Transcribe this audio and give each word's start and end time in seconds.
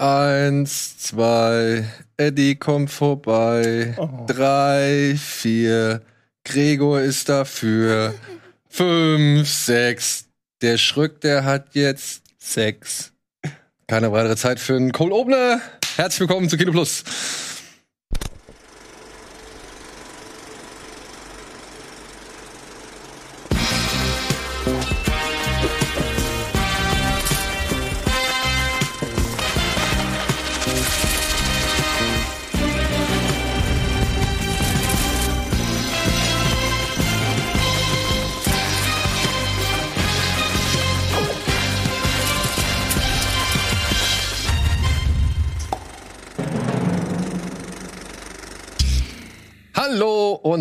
Eins, 0.00 0.96
zwei, 0.96 1.84
Eddie 2.16 2.56
kommt 2.56 2.90
vorbei. 2.90 3.92
Oh. 3.98 4.08
Drei, 4.26 5.14
vier, 5.18 6.00
Gregor 6.42 7.02
ist 7.02 7.28
dafür. 7.28 8.14
Fünf, 8.70 9.46
sechs. 9.46 10.24
Der 10.62 10.78
Schröck, 10.78 11.20
der 11.20 11.44
hat 11.44 11.74
jetzt 11.74 12.22
sechs. 12.38 13.12
Keine 13.88 14.10
weitere 14.10 14.36
Zeit 14.36 14.58
für 14.58 14.74
einen 14.74 14.92
Cole 14.92 15.14
Obner. 15.14 15.60
Herzlich 15.96 16.20
willkommen 16.20 16.48
zu 16.48 16.56
Kino 16.56 16.72
Plus. 16.72 17.04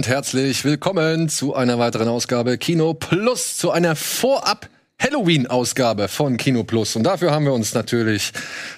Herzlich 0.10 0.66
willkommen 0.66 1.30
zu 1.30 1.54
einer 1.54 1.78
weiteren 1.78 2.08
Ausgabe 2.08 2.58
Kino 2.58 2.96
Plus, 2.96 3.58
zu 3.58 3.70
einer 3.70 3.96
Vorab 3.96 4.68
Halloween-Ausgabe 5.00 6.08
von 6.08 6.38
Kino 6.38 6.64
Plus. 6.64 6.96
Und 6.96 7.04
dafür 7.04 7.30
haben 7.30 7.46
wir 7.46 7.54
uns 7.54 7.76
natürlich 7.76 8.32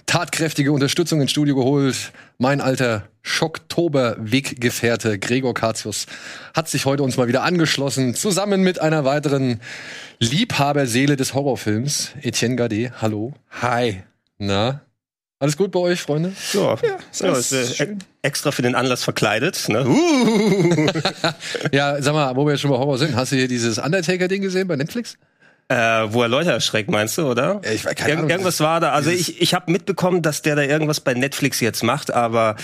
tatkräftige 0.08 0.74
Unterstützung 0.74 1.22
ins 1.22 1.32
Studio 1.32 1.56
geholt. 1.56 2.12
Mein 2.38 2.60
alter 2.60 3.08
Schocktober-Weggefährte 3.22 5.20
Gregor 5.20 5.54
Katius 5.54 6.06
hat 6.54 6.68
sich 6.68 6.86
heute 6.86 7.02
uns 7.02 7.16
mal 7.16 7.30
wieder 7.30 7.44
angeschlossen, 7.44 8.14
zusammen 8.14 8.62
mit 8.62 8.82
einer 8.82 9.06
weiteren 9.06 9.62
Liebhaberseele 10.20 11.16
des 11.16 11.34
Horrorfilms, 11.34 12.12
Etienne 12.22 12.58
Gade. 12.58 12.92
Hallo. 13.02 13.32
Hi. 13.62 14.04
Na? 14.38 14.82
Alles 15.42 15.58
gut 15.58 15.72
bei 15.72 15.80
euch, 15.80 16.02
Freunde? 16.02 16.34
Ja, 16.54 16.76
ja, 17.20 17.32
ist, 17.34 17.52
äh, 17.52 17.84
e- 17.84 17.98
extra 18.22 18.52
für 18.52 18.62
den 18.62 18.76
Anlass 18.76 19.04
verkleidet. 19.04 19.68
Ne? 19.70 19.86
Uh. 19.92 20.88
Ja, 21.72 22.00
sag 22.02 22.14
mal, 22.14 22.36
wo 22.36 22.46
wir 22.46 22.52
jetzt 22.52 22.62
schon 22.62 22.70
bei 22.70 22.78
Horror 22.78 23.00
sind, 23.00 23.16
hast 23.16 23.32
du 23.32 23.38
hier 23.38 23.48
dieses 23.48 23.80
Undertaker-Ding 23.80 24.42
gesehen 24.44 24.68
bei 24.68 24.76
Netflix? 24.76 25.18
äh, 25.68 26.14
wo 26.14 26.22
er 26.22 26.28
Leute 26.28 26.52
erschreckt, 26.52 26.92
meinst 26.92 27.18
du, 27.18 27.28
oder? 27.30 27.62
Ja, 27.64 27.72
ich 27.72 27.86
weiß 27.86 27.96
keine 27.96 28.18
Ahnung. 28.18 28.30
irgendwas 28.30 28.60
war 28.60 28.80
da. 28.82 28.92
Also 28.92 29.10
ich, 29.10 29.42
ich 29.42 29.54
habe 29.54 29.72
mitbekommen, 29.72 30.22
dass 30.22 30.42
der 30.42 30.56
da 30.56 30.64
irgendwas 30.64 31.00
bei 31.00 31.14
Netflix 31.14 31.60
jetzt 31.60 31.82
macht, 31.82 32.12
aber 32.12 32.58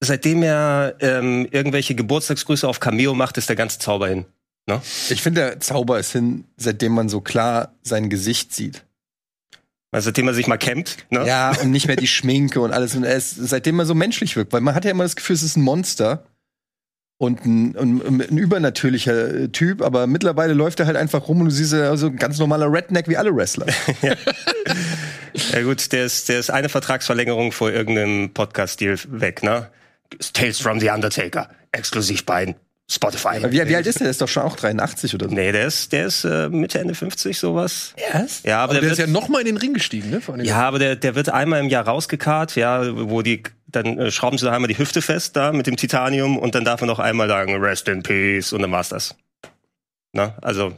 seitdem 0.00 0.42
er 0.42 0.94
ähm, 1.00 1.46
irgendwelche 1.50 1.94
Geburtstagsgrüße 1.94 2.66
auf 2.66 2.80
Cameo 2.80 3.14
macht, 3.14 3.36
ist 3.36 3.48
der 3.48 3.56
ganze 3.56 3.78
Zauber 3.78 4.08
hin. 4.08 4.24
Ne? 4.66 4.80
Ich 5.10 5.22
finde, 5.22 5.40
der 5.42 5.60
Zauber 5.60 5.98
ist 5.98 6.12
hin, 6.12 6.44
seitdem 6.56 6.92
man 6.92 7.08
so 7.08 7.20
klar 7.20 7.74
sein 7.82 8.08
Gesicht 8.08 8.54
sieht. 8.54 8.84
Also 9.94 10.06
seitdem 10.06 10.26
er 10.26 10.34
sich 10.34 10.48
mal 10.48 10.56
kämmt. 10.56 10.96
Ne? 11.10 11.24
Ja, 11.24 11.52
und 11.62 11.70
nicht 11.70 11.86
mehr 11.86 11.94
die 11.94 12.08
Schminke 12.08 12.60
und 12.60 12.72
alles. 12.72 12.96
Und 12.96 13.04
ist, 13.04 13.36
seitdem 13.36 13.78
er 13.78 13.86
so 13.86 13.94
menschlich 13.94 14.34
wirkt. 14.34 14.52
Weil 14.52 14.60
man 14.60 14.74
hat 14.74 14.84
ja 14.84 14.90
immer 14.90 15.04
das 15.04 15.14
Gefühl, 15.14 15.36
es 15.36 15.44
ist 15.44 15.56
ein 15.56 15.62
Monster. 15.62 16.26
Und 17.16 17.46
ein, 17.46 17.76
ein, 17.76 18.20
ein 18.20 18.38
übernatürlicher 18.38 19.34
äh, 19.34 19.48
Typ, 19.48 19.82
aber 19.82 20.08
mittlerweile 20.08 20.52
läuft 20.52 20.80
er 20.80 20.86
halt 20.86 20.96
einfach 20.96 21.28
rum 21.28 21.38
und 21.38 21.44
du 21.46 21.52
siehst 21.52 21.72
ja 21.72 21.96
so 21.96 22.08
ein 22.08 22.16
ganz 22.16 22.40
normaler 22.40 22.70
Redneck 22.72 23.06
wie 23.08 23.16
alle 23.16 23.34
Wrestler. 23.34 23.66
Ja 25.52 25.62
gut, 25.62 25.90
der 25.92 26.04
ist, 26.04 26.28
der 26.28 26.38
ist 26.38 26.50
eine 26.50 26.68
Vertragsverlängerung 26.68 27.50
vor 27.50 27.72
irgendeinem 27.72 28.32
Podcast-Deal 28.32 28.96
weg, 29.08 29.42
ne? 29.42 29.68
Tales 30.32 30.60
from 30.60 30.78
the 30.78 30.90
Undertaker, 30.90 31.50
exklusiv 31.72 32.24
bei 32.24 32.54
Spotify. 32.90 33.42
wie, 33.50 33.66
wie 33.66 33.76
alt 33.76 33.86
ist 33.86 34.00
der? 34.00 34.04
Der 34.04 34.10
ist 34.10 34.20
doch 34.20 34.28
schon 34.28 34.42
auch 34.42 34.56
83 34.56 35.14
oder 35.14 35.28
so. 35.28 35.34
Nee, 35.34 35.52
der 35.52 35.66
ist, 35.66 35.92
der 35.92 36.06
ist 36.06 36.24
äh, 36.24 36.50
Mitte, 36.50 36.78
Ende 36.78 36.94
50, 36.94 37.38
sowas. 37.38 37.94
Erst? 37.96 38.44
Ja, 38.44 38.58
aber, 38.58 38.64
Aber 38.64 38.72
der 38.74 38.82
der, 38.82 38.92
ist 38.92 38.98
ja 38.98 39.06
wird, 39.06 39.14
noch 39.14 39.28
mal 39.28 39.40
in 39.40 39.46
den 39.46 39.56
Ring 39.56 39.72
gestiegen, 39.72 40.10
ne? 40.10 40.20
Ja, 40.44 40.68
aber 40.68 40.78
der, 40.78 40.94
der 40.96 41.14
wird 41.14 41.30
einmal 41.30 41.60
im 41.60 41.68
Jahr 41.68 41.86
rausgekarrt, 41.86 42.56
ja, 42.56 42.84
wo 43.08 43.22
die, 43.22 43.42
dann 43.66 43.98
äh, 43.98 44.10
schrauben 44.10 44.36
sie 44.36 44.44
da 44.44 44.52
einmal 44.52 44.68
die 44.68 44.76
Hüfte 44.76 45.00
fest 45.00 45.34
da 45.34 45.52
mit 45.52 45.66
dem 45.66 45.76
Titanium 45.76 46.38
und 46.38 46.54
dann 46.54 46.64
darf 46.64 46.82
er 46.82 46.86
noch 46.86 46.98
einmal 46.98 47.28
sagen, 47.28 47.56
Rest 47.56 47.88
in 47.88 48.02
Peace 48.02 48.52
und 48.52 48.60
dann 48.60 48.70
war's 48.70 48.90
das. 48.90 49.16
Na, 50.12 50.36
also, 50.42 50.76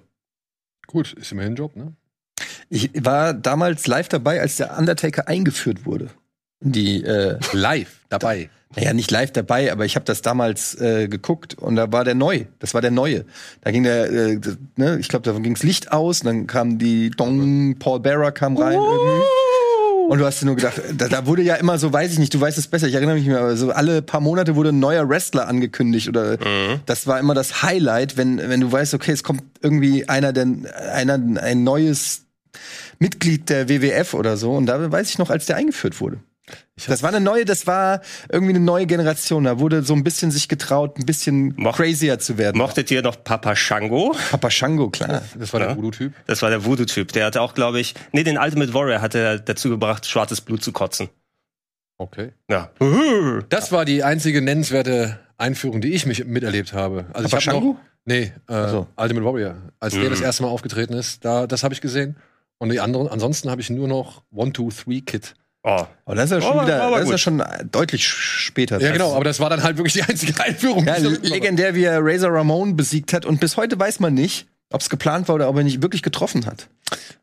Gut, 0.86 1.12
ist 1.14 1.32
immerhin 1.32 1.54
ein 1.54 1.56
Job, 1.56 1.74
ne? 1.74 1.94
Ich 2.68 2.90
war 2.94 3.34
damals 3.34 3.86
live 3.86 4.08
dabei, 4.08 4.40
als 4.40 4.56
der 4.56 4.78
Undertaker 4.78 5.28
eingeführt 5.28 5.86
wurde. 5.86 6.10
Die, 6.60 7.04
äh, 7.04 7.38
Live 7.52 8.00
dabei. 8.08 8.48
naja, 8.74 8.92
nicht 8.92 9.10
live 9.10 9.30
dabei, 9.32 9.70
aber 9.72 9.84
ich 9.84 9.94
habe 9.94 10.04
das 10.04 10.22
damals 10.22 10.74
äh, 10.80 11.06
geguckt 11.08 11.54
und 11.54 11.76
da 11.76 11.92
war 11.92 12.04
der 12.04 12.14
neu. 12.14 12.44
Das 12.58 12.74
war 12.74 12.80
der 12.80 12.90
neue. 12.90 13.24
Da 13.62 13.70
ging 13.70 13.82
der, 13.84 14.10
äh, 14.10 14.36
d- 14.38 14.56
ne, 14.76 14.98
ich 14.98 15.08
glaube, 15.08 15.30
da 15.30 15.38
ging's 15.38 15.62
Licht 15.62 15.92
aus, 15.92 16.20
und 16.20 16.26
dann 16.26 16.46
kam 16.46 16.78
die 16.78 17.10
Dong, 17.10 17.76
Paul 17.78 18.00
Bearer 18.00 18.32
kam 18.32 18.56
rein 18.56 18.74
irgendwie. 18.78 19.22
Und 20.08 20.18
du 20.18 20.24
hast 20.24 20.40
dir 20.40 20.46
nur 20.46 20.54
gedacht, 20.56 20.80
da, 20.96 21.08
da 21.08 21.26
wurde 21.26 21.42
ja 21.42 21.56
immer 21.56 21.78
so, 21.78 21.92
weiß 21.92 22.12
ich 22.12 22.18
nicht, 22.20 22.32
du 22.32 22.40
weißt 22.40 22.58
es 22.58 22.68
besser, 22.68 22.86
ich 22.86 22.94
erinnere 22.94 23.16
mich 23.16 23.26
mehr, 23.26 23.40
aber 23.40 23.56
so 23.56 23.70
alle 23.72 24.02
paar 24.02 24.20
Monate 24.20 24.54
wurde 24.54 24.68
ein 24.70 24.78
neuer 24.78 25.08
Wrestler 25.08 25.48
angekündigt 25.48 26.08
oder 26.08 26.36
das 26.86 27.06
war 27.08 27.18
immer 27.18 27.34
das 27.34 27.62
Highlight, 27.62 28.16
wenn, 28.16 28.38
wenn 28.38 28.60
du 28.60 28.70
weißt, 28.70 28.94
okay, 28.94 29.10
es 29.12 29.22
kommt 29.24 29.42
irgendwie 29.62 30.08
einer, 30.08 30.32
der, 30.32 30.46
einer, 30.92 31.14
ein 31.42 31.64
neues 31.64 32.22
Mitglied 33.00 33.48
der 33.50 33.68
WWF 33.68 34.14
oder 34.14 34.36
so. 34.36 34.52
Und 34.52 34.66
da 34.66 34.90
weiß 34.92 35.08
ich 35.10 35.18
noch, 35.18 35.30
als 35.30 35.46
der 35.46 35.56
eingeführt 35.56 36.00
wurde. 36.00 36.18
Das 36.84 37.02
war 37.02 37.08
eine 37.08 37.20
neue, 37.20 37.46
das 37.46 37.66
war 37.66 38.02
irgendwie 38.30 38.54
eine 38.54 38.60
neue 38.62 38.84
Generation. 38.86 39.44
Da 39.44 39.58
wurde 39.58 39.82
so 39.82 39.94
ein 39.94 40.04
bisschen 40.04 40.30
sich 40.30 40.46
getraut, 40.46 40.98
ein 40.98 41.06
bisschen 41.06 41.54
Moch- 41.56 41.76
crazier 41.76 42.18
zu 42.18 42.36
werden. 42.36 42.58
mochtet 42.58 42.90
ihr 42.90 43.00
noch 43.00 43.24
Papa 43.24 43.56
Shango? 43.56 44.14
Papa 44.30 44.50
Shango, 44.50 44.90
klar. 44.90 45.22
Das 45.38 45.54
war 45.54 45.60
Ja. 45.60 45.66
der 45.68 45.76
Voodoo-Typ. 45.78 46.12
Das 46.26 46.42
war 46.42 46.50
der 46.50 46.66
Voodoo-Typ. 46.66 47.12
Der 47.12 47.24
hatte 47.24 47.40
auch, 47.40 47.54
glaube 47.54 47.80
ich, 47.80 47.94
nee, 48.12 48.24
den 48.24 48.36
Ultimate 48.36 48.74
Warrior 48.74 49.00
hat 49.00 49.14
er 49.14 49.38
dazu 49.38 49.70
gebracht, 49.70 50.04
schwarzes 50.06 50.42
Blut 50.42 50.62
zu 50.62 50.72
kotzen. 50.72 51.08
Okay. 51.96 52.32
Ja. 52.50 52.70
Das 53.48 53.72
war 53.72 53.86
die 53.86 54.02
einzige 54.04 54.42
nennenswerte 54.42 55.18
Einführung, 55.38 55.80
die 55.80 55.94
ich 55.94 56.04
mich 56.04 56.26
miterlebt 56.26 56.74
habe. 56.74 57.06
Also 57.14 57.22
Papa 57.22 57.26
ich 57.28 57.32
hab 57.34 57.42
Shango? 57.42 57.66
noch, 57.72 57.76
Nee, 58.08 58.32
äh, 58.48 58.68
so. 58.68 58.86
Ultimate 58.96 59.24
Warrior. 59.26 59.56
Als 59.80 59.94
der 59.94 60.04
Mhm. 60.04 60.10
das 60.10 60.20
erste 60.20 60.42
Mal 60.42 60.50
aufgetreten 60.50 60.92
ist, 60.92 61.24
da, 61.24 61.46
das 61.46 61.64
habe 61.64 61.72
ich 61.74 61.80
gesehen. 61.80 62.16
Und 62.58 62.68
die 62.70 62.80
anderen, 62.80 63.08
ansonsten 63.08 63.50
habe 63.50 63.62
ich 63.62 63.70
nur 63.70 63.88
noch 63.88 64.22
One, 64.30 64.52
Two, 64.52 64.68
Three 64.70 65.00
Kid. 65.00 65.34
Oh. 65.68 65.84
Aber 66.04 66.14
das 66.14 66.26
ist 66.26 66.30
ja 66.30 66.40
schon 66.40 66.52
Aber- 66.52 66.62
wieder, 66.66 66.90
das 66.92 67.00
ist 67.06 67.10
ja 67.10 67.18
schon 67.18 67.42
deutlich 67.72 68.06
später. 68.06 68.80
Ja, 68.80 68.92
genau, 68.92 69.14
aber 69.16 69.24
das 69.24 69.40
war 69.40 69.50
dann 69.50 69.64
halt 69.64 69.76
wirklich 69.78 69.94
die 69.94 70.02
einzige 70.04 70.40
Einführung. 70.44 70.84
Ja, 70.86 70.96
legendär, 70.96 71.74
wie 71.74 71.82
er 71.82 71.98
Razor 72.04 72.32
Ramon 72.32 72.76
besiegt 72.76 73.12
hat. 73.12 73.26
Und 73.26 73.40
bis 73.40 73.56
heute 73.56 73.76
weiß 73.76 73.98
man 73.98 74.14
nicht, 74.14 74.46
ob 74.70 74.80
es 74.80 74.88
geplant 74.88 75.26
war 75.26 75.34
oder 75.34 75.48
ob 75.48 75.56
er 75.56 75.64
nicht 75.64 75.82
wirklich 75.82 76.02
getroffen 76.02 76.46
hat. 76.46 76.68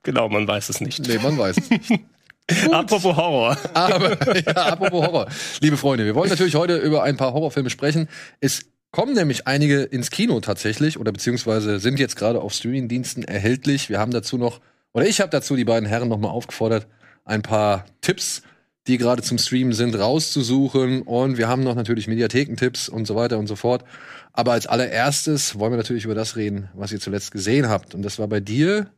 Genau, 0.04 0.28
man 0.28 0.46
weiß 0.46 0.68
es 0.68 0.82
nicht. 0.82 1.08
Nee, 1.08 1.20
man 1.24 1.38
weiß 1.38 1.56
es 1.58 1.70
nicht. 1.70 2.02
Apropos 2.74 3.16
Horror. 3.16 3.58
Aber 3.74 4.36
ja, 4.38 4.54
apropos 4.54 5.06
Horror. 5.08 5.28
Liebe 5.62 5.78
Freunde, 5.78 6.04
wir 6.04 6.14
wollen 6.14 6.30
natürlich 6.30 6.56
heute 6.56 6.76
über 6.76 7.02
ein 7.04 7.16
paar 7.16 7.32
Horrorfilme 7.32 7.70
sprechen. 7.70 8.10
Es 8.42 8.64
kommen 8.92 9.14
nämlich 9.16 9.48
einige 9.48 9.84
ins 9.84 10.12
Kino 10.12 10.42
tatsächlich 10.42 11.00
oder 11.00 11.14
beziehungsweise 11.14 11.80
sind 11.80 11.98
jetzt 11.98 12.18
gerade 12.18 12.42
auf 12.42 12.52
Streamingdiensten 12.54 13.24
erhältlich. 13.24 13.90
Wir 13.90 14.00
haben 14.00 14.12
dazu 14.12 14.38
noch, 14.38 14.60
oder 14.92 15.06
ich 15.06 15.22
habe 15.22 15.30
dazu 15.30 15.56
die 15.56 15.64
beiden 15.64 15.88
Herren 15.88 16.10
nochmal 16.10 16.32
aufgefordert, 16.32 16.86
ein 17.26 17.42
paar 17.42 17.86
Tipps, 18.02 18.42
die 18.88 18.98
gerade 18.98 19.22
zum 19.22 19.38
Streamen 19.38 19.74
sind, 19.74 19.98
rauszusuchen. 19.98 21.04
Und 21.04 21.38
wir 21.38 21.48
haben 21.48 21.64
noch 21.64 21.76
natürlich 21.76 22.08
Mediathekentipps 22.08 22.90
und 22.90 23.06
so 23.06 23.16
weiter 23.16 23.40
und 23.40 23.48
so 23.48 23.56
fort. 23.56 23.84
Aber 24.34 24.54
als 24.54 24.68
allererstes 24.68 25.58
wollen 25.60 25.74
wir 25.74 25.78
natürlich 25.78 26.06
über 26.06 26.16
das 26.16 26.36
reden, 26.36 26.70
was 26.74 26.92
ihr 26.92 27.00
zuletzt 27.00 27.32
gesehen 27.32 27.70
habt. 27.70 27.96
Und 27.96 28.02
das 28.02 28.20
war 28.20 28.28
bei 28.28 28.40
dir. 28.40 28.92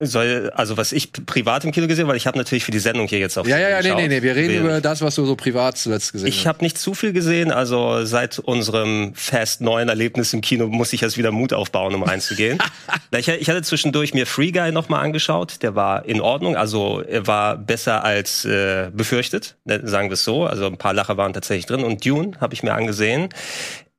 Soll, 0.00 0.50
also 0.54 0.76
was 0.76 0.92
ich 0.92 1.10
privat 1.26 1.64
im 1.64 1.72
Kino 1.72 1.88
gesehen, 1.88 2.06
weil 2.06 2.16
ich 2.16 2.28
habe 2.28 2.38
natürlich 2.38 2.64
für 2.64 2.70
die 2.70 2.78
Sendung 2.78 3.08
hier 3.08 3.18
jetzt 3.18 3.36
auf 3.36 3.48
Ja, 3.48 3.58
ja, 3.58 3.68
ja, 3.68 3.82
nee, 3.82 3.94
nee, 4.02 4.06
nee. 4.08 4.22
Wir 4.22 4.36
reden 4.36 4.52
Will- 4.54 4.60
über 4.60 4.80
das, 4.80 5.02
was 5.02 5.16
du 5.16 5.26
so 5.26 5.34
privat 5.34 5.76
zuletzt 5.76 6.12
gesehen 6.12 6.28
Ich 6.28 6.38
hast. 6.40 6.46
habe 6.46 6.62
nicht 6.64 6.78
zu 6.78 6.94
viel 6.94 7.12
gesehen, 7.12 7.50
also 7.50 8.04
seit 8.04 8.38
unserem 8.38 9.12
Fast 9.16 9.60
neuen 9.60 9.88
Erlebnis 9.88 10.32
im 10.32 10.40
Kino 10.40 10.68
muss 10.68 10.92
ich 10.92 11.02
erst 11.02 11.18
wieder 11.18 11.32
Mut 11.32 11.52
aufbauen, 11.52 11.96
um 11.96 12.02
reinzugehen. 12.04 12.58
Ich, 13.16 13.26
ich 13.26 13.48
hatte 13.48 13.62
zwischendurch 13.62 14.14
mir 14.14 14.26
Free 14.26 14.52
Guy 14.52 14.70
noch 14.70 14.88
mal 14.88 15.00
angeschaut, 15.00 15.62
der 15.62 15.74
war 15.74 16.04
in 16.04 16.20
Ordnung, 16.20 16.56
also 16.56 17.00
er 17.00 17.26
war 17.26 17.56
besser 17.56 18.04
als 18.04 18.44
äh, 18.44 18.90
befürchtet, 18.92 19.56
ne, 19.64 19.80
sagen 19.84 20.08
wir 20.10 20.14
es 20.14 20.24
so, 20.24 20.44
also 20.46 20.66
ein 20.66 20.76
paar 20.76 20.92
Lacher 20.92 21.16
waren 21.16 21.32
tatsächlich 21.32 21.66
drin 21.66 21.82
und 21.84 22.04
Dune 22.04 22.32
habe 22.40 22.54
ich 22.54 22.62
mir 22.62 22.74
angesehen. 22.74 23.30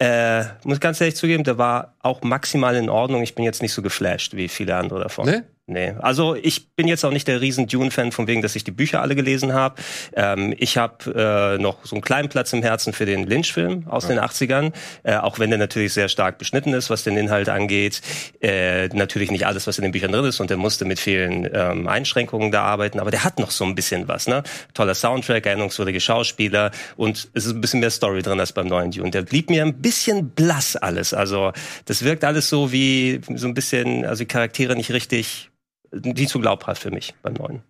Äh, 0.02 0.44
muss 0.64 0.80
ganz 0.80 1.02
ehrlich 1.02 1.18
zugeben, 1.18 1.44
der 1.44 1.58
war 1.58 1.96
auch 2.00 2.22
maximal 2.22 2.76
in 2.78 2.90
Ordnung. 2.90 3.22
Ich 3.22 3.36
bin 3.36 3.44
jetzt 3.44 3.62
nicht 3.62 3.74
so 3.74 3.82
geflasht 3.82 4.34
wie 4.34 4.48
viele 4.48 4.76
andere 4.78 5.02
davon. 5.02 5.26
Ne? 5.26 5.44
Nee, 5.70 5.94
also 6.00 6.34
ich 6.34 6.72
bin 6.72 6.88
jetzt 6.88 7.06
auch 7.06 7.12
nicht 7.12 7.28
der 7.28 7.42
riesen 7.42 7.68
Dune-Fan, 7.68 8.12
von 8.12 8.26
wegen, 8.26 8.42
dass 8.42 8.56
ich 8.56 8.64
die 8.64 8.72
Bücher 8.72 9.04
alle 9.04 9.16
gelesen 9.16 9.54
habe. 9.54 9.76
Ähm, 10.16 10.56
ich 10.58 10.78
habe 10.78 11.58
äh, 11.60 11.62
noch 11.62 11.86
so 11.86 11.96
einen 11.96 12.02
kleinen 12.02 12.28
Platz 12.28 12.52
im 12.54 12.64
Herzen 12.64 12.92
für 12.92 13.06
den 13.06 13.28
Lynch-Film 13.28 13.88
aus 13.88 14.06
ja. 14.06 14.10
den 14.10 14.20
80ern, 14.20 14.74
äh, 15.04 15.18
auch 15.18 15.38
wenn 15.38 15.52
der 15.52 15.60
natürlich 15.60 15.94
sehr 15.94 16.10
stark 16.10 16.40
beschnitten 16.40 16.74
ist, 16.74 16.90
was 16.90 17.04
den 17.04 17.16
Inhalt 17.18 17.50
angeht. 17.50 18.02
Äh, 18.42 18.88
natürlich 18.88 19.30
nicht 19.30 19.46
alles, 19.46 19.68
was 19.68 19.78
in 19.78 19.84
den 19.84 19.92
Büchern 19.92 20.12
drin 20.12 20.26
ist 20.26 20.40
und 20.40 20.50
der 20.50 20.58
musste 20.58 20.86
mit 20.86 21.00
vielen 21.00 21.48
ähm, 21.54 21.88
Einschränkungen 21.88 22.50
da 22.52 22.64
arbeiten, 22.64 23.00
aber 23.00 23.12
der 23.12 23.24
hat 23.24 23.38
noch 23.38 23.52
so 23.52 23.64
ein 23.64 23.76
bisschen 23.76 24.08
was. 24.08 24.28
Ne? 24.28 24.42
Toller 24.74 24.96
Soundtrack, 24.96 25.46
erinnerungswürdige 25.46 26.00
Schauspieler 26.00 26.72
und 26.98 27.30
es 27.36 27.46
ist 27.46 27.54
ein 27.54 27.62
bisschen 27.62 27.80
mehr 27.82 27.92
Story 27.92 28.24
drin 28.24 28.40
als 28.40 28.54
beim 28.54 28.66
neuen 28.66 28.90
Dune. 28.90 29.12
Der 29.12 29.22
blieb 29.22 29.52
mir 29.52 29.64
ein 29.64 29.80
bisschen 29.84 30.32
blass 30.32 30.76
alles. 30.76 31.14
Also 31.14 31.52
das 31.86 32.04
wirkt 32.04 32.24
alles 32.24 32.50
so 32.50 32.72
wie 32.72 33.22
so 33.36 33.48
ein 33.48 33.54
bisschen, 33.54 34.04
also 34.04 34.24
die 34.24 34.28
Charaktere 34.28 34.76
nicht 34.76 34.92
richtig 34.92 35.52
die 35.92 36.28
zu 36.28 36.40
glaubhaft 36.40 36.82
für 36.82 36.92
mich 36.92 37.14
beim 37.22 37.34
neuen. 37.34 37.64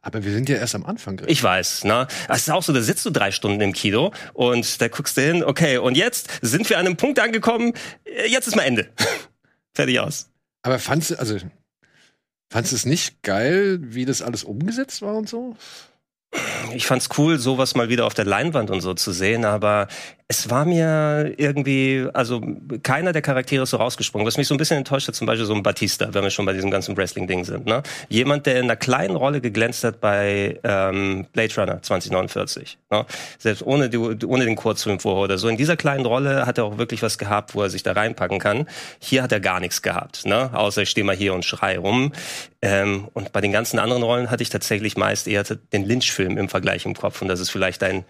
Aber 0.00 0.24
wir 0.24 0.32
sind 0.32 0.48
ja 0.48 0.56
erst 0.56 0.74
am 0.74 0.86
Anfang. 0.86 1.20
Ich 1.26 1.42
weiß, 1.42 1.84
ne? 1.84 2.06
Es 2.28 2.42
ist 2.42 2.50
auch 2.50 2.62
so, 2.62 2.72
da 2.72 2.80
sitzt 2.80 3.04
du 3.04 3.10
drei 3.10 3.30
Stunden 3.30 3.60
im 3.60 3.72
Kino 3.72 4.12
und 4.32 4.80
da 4.80 4.88
guckst 4.88 5.16
du 5.16 5.22
hin, 5.22 5.44
okay, 5.44 5.78
und 5.78 5.96
jetzt 5.96 6.30
sind 6.42 6.68
wir 6.70 6.78
an 6.78 6.86
einem 6.86 6.96
Punkt 6.96 7.18
angekommen, 7.18 7.74
äh, 8.04 8.28
jetzt 8.28 8.46
ist 8.46 8.56
mal 8.56 8.62
Ende. 8.62 8.88
Fertig 9.74 10.00
aus. 10.00 10.30
Aber 10.62 10.78
fandst 10.78 11.10
du, 11.10 11.18
also, 11.18 11.38
fandst 12.50 12.72
du 12.72 12.76
es 12.76 12.86
nicht 12.86 13.22
geil, 13.22 13.78
wie 13.82 14.04
das 14.04 14.22
alles 14.22 14.44
umgesetzt 14.44 15.02
war 15.02 15.14
und 15.14 15.28
so? 15.28 15.56
Ich 16.74 16.86
fand's 16.86 17.08
cool, 17.18 17.38
sowas 17.38 17.74
mal 17.74 17.88
wieder 17.88 18.06
auf 18.06 18.14
der 18.14 18.24
Leinwand 18.24 18.70
und 18.70 18.80
so 18.80 18.94
zu 18.94 19.12
sehen, 19.12 19.44
aber 19.44 19.88
es 20.28 20.50
war 20.50 20.64
mir 20.64 21.34
irgendwie, 21.36 22.08
also 22.12 22.42
keiner 22.82 23.12
der 23.12 23.22
Charaktere 23.22 23.62
ist 23.62 23.70
so 23.70 23.76
rausgesprungen. 23.76 24.26
Was 24.26 24.36
mich 24.36 24.48
so 24.48 24.54
ein 24.54 24.58
bisschen 24.58 24.78
enttäuscht 24.78 25.06
hat, 25.06 25.14
zum 25.14 25.26
Beispiel 25.26 25.46
so 25.46 25.54
ein 25.54 25.62
Batista, 25.62 26.12
wenn 26.12 26.24
wir 26.24 26.30
schon 26.30 26.44
bei 26.46 26.52
diesem 26.52 26.70
ganzen 26.72 26.96
Wrestling-Ding 26.96 27.44
sind. 27.44 27.66
Ne? 27.66 27.84
Jemand, 28.08 28.44
der 28.46 28.58
in 28.58 28.64
einer 28.64 28.74
kleinen 28.74 29.14
Rolle 29.14 29.40
geglänzt 29.40 29.84
hat 29.84 30.00
bei 30.00 30.58
ähm, 30.64 31.26
Blade 31.32 31.54
Runner 31.56 31.80
2049. 31.80 32.76
Ne? 32.90 33.06
Selbst 33.38 33.64
ohne, 33.64 33.88
die, 33.88 33.98
ohne 33.98 34.44
den 34.44 34.56
Kurzfilm 34.56 34.98
vorher 34.98 35.22
oder 35.22 35.38
so. 35.38 35.46
In 35.46 35.56
dieser 35.56 35.76
kleinen 35.76 36.06
Rolle 36.06 36.44
hat 36.44 36.58
er 36.58 36.64
auch 36.64 36.76
wirklich 36.76 37.02
was 37.02 37.18
gehabt, 37.18 37.54
wo 37.54 37.62
er 37.62 37.70
sich 37.70 37.84
da 37.84 37.92
reinpacken 37.92 38.40
kann. 38.40 38.66
Hier 38.98 39.22
hat 39.22 39.30
er 39.30 39.38
gar 39.38 39.60
nichts 39.60 39.80
gehabt, 39.80 40.26
ne? 40.26 40.50
außer 40.52 40.82
ich 40.82 40.90
stehe 40.90 41.04
mal 41.04 41.14
hier 41.14 41.34
und 41.34 41.44
schrei 41.44 41.78
rum. 41.78 42.12
Ähm, 42.62 43.06
und 43.12 43.32
bei 43.32 43.40
den 43.40 43.52
ganzen 43.52 43.78
anderen 43.78 44.02
Rollen 44.02 44.28
hatte 44.28 44.42
ich 44.42 44.48
tatsächlich 44.48 44.96
meist 44.96 45.28
eher 45.28 45.44
den 45.44 45.84
Lynch-Film 45.84 46.36
im 46.36 46.48
Vergleich 46.48 46.84
im 46.84 46.94
Kopf. 46.94 47.22
Und 47.22 47.28
das 47.28 47.38
ist 47.38 47.50
vielleicht 47.50 47.84
ein, 47.84 48.04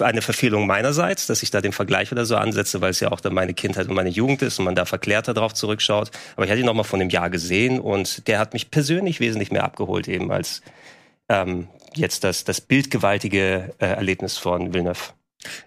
eine 0.00 0.22
Verfehlung 0.22 0.66
meinerseits, 0.66 1.26
dass 1.26 1.42
ich 1.42 1.50
da 1.50 1.60
den 1.60 1.72
Vergleich 1.72 2.12
oder 2.12 2.26
so 2.26 2.36
ansetze, 2.36 2.80
weil 2.80 2.90
es 2.90 3.00
ja 3.00 3.12
auch 3.12 3.20
dann 3.20 3.34
meine 3.34 3.54
Kindheit 3.54 3.88
und 3.88 3.94
meine 3.94 4.10
Jugend 4.10 4.42
ist 4.42 4.58
und 4.58 4.64
man 4.64 4.74
da 4.74 4.84
verklärter 4.84 5.34
drauf 5.34 5.54
zurückschaut. 5.54 6.10
Aber 6.34 6.44
ich 6.44 6.50
hatte 6.50 6.60
ihn 6.60 6.66
noch 6.66 6.74
mal 6.74 6.82
von 6.82 7.00
dem 7.00 7.10
Jahr 7.10 7.30
gesehen 7.30 7.80
und 7.80 8.26
der 8.28 8.38
hat 8.38 8.52
mich 8.52 8.70
persönlich 8.70 9.20
wesentlich 9.20 9.50
mehr 9.50 9.64
abgeholt 9.64 10.08
eben 10.08 10.30
als 10.30 10.62
ähm, 11.28 11.68
jetzt 11.94 12.24
das, 12.24 12.44
das 12.44 12.60
bildgewaltige 12.60 13.74
äh, 13.78 13.86
Erlebnis 13.86 14.38
von 14.38 14.74
Villeneuve. 14.74 15.12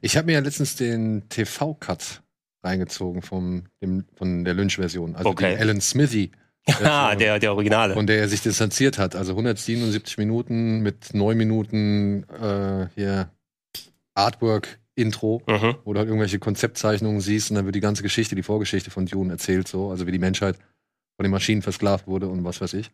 Ich 0.01 0.17
habe 0.17 0.27
mir 0.27 0.33
ja 0.33 0.39
letztens 0.39 0.75
den 0.75 1.27
TV-Cut 1.29 2.21
reingezogen 2.63 3.21
vom, 3.21 3.65
dem, 3.81 4.05
von 4.15 4.43
der 4.43 4.53
Lynch-Version, 4.53 5.15
also 5.15 5.29
okay. 5.29 5.51
den 5.51 5.61
Alan 5.61 5.81
Smithy. 5.81 6.31
Ah, 6.83 7.15
der, 7.15 7.39
der 7.39 7.53
Originale. 7.53 7.95
Von 7.95 8.05
der 8.05 8.19
er 8.19 8.27
sich 8.27 8.41
distanziert 8.41 8.99
hat. 8.99 9.15
Also 9.15 9.31
177 9.31 10.19
Minuten 10.19 10.81
mit 10.81 11.15
9 11.15 11.35
Minuten 11.35 12.25
äh, 12.29 12.87
hier 12.93 13.29
Artwork 14.19 14.79
Intro, 14.95 15.41
mhm. 15.47 15.75
wo 15.85 15.93
du 15.93 15.99
halt 15.99 16.09
irgendwelche 16.09 16.39
Konzeptzeichnungen 16.39 17.21
siehst 17.21 17.49
und 17.49 17.55
dann 17.55 17.65
wird 17.65 17.75
die 17.75 17.79
ganze 17.79 18.03
Geschichte, 18.03 18.35
die 18.35 18.43
Vorgeschichte 18.43 18.91
von 18.91 19.05
Dune 19.05 19.31
erzählt, 19.31 19.67
so, 19.67 19.89
also 19.89 20.05
wie 20.05 20.11
die 20.11 20.19
Menschheit 20.19 20.57
von 21.15 21.23
den 21.23 21.31
Maschinen 21.31 21.61
versklavt 21.61 22.05
wurde 22.07 22.27
und 22.27 22.43
was 22.43 22.61
weiß 22.61 22.73
ich. 22.73 22.91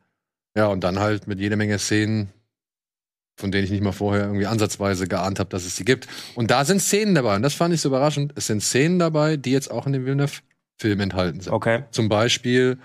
Ja, 0.56 0.68
und 0.68 0.84
dann 0.84 1.00
halt 1.00 1.28
mit 1.28 1.40
jede 1.40 1.58
Menge 1.58 1.78
Szenen, 1.80 2.30
von 3.38 3.52
denen 3.52 3.66
ich 3.66 3.72
nicht 3.72 3.84
mal 3.84 3.92
vorher 3.92 4.26
irgendwie 4.26 4.46
ansatzweise 4.46 5.08
geahnt 5.08 5.40
habe, 5.40 5.50
dass 5.50 5.66
es 5.66 5.76
sie 5.76 5.84
gibt. 5.84 6.08
Und 6.36 6.52
da 6.52 6.64
sind 6.64 6.82
Szenen 6.82 7.16
dabei, 7.16 7.36
und 7.36 7.42
das 7.42 7.54
fand 7.54 7.74
ich 7.74 7.82
so 7.82 7.90
überraschend. 7.90 8.34
Es 8.36 8.48
sind 8.48 8.62
Szenen 8.62 9.00
dabei, 9.00 9.36
die 9.36 9.52
jetzt 9.52 9.70
auch 9.70 9.86
in 9.86 9.94
dem 9.94 10.06
Villeneuve-Film 10.06 11.00
enthalten 11.02 11.42
sind. 11.42 11.52
Okay. 11.52 11.84
Zum 11.92 12.08
Beispiel, 12.08 12.78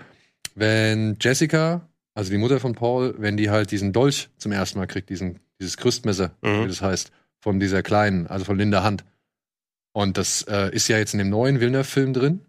wenn 0.55 1.17
Jessica, 1.21 1.87
also 2.13 2.31
die 2.31 2.37
Mutter 2.37 2.59
von 2.59 2.73
Paul, 2.73 3.15
wenn 3.17 3.37
die 3.37 3.49
halt 3.49 3.71
diesen 3.71 3.93
Dolch 3.93 4.29
zum 4.37 4.51
ersten 4.51 4.79
Mal 4.79 4.87
kriegt, 4.87 5.09
diesen, 5.09 5.39
dieses 5.59 5.77
Krüstmesser, 5.77 6.31
mhm. 6.41 6.63
wie 6.63 6.67
das 6.67 6.81
heißt, 6.81 7.11
von 7.41 7.59
dieser 7.59 7.83
kleinen, 7.83 8.27
also 8.27 8.45
von 8.45 8.57
Linda 8.57 8.83
Hand. 8.83 9.03
Und 9.93 10.17
das 10.17 10.43
äh, 10.43 10.73
ist 10.73 10.87
ja 10.87 10.97
jetzt 10.97 11.13
in 11.13 11.19
dem 11.19 11.29
neuen 11.29 11.59
Villeneuve-Film 11.59 12.13
drin. 12.13 12.41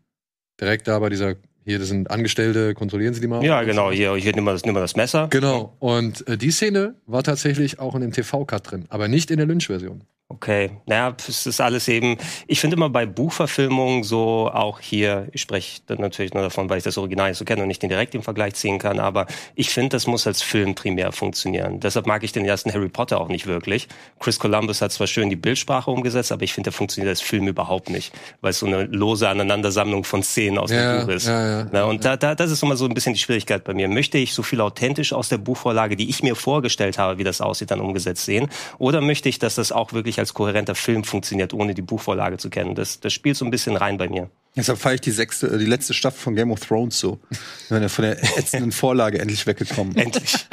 Direkt 0.60 0.86
da 0.86 0.98
bei 0.98 1.08
dieser, 1.08 1.34
hier, 1.64 1.78
das 1.78 1.88
sind 1.88 2.10
Angestellte, 2.10 2.74
kontrollieren 2.74 3.14
sie 3.14 3.20
die 3.20 3.26
mal. 3.26 3.42
Ja, 3.44 3.62
genau, 3.62 3.90
hier, 3.90 4.14
hier 4.14 4.32
nimm 4.34 4.44
mal 4.44 4.52
das, 4.52 4.64
nimm 4.64 4.74
mal 4.74 4.80
das 4.80 4.94
Messer. 4.94 5.26
Genau. 5.28 5.74
Und 5.80 6.26
äh, 6.28 6.36
die 6.36 6.52
Szene 6.52 6.94
war 7.06 7.22
tatsächlich 7.24 7.80
auch 7.80 7.94
in 7.94 8.02
dem 8.02 8.12
TV-Cut 8.12 8.70
drin, 8.70 8.84
aber 8.90 9.08
nicht 9.08 9.30
in 9.30 9.38
der 9.38 9.46
Lynch-Version. 9.46 10.04
Okay, 10.34 10.70
naja, 10.86 11.14
es 11.28 11.46
ist 11.46 11.60
alles 11.60 11.88
eben, 11.88 12.16
ich 12.46 12.60
finde 12.60 12.76
immer 12.76 12.88
bei 12.88 13.06
Buchverfilmungen 13.06 14.02
so, 14.02 14.50
auch 14.52 14.80
hier, 14.80 15.28
ich 15.32 15.42
spreche 15.42 15.82
natürlich 15.88 16.32
nur 16.32 16.42
davon, 16.42 16.70
weil 16.70 16.78
ich 16.78 16.84
das 16.84 16.96
Original 16.96 17.28
nicht 17.28 17.38
so 17.38 17.44
kenne 17.44 17.62
und 17.62 17.68
nicht 17.68 17.82
den 17.82 17.90
direkt 17.90 18.14
im 18.14 18.22
Vergleich 18.22 18.54
ziehen 18.54 18.78
kann, 18.78 18.98
aber 18.98 19.26
ich 19.54 19.70
finde, 19.70 19.90
das 19.90 20.06
muss 20.06 20.26
als 20.26 20.42
Film 20.42 20.74
primär 20.74 21.12
funktionieren. 21.12 21.80
Deshalb 21.80 22.06
mag 22.06 22.22
ich 22.24 22.32
den 22.32 22.44
ersten 22.44 22.72
Harry 22.72 22.88
Potter 22.88 23.20
auch 23.20 23.28
nicht 23.28 23.46
wirklich. 23.46 23.88
Chris 24.20 24.38
Columbus 24.38 24.80
hat 24.80 24.92
zwar 24.92 25.06
schön 25.06 25.28
die 25.28 25.36
Bildsprache 25.36 25.90
umgesetzt, 25.90 26.32
aber 26.32 26.42
ich 26.42 26.54
finde, 26.54 26.70
der 26.70 26.72
funktioniert 26.72 27.10
als 27.10 27.20
Film 27.20 27.46
überhaupt 27.46 27.90
nicht, 27.90 28.12
weil 28.40 28.50
es 28.50 28.58
so 28.58 28.66
eine 28.66 28.84
lose 28.84 29.28
Aneinandersammlung 29.28 30.04
von 30.04 30.22
Szenen 30.22 30.58
aus 30.58 30.70
ja, 30.70 30.96
dem 30.96 31.06
Buch 31.06 31.12
ist. 31.12 31.26
Ja, 31.26 31.60
ja, 31.60 31.66
Na, 31.70 31.84
und 31.84 32.04
Da, 32.04 32.16
da, 32.16 32.34
das 32.34 32.50
ist 32.50 32.62
immer 32.62 32.76
so 32.76 32.86
ein 32.86 32.94
bisschen 32.94 33.12
die 33.12 33.20
Schwierigkeit 33.20 33.64
bei 33.64 33.74
mir. 33.74 33.88
Möchte 33.88 34.18
ich 34.18 34.34
so 34.34 34.42
viel 34.42 34.60
authentisch 34.60 35.12
aus 35.12 35.28
der 35.28 35.38
Buchvorlage, 35.38 35.96
die 35.96 36.08
ich 36.08 36.22
mir 36.22 36.34
vorgestellt 36.34 36.98
habe, 36.98 37.18
wie 37.18 37.24
das 37.24 37.40
aussieht, 37.40 37.70
dann 37.70 37.80
umgesetzt 37.80 38.24
sehen? 38.24 38.48
Oder 38.78 39.00
möchte 39.00 39.28
ich, 39.28 39.38
dass 39.38 39.54
das 39.56 39.72
auch 39.72 39.92
wirklich 39.92 40.18
als 40.22 40.34
kohärenter 40.34 40.74
Film 40.74 41.04
funktioniert, 41.04 41.52
ohne 41.52 41.74
die 41.74 41.82
Buchvorlage 41.82 42.38
zu 42.38 42.48
kennen. 42.48 42.74
Das, 42.74 43.00
das 43.00 43.12
spielt 43.12 43.36
so 43.36 43.44
ein 43.44 43.50
bisschen 43.50 43.76
rein 43.76 43.98
bei 43.98 44.08
mir. 44.08 44.30
Deshalb 44.56 44.78
feiere 44.78 44.94
ich 44.94 45.00
die 45.00 45.10
sechste, 45.10 45.48
äh, 45.48 45.58
die 45.58 45.66
letzte 45.66 45.94
Staffel 45.94 46.18
von 46.18 46.34
Game 46.34 46.50
of 46.50 46.60
Thrones 46.60 46.98
so. 46.98 47.20
Von 47.68 47.80
der 47.80 48.38
ätzenden 48.38 48.72
Vorlage 48.72 49.18
endlich 49.18 49.46
weggekommen. 49.46 49.96
Endlich. 49.96 50.46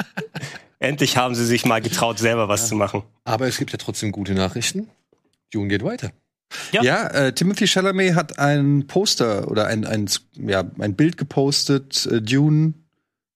endlich 0.80 1.18
haben 1.18 1.36
sie 1.36 1.46
sich 1.46 1.66
mal 1.66 1.82
getraut, 1.82 2.20
selber 2.20 2.48
was 2.48 2.62
ja. 2.62 2.68
zu 2.68 2.76
machen. 2.76 3.04
Aber 3.26 3.48
es 3.48 3.58
gibt 3.58 3.72
ja 3.72 3.78
trotzdem 3.78 4.12
gute 4.12 4.34
Nachrichten. 4.34 4.90
Dune 5.52 5.68
geht 5.68 5.84
weiter. 5.84 6.12
Ja, 6.72 6.84
ja 6.84 7.08
äh, 7.08 7.34
Timothy 7.34 7.68
Chalamet 7.68 8.16
hat 8.16 8.40
ein 8.40 8.88
Poster 8.88 9.50
oder 9.50 9.68
ein, 9.68 9.86
ein, 9.86 10.10
ja, 10.36 10.64
ein 10.80 10.96
Bild 10.96 11.18
gepostet, 11.18 12.06
äh, 12.08 12.22
Dune 12.22 12.74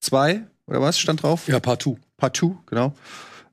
2 0.01 0.43
oder 0.67 0.81
was 0.81 0.99
stand 0.99 1.23
drauf? 1.23 1.47
Ja, 1.47 1.59
Part 1.59 1.83
2. 1.83 1.95
Part 2.17 2.37
2, 2.37 2.51
genau. 2.65 2.93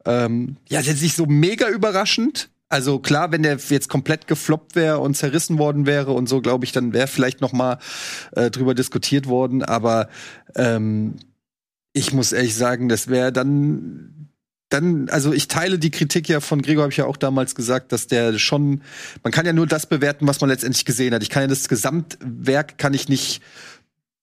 Ähm, 0.07 0.57
ja, 0.69 0.81
jetzt 0.81 1.03
nicht 1.03 1.17
so 1.17 1.27
mega 1.27 1.69
überraschend. 1.69 2.50
Also 2.71 3.01
klar, 3.01 3.33
wenn 3.33 3.43
der 3.43 3.59
jetzt 3.59 3.89
komplett 3.89 4.29
gefloppt 4.29 4.77
wäre 4.77 5.01
und 5.01 5.17
zerrissen 5.17 5.59
worden 5.59 5.87
wäre 5.87 6.13
und 6.13 6.29
so, 6.29 6.41
glaube 6.41 6.65
ich, 6.65 6.73
dann 6.73 6.93
wäre 6.93 7.09
vielleicht 7.09 7.41
noch 7.41 7.53
mal 7.53 7.79
äh, 8.33 8.49
drüber 8.51 8.75
diskutiert 8.75 9.27
worden. 9.27 9.65
Aber 9.65 10.09
ähm, 10.55 11.17
ich 11.93 12.13
muss 12.13 12.33
ehrlich 12.33 12.55
sagen, 12.55 12.89
das 12.89 13.09
wäre 13.09 13.33
dann 13.33 14.21
dann, 14.71 15.09
also 15.09 15.33
ich 15.33 15.49
teile 15.49 15.81
die 15.81 15.91
Kritik 15.91 16.29
ja 16.29 16.39
von 16.39 16.63
Gregor, 16.63 16.85
habe 16.85 16.93
ich 16.93 16.99
ja 16.99 17.07
auch 17.07 17.17
damals 17.17 17.57
gesagt, 17.57 17.91
dass 17.91 18.07
der 18.07 18.39
schon, 18.39 18.83
man 19.25 19.33
kann 19.33 19.45
ja 19.45 19.53
nur 19.53 19.67
das 19.67 19.87
bewerten, 19.87 20.29
was 20.29 20.41
man 20.41 20.49
letztendlich 20.49 20.85
gesehen 20.85 21.13
hat. 21.13 21.25
Ich 21.25 21.29
kann 21.29 21.43
ja 21.43 21.49
das 21.49 21.69
Gesamtwerk 21.69 22.79
kann 22.79 22.95
ich 22.95 23.09
nicht 23.09 23.43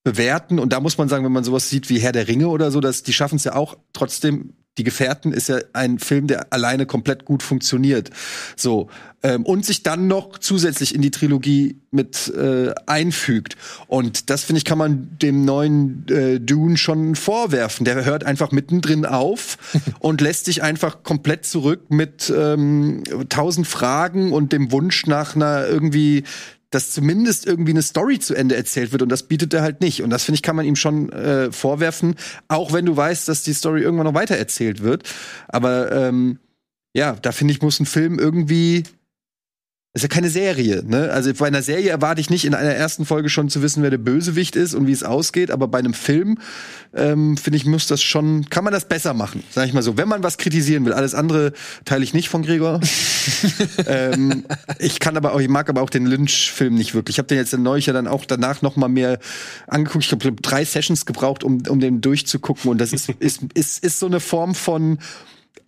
bewerten 0.05 0.57
und 0.57 0.71
da 0.71 0.79
muss 0.79 0.97
man 0.97 1.09
sagen, 1.09 1.25
wenn 1.25 1.33
man 1.33 1.43
sowas 1.43 1.69
sieht 1.69 1.89
wie 1.89 1.99
Herr 1.99 2.13
der 2.13 2.29
Ringe 2.29 2.47
oder 2.47 2.71
so, 2.71 2.79
dass 2.79 3.03
die 3.03 3.11
schaffen 3.11 3.35
es 3.35 3.43
ja 3.43 3.55
auch 3.55 3.77
trotzdem 3.91 4.53
die 4.77 4.83
Gefährten 4.83 5.33
ist 5.33 5.49
ja 5.49 5.59
ein 5.73 5.99
Film, 5.99 6.27
der 6.27 6.53
alleine 6.53 6.85
komplett 6.85 7.25
gut 7.25 7.43
funktioniert. 7.43 8.11
So 8.55 8.89
ähm, 9.23 9.45
und 9.45 9.65
sich 9.65 9.81
dann 9.81 10.07
noch 10.07 10.37
zusätzlich 10.37 10.93
in 10.93 11.01
die 11.01 11.09
Trilogie 11.11 11.81
mit 11.89 12.31
äh, 12.35 12.73
einfügt. 12.85 13.57
Und 13.87 14.29
das 14.29 14.43
finde 14.43 14.59
ich 14.59 14.65
kann 14.65 14.77
man 14.77 15.17
dem 15.21 15.43
neuen 15.43 16.05
äh, 16.07 16.39
Dune 16.39 16.77
schon 16.77 17.15
vorwerfen. 17.15 17.83
Der 17.83 18.05
hört 18.05 18.23
einfach 18.23 18.51
mittendrin 18.51 19.05
auf 19.05 19.57
und 19.99 20.21
lässt 20.21 20.45
sich 20.45 20.61
einfach 20.61 21.03
komplett 21.03 21.45
zurück 21.45 21.89
mit 21.89 22.31
ähm, 22.35 23.03
tausend 23.29 23.67
Fragen 23.67 24.31
und 24.31 24.53
dem 24.53 24.71
Wunsch 24.71 25.07
nach 25.07 25.35
einer 25.35 25.67
irgendwie 25.67 26.23
dass 26.69 26.91
zumindest 26.91 27.45
irgendwie 27.45 27.71
eine 27.71 27.81
Story 27.81 28.19
zu 28.19 28.35
Ende 28.35 28.55
erzählt 28.55 28.91
wird 28.91 29.01
und 29.01 29.09
das 29.09 29.23
bietet 29.23 29.53
er 29.53 29.61
halt 29.61 29.81
nicht. 29.81 30.03
Und 30.03 30.09
das 30.09 30.23
finde 30.23 30.35
ich, 30.35 30.41
kann 30.41 30.55
man 30.55 30.65
ihm 30.65 30.75
schon 30.75 31.11
äh, 31.11 31.51
vorwerfen, 31.51 32.15
auch 32.47 32.73
wenn 32.73 32.85
du 32.85 32.95
weißt, 32.95 33.27
dass 33.27 33.43
die 33.43 33.53
Story 33.53 33.81
irgendwann 33.81 34.07
noch 34.07 34.13
weiter 34.13 34.35
erzählt 34.35 34.81
wird. 34.81 35.03
Aber 35.47 35.91
ähm, 35.91 36.39
ja, 36.93 37.13
da 37.13 37.31
finde 37.31 37.53
ich, 37.53 37.61
muss 37.61 37.79
ein 37.79 37.85
Film 37.85 38.19
irgendwie 38.19 38.83
ist 39.97 40.03
ja 40.03 40.07
keine 40.07 40.29
Serie, 40.29 40.83
ne? 40.85 41.11
Also 41.11 41.33
bei 41.33 41.47
einer 41.47 41.61
Serie 41.61 41.89
erwarte 41.89 42.21
ich 42.21 42.29
nicht 42.29 42.45
in 42.45 42.53
einer 42.53 42.73
ersten 42.73 43.05
Folge 43.05 43.29
schon 43.29 43.49
zu 43.49 43.61
wissen, 43.61 43.83
wer 43.83 43.89
der 43.89 43.97
Bösewicht 43.97 44.55
ist 44.55 44.73
und 44.73 44.87
wie 44.87 44.91
es 44.91 45.03
ausgeht, 45.03 45.51
aber 45.51 45.67
bei 45.67 45.79
einem 45.79 45.93
Film 45.93 46.37
ähm, 46.93 47.37
finde 47.37 47.57
ich 47.57 47.65
muss 47.65 47.87
das 47.87 48.01
schon, 48.01 48.49
kann 48.49 48.63
man 48.63 48.73
das 48.73 48.87
besser 48.87 49.13
machen, 49.13 49.43
sag 49.51 49.67
ich 49.67 49.73
mal 49.73 49.81
so. 49.81 49.97
Wenn 49.97 50.07
man 50.07 50.23
was 50.23 50.37
kritisieren 50.37 50.85
will, 50.85 50.93
alles 50.93 51.15
andere 51.15 51.53
teile 51.85 52.03
ich 52.03 52.13
nicht 52.13 52.29
von 52.29 52.43
Gregor. 52.43 52.79
ähm, 53.87 54.45
ich 54.79 54.99
kann 54.99 55.17
aber 55.17 55.33
auch, 55.33 55.39
ich 55.39 55.49
mag 55.49 55.69
aber 55.69 55.81
auch 55.81 55.89
den 55.89 56.05
Lynch-Film 56.05 56.75
nicht 56.75 56.93
wirklich. 56.93 57.15
Ich 57.15 57.19
habe 57.19 57.27
den 57.27 57.37
jetzt 57.37 57.57
neulich 57.57 57.87
ja 57.87 57.93
dann 57.93 58.07
auch 58.07 58.25
danach 58.25 58.61
noch 58.61 58.75
mal 58.75 58.89
mehr 58.89 59.19
angeguckt. 59.67 60.05
Ich 60.05 60.11
habe 60.11 60.31
drei 60.33 60.63
Sessions 60.63 61.05
gebraucht, 61.05 61.43
um, 61.43 61.63
um 61.67 61.79
den 61.79 62.01
durchzugucken 62.01 62.71
und 62.71 62.77
das 62.79 62.93
ist, 62.93 63.09
ist, 63.19 63.41
ist, 63.53 63.83
ist 63.83 63.99
so 63.99 64.05
eine 64.05 64.19
Form 64.19 64.55
von 64.55 64.99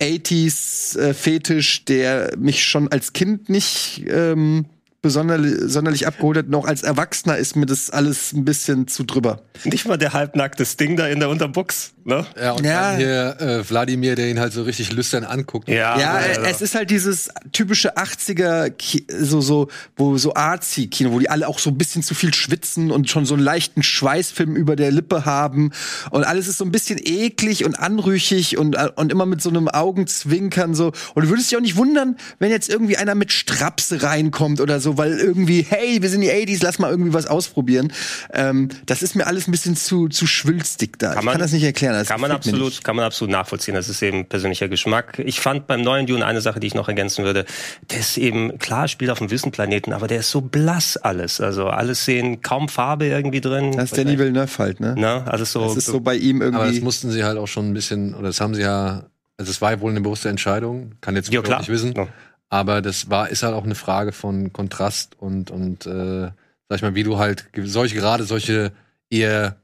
80s 0.00 0.98
äh, 0.98 1.14
Fetisch, 1.14 1.84
der 1.84 2.32
mich 2.38 2.64
schon 2.64 2.88
als 2.88 3.12
Kind 3.12 3.48
nicht 3.48 4.04
ähm, 4.08 4.66
besonderlich, 5.02 5.54
sonderlich 5.64 6.06
abgeholt 6.06 6.38
hat. 6.38 6.48
Noch 6.48 6.66
als 6.66 6.82
Erwachsener 6.82 7.36
ist 7.36 7.56
mir 7.56 7.66
das 7.66 7.90
alles 7.90 8.32
ein 8.32 8.44
bisschen 8.44 8.88
zu 8.88 9.04
drüber. 9.04 9.42
Nicht 9.64 9.86
mal 9.86 9.96
der 9.96 10.12
halbnackte 10.12 10.64
Sting 10.64 10.96
da 10.96 11.06
in 11.06 11.20
der 11.20 11.28
Unterbuchs, 11.28 11.92
ne? 12.04 12.26
Ja, 12.40 12.52
und 12.52 12.64
Ja. 12.64 12.90
dann 12.90 12.96
hier 12.98 13.36
äh, 13.40 13.68
Wladimir, 13.70 14.14
der 14.16 14.28
ihn 14.30 14.40
halt 14.40 14.52
so 14.52 14.62
richtig 14.62 14.92
lüstern 14.92 15.24
anguckt. 15.24 15.68
Ja, 15.68 15.98
Ja, 15.98 16.12
also- 16.14 16.40
es 16.42 16.60
ist 16.60 16.74
halt 16.74 16.90
dieses 16.90 17.28
typische 17.52 17.96
80er, 17.96 18.70
Ki 18.70 19.06
so, 19.20 19.40
so, 19.40 19.68
wo 19.96 20.16
so 20.18 20.34
Arzi-Kino, 20.34 21.12
wo 21.12 21.18
die 21.18 21.28
alle 21.30 21.48
auch 21.48 21.58
so 21.58 21.70
ein 21.70 21.78
bisschen 21.78 22.02
zu 22.02 22.14
viel 22.14 22.32
schwitzen 22.34 22.90
und 22.90 23.10
schon 23.10 23.26
so 23.26 23.34
einen 23.34 23.42
leichten 23.42 23.82
Schweißfilm 23.82 24.56
über 24.56 24.76
der 24.76 24.90
Lippe 24.90 25.24
haben. 25.24 25.72
Und 26.10 26.24
alles 26.24 26.48
ist 26.48 26.58
so 26.58 26.64
ein 26.64 26.72
bisschen 26.72 26.98
eklig 27.02 27.64
und 27.64 27.78
anrüchig 27.78 28.58
und, 28.58 28.76
und 28.96 29.12
immer 29.12 29.26
mit 29.26 29.42
so 29.42 29.50
einem 29.50 29.68
Augenzwinkern 29.68 30.74
so. 30.74 30.92
Und 31.14 31.24
du 31.24 31.28
würdest 31.28 31.50
dich 31.50 31.56
auch 31.56 31.62
nicht 31.62 31.76
wundern, 31.76 32.16
wenn 32.38 32.50
jetzt 32.50 32.68
irgendwie 32.68 32.96
einer 32.96 33.14
mit 33.14 33.32
Strapse 33.32 34.02
reinkommt 34.02 34.60
oder 34.60 34.80
so, 34.80 34.96
weil 34.98 35.18
irgendwie, 35.18 35.66
hey, 35.68 36.02
wir 36.02 36.08
sind 36.08 36.20
die 36.22 36.30
80s, 36.30 36.60
lass 36.62 36.78
mal 36.78 36.90
irgendwie 36.90 37.12
was 37.12 37.26
ausprobieren. 37.26 37.92
Ähm, 38.32 38.68
das 38.86 39.02
ist 39.02 39.14
mir 39.14 39.26
alles 39.26 39.46
ein 39.48 39.52
bisschen 39.52 39.76
zu, 39.76 40.08
zu 40.08 40.26
schwülstig 40.26 40.98
da. 40.98 41.14
ich 41.18 41.22
man- 41.22 41.32
kann 41.32 41.40
das 41.40 41.52
nicht 41.52 41.62
erklären. 41.64 41.89
Das 41.92 42.08
Kann 42.08 42.20
man 42.20 42.30
nicht. 42.30 42.36
absolut, 42.36 42.84
kann 42.84 42.96
man 42.96 43.04
absolut 43.04 43.32
nachvollziehen. 43.32 43.74
Das 43.74 43.88
ist 43.88 44.02
eben 44.02 44.26
persönlicher 44.26 44.68
Geschmack. 44.68 45.18
Ich 45.18 45.40
fand 45.40 45.66
beim 45.66 45.82
neuen 45.82 46.06
Dune 46.06 46.24
eine 46.24 46.40
Sache, 46.40 46.60
die 46.60 46.66
ich 46.66 46.74
noch 46.74 46.88
ergänzen 46.88 47.24
würde. 47.24 47.44
Der 47.90 48.00
ist 48.00 48.16
eben, 48.18 48.58
klar, 48.58 48.88
spielt 48.88 49.10
auf 49.10 49.20
einem 49.20 49.30
Wüstenplaneten, 49.30 49.92
aber 49.92 50.06
der 50.08 50.20
ist 50.20 50.30
so 50.30 50.40
blass 50.40 50.96
alles. 50.96 51.40
Also 51.40 51.68
alles 51.68 52.04
sehen 52.04 52.42
kaum 52.42 52.68
Farbe 52.68 53.06
irgendwie 53.06 53.40
drin. 53.40 53.72
Das 53.72 53.92
ist 53.92 53.98
Danny 53.98 54.18
Villeneuve 54.18 54.58
halt, 54.58 54.80
ne? 54.80 54.94
Ne? 54.96 55.24
Alles 55.26 55.52
so. 55.52 55.64
Das 55.64 55.76
ist 55.76 55.86
so 55.86 56.00
bei 56.00 56.16
ihm 56.16 56.42
Aber 56.42 56.50
das 56.50 56.66
irgendwie. 56.66 56.80
mussten 56.82 57.10
sie 57.10 57.24
halt 57.24 57.38
auch 57.38 57.48
schon 57.48 57.70
ein 57.70 57.74
bisschen, 57.74 58.14
oder 58.14 58.28
das 58.28 58.40
haben 58.40 58.54
sie 58.54 58.62
ja, 58.62 59.04
also 59.36 59.50
es 59.50 59.60
war 59.60 59.72
ja 59.72 59.80
wohl 59.80 59.90
eine 59.90 60.00
bewusste 60.00 60.28
Entscheidung, 60.28 60.92
kann 61.00 61.16
jetzt 61.16 61.30
Gregor 61.30 61.44
klar. 61.44 61.58
nicht 61.60 61.68
wissen. 61.68 61.94
Ja. 61.96 62.08
Aber 62.48 62.82
das 62.82 63.08
war, 63.10 63.28
ist 63.28 63.42
halt 63.44 63.54
auch 63.54 63.64
eine 63.64 63.76
Frage 63.76 64.12
von 64.12 64.52
Kontrast 64.52 65.14
und, 65.18 65.50
und 65.50 65.86
äh, 65.86 66.30
sag 66.68 66.76
ich 66.76 66.82
mal, 66.82 66.94
wie 66.94 67.04
du 67.04 67.18
halt 67.18 67.46
solche, 67.64 67.94
gerade 67.94 68.24
solche 68.24 68.72
eher 69.08 69.56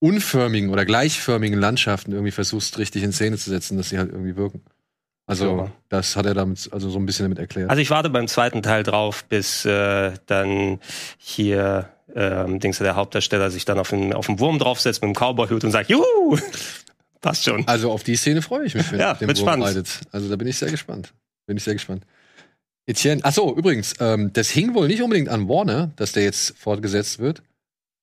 unförmigen 0.00 0.70
oder 0.70 0.84
gleichförmigen 0.84 1.58
Landschaften 1.58 2.12
irgendwie 2.12 2.30
versuchst, 2.30 2.78
richtig 2.78 3.02
in 3.02 3.12
Szene 3.12 3.36
zu 3.36 3.50
setzen, 3.50 3.76
dass 3.76 3.88
sie 3.88 3.98
halt 3.98 4.10
irgendwie 4.12 4.36
wirken. 4.36 4.62
Also, 5.26 5.44
Ja. 5.58 5.70
das 5.90 6.16
hat 6.16 6.24
er 6.26 6.34
damit, 6.34 6.68
also 6.72 6.88
so 6.88 6.98
ein 6.98 7.04
bisschen 7.06 7.24
damit 7.24 7.38
erklärt. 7.38 7.68
Also 7.68 7.82
ich 7.82 7.90
warte 7.90 8.08
beim 8.08 8.28
zweiten 8.28 8.62
Teil 8.62 8.82
drauf, 8.82 9.24
bis 9.24 9.64
äh, 9.66 10.12
dann 10.26 10.80
hier 11.18 11.90
ähm, 12.14 12.60
Dings 12.60 12.78
der 12.78 12.96
Hauptdarsteller 12.96 13.50
sich 13.50 13.64
dann 13.66 13.78
auf 13.78 13.90
den, 13.90 14.14
auf 14.14 14.26
den 14.26 14.38
Wurm 14.40 14.58
draufsetzt 14.58 15.02
mit 15.02 15.08
dem 15.14 15.14
Cowboy-Hut 15.14 15.64
und 15.64 15.70
sagt, 15.70 15.90
juhu! 15.90 16.38
Passt 17.20 17.44
schon. 17.44 17.66
Also 17.66 17.90
auf 17.90 18.04
die 18.04 18.16
Szene 18.16 18.40
freue 18.42 18.64
ich 18.64 18.74
mich, 18.74 18.90
wenn 18.92 19.00
Ja, 19.00 19.20
wird 19.20 19.36
Wurm 19.38 19.46
spannend. 19.48 19.66
reitet. 19.66 20.00
Also 20.12 20.28
da 20.30 20.36
bin 20.36 20.46
ich 20.48 20.56
sehr 20.56 20.70
gespannt. 20.70 21.12
Bin 21.46 21.56
ich 21.56 21.64
sehr 21.64 21.74
gespannt. 21.74 22.04
Etienne, 22.86 23.20
ach 23.24 23.32
so, 23.34 23.54
übrigens, 23.54 23.94
ähm, 24.00 24.32
das 24.32 24.48
hing 24.48 24.72
wohl 24.74 24.86
nicht 24.86 25.02
unbedingt 25.02 25.28
an 25.28 25.46
Warner, 25.48 25.90
dass 25.96 26.12
der 26.12 26.22
jetzt 26.22 26.56
fortgesetzt 26.56 27.18
wird 27.18 27.42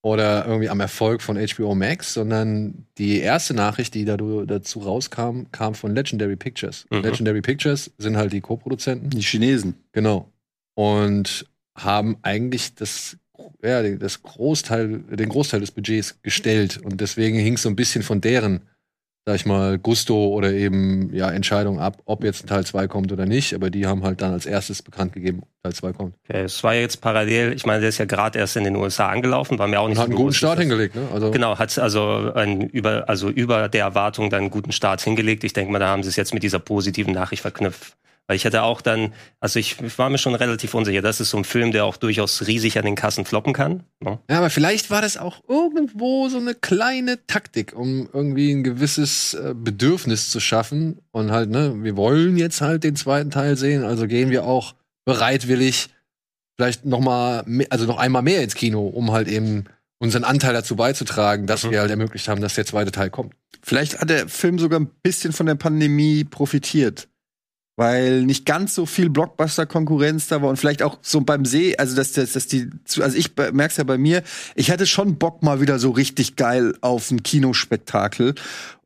oder 0.06 0.46
irgendwie 0.46 0.70
am 0.70 0.82
Erfolg 0.82 1.24
von 1.24 1.36
HBO 1.36 1.74
Max, 1.74 2.14
sondern 2.14 2.86
die 3.00 3.22
erste 3.22 3.56
Nachricht, 3.56 3.96
die 3.96 4.06
da, 4.06 4.18
dazu 4.18 4.78
rauskam, 4.78 5.46
kam 5.52 5.74
von 5.74 5.96
Legendary 5.96 6.36
Pictures. 6.36 6.86
Mhm. 6.92 7.02
Legendary 7.02 7.42
Pictures 7.42 7.90
sind 7.98 8.16
halt 8.16 8.32
die 8.32 8.40
Co-Produzenten. 8.40 9.10
Die 9.10 9.24
Chinesen. 9.24 9.74
Genau. 9.94 10.32
Und 10.76 11.48
haben 11.76 12.18
eigentlich 12.22 12.76
das, 12.76 13.18
ja, 13.64 13.82
das 13.82 14.22
Großteil, 14.22 15.00
den 15.00 15.30
Großteil 15.30 15.62
des 15.62 15.72
Budgets 15.72 16.22
gestellt. 16.22 16.78
Und 16.78 17.02
deswegen 17.02 17.40
hing 17.40 17.56
es 17.56 17.64
so 17.64 17.70
ein 17.70 17.76
bisschen 17.76 18.04
von 18.04 18.22
deren, 18.22 18.62
sag 19.28 19.36
ich 19.36 19.46
mal, 19.48 19.80
Gusto 19.80 20.28
oder 20.28 20.52
eben 20.54 21.12
ja, 21.12 21.32
Entscheidung 21.32 21.80
ab, 21.80 21.98
ob 22.06 22.24
jetzt 22.24 22.44
ein 22.44 22.48
Teil 22.48 22.64
2 22.64 22.88
kommt 22.88 23.12
oder 23.12 23.26
nicht. 23.26 23.56
Aber 23.56 23.72
die 23.72 23.88
haben 23.88 24.04
halt 24.04 24.22
dann 24.22 24.34
als 24.34 24.46
erstes 24.46 24.84
bekannt 24.84 25.14
gegeben, 25.14 25.40
ob 25.42 25.48
Teil 25.64 25.74
2 25.74 25.94
kommt. 25.94 26.16
Okay, 26.30 26.44
es 26.44 26.64
war 26.64 26.76
ja 26.76 26.82
jetzt 26.82 27.02
parallel, 27.02 27.54
ich 27.54 27.66
meine, 27.66 27.80
der 27.80 27.90
ist 27.90 27.98
ja 27.98 28.06
gerade 28.06 28.38
erst 28.38 28.56
in 28.56 28.66
den 28.66 28.76
USA 28.76 29.10
angelaufen, 29.10 29.58
war 29.58 29.68
mir 29.68 29.80
auch 29.80 29.86
Und 29.86 29.92
nicht 29.92 29.98
hat 30.00 30.06
einen 30.06 30.14
so 30.14 30.18
guten 30.18 30.28
bewusst, 30.28 30.38
Start 30.38 30.60
hingelegt, 30.60 30.96
ne? 30.96 31.08
Also, 31.12 31.32
Genau, 31.32 31.58
hat 31.58 31.78
also 31.80 32.32
ein, 32.36 32.62
über, 32.70 33.10
also 33.10 33.30
über 33.30 33.68
der 33.68 33.82
Erwartung 33.86 34.30
dann 34.30 34.42
einen 34.42 34.52
guten 34.52 34.72
Start 34.72 35.02
hingelegt. 35.02 35.44
Ich 35.44 35.54
denke 35.54 35.72
mal, 35.72 35.80
da 35.80 35.88
haben 35.88 36.04
sie 36.04 36.10
es 36.10 36.18
jetzt 36.18 36.34
mit 36.36 36.44
dieser 36.44 36.60
positiven 36.60 37.14
Nachricht 37.14 37.42
verknüpft. 37.42 37.98
Weil 38.28 38.38
ich 38.38 38.44
hätte 38.46 38.64
auch 38.64 38.82
dann, 38.82 39.14
also 39.40 39.60
ich 39.60 39.78
war 40.00 40.10
mir 40.10 40.18
schon 40.18 40.34
relativ 40.34 40.74
unsicher. 40.74 41.04
Das 41.04 41.20
ist 41.20 41.30
so 41.30 41.38
ein 41.38 41.44
Film, 41.44 41.72
der 41.72 41.86
auch 41.86 41.96
durchaus 41.98 42.48
riesig 42.48 42.78
an 42.80 42.86
den 42.86 42.96
Kassen 42.96 43.24
floppen 43.24 43.54
kann. 43.54 43.84
Ne? 44.00 44.18
Ja, 44.30 44.38
aber 44.40 44.50
vielleicht 44.50 44.90
war 44.90 45.02
das 45.04 45.18
auch 45.18 45.44
irgendwo 45.48 46.28
so 46.30 46.40
eine 46.40 46.56
kleine 46.56 47.24
Taktik, 47.28 47.74
um 47.76 48.10
irgendwie 48.12 48.52
ein 48.52 48.64
gewisses 48.64 49.36
äh, 49.36 49.54
Bedürfnis 49.56 50.32
zu 50.32 50.40
schaffen. 50.40 50.98
Und 51.12 51.32
halt, 51.32 51.52
ne, 51.52 51.84
wir 51.84 51.96
wollen 51.98 52.36
jetzt 52.38 52.62
halt 52.62 52.84
den 52.84 52.96
zweiten 52.96 53.30
Teil 53.30 53.58
sehen, 53.58 53.84
also 53.84 54.08
gehen 54.08 54.32
wir 54.32 54.46
auch 54.46 54.74
bereitwillig 55.06 55.90
vielleicht 56.58 56.86
noch 56.86 57.02
mal, 57.02 57.46
also 57.70 57.86
noch 57.86 57.98
einmal 57.98 58.22
mehr 58.22 58.42
ins 58.42 58.56
Kino, 58.56 58.88
um 58.88 59.12
halt 59.12 59.28
eben 59.28 59.66
unseren 60.00 60.24
Anteil 60.24 60.54
dazu 60.54 60.76
beizutragen, 60.76 61.48
dass 61.48 61.64
Mhm. 61.64 61.72
wir 61.72 61.80
halt 61.82 61.92
ermöglicht 61.92 62.28
haben, 62.28 62.42
dass 62.42 62.56
der 62.56 62.66
zweite 62.66 62.92
Teil 62.92 63.10
kommt. 63.10 63.34
Vielleicht 63.62 64.00
hat 64.00 64.10
der 64.10 64.28
Film 64.30 64.58
sogar 64.60 64.80
ein 64.80 64.90
bisschen 65.04 65.32
von 65.34 65.46
der 65.46 65.56
Pandemie 65.56 66.24
profitiert. 66.24 67.08
Weil 67.78 68.24
nicht 68.24 68.46
ganz 68.46 68.74
so 68.74 68.86
viel 68.86 69.10
Blockbuster-Konkurrenz 69.10 70.28
da 70.28 70.42
war 70.42 70.50
und 70.50 70.58
vielleicht 70.58 70.82
auch 70.82 70.98
so 71.02 71.20
beim 71.22 71.44
See, 71.44 71.76
also 71.78 71.96
dass, 71.96 72.14
dass, 72.14 72.32
dass 72.32 72.48
die, 72.48 72.70
zu- 72.86 73.04
also 73.04 73.18
ich 73.18 73.32
merk's 73.52 73.76
ja 73.78 73.84
bei 73.84 73.98
mir, 73.98 74.24
ich 74.56 74.72
hatte 74.72 74.86
schon 74.86 75.18
Bock 75.18 75.44
mal 75.44 75.60
wieder 75.60 75.78
so 75.78 75.92
richtig 75.92 76.38
geil 76.38 76.74
auf 76.80 77.12
ein 77.12 77.22
Kinospektakel. 77.24 78.36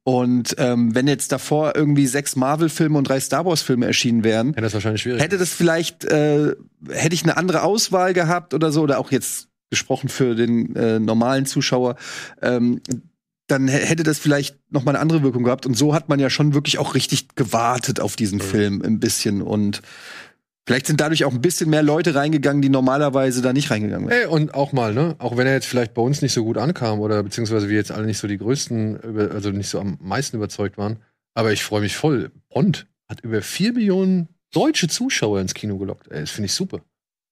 Und 0.03 0.55
ähm, 0.57 0.95
wenn 0.95 1.07
jetzt 1.07 1.31
davor 1.31 1.73
irgendwie 1.75 2.07
sechs 2.07 2.35
Marvel-Filme 2.35 2.97
und 2.97 3.07
drei 3.07 3.19
Star 3.19 3.45
Wars-Filme 3.45 3.85
erschienen 3.85 4.23
wären, 4.23 4.53
Ja, 4.55 4.61
das 4.61 4.69
ist 4.69 4.73
wahrscheinlich 4.75 5.03
schwierig. 5.03 5.21
hätte 5.21 5.37
das 5.37 5.49
vielleicht, 5.49 6.05
äh, 6.05 6.55
hätte 6.89 7.13
ich 7.13 7.21
eine 7.21 7.37
andere 7.37 7.61
Auswahl 7.61 8.13
gehabt 8.13 8.55
oder 8.55 8.71
so, 8.71 8.81
oder 8.81 8.97
auch 8.97 9.11
jetzt 9.11 9.49
gesprochen 9.69 10.09
für 10.09 10.33
den 10.33 10.75
äh, 10.75 10.97
normalen 10.99 11.45
Zuschauer, 11.45 11.95
ähm, 12.41 12.81
dann 13.51 13.67
hä- 13.67 13.85
hätte 13.85 14.03
das 14.03 14.19
vielleicht 14.19 14.57
noch 14.69 14.83
mal 14.83 14.91
eine 14.91 14.99
andere 14.99 15.23
Wirkung 15.23 15.43
gehabt. 15.43 15.65
Und 15.65 15.75
so 15.75 15.93
hat 15.93 16.09
man 16.09 16.19
ja 16.19 16.29
schon 16.29 16.53
wirklich 16.53 16.77
auch 16.77 16.95
richtig 16.95 17.35
gewartet 17.35 17.99
auf 17.99 18.15
diesen 18.15 18.39
Film 18.39 18.81
ein 18.81 18.99
bisschen. 18.99 19.41
Und 19.41 19.81
vielleicht 20.67 20.87
sind 20.87 21.01
dadurch 21.01 21.25
auch 21.25 21.33
ein 21.33 21.41
bisschen 21.41 21.69
mehr 21.69 21.83
Leute 21.83 22.15
reingegangen, 22.15 22.61
die 22.61 22.69
normalerweise 22.69 23.41
da 23.41 23.53
nicht 23.53 23.71
reingegangen 23.71 24.07
wären. 24.09 24.19
Ey, 24.21 24.25
und 24.27 24.53
auch 24.53 24.71
mal, 24.71 24.93
ne? 24.93 25.15
Auch 25.19 25.37
wenn 25.37 25.47
er 25.47 25.53
jetzt 25.53 25.67
vielleicht 25.67 25.93
bei 25.93 26.01
uns 26.01 26.21
nicht 26.21 26.33
so 26.33 26.43
gut 26.43 26.57
ankam 26.57 26.99
oder 26.99 27.21
beziehungsweise 27.23 27.69
wir 27.69 27.75
jetzt 27.75 27.91
alle 27.91 28.05
nicht 28.05 28.17
so 28.19 28.27
die 28.27 28.37
größten, 28.37 29.29
also 29.31 29.51
nicht 29.51 29.69
so 29.69 29.79
am 29.79 29.97
meisten 30.01 30.37
überzeugt 30.37 30.77
waren. 30.77 30.97
Aber 31.33 31.51
ich 31.51 31.63
freue 31.63 31.81
mich 31.81 31.95
voll. 31.95 32.31
Bond 32.49 32.87
hat 33.07 33.21
über 33.21 33.41
vier 33.41 33.73
Millionen 33.73 34.29
deutsche 34.51 34.87
Zuschauer 34.87 35.39
ins 35.41 35.53
Kino 35.53 35.77
gelockt. 35.77 36.07
Ey, 36.11 36.21
das 36.21 36.31
finde 36.31 36.45
ich 36.47 36.53
super. 36.53 36.81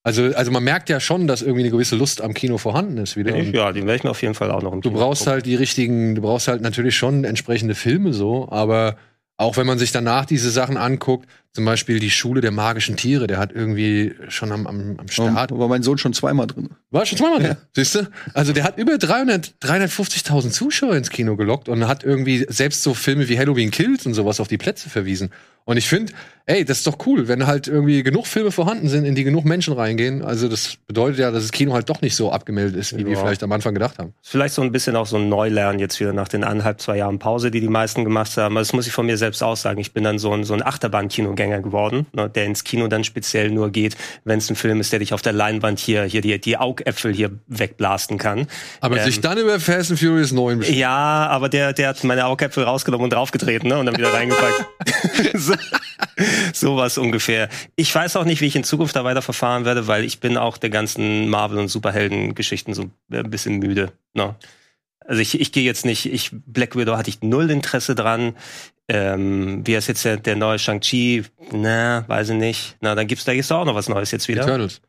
Also, 0.08 0.34
also 0.36 0.52
man 0.52 0.64
merkt 0.64 0.88
ja 0.88 1.02
schon, 1.02 1.28
dass 1.28 1.42
irgendwie 1.42 1.64
eine 1.64 1.70
gewisse 1.70 1.98
Lust 1.98 2.22
am 2.22 2.34
Kino 2.34 2.58
vorhanden 2.58 2.96
ist 2.98 3.18
wieder. 3.18 3.36
Und 3.36 3.54
Ja, 3.54 3.74
den 3.74 3.88
werde 3.88 3.98
ich 3.98 4.04
mir 4.06 4.12
auf 4.12 4.22
jeden 4.22 4.36
Fall 4.36 4.52
auch 4.52 4.62
noch 4.62 4.72
im 4.72 4.80
du 4.80 4.88
Kino 4.88 5.02
brauchst 5.02 5.24
gucken. 5.24 5.34
halt 5.34 5.46
die 5.46 5.56
richtigen, 5.56 6.16
du 6.16 6.22
brauchst 6.22 6.48
halt 6.48 6.62
natürlich 6.62 6.96
schon 6.96 7.26
entsprechende 7.26 7.76
Filme 7.76 8.14
so, 8.14 8.48
aber 8.50 8.96
auch 9.36 9.58
wenn 9.58 9.68
man 9.68 9.78
sich 9.78 9.92
danach 9.92 10.24
diese 10.26 10.50
Sachen 10.50 10.78
anguckt, 10.78 11.28
zum 11.58 11.66
Beispiel 11.66 11.98
die 12.00 12.12
Schule 12.12 12.40
der 12.40 12.52
magischen 12.52 12.98
Tiere, 12.98 13.26
der 13.26 13.40
hat 13.40 13.52
irgendwie 13.52 14.14
schon 14.28 14.52
am, 14.52 14.68
am, 14.68 14.96
am 15.00 15.08
Start 15.08 15.50
war 15.58 15.68
mein 15.68 15.82
Sohn 15.82 15.98
schon 15.98 16.14
zweimal 16.14 16.46
drin. 16.46 16.70
war 16.92 17.04
schon 17.04 17.18
zweimal 17.18 17.40
drin. 17.40 17.56
Siehst 17.74 17.96
du? 17.96 18.08
Also 18.36 18.54
der 18.54 18.64
hat 18.64 18.78
über 18.78 19.00
300, 19.00 19.56
350.000 19.64 20.52
Zuschauer 20.52 20.96
ins 20.96 21.10
Kino 21.10 21.36
gelockt 21.36 21.68
und 21.68 21.88
hat 21.88 22.04
irgendwie 22.04 22.46
selbst 22.48 22.84
so 22.84 22.94
Filme 22.94 23.28
wie 23.28 23.40
Halloween 23.40 23.72
Kills 23.72 24.06
und 24.06 24.14
sowas 24.14 24.40
auf 24.40 24.48
die 24.48 24.60
Plätze 24.60 24.88
verwiesen. 24.92 25.32
Und 25.66 25.76
ich 25.76 25.90
finde, 25.90 26.14
ey, 26.46 26.64
das 26.64 26.78
ist 26.78 26.88
doch 26.88 27.06
cool, 27.06 27.28
wenn 27.28 27.46
halt 27.46 27.68
irgendwie 27.68 28.02
genug 28.02 28.26
Filme 28.26 28.52
vorhanden 28.52 28.88
sind, 28.88 29.04
in 29.04 29.16
die 29.16 29.26
genug 29.26 29.44
Menschen 29.44 29.74
reingehen. 29.74 30.22
Also 30.22 30.48
das 30.48 30.78
bedeutet 30.88 31.20
ja, 31.20 31.30
dass 31.32 31.44
das 31.44 31.52
Kino 31.52 31.74
halt 31.74 31.90
doch 31.90 32.00
nicht 32.02 32.16
so 32.16 32.32
abgemeldet 32.32 32.78
ist, 32.78 32.96
wie 32.98 33.06
wir 33.06 33.14
Ja. 33.14 33.20
vielleicht 33.20 33.44
am 33.44 33.52
Anfang 33.52 33.74
gedacht 33.74 34.00
haben. 34.00 34.14
Vielleicht 34.22 34.54
so 34.56 34.62
ein 34.62 34.72
bisschen 34.72 34.96
auch 34.96 35.08
so 35.08 35.18
ein 35.18 35.28
Neulernen 35.28 35.80
jetzt 35.80 36.00
wieder 36.00 36.14
nach 36.14 36.30
den 36.30 36.46
anderthalb, 36.46 36.80
zwei 36.80 36.96
Jahren 36.98 37.20
Pause, 37.20 37.52
die 37.52 37.60
die 37.60 37.68
meisten 37.68 38.06
gemacht 38.06 38.38
haben. 38.38 38.56
Also 38.58 38.70
Das 38.70 38.74
muss 38.74 38.88
ich 38.88 38.94
von 38.94 39.06
mir 39.08 39.18
selbst 39.18 39.44
auch 39.44 39.58
sagen. 39.58 39.82
Ich 39.82 39.92
bin 39.92 40.06
dann 40.06 40.20
so 40.20 40.32
ein, 40.32 40.46
so 40.46 40.54
ein 40.54 40.64
Achterbahn-Kinogänger 40.64 41.47
geworden, 41.50 42.06
ne, 42.13 42.30
der 42.30 42.46
ins 42.46 42.63
Kino 42.63 42.88
dann 42.88 43.04
speziell 43.04 43.50
nur 43.51 43.72
geht, 43.72 43.98
wenn 44.24 44.39
es 44.39 44.50
ein 44.50 44.56
Film 44.56 44.80
ist, 44.80 44.92
der 44.92 45.00
dich 45.00 45.13
auf 45.13 45.22
der 45.22 45.34
Leinwand 45.34 45.80
hier, 45.80 46.04
hier 46.04 46.22
die, 46.22 46.39
die 46.39 46.58
Augäpfel 46.58 47.13
hier 47.13 47.32
wegblasten 47.48 48.18
kann. 48.18 48.48
Aber 48.82 48.98
Ähm, 48.98 49.06
sich 49.06 49.22
dann 49.22 49.38
über 49.38 49.60
Fast 49.60 49.92
and 49.92 50.00
Furious 50.00 50.32
9 50.32 50.60
beschweren. 50.60 50.80
Ja, 50.80 51.27
aber 51.27 51.50
der, 51.50 51.74
der 51.74 51.89
hat 51.89 52.04
meine 52.04 52.25
Augäpfel 52.25 52.63
rausgenommen 52.63 53.06
und 53.06 53.13
draufgetreten 53.13 53.70
ne, 53.70 53.77
und 53.80 53.86
dann 53.86 53.98
wieder 53.98 54.13
reingepackt. 54.13 54.66
so. 55.34 55.54
Sowas 56.54 56.98
ungefähr. 56.98 57.50
Ich 57.75 57.94
weiß 57.94 58.16
auch 58.16 58.25
nicht, 58.25 58.42
wie 58.42 58.48
ich 58.48 58.56
in 58.56 58.63
Zukunft 58.63 58.96
da 58.96 59.04
weiter 59.04 59.22
verfahren 59.22 59.66
werde, 59.66 59.88
weil 59.88 60.04
ich 60.04 60.20
bin 60.20 60.38
auch 60.38 60.58
der 60.58 60.70
ganzen 60.70 61.30
Marvel- 61.30 61.60
und 61.60 61.68
Superhelden-Geschichten 61.68 62.74
so 62.74 62.89
ein 63.12 63.30
bisschen 63.30 63.60
müde. 63.60 63.92
Ne? 64.13 64.36
Also 65.06 65.22
ich, 65.22 65.39
ich 65.39 65.51
gehe 65.51 65.63
jetzt 65.63 65.86
nicht, 65.86 66.06
ich 66.06 66.32
Black 66.34 66.75
Widow 66.75 66.98
hatte 66.98 67.10
ich 67.10 67.22
null 67.22 67.50
Interesse 67.50 67.96
dran. 67.96 68.36
Ähm, 68.89 69.65
wie 69.65 69.75
ist 69.75 69.88
jetzt 69.88 70.06
der, 70.06 70.17
der 70.17 70.36
neue 70.36 70.60
Shang-Chi? 70.60 71.25
Na, 71.51 72.08
weiß 72.08 72.29
ich 72.29 72.36
nicht. 72.36 72.77
Na, 72.79 72.96
dann 72.96 73.08
gibt's 73.08 73.25
da 73.25 73.32
jetzt 73.34 73.51
auch 73.51 73.65
noch 73.65 73.75
was 73.75 73.89
Neues 73.89 74.12
jetzt 74.12 74.27
wieder. 74.27 74.44
Eternals. 74.44 74.82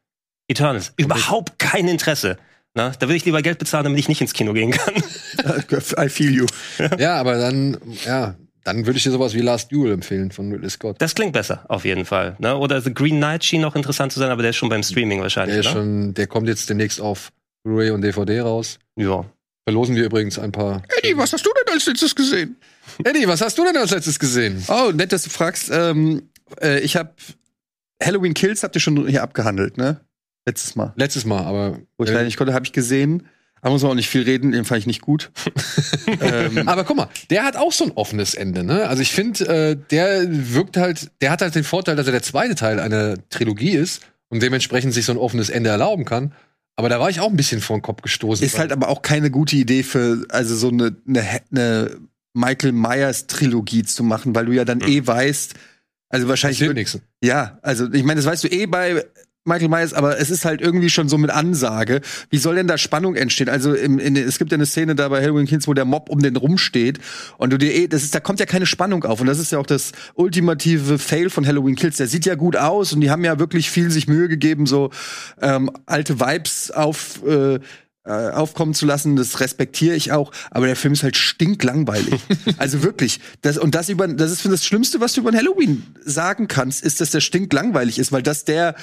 Eternals. 0.47 0.93
Überhaupt 0.97 1.59
kein 1.59 1.89
Interesse. 1.89 2.39
Na, 2.75 2.91
da 2.91 3.07
würde 3.07 3.17
ich 3.17 3.25
lieber 3.25 3.43
Geld 3.43 3.59
bezahlen, 3.59 3.85
damit 3.85 3.99
ich 3.99 4.09
nicht 4.09 4.21
ins 4.21 4.33
Kino 4.33 4.53
gehen 4.53 4.71
kann. 4.71 4.95
I 5.99 6.09
feel 6.09 6.33
you. 6.33 6.47
Ja, 6.99 7.17
aber 7.17 7.39
dann, 7.39 7.77
ja, 8.05 8.37
dann 8.65 8.87
würde 8.87 8.99
ich 8.99 9.03
dir 9.03 9.11
sowas 9.11 9.35
wie 9.35 9.41
Last 9.41 9.73
Duel 9.73 9.93
empfehlen 9.93 10.31
von 10.31 10.53
Ridley 10.53 10.71
Scott. 10.71 10.97
Das 11.01 11.15
klingt 11.15 11.33
besser, 11.33 11.65
auf 11.69 11.85
jeden 11.85 12.05
Fall. 12.05 12.37
Ne? 12.39 12.57
Oder 12.57 12.81
The 12.81 12.95
Green 12.95 13.17
Knight 13.17 13.45
schien 13.45 13.65
auch 13.65 13.75
interessant 13.75 14.13
zu 14.13 14.21
sein, 14.21 14.31
aber 14.31 14.43
der 14.43 14.51
ist 14.51 14.57
schon 14.57 14.69
beim 14.69 14.83
Streaming 14.83 15.21
wahrscheinlich. 15.21 15.55
Der, 15.55 15.61
ist 15.61 15.75
ne? 15.75 15.81
schon, 15.81 16.15
der 16.15 16.27
kommt 16.27 16.49
jetzt 16.49 16.69
demnächst 16.71 17.01
auf 17.01 17.33
Blu-ray 17.65 17.91
und 17.91 18.03
DVD 18.03 18.41
raus. 18.41 18.79
Ja. 18.97 19.25
Verlosen 19.69 19.97
wir 19.97 20.05
übrigens 20.07 20.39
ein 20.39 20.51
paar. 20.51 20.83
Eddie, 20.97 21.15
was 21.19 21.31
hast 21.35 21.45
du 21.45 21.51
denn 21.53 21.75
als 21.75 21.85
letztes 21.85 22.15
gesehen? 22.15 22.57
Eddie, 23.05 23.29
was 23.29 23.43
hast 23.43 23.59
du 23.59 23.65
denn 23.67 23.77
als 23.77 23.91
letztes 23.91 24.19
gesehen? 24.19 24.65
Oh, 24.67 24.93
nett, 24.95 25.13
dass 25.13 25.25
du 25.25 25.29
fragst. 25.29 25.69
Ähm, 25.71 26.31
äh, 26.63 26.81
ich 26.81 26.97
habe 26.97 27.11
Halloween 28.03 28.33
Kills 28.33 28.63
habt 28.63 28.77
ihr 28.77 28.81
schon 28.81 29.07
hier 29.07 29.23
abgehandelt, 29.23 29.77
ne? 29.77 30.01
Letztes 30.47 30.75
Mal. 30.75 30.95
Letztes 30.97 31.27
Mal, 31.27 31.45
aber. 31.45 31.81
Wo 31.99 32.05
ich 32.05 32.11
leider 32.11 32.25
nicht 32.25 32.39
konnte, 32.39 32.55
habe 32.55 32.65
ich 32.65 32.73
gesehen. 32.73 33.29
Da 33.61 33.69
muss 33.69 33.83
man 33.83 33.91
auch 33.91 33.95
nicht 33.95 34.09
viel 34.09 34.23
reden, 34.23 34.53
den 34.53 34.65
fand 34.65 34.79
ich 34.79 34.87
nicht 34.87 35.03
gut. 35.03 35.33
ähm, 36.23 36.67
Aber 36.67 36.85
guck 36.85 36.97
mal, 36.97 37.09
der 37.29 37.45
hat 37.45 37.57
auch 37.57 37.73
so 37.73 37.85
ein 37.85 37.93
offenes 37.93 38.35
Ende, 38.35 38.65
ne? 38.65 38.89
Also 38.89 39.03
ich 39.03 39.13
finde, 39.13 39.45
äh, 39.49 39.77
der 39.91 40.25
wirkt 40.55 40.79
halt, 40.79 41.11
der 41.21 41.31
hat 41.31 41.43
halt 41.43 41.55
den 41.55 41.65
Vorteil, 41.65 41.95
dass 41.95 42.07
er 42.07 42.13
der 42.13 42.23
zweite 42.23 42.55
Teil 42.55 42.81
einer 42.81 43.17
Trilogie 43.29 43.73
ist 43.73 44.01
und 44.31 44.43
dementsprechend 44.43 44.95
sich 44.95 45.05
so 45.05 45.13
ein 45.13 45.19
offenes 45.19 45.51
Ende 45.51 45.69
erlauben 45.69 46.07
kann. 46.07 46.33
Aber 46.79 46.89
da 46.89 47.01
war 47.01 47.11
ich 47.11 47.19
auch 47.19 47.29
ein 47.29 47.37
bisschen 47.37 47.61
vor 47.61 47.77
den 47.77 47.83
Kopf 47.83 48.03
gestoßen. 48.03 48.47
ist 48.47 48.57
halt 48.57 48.71
aber 48.71 48.89
auch 48.89 49.03
keine 49.03 49.33
gute 49.33 49.57
Idee 49.57 49.83
für, 49.83 50.25
also 50.29 50.55
so 50.55 50.69
eine, 50.69 50.95
eine, 51.09 51.41
eine 51.51 51.99
Michael 52.35 52.71
Myers 52.71 53.27
Trilogie 53.27 53.83
zu 53.83 54.05
machen, 54.05 54.33
weil 54.37 54.47
du 54.47 54.53
ja 54.53 54.65
dann 54.65 54.81
eh 54.83 55.05
weißt, 55.05 55.55
also 56.09 56.29
wahrscheinlich. 56.29 56.61
Ja, 57.21 57.59
also 57.63 57.93
ich 57.93 58.05
meine, 58.05 58.21
das 58.21 58.27
weißt 58.27 58.45
du 58.45 58.49
eh 58.49 58.67
bei 58.67 59.05
Michael 59.49 59.69
Myers, 59.69 59.95
aber 59.95 60.21
es 60.21 60.31
ist 60.31 60.45
halt 60.45 60.61
irgendwie 60.61 60.91
schon 60.91 61.09
so 61.09 61.19
mit 61.19 61.31
Ansage. 61.31 62.01
Wie 62.31 62.39
soll 62.39 62.57
denn 62.57 62.69
da 62.69 62.79
Spannung 62.79 63.17
entstehen? 63.17 63.49
Also 63.49 63.75
im, 63.75 63.99
in, 63.99 64.17
es 64.17 64.39
gibt 64.39 64.53
ja 64.53 64.57
eine 64.57 64.67
Szene 64.67 64.95
da 64.95 65.09
bei 65.09 65.23
Halloween 65.23 65.47
Kills, 65.47 65.67
wo 65.67 65.75
der 65.75 65.85
Mob 65.85 66.09
um 66.09 66.21
den 66.21 66.37
rumsteht 66.37 66.99
und 67.39 67.53
du 67.53 67.59
dir 67.59 67.75
eh, 67.75 67.89
das 67.89 68.05
ist, 68.05 68.15
da 68.15 68.21
kommt 68.21 68.41
ja 68.41 68.47
keine 68.47 68.67
Spannung 68.67 69.05
auf 69.05 69.21
und 69.21 69.27
das 69.27 69.39
ist 69.39 69.53
ja 69.53 69.59
auch 69.59 69.67
das 69.67 69.93
ultimative 70.15 70.99
Fail 70.99 71.31
von 71.31 71.47
Halloween 71.47 71.75
Kills. 71.75 71.97
Der 71.97 72.07
sieht 72.07 72.27
ja 72.27 72.35
gut 72.35 72.57
aus 72.57 72.93
und 72.93 73.01
die 73.01 73.11
haben 73.11 73.25
ja 73.25 73.39
wirklich 73.39 73.71
viel 73.71 73.91
sich 73.91 74.07
Mühe 74.07 74.29
gegeben, 74.29 74.67
so 74.67 74.91
ähm, 75.41 75.71
alte 75.87 76.21
Vibes 76.21 76.71
auf 76.71 77.23
äh, 77.27 77.59
äh, 78.09 78.31
aufkommen 78.31 78.73
zu 78.73 78.87
lassen, 78.87 79.17
das 79.17 79.39
respektiere 79.41 79.95
ich 79.95 80.13
auch, 80.13 80.33
aber 80.51 80.67
der 80.67 80.77
Film 80.77 80.95
ist 80.95 81.03
halt 81.03 81.19
stinklangweilig. 81.19 82.19
also 82.57 82.83
wirklich, 82.83 83.21
das 83.43 83.59
und 83.59 83.75
das 83.75 83.91
über 83.91 84.09
das 84.09 84.33
ist 84.33 84.41
für 84.41 84.49
das 84.49 84.65
schlimmste, 84.65 85.01
was 85.01 85.13
du 85.13 85.21
über 85.21 85.33
Halloween 85.33 85.83
sagen 86.07 86.49
kannst, 86.49 86.83
ist, 86.83 87.03
dass 87.03 87.11
der 87.11 87.21
stinklangweilig 87.21 87.99
ist, 87.99 88.11
weil 88.11 88.23
das 88.23 88.47
der 88.47 88.77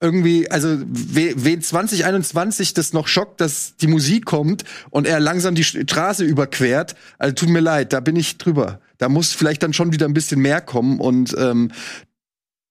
irgendwie, 0.00 0.50
also 0.50 0.78
we- 0.80 1.32
wen 1.36 1.62
2021 1.62 2.74
das 2.74 2.92
noch 2.92 3.08
schockt, 3.08 3.40
dass 3.40 3.76
die 3.76 3.86
Musik 3.86 4.24
kommt 4.26 4.64
und 4.90 5.06
er 5.06 5.20
langsam 5.20 5.54
die 5.54 5.64
Straße 5.64 6.24
überquert, 6.24 6.94
also 7.18 7.34
tut 7.34 7.48
mir 7.48 7.60
leid, 7.60 7.92
da 7.92 8.00
bin 8.00 8.16
ich 8.16 8.36
drüber. 8.38 8.80
Da 8.98 9.08
muss 9.08 9.32
vielleicht 9.32 9.62
dann 9.62 9.72
schon 9.72 9.92
wieder 9.92 10.06
ein 10.06 10.14
bisschen 10.14 10.40
mehr 10.40 10.60
kommen 10.60 11.00
und 11.00 11.34
ähm, 11.38 11.70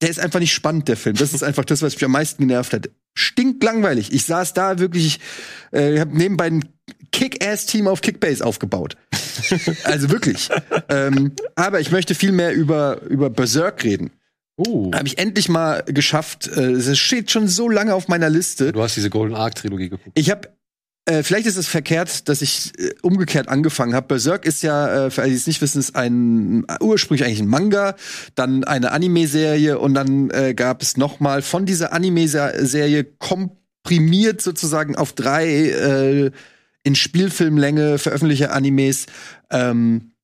der 0.01 0.10
ist 0.10 0.20
einfach 0.20 0.39
nicht 0.39 0.53
spannend, 0.53 0.88
der 0.88 0.98
Film. 0.98 1.15
Das 1.15 1.34
ist 1.34 1.44
einfach 1.44 1.65
das, 1.65 1.82
was 1.82 1.96
mich 1.96 2.03
am 2.05 2.12
meisten 2.12 2.41
genervt 2.48 2.74
hat. 2.74 2.89
Stinklangweilig. 3.17 4.12
Ich 4.13 4.25
saß 4.25 4.53
da 4.53 4.77
wirklich, 4.79 5.20
äh, 5.72 6.00
habe 6.00 6.15
nebenbei 6.17 6.46
ein 6.48 6.65
Kick-Ass-Team 7.12 7.88
auf 7.88 8.01
Kickbase 8.01 8.46
aufgebaut. 8.46 8.98
also 9.86 10.10
wirklich. 10.12 10.50
ähm, 10.89 11.32
aber 11.55 11.79
ich 11.79 11.91
möchte 11.91 12.13
viel 12.13 12.34
mehr 12.34 12.53
über, 12.53 13.01
über 13.03 13.29
Berserk 13.29 13.84
reden. 13.84 14.12
Oh. 14.58 14.92
Habe 14.94 15.08
ich 15.08 15.18
endlich 15.18 15.50
mal 15.50 15.84
geschafft. 15.84 16.48
Äh, 16.48 16.72
Es 16.72 16.98
steht 16.98 17.32
schon 17.32 17.48
so 17.48 17.70
lange 17.70 17.94
auf 17.94 18.08
meiner 18.08 18.30
Liste. 18.30 18.72
Du 18.72 18.82
hast 18.82 18.96
diese 18.96 19.10
Golden 19.10 19.36
Ark 19.36 19.56
Trilogie 19.56 19.90
geguckt. 19.90 20.18
Ich 20.18 20.32
habe 20.32 20.50
äh, 21.08 21.22
vielleicht 21.22 21.46
ist 21.46 21.58
es 21.58 21.68
verkehrt, 21.68 22.28
dass 22.30 22.42
ich 22.42 22.72
äh, 22.80 22.94
umgekehrt 23.04 23.48
angefangen 23.48 23.94
habe. 23.94 24.08
Berserk 24.08 24.46
ist 24.46 24.64
ja, 24.64 25.06
äh, 25.06 25.12
für 25.12 25.22
alle, 25.22 25.30
die 25.30 25.38
es 25.38 25.46
nicht 25.46 25.62
wissen, 25.62 25.80
ist 25.80 25.96
ein 25.96 26.66
ursprünglich 26.82 27.26
eigentlich 27.26 27.42
ein 27.42 27.48
Manga, 27.48 27.96
dann 28.34 28.64
eine 28.64 28.92
Anime-Serie 28.92 29.78
und 29.78 29.94
dann 29.94 30.32
äh, 30.32 30.56
gab 30.56 30.82
es 30.82 30.98
noch 30.98 31.20
mal 31.20 31.44
von 31.44 31.68
dieser 31.68 31.94
Anime-Serie 31.94 33.04
komprimiert 33.04 34.42
sozusagen 34.42 34.96
auf 34.96 35.14
drei 35.14 35.48
äh, 35.48 36.32
in 36.82 36.96
Spielfilmlänge 36.96 38.00
veröffentlichte 38.00 38.52
Animes 38.52 39.06
ähm, 39.52 40.15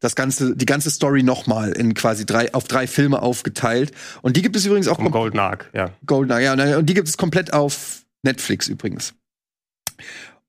das 0.00 0.14
ganze, 0.14 0.56
die 0.56 0.66
ganze 0.66 0.90
Story 0.90 1.22
noch 1.22 1.46
mal 1.46 1.72
in 1.72 1.94
quasi 1.94 2.24
drei 2.24 2.54
auf 2.54 2.64
drei 2.64 2.86
Filme 2.86 3.20
aufgeteilt. 3.22 3.92
Und 4.22 4.36
die 4.36 4.42
gibt 4.42 4.56
es 4.56 4.64
übrigens 4.64 4.88
auch 4.88 4.98
kom- 4.98 5.10
Golden 5.10 5.38
Ark, 5.38 5.70
ja. 5.74 5.90
Golden 6.06 6.40
ja, 6.40 6.78
und 6.78 6.86
die 6.86 6.94
gibt 6.94 7.08
es 7.08 7.16
komplett 7.16 7.52
auf 7.52 8.02
Netflix 8.22 8.68
übrigens. 8.68 9.14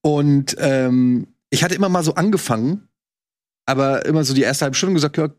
Und 0.01 0.55
ähm, 0.59 1.27
ich 1.49 1.63
hatte 1.63 1.75
immer 1.75 1.89
mal 1.89 2.03
so 2.03 2.15
angefangen, 2.15 2.87
aber 3.65 4.05
immer 4.05 4.23
so 4.23 4.33
die 4.33 4.43
erste 4.43 4.65
halbe 4.65 4.75
Stunde 4.75 4.95
gesagt, 4.95 5.17
ja, 5.17 5.29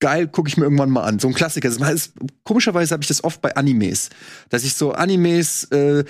geil, 0.00 0.28
gucke 0.28 0.48
ich 0.48 0.56
mir 0.56 0.64
irgendwann 0.64 0.90
mal 0.90 1.04
an. 1.04 1.18
So 1.18 1.28
ein 1.28 1.34
Klassiker. 1.34 1.68
Das 1.70 1.78
ist, 1.92 2.12
komischerweise 2.42 2.92
habe 2.92 3.02
ich 3.02 3.08
das 3.08 3.24
oft 3.24 3.40
bei 3.40 3.54
Animes, 3.56 4.10
dass 4.48 4.64
ich 4.64 4.74
so 4.74 4.92
Animes 4.92 5.64
äh, 5.64 6.04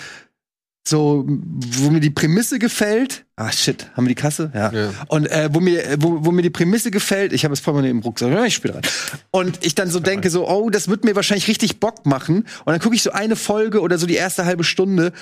so, 0.87 1.25
wo 1.27 1.91
mir 1.91 2.01
die 2.01 2.11
Prämisse 2.11 2.59
gefällt. 2.59 3.25
Ah, 3.37 3.51
shit, 3.51 3.91
haben 3.95 4.05
wir 4.05 4.11
die 4.11 4.21
Kasse? 4.21 4.53
Ja. 4.55 4.71
Ja. 4.73 4.91
Und 5.09 5.27
äh, 5.27 5.49
wo 5.51 5.61
mir, 5.61 5.97
wo, 5.99 6.25
wo 6.25 6.31
mir 6.31 6.43
die 6.43 6.51
Prämisse 6.51 6.91
gefällt, 6.91 7.33
ich 7.33 7.45
habe 7.45 7.55
es 7.55 7.61
vorhin 7.61 7.85
im 7.85 8.01
Rucksack, 8.01 8.31
ja, 8.31 8.45
ich 8.45 8.55
spiele 8.55 8.75
dran. 8.75 8.83
Und 9.31 9.65
ich 9.65 9.75
dann 9.75 9.89
so 9.89 9.99
denke, 9.99 10.29
so, 10.29 10.47
oh, 10.49 10.69
das 10.69 10.89
wird 10.89 11.05
mir 11.05 11.17
wahrscheinlich 11.17 11.49
richtig 11.49 11.81
Bock 11.81 12.05
machen. 12.05 12.47
Und 12.65 12.67
dann 12.67 12.81
gucke 12.81 12.95
ich 12.95 13.03
so 13.03 13.13
eine 13.13 13.35
Folge 13.35 13.81
oder 13.81 13.99
so 13.99 14.07
die 14.07 14.15
erste 14.15 14.45
halbe 14.45 14.65
Stunde 14.65 15.13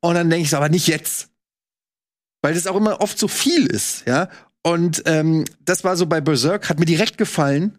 und 0.00 0.14
dann 0.14 0.30
denke 0.30 0.44
ich 0.44 0.50
so, 0.50 0.56
aber 0.56 0.68
nicht 0.68 0.86
jetzt. 0.86 1.28
Weil 2.40 2.54
das 2.54 2.68
auch 2.68 2.76
immer 2.76 3.00
oft 3.00 3.18
so 3.18 3.26
viel 3.26 3.66
ist, 3.66 4.06
ja. 4.06 4.28
Und 4.62 5.02
ähm, 5.06 5.44
das 5.64 5.82
war 5.82 5.96
so 5.96 6.06
bei 6.06 6.20
Berserk, 6.20 6.68
hat 6.68 6.78
mir 6.78 6.84
direkt 6.84 7.18
gefallen. 7.18 7.78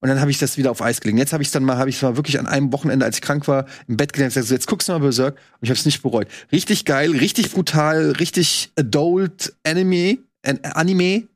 Und 0.00 0.08
dann 0.08 0.20
habe 0.20 0.30
ich 0.30 0.38
das 0.38 0.56
wieder 0.56 0.70
auf 0.70 0.80
Eis 0.80 1.00
gelegt. 1.00 1.18
Jetzt 1.18 1.32
habe 1.32 1.42
ich 1.42 1.50
dann 1.50 1.64
mal, 1.64 1.76
habe 1.76 1.90
ich 1.90 2.00
mal 2.02 2.16
wirklich 2.16 2.38
an 2.38 2.46
einem 2.46 2.72
Wochenende, 2.72 3.04
als 3.04 3.16
ich 3.16 3.22
krank 3.22 3.48
war, 3.48 3.66
im 3.88 3.96
Bett 3.96 4.12
gelegt 4.12 4.28
und 4.30 4.34
gesagt, 4.34 4.48
so, 4.48 4.54
jetzt 4.54 4.66
guckst 4.68 4.88
du 4.88 4.92
mal 4.92 5.00
Berserk. 5.00 5.34
Und 5.34 5.62
ich 5.62 5.70
habe 5.70 5.78
es 5.78 5.84
nicht 5.86 6.02
bereut. 6.02 6.28
Richtig 6.52 6.84
geil, 6.84 7.10
richtig 7.12 7.50
brutal, 7.52 8.12
richtig 8.12 8.70
adult 8.76 9.54
Anime, 9.64 10.18
an- 10.44 10.60
Anime. 10.62 11.26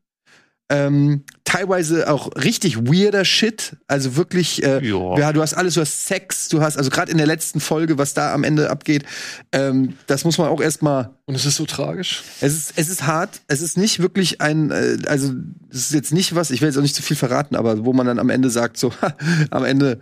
Ähm, 0.75 1.25
teilweise 1.45 2.11
auch 2.11 2.35
richtig 2.35 2.79
weirder 2.87 3.27
Shit. 3.27 3.77
Also 3.87 4.17
wirklich, 4.17 4.63
äh, 4.63 4.83
Ja. 4.83 5.33
du 5.33 5.43
hast 5.43 5.53
alles, 5.53 5.75
du 5.75 5.83
hast 5.83 6.07
Sex, 6.07 6.49
du 6.49 6.63
hast, 6.63 6.79
also 6.79 6.89
gerade 6.89 7.13
in 7.13 7.19
der 7.19 7.27
letzten 7.27 7.61
Folge, 7.61 7.99
was 7.99 8.15
da 8.15 8.33
am 8.33 8.43
Ende 8.43 8.71
abgeht, 8.71 9.05
ähm, 9.53 9.95
das 10.07 10.25
muss 10.25 10.39
man 10.39 10.49
auch 10.49 10.63
erstmal 10.63 11.11
Und 11.27 11.35
es 11.35 11.45
ist 11.45 11.57
so 11.57 11.67
tragisch. 11.67 12.23
es 12.41 12.55
ist, 12.55 12.73
es 12.77 12.89
ist 12.89 13.07
hart. 13.07 13.43
Es 13.49 13.61
ist 13.61 13.77
nicht 13.77 14.01
wirklich 14.01 14.41
ein, 14.41 14.71
äh, 14.71 14.97
also 15.07 15.33
es 15.71 15.81
ist 15.81 15.93
jetzt 15.93 16.13
nicht 16.13 16.35
was, 16.35 16.51
ich 16.51 16.63
will 16.63 16.69
jetzt 16.69 16.79
auch 16.79 16.83
nicht 16.83 16.95
zu 16.97 17.03
viel 17.03 17.17
verraten, 17.17 17.55
aber 17.55 17.85
wo 17.85 17.93
man 17.93 18.07
dann 18.07 18.19
am 18.19 18.31
Ende 18.31 18.49
sagt, 18.49 18.79
so, 18.79 18.93
am 19.51 19.65
Ende 19.65 20.01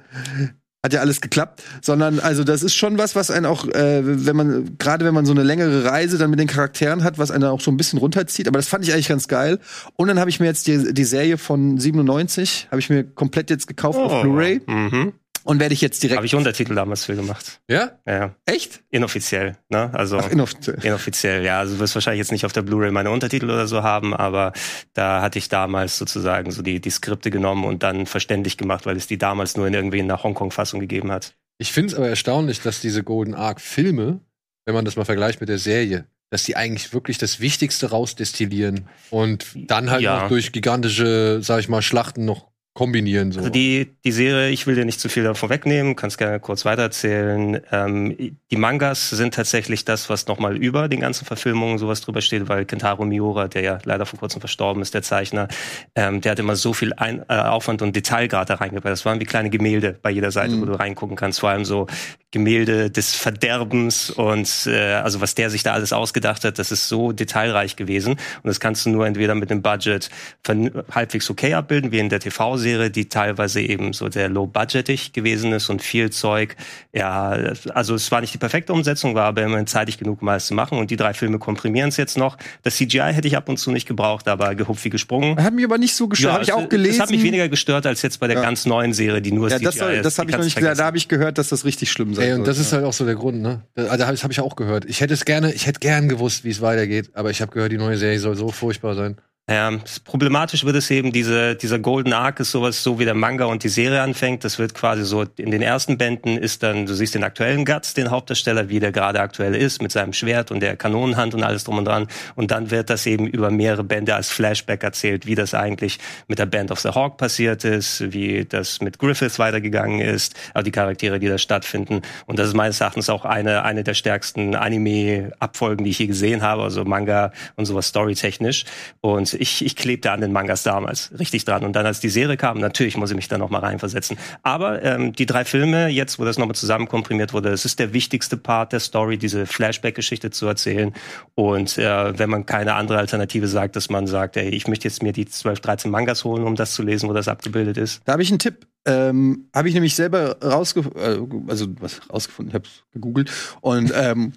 hat 0.82 0.94
ja 0.94 1.00
alles 1.00 1.20
geklappt, 1.20 1.62
sondern 1.82 2.20
also 2.20 2.42
das 2.42 2.62
ist 2.62 2.74
schon 2.74 2.96
was, 2.96 3.14
was 3.14 3.30
einen 3.30 3.44
auch, 3.44 3.66
äh, 3.68 4.00
wenn 4.02 4.34
man, 4.34 4.78
gerade 4.78 5.04
wenn 5.04 5.12
man 5.12 5.26
so 5.26 5.32
eine 5.32 5.42
längere 5.42 5.84
Reise 5.84 6.16
dann 6.16 6.30
mit 6.30 6.40
den 6.40 6.46
Charakteren 6.46 7.04
hat, 7.04 7.18
was 7.18 7.30
einen 7.30 7.44
auch 7.44 7.60
so 7.60 7.70
ein 7.70 7.76
bisschen 7.76 7.98
runterzieht, 7.98 8.48
aber 8.48 8.58
das 8.58 8.68
fand 8.68 8.84
ich 8.84 8.92
eigentlich 8.94 9.08
ganz 9.08 9.28
geil. 9.28 9.58
Und 9.96 10.08
dann 10.08 10.18
habe 10.18 10.30
ich 10.30 10.40
mir 10.40 10.46
jetzt 10.46 10.66
die, 10.66 10.94
die 10.94 11.04
Serie 11.04 11.36
von 11.36 11.76
97, 11.78 12.68
habe 12.70 12.80
ich 12.80 12.88
mir 12.88 13.04
komplett 13.04 13.50
jetzt 13.50 13.66
gekauft 13.66 13.98
auf 13.98 14.22
Blu-ray 14.22 14.62
Mhm. 14.66 15.12
Und 15.44 15.60
werde 15.60 15.72
ich 15.74 15.80
jetzt 15.80 16.02
direkt. 16.02 16.16
Habe 16.16 16.26
ich 16.26 16.34
Untertitel 16.34 16.74
damals 16.74 17.04
für 17.04 17.16
gemacht. 17.16 17.60
Ja? 17.68 17.98
Ja, 18.06 18.34
Echt? 18.46 18.82
inoffiziell, 18.90 19.56
ne? 19.68 19.90
Also 19.94 20.18
Ach, 20.18 20.28
inoffiziell. 20.30 20.78
inoffiziell, 20.82 21.44
ja. 21.44 21.58
Also 21.58 21.74
du 21.74 21.80
wirst 21.80 21.94
wahrscheinlich 21.94 22.18
jetzt 22.18 22.32
nicht 22.32 22.44
auf 22.44 22.52
der 22.52 22.62
Blu-ray 22.62 22.90
meine 22.90 23.10
Untertitel 23.10 23.46
oder 23.46 23.66
so 23.66 23.82
haben, 23.82 24.14
aber 24.14 24.52
da 24.94 25.22
hatte 25.22 25.38
ich 25.38 25.48
damals 25.48 25.98
sozusagen 25.98 26.50
so 26.50 26.62
die, 26.62 26.80
die 26.80 26.90
Skripte 26.90 27.30
genommen 27.30 27.64
und 27.64 27.82
dann 27.82 28.06
verständlich 28.06 28.56
gemacht, 28.56 28.86
weil 28.86 28.96
es 28.96 29.06
die 29.06 29.18
damals 29.18 29.56
nur 29.56 29.66
in 29.66 29.74
irgendwie 29.74 29.98
in 29.98 30.08
der 30.08 30.22
Hongkong-Fassung 30.22 30.80
gegeben 30.80 31.10
hat. 31.12 31.34
Ich 31.58 31.72
finde 31.72 31.92
es 31.92 31.94
aber 31.98 32.08
erstaunlich, 32.08 32.60
dass 32.62 32.80
diese 32.80 33.02
Golden 33.02 33.34
Ark 33.34 33.60
Filme, 33.60 34.20
wenn 34.66 34.74
man 34.74 34.84
das 34.84 34.96
mal 34.96 35.04
vergleicht 35.04 35.40
mit 35.40 35.48
der 35.48 35.58
Serie, 35.58 36.06
dass 36.30 36.44
die 36.44 36.54
eigentlich 36.56 36.92
wirklich 36.92 37.18
das 37.18 37.40
Wichtigste 37.40 37.90
rausdestillieren 37.90 38.88
und 39.10 39.46
dann 39.54 39.90
halt 39.90 40.02
Ja. 40.02 40.20
noch 40.22 40.28
durch 40.28 40.52
gigantische, 40.52 41.40
sag 41.42 41.58
ich 41.60 41.68
mal, 41.68 41.82
Schlachten 41.82 42.24
noch 42.24 42.49
kombinieren. 42.72 43.32
So. 43.32 43.40
Also 43.40 43.50
die, 43.50 43.90
die 44.04 44.12
Serie, 44.12 44.50
ich 44.50 44.66
will 44.66 44.76
dir 44.76 44.84
nicht 44.84 45.00
zu 45.00 45.08
viel 45.08 45.24
davon 45.24 45.50
wegnehmen, 45.50 45.96
kannst 45.96 46.18
gerne 46.18 46.38
kurz 46.38 46.64
weitererzählen. 46.64 47.60
Ähm, 47.72 48.36
die 48.50 48.56
Mangas 48.56 49.10
sind 49.10 49.34
tatsächlich 49.34 49.84
das, 49.84 50.08
was 50.08 50.26
nochmal 50.28 50.56
über 50.56 50.88
den 50.88 51.00
ganzen 51.00 51.24
Verfilmungen 51.24 51.78
sowas 51.78 52.00
drüber 52.00 52.20
steht, 52.20 52.48
weil 52.48 52.64
Kentaro 52.64 53.04
Miura, 53.04 53.48
der 53.48 53.62
ja 53.62 53.78
leider 53.84 54.06
vor 54.06 54.18
kurzem 54.20 54.40
verstorben 54.40 54.82
ist, 54.82 54.94
der 54.94 55.02
Zeichner, 55.02 55.48
ähm, 55.96 56.20
der 56.20 56.32
hat 56.32 56.38
immer 56.38 56.54
so 56.56 56.72
viel 56.72 56.92
Ein 56.94 57.24
äh, 57.28 57.34
Aufwand 57.34 57.82
und 57.82 57.94
Detailgrad 57.96 58.50
da 58.50 58.54
reingebracht. 58.54 58.92
Das 58.92 59.04
waren 59.04 59.20
wie 59.20 59.24
kleine 59.24 59.50
Gemälde 59.50 59.98
bei 60.00 60.10
jeder 60.10 60.30
Seite, 60.30 60.54
Mhm. 60.54 60.60
wo 60.62 60.66
du 60.66 60.72
reingucken 60.78 61.16
kannst. 61.16 61.40
Vor 61.40 61.50
allem 61.50 61.64
so 61.64 61.88
Gemälde 62.30 62.90
des 62.90 63.16
Verderbens 63.16 64.10
und 64.10 64.48
äh, 64.66 64.92
also 64.94 65.20
was 65.20 65.34
der 65.34 65.50
sich 65.50 65.64
da 65.64 65.72
alles 65.72 65.92
ausgedacht 65.92 66.44
hat, 66.44 66.60
das 66.60 66.70
ist 66.70 66.88
so 66.88 67.10
detailreich 67.10 67.74
gewesen. 67.74 68.12
Und 68.12 68.44
das 68.44 68.60
kannst 68.60 68.86
du 68.86 68.90
nur 68.90 69.06
entweder 69.06 69.34
mit 69.34 69.50
einem 69.50 69.62
Budget 69.62 70.08
halbwegs 70.46 71.28
okay 71.28 71.54
abbilden, 71.54 71.90
wie 71.90 71.98
in 71.98 72.08
der 72.08 72.20
TV-Serie, 72.60 72.90
die 72.90 73.08
teilweise 73.08 73.60
eben 73.60 73.92
so 73.92 74.10
sehr 74.10 74.28
low-budgetig 74.28 75.12
gewesen 75.12 75.52
ist 75.52 75.68
und 75.70 75.82
viel 75.82 76.10
Zeug. 76.10 76.56
Ja, 76.92 77.30
also 77.74 77.94
es 77.94 78.10
war 78.12 78.20
nicht 78.20 78.34
die 78.34 78.38
perfekte 78.38 78.72
Umsetzung, 78.72 79.14
war 79.14 79.24
aber 79.26 79.42
immerhin 79.42 79.66
zeitig 79.66 79.98
genug, 79.98 80.22
um 80.22 80.28
alles 80.28 80.46
zu 80.46 80.54
machen. 80.54 80.78
Und 80.78 80.90
die 80.90 80.96
drei 80.96 81.14
Filme 81.14 81.38
komprimieren 81.38 81.88
es 81.88 81.96
jetzt 81.96 82.16
noch. 82.18 82.36
Das 82.62 82.76
CGI 82.76 83.12
hätte 83.12 83.28
ich 83.28 83.36
ab 83.36 83.48
und 83.48 83.56
zu 83.58 83.70
nicht 83.70 83.86
gebraucht, 83.86 84.28
aber 84.28 84.54
gehupft 84.54 84.84
wie 84.84 84.90
gesprungen. 84.90 85.42
Hat 85.42 85.52
mich 85.54 85.64
aber 85.64 85.78
nicht 85.78 85.94
so 85.94 86.08
gestört. 86.08 86.32
Habe 86.34 86.42
ich 86.44 86.48
es- 86.50 86.54
auch 86.54 86.68
gelesen. 86.68 86.98
Das 86.98 87.06
hat 87.08 87.10
mich 87.10 87.22
weniger 87.22 87.48
gestört 87.48 87.86
als 87.86 88.02
jetzt 88.02 88.20
bei 88.20 88.26
der 88.26 88.36
Ja. 88.36 88.42
ganz 88.42 88.66
neuen 88.66 88.92
Serie, 88.92 89.20
die 89.22 89.32
nur 89.32 89.48
ja, 89.48 89.56
CGI 89.56 89.64
das, 89.64 89.74
soll, 89.76 89.92
ist. 89.92 90.04
das 90.04 90.18
habe 90.18 90.30
ich 90.30 90.36
noch 90.36 90.44
nicht 90.44 90.56
gesagt. 90.56 90.78
Da 90.78 90.84
habe 90.84 90.96
ich 90.96 91.08
gehört, 91.08 91.38
dass 91.38 91.48
das 91.48 91.64
richtig 91.64 91.90
schlimm 91.90 92.14
sein 92.14 92.24
Ey, 92.26 92.32
und 92.32 92.38
soll. 92.38 92.46
das 92.46 92.58
ist 92.58 92.72
halt 92.72 92.84
auch 92.84 92.92
so 92.92 93.04
der 93.04 93.14
Grund, 93.14 93.40
ne? 93.42 93.62
Also 93.76 93.96
das 93.96 94.22
habe 94.22 94.32
ich 94.32 94.40
auch 94.40 94.56
gehört. 94.56 94.84
Ich 94.86 95.00
hätte 95.00 95.14
es 95.14 95.24
gerne, 95.24 95.52
ich 95.52 95.66
hätte 95.66 95.80
gern 95.80 96.08
gewusst, 96.08 96.44
wie 96.44 96.50
es 96.50 96.60
weitergeht, 96.60 97.10
aber 97.14 97.30
ich 97.30 97.40
habe 97.40 97.52
gehört, 97.52 97.72
die 97.72 97.78
neue 97.78 97.96
Serie 97.96 98.18
soll 98.18 98.36
so 98.36 98.48
furchtbar 98.50 98.94
sein. 98.94 99.16
Ja, 99.50 99.72
problematisch 100.04 100.64
wird 100.64 100.76
es 100.76 100.92
eben, 100.92 101.10
diese, 101.10 101.56
dieser 101.56 101.80
Golden 101.80 102.12
Arc 102.12 102.38
ist 102.38 102.52
sowas, 102.52 102.84
so 102.84 103.00
wie 103.00 103.04
der 103.04 103.14
Manga 103.14 103.46
und 103.46 103.64
die 103.64 103.68
Serie 103.68 104.00
anfängt. 104.00 104.44
Das 104.44 104.60
wird 104.60 104.74
quasi 104.74 105.04
so, 105.04 105.24
in 105.38 105.50
den 105.50 105.60
ersten 105.60 105.98
Bänden 105.98 106.38
ist 106.38 106.62
dann, 106.62 106.86
du 106.86 106.94
siehst 106.94 107.16
den 107.16 107.24
aktuellen 107.24 107.64
Guts, 107.64 107.92
den 107.94 108.12
Hauptdarsteller, 108.12 108.68
wie 108.68 108.78
der 108.78 108.92
gerade 108.92 109.18
aktuell 109.18 109.56
ist, 109.56 109.82
mit 109.82 109.90
seinem 109.90 110.12
Schwert 110.12 110.52
und 110.52 110.60
der 110.60 110.76
Kanonenhand 110.76 111.34
und 111.34 111.42
alles 111.42 111.64
drum 111.64 111.78
und 111.78 111.86
dran. 111.86 112.06
Und 112.36 112.52
dann 112.52 112.70
wird 112.70 112.90
das 112.90 113.06
eben 113.06 113.26
über 113.26 113.50
mehrere 113.50 113.82
Bände 113.82 114.14
als 114.14 114.30
Flashback 114.30 114.84
erzählt, 114.84 115.26
wie 115.26 115.34
das 115.34 115.52
eigentlich 115.52 115.98
mit 116.28 116.38
der 116.38 116.46
Band 116.46 116.70
of 116.70 116.78
the 116.78 116.90
Hawk 116.90 117.16
passiert 117.16 117.64
ist, 117.64 118.12
wie 118.12 118.44
das 118.44 118.80
mit 118.80 119.00
Griffith 119.00 119.40
weitergegangen 119.40 119.98
ist, 119.98 120.36
also 120.54 120.64
die 120.64 120.70
Charaktere, 120.70 121.18
die 121.18 121.26
da 121.26 121.38
stattfinden. 121.38 122.02
Und 122.26 122.38
das 122.38 122.46
ist 122.46 122.54
meines 122.54 122.80
Erachtens 122.80 123.10
auch 123.10 123.24
eine, 123.24 123.64
eine 123.64 123.82
der 123.82 123.94
stärksten 123.94 124.54
Anime-Abfolgen, 124.54 125.84
die 125.84 125.90
ich 125.90 125.98
je 125.98 126.06
gesehen 126.06 126.42
habe, 126.42 126.62
also 126.62 126.84
Manga 126.84 127.32
und 127.56 127.64
sowas 127.64 127.88
storytechnisch. 127.88 128.64
Und 129.00 129.29
ich, 129.34 129.64
ich 129.64 129.76
klebte 129.76 130.12
an 130.12 130.20
den 130.20 130.32
Mangas 130.32 130.62
damals 130.62 131.10
richtig 131.18 131.44
dran. 131.44 131.64
Und 131.64 131.74
dann, 131.74 131.86
als 131.86 132.00
die 132.00 132.08
Serie 132.08 132.36
kam, 132.36 132.58
natürlich 132.58 132.96
muss 132.96 133.10
ich 133.10 133.16
mich 133.16 133.28
da 133.28 133.38
noch 133.38 133.50
mal 133.50 133.58
reinversetzen. 133.58 134.18
Aber 134.42 134.82
ähm, 134.82 135.12
die 135.12 135.26
drei 135.26 135.44
Filme, 135.44 135.88
jetzt, 135.88 136.18
wo 136.18 136.24
das 136.24 136.38
nochmal 136.38 136.54
zusammenkomprimiert 136.54 137.32
wurde, 137.32 137.50
es 137.50 137.64
ist 137.64 137.78
der 137.78 137.92
wichtigste 137.92 138.36
Part 138.36 138.72
der 138.72 138.80
Story, 138.80 139.18
diese 139.18 139.46
Flashback-Geschichte 139.46 140.30
zu 140.30 140.46
erzählen. 140.46 140.94
Und 141.34 141.78
äh, 141.78 142.18
wenn 142.18 142.30
man 142.30 142.46
keine 142.46 142.74
andere 142.74 142.98
Alternative 142.98 143.48
sagt, 143.48 143.76
dass 143.76 143.90
man 143.90 144.06
sagt, 144.06 144.36
ey, 144.36 144.48
ich 144.48 144.68
möchte 144.68 144.88
jetzt 144.88 145.02
mir 145.02 145.12
die 145.12 145.26
12, 145.26 145.60
13 145.60 145.90
Mangas 145.90 146.24
holen, 146.24 146.44
um 146.44 146.56
das 146.56 146.74
zu 146.74 146.82
lesen, 146.82 147.08
wo 147.08 147.12
das 147.12 147.28
abgebildet 147.28 147.76
ist. 147.76 148.02
Da 148.04 148.12
habe 148.12 148.22
ich 148.22 148.30
einen 148.30 148.38
Tipp. 148.38 148.66
Ähm, 148.86 149.48
habe 149.54 149.68
ich 149.68 149.74
nämlich 149.74 149.94
selber 149.94 150.38
rausgefunden, 150.42 151.46
äh, 151.46 151.50
also 151.50 151.66
was 151.80 152.00
rausgefunden, 152.10 152.48
ich 152.50 152.54
habe 152.54 152.64
es 152.64 152.82
gegoogelt 152.92 153.30
und 153.60 153.92
ähm, 153.94 154.32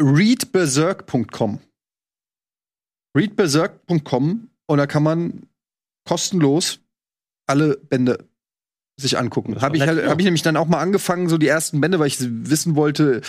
readberserk.com. 0.00 1.60
Readberserk.com 3.16 4.50
und 4.66 4.78
da 4.78 4.86
kann 4.86 5.02
man 5.02 5.46
kostenlos 6.06 6.80
alle 7.46 7.76
Bände 7.76 8.18
sich 8.96 9.18
angucken. 9.18 9.60
Habe 9.60 9.76
ich, 9.76 9.82
halt, 9.82 10.06
hab 10.06 10.18
ich 10.18 10.24
nämlich 10.24 10.42
dann 10.42 10.56
auch 10.56 10.68
mal 10.68 10.80
angefangen, 10.80 11.28
so 11.28 11.38
die 11.38 11.48
ersten 11.48 11.80
Bände, 11.80 11.98
weil 11.98 12.06
ich 12.06 12.18
wissen 12.20 12.76
wollte, 12.76 13.22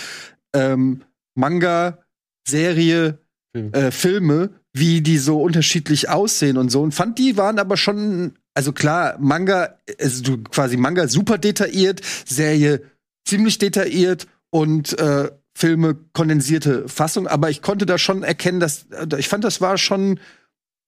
ähm, 0.54 1.04
Manga, 1.34 2.00
Serie, 2.48 3.18
Film. 3.56 3.74
äh, 3.74 3.92
Filme, 3.92 4.50
wie 4.74 5.02
die 5.02 5.18
so 5.18 5.42
unterschiedlich 5.42 6.10
aussehen 6.10 6.58
und 6.58 6.70
so. 6.70 6.82
Und 6.82 6.94
fand 6.94 7.18
die 7.18 7.38
waren 7.38 7.60
aber 7.60 7.78
schon, 7.78 8.34
also 8.54 8.74
klar, 8.74 9.18
Manga, 9.20 9.78
also 10.00 10.24
du 10.24 10.44
quasi 10.44 10.78
Manga 10.78 11.08
super 11.08 11.38
detailliert, 11.38 12.02
Serie 12.26 12.82
ziemlich 13.28 13.58
detailliert 13.58 14.28
und 14.50 14.98
äh, 15.00 15.32
Filme 15.54 15.96
kondensierte 16.14 16.88
Fassung. 16.88 17.28
Aber 17.28 17.50
ich 17.50 17.62
konnte 17.62 17.86
da 17.86 17.98
schon 17.98 18.24
erkennen, 18.24 18.60
dass 18.60 18.88
äh, 18.92 19.20
ich 19.20 19.28
fand, 19.28 19.44
das 19.44 19.62
war 19.62 19.78
schon 19.78 20.20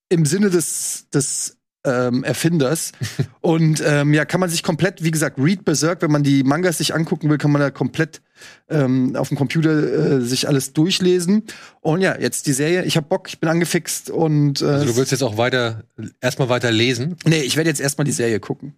im 0.10 0.26
Sinne 0.26 0.49
des, 0.49 1.10
des 1.13 1.58
ähm, 1.86 2.23
Erfinders. 2.23 2.91
und 3.41 3.84
ähm, 3.86 4.13
ja, 4.13 4.26
kann 4.26 4.39
man 4.39 4.49
sich 4.49 4.63
komplett, 4.63 5.04
wie 5.04 5.12
gesagt, 5.12 5.38
Read 5.39 5.65
Berserk, 5.65 6.02
wenn 6.02 6.12
man 6.12 6.23
die 6.23 6.43
Mangas 6.43 6.78
sich 6.78 6.93
angucken 6.95 7.30
will, 7.30 7.38
kann 7.38 7.52
man 7.52 7.62
da 7.62 7.71
komplett 7.71 8.21
ähm, 8.69 9.15
auf 9.15 9.30
dem 9.30 9.38
Computer 9.38 10.17
äh, 10.17 10.21
sich 10.21 10.47
alles 10.47 10.73
durchlesen. 10.73 11.43
Und 11.82 12.02
ja, 12.02 12.17
jetzt 12.19 12.47
die 12.47 12.54
Serie. 12.54 12.84
Ich 12.86 12.97
hab 12.97 13.10
Bock, 13.10 13.28
ich 13.28 13.39
bin 13.39 13.49
angefixt 13.49 14.10
und 14.10 14.62
äh, 14.62 14.65
Also 14.65 14.86
du 14.86 14.95
willst 14.95 15.12
jetzt 15.12 15.23
auch 15.23 15.38
weiter, 15.38 15.84
erstmal 16.21 16.49
weiter 16.49 16.71
lesen. 16.71 17.17
nee, 17.26 17.41
ich 17.41 17.58
werde 17.58 17.69
jetzt 17.69 17.82
erstmal 17.82 18.06
die 18.06 18.12
Serie 18.12 18.39
gucken. 18.39 18.76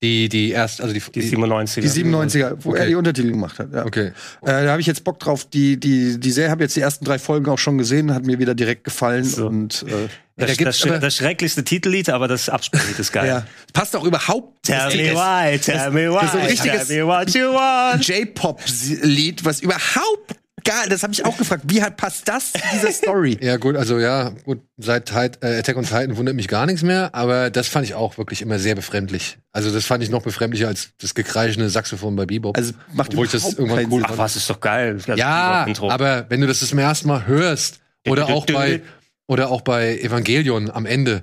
Die, 0.00 0.28
die 0.28 0.50
erst, 0.52 0.80
also 0.80 0.94
die, 0.94 1.00
Die 1.00 1.22
97er. 1.36 1.80
Die 1.80 1.88
97er, 1.88 2.56
wo 2.60 2.70
Okay. 2.70 2.78
er 2.78 2.86
die 2.86 2.94
Untertitel 2.94 3.32
gemacht 3.32 3.58
hat. 3.58 3.72
Ja. 3.74 3.84
Okay. 3.84 4.12
Äh, 4.42 4.46
da 4.46 4.68
habe 4.70 4.80
ich 4.80 4.86
jetzt 4.86 5.02
Bock 5.02 5.18
drauf. 5.18 5.44
Die, 5.50 5.78
die, 5.80 6.20
die 6.20 6.30
Serie 6.30 6.52
habe 6.52 6.62
jetzt 6.62 6.76
die 6.76 6.80
ersten 6.80 7.04
drei 7.04 7.18
Folgen 7.18 7.50
auch 7.50 7.58
schon 7.58 7.78
gesehen, 7.78 8.14
hat 8.14 8.24
mir 8.24 8.38
wieder 8.38 8.54
direkt 8.54 8.84
gefallen. 8.84 9.24
So. 9.24 9.48
Und 9.48 9.84
äh, 9.88 10.06
da 10.36 10.46
Das, 10.46 10.56
gibt's 10.56 10.78
das, 10.78 10.88
aber- 10.88 11.00
das 11.00 11.16
schrecklichste 11.16 11.64
Titellied, 11.64 12.10
aber 12.10 12.28
das 12.28 12.48
Abspiellied 12.48 12.96
ist 12.96 13.10
geil. 13.10 13.26
ja, 13.26 13.46
passt 13.72 13.96
auch 13.96 14.04
überhaupt. 14.04 14.62
Tell 14.62 14.76
das 14.78 14.94
me 14.94 15.02
ist 15.02 15.14
why, 15.16 15.58
tell 15.58 15.90
me 15.90 16.10
why, 16.12 16.24
ist 16.24 16.32
so 16.32 16.38
ein 16.38 16.46
richtiges- 16.46 16.86
tell 16.86 17.00
me 17.04 17.06
what 17.06 17.30
you 17.34 17.52
want. 17.52 18.06
J-Pop-Lied, 18.06 19.44
was 19.44 19.60
überhaupt 19.62 20.36
gar, 20.64 20.86
das 20.88 21.02
habe 21.02 21.12
ich 21.12 21.24
auch 21.24 21.36
gefragt. 21.36 21.64
Wie 21.66 21.82
hat, 21.82 21.96
passt 21.96 22.28
das 22.28 22.52
zu 22.52 22.60
dieser 22.72 22.92
Story? 22.92 23.38
Ja, 23.48 23.56
gut, 23.56 23.76
also 23.76 23.98
ja, 23.98 24.30
gut, 24.44 24.60
seit 24.76 25.10
äh, 25.12 25.58
Attack 25.58 25.76
on 25.76 25.84
Titan 25.84 26.16
wundert 26.16 26.34
mich 26.34 26.48
gar 26.48 26.66
nichts 26.66 26.82
mehr, 26.82 27.14
aber 27.14 27.50
das 27.50 27.68
fand 27.68 27.86
ich 27.86 27.94
auch 27.94 28.18
wirklich 28.18 28.42
immer 28.42 28.58
sehr 28.58 28.74
befremdlich. 28.74 29.38
Also 29.52 29.72
das 29.72 29.86
fand 29.86 30.02
ich 30.02 30.10
noch 30.10 30.22
befremdlicher 30.22 30.68
als 30.68 30.90
das 31.00 31.14
gekreischende 31.14 31.70
Saxophon 31.70 32.16
bei 32.16 32.26
Bebop. 32.26 32.56
Also 32.56 32.72
macht 32.92 33.10
Obwohl 33.10 33.26
ich 33.26 33.32
das 33.32 33.54
irgendwann 33.54 33.90
cool. 33.90 34.02
Ach 34.04 34.08
fand. 34.08 34.18
was, 34.18 34.36
ist 34.36 34.50
doch 34.50 34.60
geil. 34.60 34.98
Das 35.06 35.18
ja, 35.18 35.66
aber 35.80 36.26
wenn 36.28 36.40
du 36.40 36.46
das 36.46 36.60
das 36.60 36.72
erste 36.72 37.06
Mal 37.06 37.26
hörst 37.26 37.80
oder 38.06 38.28
auch 38.28 38.46
bei 38.46 38.82
oder 39.26 39.50
auch 39.50 39.60
bei 39.60 39.98
Evangelion 39.98 40.70
am 40.70 40.86
Ende 40.86 41.22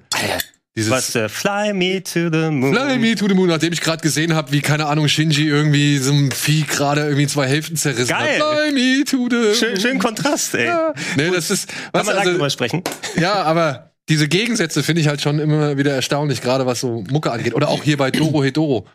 dieses 0.78 0.92
Was, 0.92 1.16
äh, 1.16 1.30
Fly 1.30 1.74
me 1.74 2.04
to 2.04 2.30
the 2.32 2.52
moon. 2.52 2.74
Fly 2.74 2.98
me 2.98 3.16
to 3.16 3.28
the 3.28 3.34
moon, 3.34 3.48
nachdem 3.48 3.72
ich 3.72 3.82
gerade 3.82 4.02
gesehen 4.02 4.36
habe, 4.36 4.52
wie 4.52 4.62
keine 4.62 4.88
Ahnung 4.88 5.08
Shinji 5.08 5.48
irgendwie 5.48 5.98
so 6.00 6.12
ein 6.12 6.32
Vieh 6.32 6.64
gerade 6.64 7.02
irgendwie 7.02 7.24
in 7.24 7.30
zwei 7.30 7.48
Hälften 7.48 7.78
zerrissen 7.78 8.10
Geil. 8.10 8.42
hat. 8.42 8.58
Fly 8.58 8.72
me 8.74 9.04
to 9.06 9.30
the 9.30 9.56
Schön, 9.58 9.80
schön 9.80 10.00
Kontrast, 10.00 10.54
ey. 10.56 10.66
Ja. 10.66 10.94
Nee, 11.16 11.32
das 11.32 11.50
ist 11.50 11.68
Kann 11.68 11.78
was, 11.94 12.06
man 12.06 12.16
lang 12.16 12.22
also, 12.24 12.32
drüber 12.34 12.50
sprechen. 12.50 12.84
Ja, 13.16 13.44
aber 13.44 13.94
diese 14.10 14.28
Gegensätze 14.28 14.84
finde 14.84 15.02
ich 15.02 15.08
halt 15.08 15.22
schon 15.22 15.40
immer 15.40 15.78
wieder 15.78 15.94
erstaunlich, 15.94 16.42
gerade 16.42 16.66
was 16.66 16.82
so 16.82 17.06
Mucke 17.10 17.32
angeht. 17.32 17.56
Oder 17.56 17.70
auch 17.70 17.84
hier 17.84 17.98
bei 17.98 18.12
Doro 18.12 18.44
Hedoro. 18.44 18.86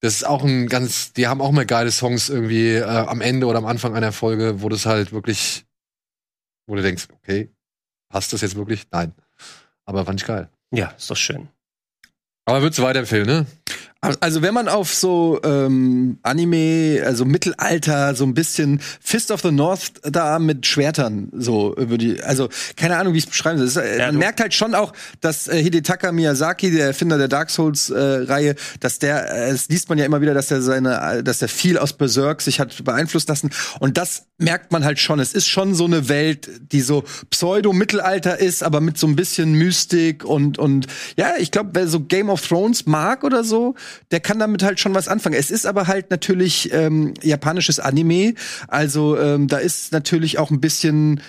Das 0.00 0.14
ist 0.14 0.24
auch 0.24 0.44
ein 0.44 0.68
ganz, 0.68 1.12
die 1.14 1.26
haben 1.26 1.40
auch 1.40 1.50
mal 1.50 1.66
geile 1.66 1.90
Songs 1.90 2.28
irgendwie 2.28 2.74
äh, 2.74 2.84
am 2.84 3.20
Ende 3.20 3.46
oder 3.46 3.58
am 3.58 3.66
Anfang 3.66 3.94
einer 3.94 4.12
Folge, 4.12 4.62
wo 4.62 4.68
das 4.68 4.86
halt 4.86 5.12
wirklich, 5.12 5.64
wo 6.66 6.76
du 6.76 6.82
denkst, 6.82 7.08
okay, 7.12 7.50
passt 8.08 8.32
das 8.32 8.42
jetzt 8.42 8.54
wirklich? 8.54 8.84
Nein. 8.92 9.12
Aber 9.84 10.04
fand 10.04 10.20
ich 10.20 10.26
geil. 10.26 10.48
Ja, 10.74 10.88
ist 10.96 11.10
doch 11.10 11.16
schön. 11.16 11.48
Aber 12.46 12.62
würdest 12.62 12.78
du 12.78 12.82
weiterempfehlen, 12.82 13.26
ne? 13.26 13.46
Also 14.20 14.42
wenn 14.42 14.54
man 14.54 14.68
auf 14.68 14.94
so 14.94 15.40
ähm, 15.44 16.18
Anime, 16.22 17.02
also 17.04 17.24
Mittelalter, 17.24 18.14
so 18.14 18.24
ein 18.24 18.34
bisschen 18.34 18.80
Fist 19.00 19.30
of 19.30 19.40
the 19.42 19.50
North 19.50 19.92
da 20.02 20.38
mit 20.38 20.66
Schwertern, 20.66 21.28
so 21.32 21.74
würde 21.76 22.04
ich, 22.04 22.26
also 22.26 22.48
keine 22.76 22.96
Ahnung, 22.96 23.14
wie 23.14 23.18
ich 23.18 23.24
es 23.24 23.30
beschreiben 23.30 23.58
soll. 23.58 23.66
Ist, 23.66 23.76
äh, 23.76 23.98
Ja, 23.98 24.06
man 24.06 24.18
merkt 24.18 24.40
halt 24.40 24.54
schon 24.54 24.74
auch, 24.74 24.92
dass 25.20 25.48
äh, 25.48 25.62
Hidetaka 25.62 26.12
Miyazaki, 26.12 26.70
der 26.70 26.86
Erfinder 26.86 27.18
der 27.18 27.28
Dark 27.28 27.50
Souls 27.50 27.90
äh, 27.90 28.54
dass 28.80 28.98
der, 28.98 29.32
äh, 29.32 29.50
es 29.50 29.68
liest 29.68 29.88
man 29.88 29.98
ja 29.98 30.04
immer 30.04 30.20
wieder, 30.20 30.34
dass 30.34 30.50
er 30.50 30.62
seine, 30.62 31.22
dass 31.22 31.42
er 31.42 31.48
viel 31.48 31.78
aus 31.78 31.92
Berserk 31.92 32.42
sich 32.42 32.60
hat 32.60 32.84
beeinflussen 32.84 33.28
lassen. 33.28 33.50
Und 33.80 33.96
das 33.96 34.26
merkt 34.38 34.72
man 34.72 34.84
halt 34.84 34.98
schon. 34.98 35.20
Es 35.20 35.32
ist 35.32 35.46
schon 35.46 35.74
so 35.74 35.84
eine 35.84 36.08
Welt, 36.08 36.50
die 36.72 36.80
so 36.80 37.04
Pseudo-Mittelalter 37.30 38.38
ist, 38.38 38.62
aber 38.62 38.80
mit 38.80 38.98
so 38.98 39.06
ein 39.06 39.16
bisschen 39.16 39.52
Mystik 39.54 40.24
und 40.24 40.58
und 40.58 40.86
ja, 41.16 41.34
ich 41.38 41.50
glaube, 41.50 41.70
wer 41.74 41.88
so 41.88 42.00
Game 42.00 42.30
of 42.30 42.46
Thrones 42.46 42.86
mag 42.86 43.24
oder 43.24 43.44
so, 43.44 43.74
der 44.10 44.20
kann 44.20 44.38
damit 44.38 44.62
halt 44.62 44.80
schon 44.80 44.94
was 44.94 45.08
anfangen. 45.08 45.36
Es 45.36 45.50
ist 45.50 45.66
aber 45.66 45.86
halt 45.86 46.10
natürlich 46.10 46.72
ähm, 46.72 47.14
japanisches 47.22 47.80
Anime, 47.80 48.34
also 48.68 49.18
ähm, 49.18 49.48
da 49.48 49.58
ist 49.58 49.92
natürlich 49.92 50.38
auch 50.38 50.50
ein 50.50 50.60
bisschen 50.60 51.20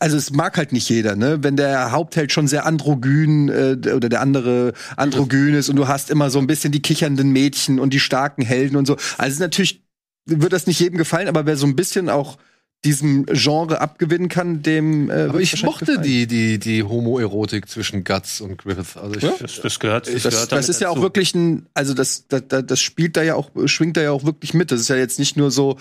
also 0.00 0.16
es 0.16 0.32
mag 0.32 0.56
halt 0.56 0.72
nicht 0.72 0.88
jeder, 0.88 1.16
ne? 1.16 1.44
Wenn 1.44 1.56
der 1.56 1.92
Hauptheld 1.92 2.32
schon 2.32 2.48
sehr 2.48 2.66
androgyn 2.66 3.48
äh, 3.48 3.92
oder 3.92 4.08
der 4.08 4.20
andere 4.20 4.72
androgyn 4.96 5.54
ist 5.54 5.68
und 5.68 5.76
du 5.76 5.86
hast 5.86 6.10
immer 6.10 6.30
so 6.30 6.38
ein 6.38 6.46
bisschen 6.46 6.72
die 6.72 6.82
kichernden 6.82 7.30
Mädchen 7.30 7.78
und 7.78 7.92
die 7.92 8.00
starken 8.00 8.42
Helden 8.42 8.76
und 8.76 8.86
so. 8.86 8.96
Also 9.18 9.40
natürlich 9.40 9.84
wird 10.26 10.52
das 10.52 10.66
nicht 10.66 10.80
jedem 10.80 10.98
gefallen, 10.98 11.28
aber 11.28 11.46
wer 11.46 11.56
so 11.56 11.66
ein 11.66 11.76
bisschen 11.76 12.08
auch 12.08 12.38
diesem 12.84 13.26
Genre 13.26 13.80
abgewinnen 13.80 14.28
kann, 14.28 14.62
dem. 14.62 15.08
Äh, 15.10 15.24
Aber 15.28 15.40
ich 15.40 15.62
mochte 15.62 15.84
gefallen. 15.86 16.02
die, 16.02 16.26
die, 16.26 16.58
die 16.58 16.82
Homoerotik 16.82 17.68
zwischen 17.68 18.02
Guts 18.04 18.40
und 18.40 18.58
Griffith. 18.58 18.96
Also 18.96 19.14
ich, 19.16 19.38
Das, 19.38 19.60
das 19.60 19.78
gehört, 19.78 20.06
das, 20.08 20.22
Das, 20.22 20.34
gehört 20.34 20.52
das 20.52 20.68
ist 20.68 20.80
ja 20.80 20.88
auch 20.88 20.94
dazu. 20.94 21.02
wirklich 21.02 21.34
ein, 21.34 21.66
also 21.74 21.94
das, 21.94 22.26
das, 22.28 22.42
das 22.48 22.80
spielt 22.80 23.16
da 23.16 23.22
ja 23.22 23.36
auch, 23.36 23.50
schwingt 23.66 23.96
da 23.96 24.02
ja 24.02 24.10
auch 24.10 24.24
wirklich 24.24 24.52
mit. 24.54 24.72
Das 24.72 24.80
ist 24.80 24.88
ja 24.88 24.96
jetzt 24.96 25.18
nicht 25.18 25.36
nur 25.36 25.50
so 25.50 25.78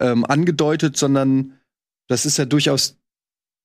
ähm, 0.00 0.24
angedeutet, 0.24 0.96
sondern 0.96 1.52
das 2.08 2.26
ist 2.26 2.36
ja 2.36 2.44
durchaus 2.46 2.96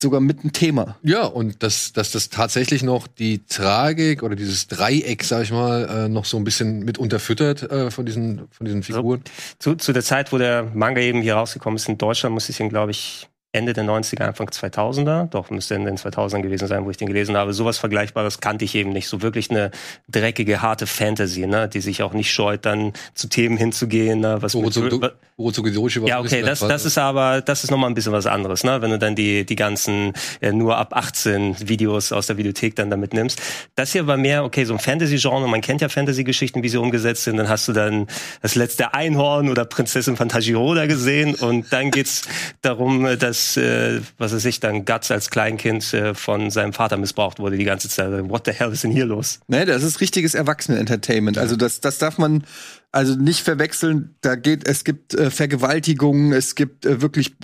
sogar 0.02 0.20
mit 0.20 0.44
ein 0.44 0.52
Thema. 0.52 0.98
Ja, 1.04 1.24
und 1.24 1.64
dass, 1.64 1.94
dass 1.94 2.12
das 2.12 2.30
tatsächlich 2.30 2.84
noch 2.84 3.08
die 3.08 3.46
Tragik 3.46 4.24
oder 4.24 4.36
dieses 4.36 4.68
Dreieck, 4.68 5.24
sag 5.24 5.44
ich 5.44 5.52
mal, 5.52 5.88
äh, 6.06 6.10
noch 6.10 6.26
so 6.26 6.38
ein 6.38 6.44
bisschen 6.44 6.80
mit 6.80 6.98
unterfüttert 6.98 7.64
äh, 7.72 7.92
von, 7.92 8.06
diesen, 8.06 8.48
von 8.52 8.66
diesen 8.66 8.84
Figuren. 8.84 9.24
Zu, 9.60 9.76
zu 9.76 9.94
der 9.94 10.04
Zeit, 10.04 10.32
wo 10.32 10.38
der 10.38 10.64
Manga 10.74 11.02
eben 11.02 11.22
hier 11.22 11.36
rausgekommen 11.36 11.78
ist 11.78 11.88
in 11.88 11.98
Deutschland, 11.98 12.34
muss 12.34 12.50
ich 12.50 12.60
ihn, 12.60 12.70
glaube 12.70 12.92
ich, 12.92 13.30
Ende 13.56 13.74
der 13.74 13.86
90er, 13.86 14.24
Anfang 14.24 14.48
2000er, 14.50 15.30
doch 15.30 15.50
müsste 15.50 15.76
in 15.76 15.86
den 15.86 15.98
2000ern 15.98 16.42
gewesen 16.42 16.68
sein, 16.68 16.86
wo 16.86 16.92
ich 16.92 16.98
den 16.98 17.08
gelesen 17.08 17.36
habe. 17.38 17.54
Sowas 17.54 17.78
Vergleichbares 17.78 18.40
kannte 18.42 18.66
ich 18.66 18.76
eben 18.76 18.92
nicht. 18.92 19.08
So 19.08 19.22
wirklich 19.22 19.50
eine 19.50 19.72
dreckige, 20.10 20.62
harte 20.62 20.86
Fantasy, 20.88 21.48
ne, 21.48 21.68
die 21.68 21.82
sich 21.82 22.04
auch 22.04 22.14
nicht 22.14 22.32
scheut, 22.32 22.66
dann 22.66 22.94
zu 23.14 23.28
Themen 23.28 23.58
hinzugehen, 23.58 24.20
ne, 24.20 24.38
was 24.42 24.54
mit, 24.54 24.66
Boruto- 24.66 25.12
Boruto 25.38 25.64
Kidoshi 25.64 26.02
war 26.02 26.08
ja, 26.08 26.20
okay, 26.20 26.42
das, 26.42 26.60
das 26.60 26.82
Fall. 26.82 26.88
ist 26.88 26.98
aber, 26.98 27.42
das 27.42 27.64
ist 27.64 27.72
nochmal 27.72 27.90
ein 27.90 27.94
bisschen 27.94 28.14
was 28.14 28.26
anderes, 28.26 28.64
ne? 28.64 28.82
Wenn 28.82 28.92
du 28.92 29.00
dann 29.00 29.16
die, 29.16 29.46
die 29.46 29.56
ganzen 29.56 30.14
äh, 30.40 30.52
nur 30.52 30.78
ab 30.78 30.96
18 30.96 31.68
Videos 31.68 32.12
aus 32.12 32.28
der 32.28 32.38
Videothek 32.38 32.76
dann 32.76 32.90
damit 32.90 33.14
nimmst. 33.14 33.42
Das 33.76 33.92
hier 33.92 34.08
war 34.08 34.18
mehr, 34.18 34.46
okay, 34.46 34.64
so 34.66 34.74
ein 34.74 34.80
Fantasy-Genre, 34.80 35.48
man 35.50 35.62
kennt 35.62 35.82
ja 35.82 35.90
Fantasy-Geschichten, 35.90 36.64
wie 36.64 36.70
sie 36.70 36.78
umgesetzt 36.78 37.24
sind, 37.26 37.38
dann 37.38 37.50
hast 37.50 37.68
du 37.68 37.74
dann 37.74 38.08
das 38.42 38.56
letzte 38.56 38.94
Einhorn 38.94 39.50
oder 39.50 39.66
Prinzessin 39.66 40.16
Fantagiroda 40.16 40.86
gesehen 40.86 41.36
und 41.36 41.72
dann 41.74 41.92
geht's 41.92 42.22
darum, 42.62 43.06
äh, 43.06 43.18
äh, 43.58 44.02
was 44.18 44.34
weiß 44.34 44.46
ich, 44.46 44.60
dann 44.60 44.86
Guts 44.86 45.12
als 45.12 45.30
Kleinkind 45.30 45.94
äh, 45.94 46.14
von 46.14 46.52
seinem 46.52 46.74
Vater 46.74 46.98
missbraucht 46.98 47.40
wurde 47.40 47.58
die 47.58 47.64
ganze 47.64 47.90
Zeit. 47.90 48.12
What 48.30 48.46
the 48.46 48.52
hell 48.52 48.72
ist 48.72 48.84
denn 48.84 48.92
hier 48.92 49.06
los? 49.06 49.40
Ne, 49.48 49.66
das 49.66 49.84
ist 49.84 50.02
richtiges 50.02 50.34
Erwachsenen-Entertainment. 50.34 51.38
Also 51.38 51.56
das, 51.56 51.82
das 51.82 51.98
darf 51.98 52.18
man 52.18 52.44
also 52.92 53.16
nicht 53.16 53.42
verwechseln. 53.42 54.16
Da 54.22 54.36
geht, 54.36 54.68
es 54.68 54.84
gibt 54.84 55.14
äh, 55.14 55.30
Vergewaltigungen, 55.30 56.32
es 56.32 56.56
gibt 56.56 56.86
äh, 56.86 57.02
wirklich 57.02 57.36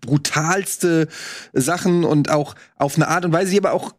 brutalste 0.00 1.08
Sachen 1.52 2.04
und 2.04 2.30
auch 2.30 2.54
auf 2.76 2.96
eine 2.96 3.08
Art 3.08 3.24
und 3.24 3.32
Weise, 3.32 3.50
die 3.50 3.58
aber 3.58 3.72
auch, 3.72 3.94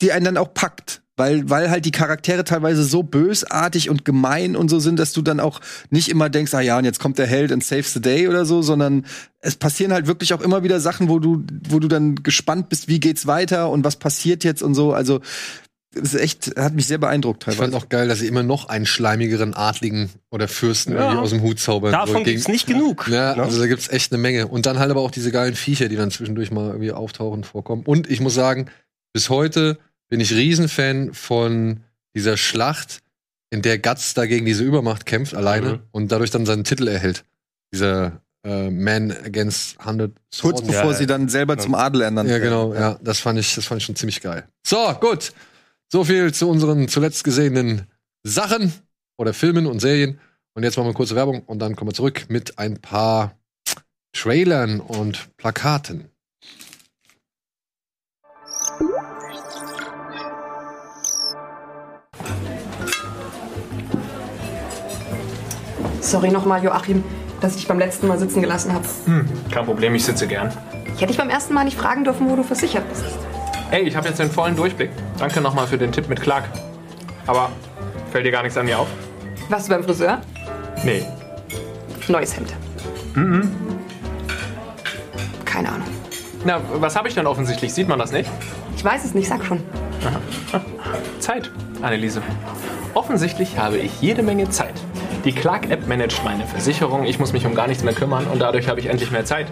die 0.00 0.12
einen 0.12 0.24
dann 0.24 0.36
auch 0.36 0.54
packt. 0.54 1.02
Weil, 1.16 1.50
weil 1.50 1.70
halt 1.70 1.84
die 1.84 1.90
Charaktere 1.90 2.44
teilweise 2.44 2.82
so 2.82 3.02
bösartig 3.02 3.90
und 3.90 4.04
gemein 4.06 4.56
und 4.56 4.70
so 4.70 4.78
sind, 4.78 4.98
dass 4.98 5.12
du 5.12 5.20
dann 5.20 5.38
auch 5.38 5.60
nicht 5.90 6.08
immer 6.08 6.30
denkst, 6.30 6.54
ah 6.54 6.60
ja, 6.60 6.78
und 6.78 6.84
jetzt 6.84 6.98
kommt 6.98 7.18
der 7.18 7.26
Held 7.26 7.52
and 7.52 7.62
saves 7.62 7.92
the 7.92 8.00
day 8.00 8.26
oder 8.28 8.46
so, 8.46 8.62
sondern 8.62 9.04
es 9.40 9.56
passieren 9.56 9.92
halt 9.92 10.06
wirklich 10.06 10.32
auch 10.32 10.40
immer 10.40 10.62
wieder 10.62 10.80
Sachen, 10.80 11.08
wo 11.10 11.18
du, 11.18 11.44
wo 11.68 11.78
du 11.78 11.88
dann 11.88 12.14
gespannt 12.16 12.68
bist, 12.70 12.88
wie 12.88 13.00
geht's 13.00 13.26
weiter 13.26 13.68
und 13.70 13.84
was 13.84 13.96
passiert 13.96 14.44
jetzt 14.44 14.62
und 14.62 14.74
so. 14.74 14.94
Also, 14.94 15.20
es 15.92 16.14
ist 16.14 16.20
echt, 16.20 16.56
hat 16.56 16.74
mich 16.74 16.86
sehr 16.86 16.98
beeindruckt 16.98 17.42
Ich 17.42 17.56
fand 17.56 17.72
teilweise. 17.72 17.76
auch 17.84 17.88
geil, 17.88 18.06
dass 18.08 18.20
sie 18.20 18.28
immer 18.28 18.44
noch 18.44 18.68
einen 18.68 18.86
schleimigeren 18.86 19.54
Adligen 19.54 20.08
oder 20.30 20.46
Fürsten 20.46 20.92
Ja. 20.94 21.00
irgendwie 21.00 21.18
aus 21.18 21.30
dem 21.30 21.42
Hut 21.42 21.58
zaubern. 21.58 21.90
Davon 21.92 22.18
So 22.18 22.22
gibt's 22.22 22.46
nicht 22.48 22.68
genug. 22.68 23.08
Ja, 23.10 23.34
ne? 23.34 23.42
also 23.42 23.58
da 23.60 23.66
gibt's 23.66 23.88
echt 23.88 24.12
eine 24.12 24.22
Menge. 24.22 24.46
Und 24.46 24.66
dann 24.66 24.78
halt 24.78 24.90
aber 24.92 25.00
auch 25.00 25.10
diese 25.10 25.32
geilen 25.32 25.56
Viecher, 25.56 25.88
die 25.88 25.96
dann 25.96 26.12
zwischendurch 26.12 26.52
mal 26.52 26.68
irgendwie 26.68 26.92
auftauchen, 26.92 27.42
vorkommen. 27.42 27.82
Und 27.84 28.08
ich 28.08 28.20
muss 28.20 28.34
sagen, 28.34 28.70
bis 29.12 29.28
heute 29.30 29.78
bin 30.10 30.20
ich 30.20 30.32
Riesenfan 30.32 31.14
von 31.14 31.80
dieser 32.14 32.36
Schlacht, 32.36 33.00
in 33.50 33.62
der 33.62 33.78
Guts 33.78 34.14
dagegen 34.14 34.44
diese 34.46 34.62
Übermacht 34.64 35.06
kämpft, 35.06 35.34
alleine 35.34 35.74
Mhm. 35.74 35.80
und 35.92 36.12
dadurch 36.12 36.30
dann 36.30 36.44
seinen 36.46 36.64
Titel 36.64 36.86
erhält. 36.88 37.24
Dieser 37.72 38.20
äh, 38.44 38.70
Man 38.70 39.10
Against 39.12 39.78
100 39.80 40.12
Kurz 40.14 40.36
Swords. 40.36 40.62
bevor 40.66 40.92
Ja, 40.92 40.96
sie 40.96 41.06
dann 41.06 41.28
selber 41.28 41.54
ja. 41.56 41.60
zum 41.60 41.74
Adel 41.74 42.02
ernannt 42.02 42.30
Ja, 42.30 42.38
genau, 42.38 42.74
ja. 42.74 42.98
Das 43.02 43.18
fand 43.20 43.38
ich, 43.38 43.54
das 43.54 43.64
fand 43.66 43.80
ich 43.80 43.86
schon 43.86 43.96
ziemlich 43.96 44.20
geil. 44.20 44.46
So, 44.66 44.92
gut. 45.00 45.32
So 45.92 46.04
viel 46.04 46.32
zu 46.32 46.48
unseren 46.48 46.88
zuletzt 46.88 47.24
gesehenen 47.24 47.86
Sachen 48.22 48.72
oder 49.18 49.34
Filmen 49.34 49.66
und 49.66 49.80
Serien. 49.80 50.18
Und 50.54 50.62
jetzt 50.62 50.76
machen 50.76 50.86
wir 50.86 50.90
eine 50.90 50.94
kurze 50.96 51.16
Werbung 51.16 51.42
und 51.42 51.58
dann 51.58 51.76
kommen 51.76 51.90
wir 51.90 51.94
zurück 51.94 52.26
mit 52.28 52.58
ein 52.58 52.78
paar 52.80 53.36
Trailern 54.12 54.80
und 54.80 55.28
Plakaten. 55.36 56.06
Sorry 66.00 66.30
nochmal, 66.30 66.62
Joachim, 66.62 67.04
dass 67.40 67.52
ich 67.52 67.58
dich 67.58 67.68
beim 67.68 67.78
letzten 67.78 68.06
Mal 68.08 68.18
sitzen 68.18 68.40
gelassen 68.40 68.72
habe. 68.72 68.84
Kein 69.50 69.64
Problem, 69.64 69.94
ich 69.94 70.04
sitze 70.04 70.26
gern. 70.26 70.52
Ich 70.86 71.00
hätte 71.00 71.08
dich 71.08 71.18
beim 71.18 71.30
ersten 71.30 71.54
Mal 71.54 71.64
nicht 71.64 71.78
fragen 71.78 72.04
dürfen, 72.04 72.28
wo 72.28 72.36
du 72.36 72.42
versichert 72.42 72.88
bist. 72.88 73.04
Ey, 73.70 73.82
ich 73.82 73.94
habe 73.96 74.08
jetzt 74.08 74.18
den 74.18 74.30
vollen 74.30 74.56
Durchblick. 74.56 74.90
Danke 75.18 75.40
nochmal 75.40 75.66
für 75.66 75.78
den 75.78 75.92
Tipp 75.92 76.08
mit 76.08 76.20
Clark. 76.20 76.44
Aber 77.26 77.50
fällt 78.10 78.26
dir 78.26 78.32
gar 78.32 78.42
nichts 78.42 78.58
an 78.58 78.66
mir 78.66 78.78
auf? 78.78 78.88
Warst 79.48 79.68
du 79.68 79.72
beim 79.72 79.84
Friseur? 79.84 80.20
Nee. 80.84 81.04
Neues 82.08 82.36
Hemd. 82.36 82.52
Keine 85.44 85.68
Ahnung. 85.68 85.86
Na, 86.44 86.60
was 86.74 86.96
habe 86.96 87.08
ich 87.08 87.14
denn 87.14 87.26
offensichtlich? 87.26 87.72
Sieht 87.72 87.86
man 87.88 87.98
das 87.98 88.12
nicht? 88.12 88.28
Ich 88.76 88.84
weiß 88.84 89.04
es 89.04 89.14
nicht, 89.14 89.28
sag 89.28 89.44
schon. 89.44 89.62
Zeit, 91.20 91.50
Anneliese. 91.82 92.22
Offensichtlich 92.94 93.58
habe 93.58 93.78
ich 93.78 94.00
jede 94.00 94.22
Menge 94.22 94.48
Zeit. 94.50 94.69
Die 95.24 95.32
Clark-App 95.32 95.86
managt 95.86 96.24
meine 96.24 96.46
Versicherung, 96.46 97.04
ich 97.04 97.18
muss 97.18 97.34
mich 97.34 97.44
um 97.44 97.54
gar 97.54 97.66
nichts 97.66 97.82
mehr 97.82 97.92
kümmern 97.92 98.26
und 98.26 98.38
dadurch 98.38 98.68
habe 98.68 98.80
ich 98.80 98.86
endlich 98.86 99.10
mehr 99.10 99.26
Zeit. 99.26 99.48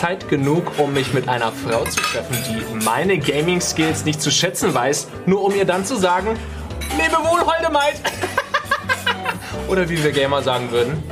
Zeit 0.00 0.28
genug, 0.28 0.78
um 0.78 0.92
mich 0.92 1.12
mit 1.12 1.28
einer 1.28 1.50
Frau 1.50 1.84
zu 1.84 2.00
treffen, 2.00 2.36
die 2.48 2.84
meine 2.84 3.18
Gaming-Skills 3.18 4.04
nicht 4.04 4.22
zu 4.22 4.30
schätzen 4.30 4.72
weiß, 4.72 5.08
nur 5.26 5.42
um 5.42 5.52
ihr 5.52 5.64
dann 5.64 5.84
zu 5.84 5.96
sagen, 5.96 6.38
lebe 6.96 7.16
wohl, 7.16 7.40
holde. 7.40 7.68
Oder 9.68 9.88
wie 9.88 10.02
wir 10.02 10.12
Gamer 10.12 10.42
sagen 10.42 10.70
würden, 10.70 11.02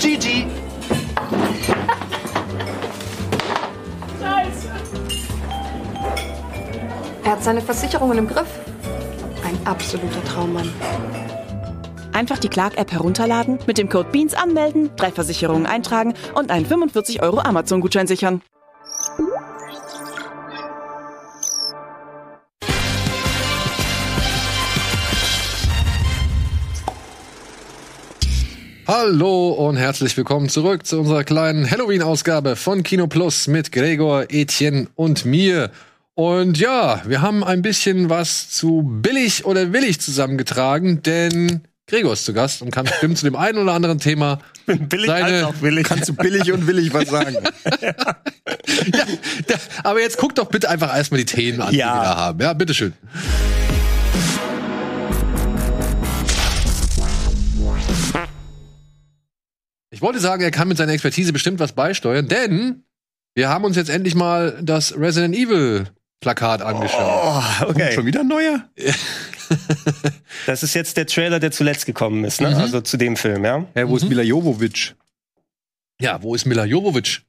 GG. 0.00 0.46
Er 7.22 7.32
hat 7.32 7.44
seine 7.44 7.62
Versicherungen 7.62 8.18
im 8.18 8.26
Griff. 8.26 8.48
Ein 9.44 9.58
absoluter 9.64 10.24
Traummann. 10.24 10.72
Einfach 12.12 12.38
die 12.38 12.48
Clark-App 12.48 12.90
herunterladen, 12.90 13.58
mit 13.66 13.78
dem 13.78 13.88
Code 13.88 14.08
BEANS 14.10 14.34
anmelden, 14.34 14.90
drei 14.96 15.12
Versicherungen 15.12 15.66
eintragen 15.66 16.14
und 16.34 16.50
einen 16.50 16.66
45 16.66 17.22
Euro 17.22 17.38
Amazon-Gutschein 17.40 18.06
sichern. 18.06 18.42
Hallo 28.86 29.50
und 29.50 29.76
herzlich 29.76 30.16
willkommen 30.16 30.48
zurück 30.48 30.84
zu 30.84 30.98
unserer 30.98 31.22
kleinen 31.22 31.70
Halloween-Ausgabe 31.70 32.56
von 32.56 32.82
Kino 32.82 33.06
Plus 33.06 33.46
mit 33.46 33.70
Gregor, 33.70 34.24
Etienne 34.30 34.88
und 34.96 35.24
mir. 35.24 35.70
Und 36.16 36.58
ja, 36.58 37.00
wir 37.06 37.22
haben 37.22 37.44
ein 37.44 37.62
bisschen 37.62 38.10
was 38.10 38.50
zu 38.50 38.82
billig 38.82 39.44
oder 39.44 39.72
willig 39.72 40.00
zusammengetragen, 40.00 41.02
denn 41.02 41.62
Gregor 41.90 42.12
ist 42.12 42.24
zu 42.24 42.32
Gast 42.32 42.62
und 42.62 42.70
kann 42.70 42.84
bestimmt 42.86 43.18
zu 43.18 43.24
dem 43.24 43.34
einen 43.34 43.58
oder 43.58 43.72
anderen 43.72 43.98
Thema 43.98 44.38
Billig 44.66 45.06
Seine- 45.06 45.44
als 45.46 45.56
auch 45.56 45.60
willig. 45.60 45.86
Kannst 45.88 46.08
du 46.08 46.14
billig 46.14 46.52
und 46.52 46.66
willig 46.68 46.94
was 46.94 47.08
sagen? 47.08 47.34
ja, 47.82 47.92
da, 49.48 49.54
aber 49.82 50.00
jetzt 50.00 50.16
guck 50.16 50.36
doch 50.36 50.46
bitte 50.48 50.70
einfach 50.70 50.94
erstmal 50.96 51.18
die 51.18 51.26
Themen 51.26 51.60
an, 51.60 51.74
Ja. 51.74 51.88
die 51.92 51.98
wir 51.98 52.02
da 52.04 52.16
haben. 52.16 52.40
Ja, 52.40 52.52
bitteschön. 52.52 52.92
Ich 59.90 60.02
wollte 60.02 60.20
sagen, 60.20 60.42
er 60.42 60.50
kann 60.50 60.68
mit 60.68 60.76
seiner 60.76 60.92
Expertise 60.92 61.32
bestimmt 61.32 61.58
was 61.58 61.72
beisteuern, 61.72 62.28
denn 62.28 62.84
wir 63.34 63.48
haben 63.48 63.64
uns 63.64 63.76
jetzt 63.76 63.90
endlich 63.90 64.14
mal 64.14 64.58
das 64.62 64.96
Resident 64.96 65.34
Evil 65.34 65.88
Plakat 66.20 66.62
angeschaut. 66.62 67.00
Oh, 67.00 67.70
okay. 67.70 67.92
Schon 67.92 68.06
wieder 68.06 68.20
ein 68.20 68.28
neuer? 68.28 68.64
Das 70.46 70.62
ist 70.62 70.74
jetzt 70.74 70.96
der 70.96 71.06
Trailer, 71.06 71.40
der 71.40 71.50
zuletzt 71.50 71.86
gekommen 71.86 72.24
ist, 72.24 72.40
ne? 72.40 72.56
Also 72.56 72.80
zu 72.80 72.96
dem 72.96 73.16
Film, 73.16 73.44
ja? 73.44 73.66
Ja, 73.74 73.88
wo 73.88 73.96
ist 73.96 74.08
Mila 74.08 74.22
Jovovich? 74.22 74.94
Ja, 76.00 76.22
wo 76.22 76.34
ist 76.34 76.46
Mila 76.46 76.64
Jovovich? 76.64 77.22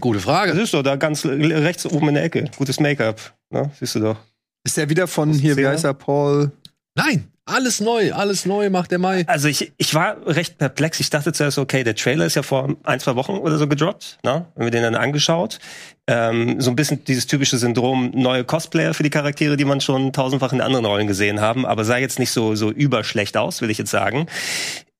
Gute 0.00 0.20
Frage. 0.20 0.52
Das 0.52 0.64
ist 0.64 0.74
doch 0.74 0.82
da 0.82 0.96
ganz 0.96 1.24
rechts 1.24 1.86
oben 1.86 2.08
in 2.08 2.14
der 2.14 2.24
Ecke. 2.24 2.50
Gutes 2.56 2.80
Make-up, 2.80 3.34
ne? 3.50 3.70
Siehst 3.78 3.94
du 3.94 4.00
doch. 4.00 4.16
Ist 4.64 4.76
der 4.76 4.90
wieder 4.90 5.06
von 5.06 5.32
hier, 5.32 5.56
wie 5.56 5.66
heißt 5.66 5.84
er, 5.84 5.94
Paul? 5.94 6.50
Nein, 6.94 7.28
alles 7.48 7.80
neu, 7.80 8.12
alles 8.12 8.46
neu 8.46 8.70
macht 8.70 8.90
der 8.90 8.98
Mai. 8.98 9.24
Also 9.26 9.48
ich, 9.48 9.72
ich 9.76 9.94
war 9.94 10.16
recht 10.26 10.58
perplex. 10.58 11.00
Ich 11.00 11.10
dachte 11.10 11.32
zuerst, 11.32 11.58
okay, 11.58 11.84
der 11.84 11.94
Trailer 11.94 12.26
ist 12.26 12.34
ja 12.34 12.42
vor 12.42 12.76
ein, 12.84 13.00
zwei 13.00 13.16
Wochen 13.16 13.32
oder 13.32 13.58
so 13.58 13.66
gedroppt, 13.66 14.18
ne? 14.22 14.46
Wenn 14.54 14.66
wir 14.66 14.70
den 14.70 14.82
dann 14.82 14.94
angeschaut. 14.94 15.58
Ähm, 16.06 16.60
so 16.60 16.70
ein 16.70 16.76
bisschen 16.76 17.04
dieses 17.04 17.26
typische 17.26 17.58
Syndrom, 17.58 18.12
neue 18.14 18.44
Cosplayer 18.44 18.94
für 18.94 19.02
die 19.02 19.10
Charaktere, 19.10 19.56
die 19.56 19.64
man 19.64 19.80
schon 19.80 20.12
tausendfach 20.12 20.52
in 20.52 20.60
anderen 20.60 20.86
Rollen 20.86 21.06
gesehen 21.06 21.40
haben, 21.40 21.66
aber 21.66 21.84
sah 21.84 21.98
jetzt 21.98 22.18
nicht 22.18 22.30
so, 22.30 22.54
so 22.54 22.70
überschlecht 22.70 23.36
aus, 23.36 23.60
will 23.60 23.70
ich 23.70 23.78
jetzt 23.78 23.90
sagen. 23.90 24.26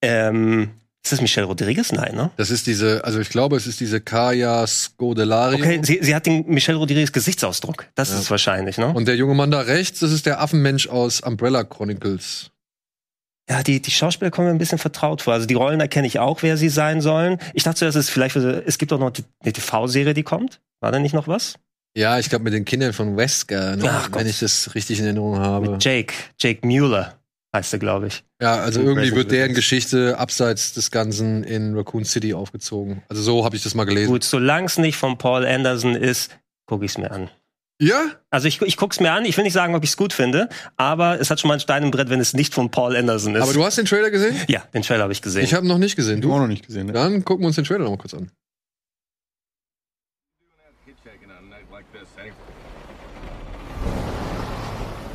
Ähm, 0.02 0.70
Ist 1.04 1.12
das 1.12 1.20
Michelle 1.20 1.46
Rodriguez? 1.46 1.92
Nein, 1.92 2.14
ne? 2.16 2.30
Das 2.36 2.50
ist 2.50 2.66
diese, 2.66 3.04
also 3.04 3.20
ich 3.20 3.30
glaube, 3.30 3.56
es 3.56 3.66
ist 3.66 3.80
diese 3.80 4.00
Kaya 4.00 4.66
Scodelario. 4.66 5.58
Okay, 5.64 5.80
sie, 5.82 5.98
sie 6.02 6.14
hat 6.14 6.26
den 6.26 6.44
Michelle 6.46 6.76
Rodriguez 6.78 7.12
Gesichtsausdruck. 7.12 7.86
Das 7.94 8.08
Ja. 8.10 8.16
ist 8.16 8.22
es 8.22 8.30
wahrscheinlich, 8.30 8.76
ne? 8.78 8.92
Und 8.92 9.06
der 9.08 9.16
junge 9.16 9.34
Mann 9.34 9.50
da 9.50 9.60
rechts, 9.60 10.00
das 10.00 10.12
ist 10.12 10.26
der 10.26 10.40
Affenmensch 10.40 10.88
aus 10.88 11.20
Umbrella 11.20 11.64
Chronicles. 11.64 12.50
Ja, 13.48 13.62
die, 13.62 13.80
die 13.80 13.90
Schauspieler 13.90 14.30
kommen 14.30 14.48
mir 14.48 14.54
ein 14.54 14.58
bisschen 14.58 14.76
vertraut 14.78 15.22
vor. 15.22 15.32
Also 15.32 15.46
die 15.46 15.54
Rollen 15.54 15.80
erkenne 15.80 16.06
ich 16.06 16.18
auch, 16.18 16.42
wer 16.42 16.58
sie 16.58 16.68
sein 16.68 17.00
sollen. 17.00 17.38
Ich 17.54 17.62
dachte 17.62 17.78
zuerst, 17.78 17.96
es 17.96 18.06
ist 18.06 18.10
vielleicht, 18.10 18.36
es 18.36 18.76
gibt 18.76 18.92
auch 18.92 18.98
noch 18.98 19.12
eine 19.42 19.52
TV-Serie, 19.52 20.12
die 20.12 20.22
kommt. 20.24 20.60
War 20.80 20.92
da 20.92 20.98
nicht 20.98 21.14
noch 21.14 21.28
was? 21.28 21.54
Ja, 21.96 22.18
ich 22.18 22.28
glaube 22.28 22.44
mit 22.44 22.52
den 22.52 22.66
Kindern 22.66 22.92
von 22.92 23.16
Wesker, 23.16 23.76
ne? 23.76 23.88
Ach 23.90 24.10
Gott. 24.10 24.20
wenn 24.20 24.28
ich 24.28 24.40
das 24.40 24.74
richtig 24.74 24.98
in 24.98 25.06
Erinnerung 25.06 25.38
habe. 25.38 25.70
Mit 25.70 25.82
Jake. 25.84 26.12
Jake 26.38 26.66
Mueller 26.66 27.17
heißt 27.54 27.72
er, 27.72 27.78
glaube 27.78 28.08
ich. 28.08 28.24
Ja, 28.40 28.56
also 28.56 28.80
irgendwie 28.80 29.14
wird 29.14 29.30
deren. 29.30 29.54
Geschichte 29.54 30.18
abseits 30.18 30.74
des 30.74 30.90
Ganzen 30.90 31.42
in 31.44 31.74
Raccoon 31.74 32.04
City 32.04 32.34
aufgezogen. 32.34 33.02
Also 33.08 33.22
so 33.22 33.44
habe 33.44 33.56
ich 33.56 33.62
das 33.62 33.74
mal 33.74 33.84
gelesen. 33.84 34.10
Gut, 34.10 34.24
solange 34.24 34.66
es 34.66 34.78
nicht 34.78 34.96
von 34.96 35.18
Paul 35.18 35.46
Anderson 35.46 35.94
ist, 35.94 36.38
gucke 36.66 36.84
ich 36.84 36.92
es 36.92 36.98
mir 36.98 37.10
an. 37.10 37.30
Ja? 37.80 38.10
Also 38.30 38.48
ich, 38.48 38.60
ich 38.62 38.76
guck's 38.76 38.98
mir 39.00 39.12
an, 39.12 39.24
ich 39.24 39.36
will 39.36 39.44
nicht 39.44 39.52
sagen, 39.52 39.74
ob 39.74 39.84
ich 39.84 39.90
es 39.90 39.96
gut 39.96 40.12
finde, 40.12 40.48
aber 40.76 41.20
es 41.20 41.30
hat 41.30 41.40
schon 41.40 41.48
mal 41.48 41.54
ein 41.54 41.60
Stein 41.60 41.84
im 41.84 41.90
Brett, 41.90 42.10
wenn 42.10 42.20
es 42.20 42.34
nicht 42.34 42.52
von 42.52 42.70
Paul 42.70 42.96
Anderson 42.96 43.36
ist. 43.36 43.42
Aber 43.42 43.52
du 43.52 43.64
hast 43.64 43.78
den 43.78 43.86
Trailer 43.86 44.10
gesehen? 44.10 44.36
ja, 44.48 44.64
den 44.74 44.82
Trailer 44.82 45.04
habe 45.04 45.12
ich 45.12 45.22
gesehen. 45.22 45.44
Ich 45.44 45.54
habe 45.54 45.64
ihn 45.64 45.68
noch 45.68 45.78
nicht 45.78 45.96
gesehen. 45.96 46.20
Du 46.20 46.32
auch 46.32 46.38
noch 46.38 46.48
nicht 46.48 46.66
gesehen, 46.66 46.86
ne? 46.86 46.92
Dann 46.92 47.24
gucken 47.24 47.44
wir 47.44 47.48
uns 47.48 47.56
den 47.56 47.64
Trailer 47.64 47.84
noch 47.84 47.90
mal 47.90 47.98
kurz 47.98 48.14
an. 48.14 48.30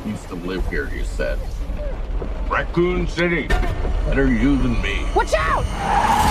Used 0.06 0.28
to 0.28 0.34
live 0.34 0.62
here, 0.68 0.90
you 0.94 1.02
said. 1.16 1.38
Raccoon 2.54 3.08
City. 3.08 3.48
Better 3.48 4.32
you 4.32 4.56
than 4.56 4.80
me. 4.80 5.04
Watch 5.16 5.34
out! 5.34 6.23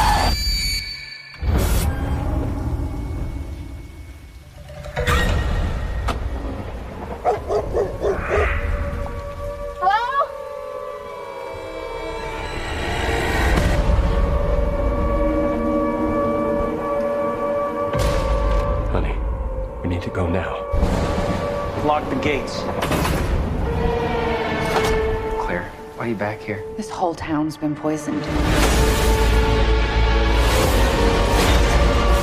Here? 26.45 26.59
This 26.77 26.89
whole 26.89 27.15
town's 27.15 27.57
been 27.57 27.75
poisoned. 27.75 28.21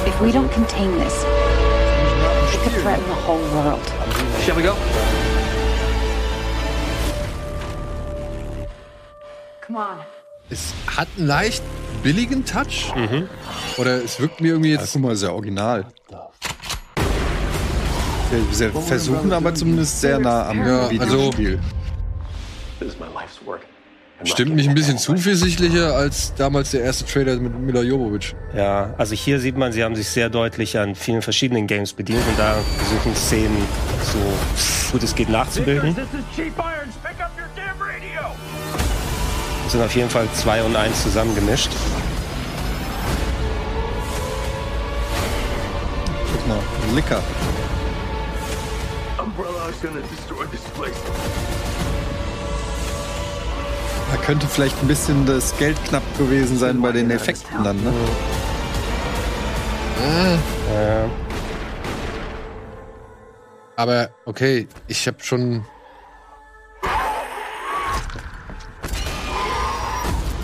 If 0.07 0.21
we 0.21 0.31
don't 0.33 0.51
contain 0.53 0.91
this, 0.99 1.25
it 2.55 2.61
could 2.63 2.73
threaten 2.83 3.07
the 3.09 3.15
whole 3.27 3.41
world. 3.55 3.85
Shall 4.45 4.57
we 4.57 4.63
go? 4.63 4.75
Come 9.67 9.77
on. 9.77 9.99
Es 10.51 10.75
hat 10.97 11.09
einen 11.17 11.27
leicht 11.29 11.63
billigen 12.03 12.45
Touch. 12.45 12.93
Oder 13.79 14.03
es 14.03 14.19
wirkt 14.21 14.41
mir 14.41 14.49
irgendwie 14.53 14.73
Ja, 14.73 14.81
jetzt. 14.81 14.93
guck 14.93 15.03
mal, 15.03 15.15
ja 15.17 15.31
original. 15.31 15.85
Sie 18.53 18.69
versuchen 18.87 19.33
aber 19.33 19.55
zumindest 19.55 20.01
sehr 20.01 20.19
nah 20.19 20.49
am 20.49 20.59
Ja, 20.67 20.79
also- 20.87 20.91
Videospiel. 20.91 21.61
This 22.79 22.89
is 22.95 22.99
my 22.99 23.07
life's 23.07 23.39
work. 23.45 23.61
Stimmt 24.25 24.55
mich 24.55 24.69
ein 24.69 24.75
bisschen 24.75 24.99
zuversichtlicher 24.99 25.95
als 25.95 26.35
damals 26.35 26.73
der 26.73 26.83
erste 26.83 27.07
Trailer 27.07 27.37
mit 27.37 27.59
Mila 27.59 27.81
Jovovich. 27.81 28.35
Ja, 28.55 28.93
also 28.99 29.15
hier 29.15 29.41
sieht 29.41 29.57
man, 29.57 29.73
sie 29.73 29.83
haben 29.83 29.97
sich 29.97 30.09
sehr 30.09 30.29
deutlich 30.29 30.79
an 30.79 30.95
vielen 30.95 31.23
verschiedenen 31.23 31.67
Games 31.67 31.95
bedient 31.95 32.23
und 32.29 32.39
da 32.39 32.57
versuchen 32.77 33.17
Szenen 33.17 33.57
so 34.13 34.93
gut 34.93 35.03
es 35.03 35.15
geht 35.15 35.31
nachzubilden. 35.31 35.97
Es 39.67 39.73
sind 39.73 39.83
auf 39.83 39.95
jeden 39.95 40.11
Fall 40.11 40.29
zwei 40.35 40.63
und 40.63 40.77
eins 40.77 41.03
zusammengemischt. 41.03 41.71
Guck 46.33 46.49
mal, 46.49 46.59
Licker. 46.95 47.23
Umbrella 49.19 49.69
is 49.71 49.81
gonna 49.81 50.01
destroy 50.11 50.45
this 50.51 50.61
place. 50.77 51.60
Da 54.11 54.17
könnte 54.25 54.47
vielleicht 54.49 54.81
ein 54.83 54.89
bisschen 54.89 55.25
das 55.27 55.57
Geld 55.59 55.77
knapp 55.85 56.03
gewesen 56.19 56.59
sein 56.59 56.81
bei 56.83 56.93
den 56.93 57.11
Effekten 57.11 57.63
dann, 57.65 57.77
ne? 57.83 57.93
Äh, 60.03 61.09
Aber 63.77 64.11
okay, 64.27 64.67
ich 64.89 65.07
habe 65.07 65.19
schon. 65.23 65.65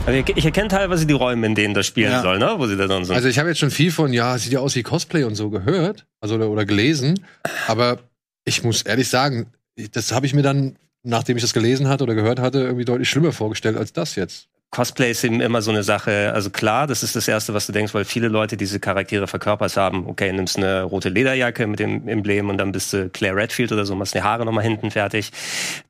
also 0.07 0.21
ich, 0.37 0.45
erkenne 0.45 0.69
teilweise 0.69 1.05
die 1.05 1.15
Räume, 1.15 1.47
in 1.47 1.55
denen 1.55 1.75
das 1.75 1.87
spielen 1.87 2.13
Ja. 2.13 2.23
soll, 2.23 2.39
ne? 2.39 2.55
wo 2.59 2.67
sie 2.67 2.77
da 2.77 2.87
drin 2.87 3.05
sind. 3.05 3.15
Also 3.17 3.29
ich 3.29 3.39
habe 3.39 3.49
jetzt 3.49 3.59
schon 3.59 3.71
viel 3.73 3.91
von, 3.91 4.13
ja, 4.13 4.39
sieht 4.39 4.53
ja 4.53 4.61
aus 4.61 4.77
wie 4.77 4.83
Cosplay 4.85 5.25
und 5.25 5.35
so 5.35 5.51
gehört, 5.51 6.07
also 6.21 6.37
oder, 6.37 6.49
oder 6.49 6.65
gelesen. 6.65 7.25
Aber 7.67 7.99
ich 8.45 8.63
muss 8.63 8.83
ehrlich 8.83 9.09
sagen, 9.09 9.53
das 9.93 10.13
habe 10.13 10.25
ich 10.27 10.33
mir 10.35 10.43
dann, 10.43 10.77
nachdem 11.07 11.37
ich 11.37 11.43
das 11.43 11.53
gelesen 11.53 11.89
hatte 11.89 12.05
oder 12.05 12.15
gehört 12.15 12.41
hatte, 12.41 12.61
irgendwie 12.61 12.85
deutlich 12.85 13.09
schlimmer 13.09 13.33
vorgestellt 13.33 13.77
als 13.77 13.93
das 13.93 14.17
jetzt. 14.17 14.49
Cosplay 14.71 15.13
ist 15.13 15.25
eben 15.25 15.41
immer 15.41 15.63
so 15.63 15.71
eine 15.71 15.83
Sache. 15.85 16.33
Also 16.35 16.51
klar, 16.51 16.87
das 16.87 17.03
ist 17.03 17.17
das 17.17 17.29
Erste, 17.29 17.55
was 17.55 17.67
du 17.67 17.73
denkst, 17.73 17.95
weil 17.95 18.05
viele 18.05 18.29
Leute 18.29 18.57
diese 18.57 18.81
Charaktere 18.81 19.27
verkörpert 19.27 19.77
haben. 19.77 20.07
Okay, 20.07 20.33
nimmst 20.33 20.59
eine 20.59 20.83
rote 20.83 21.09
Lederjacke 21.09 21.67
mit 21.67 21.79
dem 21.79 22.09
Emblem 22.09 22.51
und 22.51 22.59
dann 22.59 22.73
bist 22.73 22.93
du 22.93 23.09
Claire 23.09 23.37
Redfield 23.37 23.73
oder 23.73 23.87
so, 23.87 23.95
machst 23.95 24.15
die 24.15 24.23
Haare 24.23 24.45
nochmal 24.45 24.65
hinten 24.65 24.91
fertig. 24.91 25.31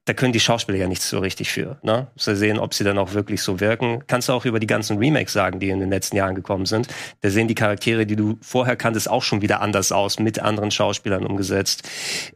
Da 0.06 0.14
können 0.14 0.32
die 0.32 0.40
Schauspieler 0.40 0.78
ja 0.78 0.86
nichts 0.86 1.10
so 1.10 1.18
richtig 1.18 1.50
für. 1.50 1.78
Ne? 1.82 2.06
Du 2.14 2.34
sehen, 2.36 2.60
ob 2.60 2.74
sie 2.74 2.84
dann 2.84 2.96
auch 2.96 3.12
wirklich 3.12 3.42
so 3.42 3.58
wirken. 3.58 4.04
Kannst 4.06 4.28
du 4.28 4.32
auch 4.32 4.44
über 4.44 4.60
die 4.60 4.68
ganzen 4.68 4.98
Remakes 4.98 5.32
sagen, 5.32 5.58
die 5.58 5.68
in 5.68 5.80
den 5.80 5.90
letzten 5.90 6.16
Jahren 6.16 6.36
gekommen 6.36 6.64
sind. 6.64 6.86
Da 7.22 7.30
sehen 7.30 7.48
die 7.48 7.56
Charaktere, 7.56 8.06
die 8.06 8.14
du 8.14 8.38
vorher 8.40 8.76
kanntest, 8.76 9.10
auch 9.10 9.24
schon 9.24 9.42
wieder 9.42 9.60
anders 9.60 9.90
aus, 9.90 10.20
mit 10.20 10.38
anderen 10.38 10.70
Schauspielern 10.70 11.26
umgesetzt. 11.26 11.88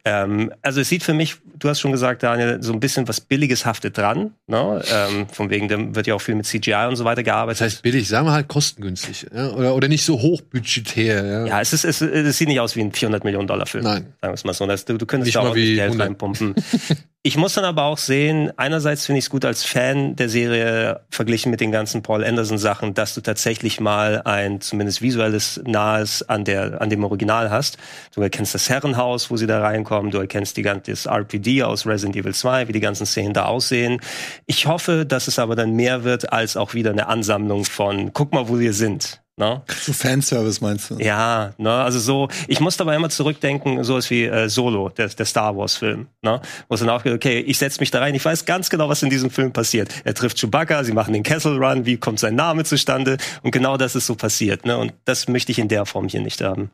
Ähm, 0.03 0.51
also 0.61 0.81
es 0.81 0.89
sieht 0.89 1.03
für 1.03 1.13
mich, 1.13 1.37
du 1.57 1.69
hast 1.69 1.79
schon 1.79 1.93
gesagt, 1.93 2.23
Daniel, 2.23 2.61
so 2.61 2.73
ein 2.73 2.81
bisschen 2.81 3.07
was 3.07 3.21
Billiges 3.21 3.65
haftet 3.65 3.97
dran. 3.97 4.33
Ne? 4.47 4.83
Ähm, 4.93 5.29
von 5.29 5.49
wegen, 5.49 5.69
da 5.69 5.77
wird 5.95 6.07
ja 6.07 6.15
auch 6.15 6.21
viel 6.21 6.35
mit 6.35 6.45
CGI 6.45 6.87
und 6.89 6.97
so 6.97 7.05
weiter 7.05 7.23
gearbeitet. 7.23 7.61
Das 7.61 7.73
heißt 7.73 7.83
billig, 7.83 8.05
sagen 8.09 8.27
wir 8.27 8.33
halt 8.33 8.49
kostengünstig. 8.49 9.27
Ja? 9.33 9.51
Oder, 9.51 9.75
oder 9.75 9.87
nicht 9.87 10.03
so 10.03 10.19
hochbudgetär. 10.19 11.25
Ja? 11.25 11.45
ja, 11.45 11.61
es, 11.61 11.71
ist, 11.71 11.85
es, 11.85 12.01
es 12.01 12.37
sieht 12.37 12.49
nicht 12.49 12.59
aus 12.59 12.75
wie 12.75 12.81
ein 12.81 12.91
400 12.91 13.23
Millionen 13.23 13.47
Dollar 13.47 13.65
Film. 13.65 13.85
Nein. 13.85 14.13
Sagen 14.19 14.31
wir 14.31 14.33
es 14.33 14.43
mal 14.43 14.53
so. 14.53 14.67
Das, 14.67 14.83
du, 14.83 14.97
du 14.97 15.05
könntest 15.05 15.27
Nicht 15.27 15.37
da 15.37 15.55
wie 15.55 15.75
Geld 15.75 15.91
100. 15.91 16.07
reinpumpen. 16.07 16.55
Ich 17.23 17.37
muss 17.37 17.53
dann 17.53 17.65
aber 17.65 17.83
auch 17.83 17.99
sehen, 17.99 18.51
einerseits 18.57 19.05
finde 19.05 19.19
ich 19.19 19.25
es 19.25 19.29
gut 19.29 19.45
als 19.45 19.63
Fan 19.63 20.15
der 20.15 20.27
Serie 20.27 21.01
verglichen 21.11 21.51
mit 21.51 21.61
den 21.61 21.71
ganzen 21.71 22.01
Paul 22.01 22.23
Anderson 22.23 22.57
Sachen, 22.57 22.95
dass 22.95 23.13
du 23.13 23.21
tatsächlich 23.21 23.79
mal 23.79 24.23
ein 24.23 24.59
zumindest 24.59 25.03
visuelles 25.03 25.61
Nahes 25.63 26.27
an 26.27 26.45
der 26.45 26.81
an 26.81 26.89
dem 26.89 27.03
Original 27.03 27.51
hast. 27.51 27.77
Du 28.15 28.21
erkennst 28.23 28.55
das 28.55 28.69
Herrenhaus, 28.69 29.29
wo 29.29 29.37
sie 29.37 29.45
da 29.45 29.61
reinkommen, 29.61 30.09
du 30.09 30.17
erkennst 30.17 30.57
die 30.57 30.63
ganze 30.63 30.89
das 30.89 31.05
RPD 31.05 31.61
aus 31.61 31.85
Resident 31.85 32.15
Evil 32.15 32.33
2, 32.33 32.67
wie 32.67 32.71
die 32.71 32.79
ganzen 32.79 33.05
Szenen 33.05 33.33
da 33.35 33.45
aussehen. 33.45 34.01
Ich 34.47 34.65
hoffe, 34.65 35.05
dass 35.05 35.27
es 35.27 35.37
aber 35.37 35.55
dann 35.55 35.73
mehr 35.75 36.03
wird 36.03 36.33
als 36.33 36.57
auch 36.57 36.73
wieder 36.73 36.89
eine 36.89 37.05
Ansammlung 37.05 37.65
von 37.65 38.13
guck 38.13 38.33
mal, 38.33 38.49
wo 38.49 38.57
wir 38.57 38.73
sind. 38.73 39.21
Ne? 39.37 39.63
So 39.67 39.93
Fanservice 39.93 40.61
meinst 40.61 40.89
du? 40.89 40.97
Ja, 40.97 41.53
ne, 41.57 41.71
also 41.71 41.99
so, 41.99 42.27
ich 42.47 42.59
muss 42.59 42.77
dabei 42.77 42.95
immer 42.95 43.09
zurückdenken, 43.09 43.83
sowas 43.83 44.09
wie 44.09 44.25
äh, 44.25 44.49
Solo, 44.49 44.89
der, 44.89 45.07
der 45.07 45.25
Star 45.25 45.55
Wars 45.55 45.77
Film, 45.77 46.07
ne, 46.21 46.41
wo 46.67 46.75
es 46.75 46.81
dann 46.81 46.89
auch 46.89 47.01
geht, 47.01 47.13
okay, 47.13 47.39
ich 47.39 47.57
setze 47.57 47.79
mich 47.79 47.91
da 47.91 47.99
rein, 47.99 48.13
ich 48.13 48.23
weiß 48.23 48.45
ganz 48.45 48.69
genau, 48.69 48.89
was 48.89 49.01
in 49.03 49.09
diesem 49.09 49.29
Film 49.29 49.53
passiert. 49.53 49.89
Er 50.03 50.13
trifft 50.13 50.37
Chewbacca, 50.39 50.83
sie 50.83 50.91
machen 50.91 51.13
den 51.13 51.23
Kessel 51.23 51.63
Run, 51.63 51.85
wie 51.85 51.97
kommt 51.97 52.19
sein 52.19 52.35
Name 52.35 52.65
zustande 52.65 53.17
und 53.41 53.51
genau 53.51 53.77
das 53.77 53.95
ist 53.95 54.05
so 54.05 54.15
passiert, 54.15 54.65
ne, 54.65 54.77
und 54.77 54.93
das 55.05 55.27
möchte 55.27 55.51
ich 55.51 55.59
in 55.59 55.69
der 55.69 55.85
Form 55.85 56.07
hier 56.07 56.21
nicht 56.21 56.41
haben. 56.41 56.69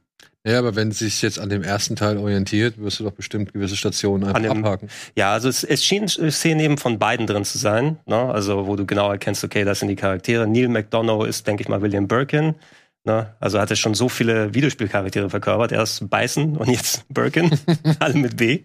Ja, 0.45 0.59
aber 0.59 0.75
wenn 0.77 0.89
es 0.89 0.99
sich 0.99 1.21
jetzt 1.21 1.39
an 1.39 1.49
dem 1.49 1.61
ersten 1.61 1.95
Teil 1.97 2.17
orientiert, 2.17 2.77
wirst 2.77 2.99
du 2.99 3.03
doch 3.03 3.11
bestimmt 3.11 3.51
gewisse 3.53 3.75
Stationen 3.75 4.23
einfach 4.23 4.41
dem- 4.41 4.63
abhaken. 4.63 4.87
Ja, 5.15 5.33
also 5.33 5.49
es, 5.49 5.63
es 5.65 5.83
schien 5.83 6.07
Szenen 6.07 6.59
eben 6.61 6.77
von 6.77 6.99
beiden 6.99 7.27
drin 7.27 7.43
zu 7.43 7.57
sein, 7.57 7.97
ne, 8.05 8.15
also 8.15 8.65
wo 8.65 8.75
du 8.77 8.85
genau 8.85 9.11
erkennst, 9.11 9.43
okay, 9.43 9.65
das 9.65 9.79
sind 9.79 9.89
die 9.89 9.97
Charaktere. 9.97 10.47
Neil 10.47 10.69
McDonough 10.69 11.27
ist, 11.27 11.45
denke 11.47 11.63
ich 11.63 11.69
mal, 11.69 11.81
William 11.81 12.07
Birkin. 12.07 12.55
Ne? 13.03 13.33
Also 13.41 13.59
hat 13.59 13.69
er 13.71 13.75
schon 13.75 13.93
so 13.93 14.07
viele 14.09 14.53
Videospielcharaktere 14.53 15.29
verkörpert. 15.29 15.71
Erst 15.73 16.09
Bison 16.09 16.55
und 16.57 16.69
jetzt 16.69 17.05
Birkin. 17.13 17.51
Alle 17.99 18.13
mit 18.15 18.37
B. 18.37 18.63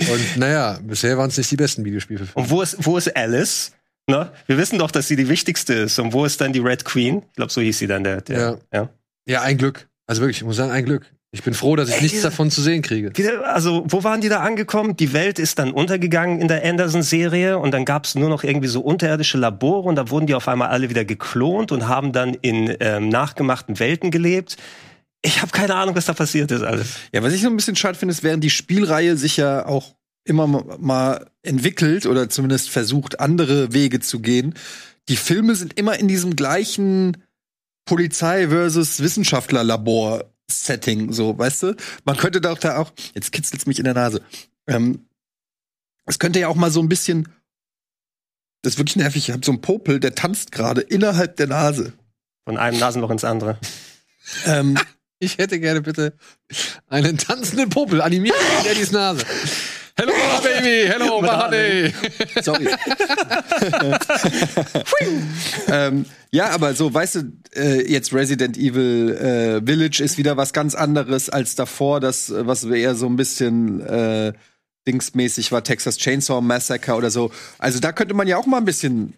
Und 0.00 0.36
naja, 0.36 0.78
bisher 0.82 1.18
waren 1.18 1.28
es 1.30 1.36
nicht 1.38 1.50
die 1.50 1.56
besten 1.56 1.84
Videospiele. 1.84 2.26
Und 2.34 2.50
wo 2.50 2.62
ist, 2.62 2.76
wo 2.86 2.96
ist 2.96 3.16
Alice? 3.16 3.72
Ne? 4.06 4.30
Wir 4.46 4.56
wissen 4.56 4.78
doch, 4.78 4.90
dass 4.92 5.08
sie 5.08 5.16
die 5.16 5.28
wichtigste 5.28 5.74
ist. 5.74 5.98
Und 5.98 6.12
wo 6.12 6.24
ist 6.24 6.40
dann 6.40 6.52
die 6.52 6.60
Red 6.60 6.84
Queen? 6.84 7.22
Ich 7.30 7.34
glaube, 7.34 7.50
so 7.52 7.60
hieß 7.60 7.76
sie 7.78 7.88
dann. 7.88 8.04
Der, 8.04 8.20
der, 8.20 8.38
Ja. 8.40 8.56
ja. 8.72 8.88
Ja, 9.26 9.42
ein 9.42 9.58
Glück. 9.58 9.87
Also 10.08 10.22
wirklich, 10.22 10.38
ich 10.38 10.44
muss 10.44 10.56
sagen, 10.56 10.72
ein 10.72 10.84
Glück. 10.84 11.12
Ich 11.30 11.42
bin 11.42 11.52
froh, 11.52 11.76
dass 11.76 11.90
ich 11.90 12.00
nichts 12.00 12.22
davon 12.22 12.50
zu 12.50 12.62
sehen 12.62 12.80
kriege. 12.80 13.12
Also, 13.44 13.84
wo 13.86 14.02
waren 14.02 14.22
die 14.22 14.30
da 14.30 14.40
angekommen? 14.40 14.96
Die 14.96 15.12
Welt 15.12 15.38
ist 15.38 15.58
dann 15.58 15.72
untergegangen 15.72 16.40
in 16.40 16.48
der 16.48 16.64
Anderson-Serie 16.64 17.58
und 17.58 17.72
dann 17.72 17.84
gab 17.84 18.06
es 18.06 18.14
nur 18.14 18.30
noch 18.30 18.42
irgendwie 18.42 18.68
so 18.68 18.80
unterirdische 18.80 19.36
Labore 19.36 19.86
und 19.86 19.96
da 19.96 20.08
wurden 20.08 20.26
die 20.26 20.34
auf 20.34 20.48
einmal 20.48 20.68
alle 20.68 20.88
wieder 20.88 21.04
geklont 21.04 21.70
und 21.70 21.86
haben 21.86 22.12
dann 22.12 22.32
in 22.32 22.74
ähm, 22.80 23.10
nachgemachten 23.10 23.78
Welten 23.78 24.10
gelebt. 24.10 24.56
Ich 25.20 25.42
habe 25.42 25.52
keine 25.52 25.74
Ahnung, 25.74 25.94
was 25.94 26.06
da 26.06 26.14
passiert 26.14 26.50
ist 26.50 26.62
alles. 26.62 26.96
Ja, 27.12 27.22
was 27.22 27.34
ich 27.34 27.42
so 27.42 27.48
ein 27.48 27.56
bisschen 27.56 27.76
schade 27.76 27.98
finde, 27.98 28.12
ist, 28.12 28.22
während 28.22 28.42
die 28.42 28.50
Spielreihe 28.50 29.18
sich 29.18 29.36
ja 29.36 29.66
auch 29.66 29.94
immer 30.24 30.46
mal 30.46 31.26
entwickelt 31.42 32.06
oder 32.06 32.30
zumindest 32.30 32.70
versucht, 32.70 33.20
andere 33.20 33.74
Wege 33.74 34.00
zu 34.00 34.20
gehen, 34.20 34.54
die 35.10 35.16
Filme 35.16 35.54
sind 35.54 35.78
immer 35.78 35.98
in 35.98 36.08
diesem 36.08 36.36
gleichen 36.36 37.18
Polizei 37.88 38.48
versus 38.48 39.00
Wissenschaftler-Labor 39.00 40.24
Setting, 40.50 41.12
so, 41.12 41.36
weißt 41.38 41.62
du? 41.62 41.76
Man 42.04 42.16
könnte 42.16 42.40
doch 42.40 42.58
da 42.58 42.78
auch, 42.78 42.92
jetzt 43.14 43.32
kitzelt's 43.32 43.66
mich 43.66 43.78
in 43.78 43.84
der 43.84 43.94
Nase. 43.94 44.22
Ähm, 44.66 45.06
es 46.06 46.18
könnte 46.18 46.38
ja 46.38 46.48
auch 46.48 46.54
mal 46.54 46.70
so 46.70 46.80
ein 46.80 46.88
bisschen, 46.88 47.28
das 48.62 48.74
ist 48.74 48.78
wirklich 48.78 48.96
nervig, 48.96 49.28
ich 49.28 49.32
habe 49.32 49.44
so 49.44 49.52
einen 49.52 49.60
Popel, 49.60 50.00
der 50.00 50.14
tanzt 50.14 50.52
gerade 50.52 50.80
innerhalb 50.80 51.36
der 51.36 51.48
Nase. 51.48 51.92
Von 52.44 52.56
einem 52.56 52.78
Nasenloch 52.78 53.10
ins 53.10 53.24
andere. 53.24 53.58
Ähm, 54.46 54.78
Ich 55.20 55.38
hätte 55.38 55.58
gerne 55.58 55.80
bitte 55.80 56.12
einen 56.86 57.18
tanzenden 57.18 57.70
Popel 57.70 58.00
animiert 58.00 58.36
in 58.58 58.64
Daddys 58.64 58.92
Nase. 58.92 59.24
Hello, 59.98 60.12
Baby! 60.44 60.88
Hello, 60.88 61.20
Mahoney! 61.20 61.92
Sorry. 62.40 62.68
ähm, 65.68 66.06
ja, 66.30 66.50
aber 66.50 66.74
so, 66.74 66.94
weißt 66.94 67.16
du, 67.16 67.32
äh, 67.56 67.90
jetzt 67.90 68.14
Resident 68.14 68.56
Evil 68.56 69.10
äh, 69.10 69.60
Village 69.66 70.00
ist 70.00 70.16
wieder 70.16 70.36
was 70.36 70.52
ganz 70.52 70.76
anderes 70.76 71.30
als 71.30 71.56
davor, 71.56 71.98
das, 71.98 72.30
äh, 72.30 72.46
was 72.46 72.62
eher 72.62 72.94
so 72.94 73.06
ein 73.06 73.16
bisschen 73.16 73.80
äh, 73.80 74.34
dingsmäßig 74.86 75.50
war, 75.50 75.64
Texas 75.64 75.98
Chainsaw 75.98 76.40
Massacre 76.42 76.94
oder 76.94 77.10
so. 77.10 77.32
Also 77.58 77.80
da 77.80 77.90
könnte 77.90 78.14
man 78.14 78.28
ja 78.28 78.36
auch 78.36 78.46
mal 78.46 78.58
ein 78.58 78.64
bisschen. 78.64 79.14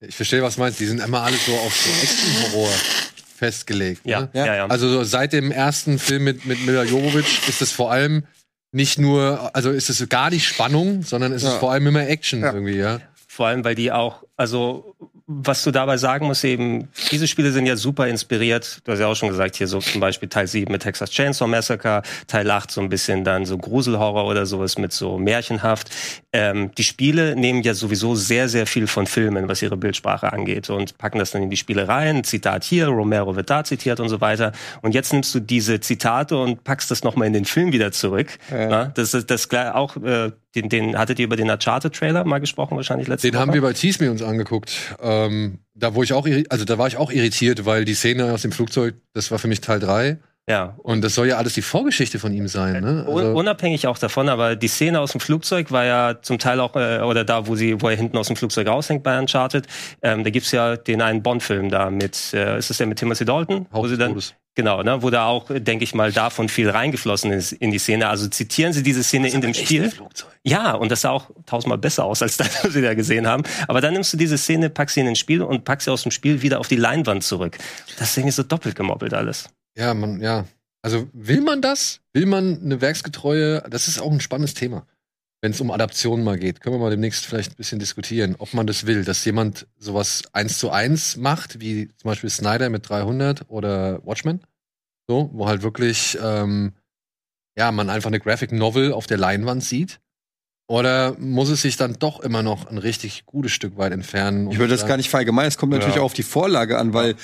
Ich 0.00 0.16
verstehe, 0.16 0.42
was 0.42 0.56
du 0.56 0.62
meinst. 0.62 0.80
Die 0.80 0.86
sind 0.86 1.00
immer 1.00 1.22
alle 1.22 1.36
so 1.36 1.54
auf 1.54 1.76
so 1.76 1.90
Action-Horror 1.90 2.74
festgelegt. 3.36 4.00
Ja, 4.04 4.30
ja, 4.32 4.52
ja. 4.52 4.66
Also 4.66 4.88
so 4.88 5.04
seit 5.04 5.32
dem 5.32 5.52
ersten 5.52 6.00
Film 6.00 6.24
mit, 6.24 6.44
mit 6.44 6.66
Mila 6.66 6.82
Jovovich 6.82 7.48
ist 7.48 7.62
es 7.62 7.70
vor 7.70 7.92
allem 7.92 8.24
nicht 8.72 8.98
nur, 8.98 9.50
also 9.54 9.70
ist 9.70 9.88
es 9.88 10.08
gar 10.08 10.30
nicht 10.30 10.46
Spannung, 10.46 11.02
sondern 11.02 11.32
ist 11.32 11.42
es 11.42 11.52
Ja. 11.54 11.58
vor 11.58 11.72
allem 11.72 11.86
immer 11.86 12.06
Action 12.08 12.40
Ja. 12.40 12.52
irgendwie, 12.52 12.76
ja. 12.76 13.00
Vor 13.26 13.46
allem, 13.46 13.64
weil 13.64 13.74
die 13.74 13.92
auch, 13.92 14.24
also 14.36 14.94
was 15.30 15.62
du 15.62 15.70
dabei 15.70 15.98
sagen 15.98 16.26
musst, 16.26 16.42
eben, 16.42 16.88
diese 17.10 17.28
Spiele 17.28 17.52
sind 17.52 17.66
ja 17.66 17.76
super 17.76 18.08
inspiriert. 18.08 18.80
Du 18.84 18.92
hast 18.92 18.98
ja 18.98 19.06
auch 19.06 19.14
schon 19.14 19.28
gesagt, 19.28 19.56
hier 19.56 19.66
so 19.66 19.78
zum 19.78 20.00
Beispiel 20.00 20.30
Teil 20.30 20.46
7 20.46 20.72
mit 20.72 20.82
Texas 20.82 21.10
Chainsaw 21.10 21.46
Massacre, 21.46 22.02
Teil 22.26 22.50
8 22.50 22.70
so 22.70 22.80
ein 22.80 22.88
bisschen 22.88 23.24
dann 23.24 23.44
so 23.44 23.58
Gruselhorror 23.58 24.24
oder 24.24 24.46
sowas 24.46 24.78
mit 24.78 24.90
so 24.90 25.18
märchenhaft. 25.18 25.90
Ähm, 26.32 26.70
die 26.78 26.82
Spiele 26.82 27.36
nehmen 27.36 27.62
ja 27.62 27.74
sowieso 27.74 28.14
sehr, 28.14 28.48
sehr 28.48 28.66
viel 28.66 28.86
von 28.86 29.06
Filmen, 29.06 29.48
was 29.48 29.60
ihre 29.60 29.76
Bildsprache 29.76 30.32
angeht 30.32 30.70
und 30.70 30.96
packen 30.96 31.18
das 31.18 31.30
dann 31.32 31.42
in 31.42 31.50
die 31.50 31.58
Spiele 31.58 31.86
rein. 31.86 32.24
Zitat 32.24 32.64
hier, 32.64 32.86
Romero 32.86 33.36
wird 33.36 33.50
da 33.50 33.64
zitiert 33.64 34.00
und 34.00 34.08
so 34.08 34.22
weiter. 34.22 34.52
Und 34.80 34.94
jetzt 34.94 35.12
nimmst 35.12 35.34
du 35.34 35.40
diese 35.40 35.78
Zitate 35.80 36.38
und 36.38 36.64
packst 36.64 36.90
das 36.90 37.04
nochmal 37.04 37.26
in 37.26 37.34
den 37.34 37.44
Film 37.44 37.72
wieder 37.72 37.92
zurück. 37.92 38.38
Na, 38.70 38.86
das 38.86 39.12
ist 39.12 39.30
das 39.30 39.46
auch, 39.52 39.96
äh, 39.98 40.32
den, 40.54 40.68
den 40.68 40.98
hattet 40.98 41.18
ihr 41.18 41.26
über 41.26 41.36
den 41.36 41.50
Uncharted-Trailer 41.50 42.24
mal 42.24 42.38
gesprochen, 42.38 42.76
wahrscheinlich 42.76 43.08
letzte 43.08 43.28
Den 43.28 43.34
Woche? 43.34 43.40
haben 43.42 43.52
wir 43.54 43.62
bei 43.62 43.72
Tease 43.72 44.10
uns 44.10 44.22
angeguckt. 44.22 44.96
Ähm, 45.00 45.58
da 45.74 45.94
wo 45.94 46.02
ich 46.02 46.12
auch, 46.12 46.26
also 46.48 46.64
da 46.64 46.78
war 46.78 46.88
ich 46.88 46.96
auch 46.96 47.10
irritiert, 47.10 47.64
weil 47.64 47.84
die 47.84 47.94
Szene 47.94 48.32
aus 48.32 48.42
dem 48.42 48.52
Flugzeug, 48.52 48.94
das 49.12 49.30
war 49.30 49.38
für 49.38 49.48
mich 49.48 49.60
Teil 49.60 49.80
3. 49.80 50.18
Ja, 50.48 50.74
Und 50.78 51.02
das 51.04 51.14
soll 51.14 51.26
ja 51.28 51.36
alles 51.36 51.52
die 51.52 51.62
Vorgeschichte 51.62 52.18
von 52.18 52.32
ihm 52.32 52.48
sein, 52.48 52.82
ne? 52.82 53.04
Un- 53.06 53.18
Also, 53.18 53.32
Unabhängig 53.38 53.86
auch 53.86 53.98
davon, 53.98 54.30
aber 54.30 54.56
die 54.56 54.68
Szene 54.68 54.98
aus 55.00 55.12
dem 55.12 55.20
Flugzeug 55.20 55.70
war 55.70 55.84
ja 55.84 56.22
zum 56.22 56.38
Teil 56.38 56.58
auch, 56.60 56.74
äh, 56.74 57.00
oder 57.00 57.24
da, 57.24 57.46
wo 57.46 57.54
sie, 57.54 57.82
wo 57.82 57.88
er 57.90 57.96
hinten 57.96 58.16
aus 58.16 58.28
dem 58.28 58.36
Flugzeug 58.36 58.66
raushängt 58.66 59.02
bei 59.02 59.18
Uncharted, 59.18 59.66
ähm, 60.02 60.24
da 60.24 60.30
gibt's 60.30 60.50
ja 60.52 60.76
den 60.76 61.02
einen 61.02 61.22
Bond-Film 61.22 61.68
da 61.68 61.90
mit, 61.90 62.32
äh, 62.32 62.56
ist 62.58 62.70
das 62.70 62.78
der 62.78 62.86
mit 62.86 62.98
Timothy 62.98 63.26
Dalton? 63.26 63.66
Wo 63.70 63.86
sie 63.88 63.98
dann, 63.98 64.14
genau, 64.54 64.82
ne, 64.82 65.02
wo 65.02 65.10
da 65.10 65.26
auch, 65.26 65.50
äh, 65.50 65.60
denke 65.60 65.84
ich 65.84 65.94
mal, 65.94 66.12
davon 66.12 66.48
viel 66.48 66.70
reingeflossen 66.70 67.30
ist 67.30 67.52
in 67.52 67.70
die 67.70 67.78
Szene. 67.78 68.08
Also 68.08 68.26
zitieren 68.28 68.72
sie 68.72 68.82
diese 68.82 69.02
Szene 69.04 69.28
in 69.28 69.42
dem 69.42 69.52
Spiel. 69.52 69.92
Ja, 70.44 70.72
und 70.72 70.90
das 70.90 71.02
sah 71.02 71.10
auch 71.10 71.26
tausendmal 71.44 71.76
besser 71.78 72.04
aus, 72.04 72.22
als 72.22 72.36
das, 72.38 72.64
was 72.64 72.74
wir 72.74 72.80
da 72.80 72.94
gesehen 72.94 73.26
haben. 73.26 73.42
Aber 73.66 73.82
dann 73.82 73.92
nimmst 73.92 74.14
du 74.14 74.16
diese 74.16 74.38
Szene, 74.38 74.70
packst 74.70 74.94
sie 74.94 75.00
in 75.00 75.06
den 75.06 75.16
Spiel 75.16 75.42
und 75.42 75.64
packst 75.66 75.84
sie 75.84 75.90
aus 75.92 76.04
dem 76.04 76.10
Spiel 76.10 76.40
wieder 76.40 76.58
auf 76.58 76.68
die 76.68 76.76
Leinwand 76.76 77.22
zurück. 77.22 77.58
Das 77.98 78.08
ist 78.10 78.16
irgendwie 78.16 78.32
so 78.32 78.42
doppelt 78.44 78.74
gemoppelt 78.76 79.12
alles. 79.12 79.50
Ja, 79.78 79.94
man, 79.94 80.20
ja. 80.20 80.44
Also 80.82 81.08
will 81.12 81.40
man 81.40 81.60
das? 81.62 82.00
Will 82.12 82.26
man 82.26 82.60
eine 82.62 82.80
werksgetreue? 82.80 83.62
Das 83.70 83.88
ist 83.88 84.00
auch 84.00 84.10
ein 84.12 84.20
spannendes 84.20 84.54
Thema. 84.54 84.86
Wenn 85.40 85.52
es 85.52 85.60
um 85.60 85.70
Adaptionen 85.70 86.24
mal 86.24 86.36
geht, 86.38 86.60
können 86.60 86.74
wir 86.74 86.80
mal 86.80 86.90
demnächst 86.90 87.24
vielleicht 87.26 87.52
ein 87.52 87.56
bisschen 87.56 87.78
diskutieren, 87.78 88.34
ob 88.38 88.54
man 88.54 88.66
das 88.66 88.86
will, 88.86 89.04
dass 89.04 89.24
jemand 89.24 89.66
sowas 89.78 90.24
eins 90.32 90.58
zu 90.58 90.70
eins 90.70 91.16
macht, 91.16 91.60
wie 91.60 91.88
zum 91.96 92.08
Beispiel 92.08 92.28
Snyder 92.30 92.70
mit 92.70 92.88
300 92.88 93.48
oder 93.48 94.04
Watchmen, 94.04 94.40
so, 95.06 95.30
wo 95.32 95.46
halt 95.46 95.62
wirklich, 95.62 96.18
ähm, 96.22 96.72
ja, 97.56 97.70
man 97.70 97.88
einfach 97.88 98.08
eine 98.08 98.18
Graphic 98.20 98.50
Novel 98.52 98.92
auf 98.92 99.06
der 99.06 99.16
Leinwand 99.18 99.62
sieht. 99.64 100.00
Oder 100.70 101.16
muss 101.18 101.48
es 101.48 101.62
sich 101.62 101.76
dann 101.76 101.94
doch 101.98 102.20
immer 102.20 102.42
noch 102.42 102.66
ein 102.66 102.76
richtig 102.76 103.24
gutes 103.24 103.52
Stück 103.52 103.78
weit 103.78 103.92
entfernen? 103.92 104.50
Ich 104.50 104.58
würde 104.58 104.74
das 104.74 104.86
gar 104.86 104.96
nicht 104.98 105.08
verallgemeinern. 105.08 105.48
Es 105.48 105.56
kommt 105.56 105.72
natürlich 105.72 105.94
Ja. 105.96 106.02
auch 106.02 106.06
auf 106.06 106.14
die 106.14 106.22
Vorlage 106.22 106.78
an, 106.78 106.92
weil, 106.92 107.14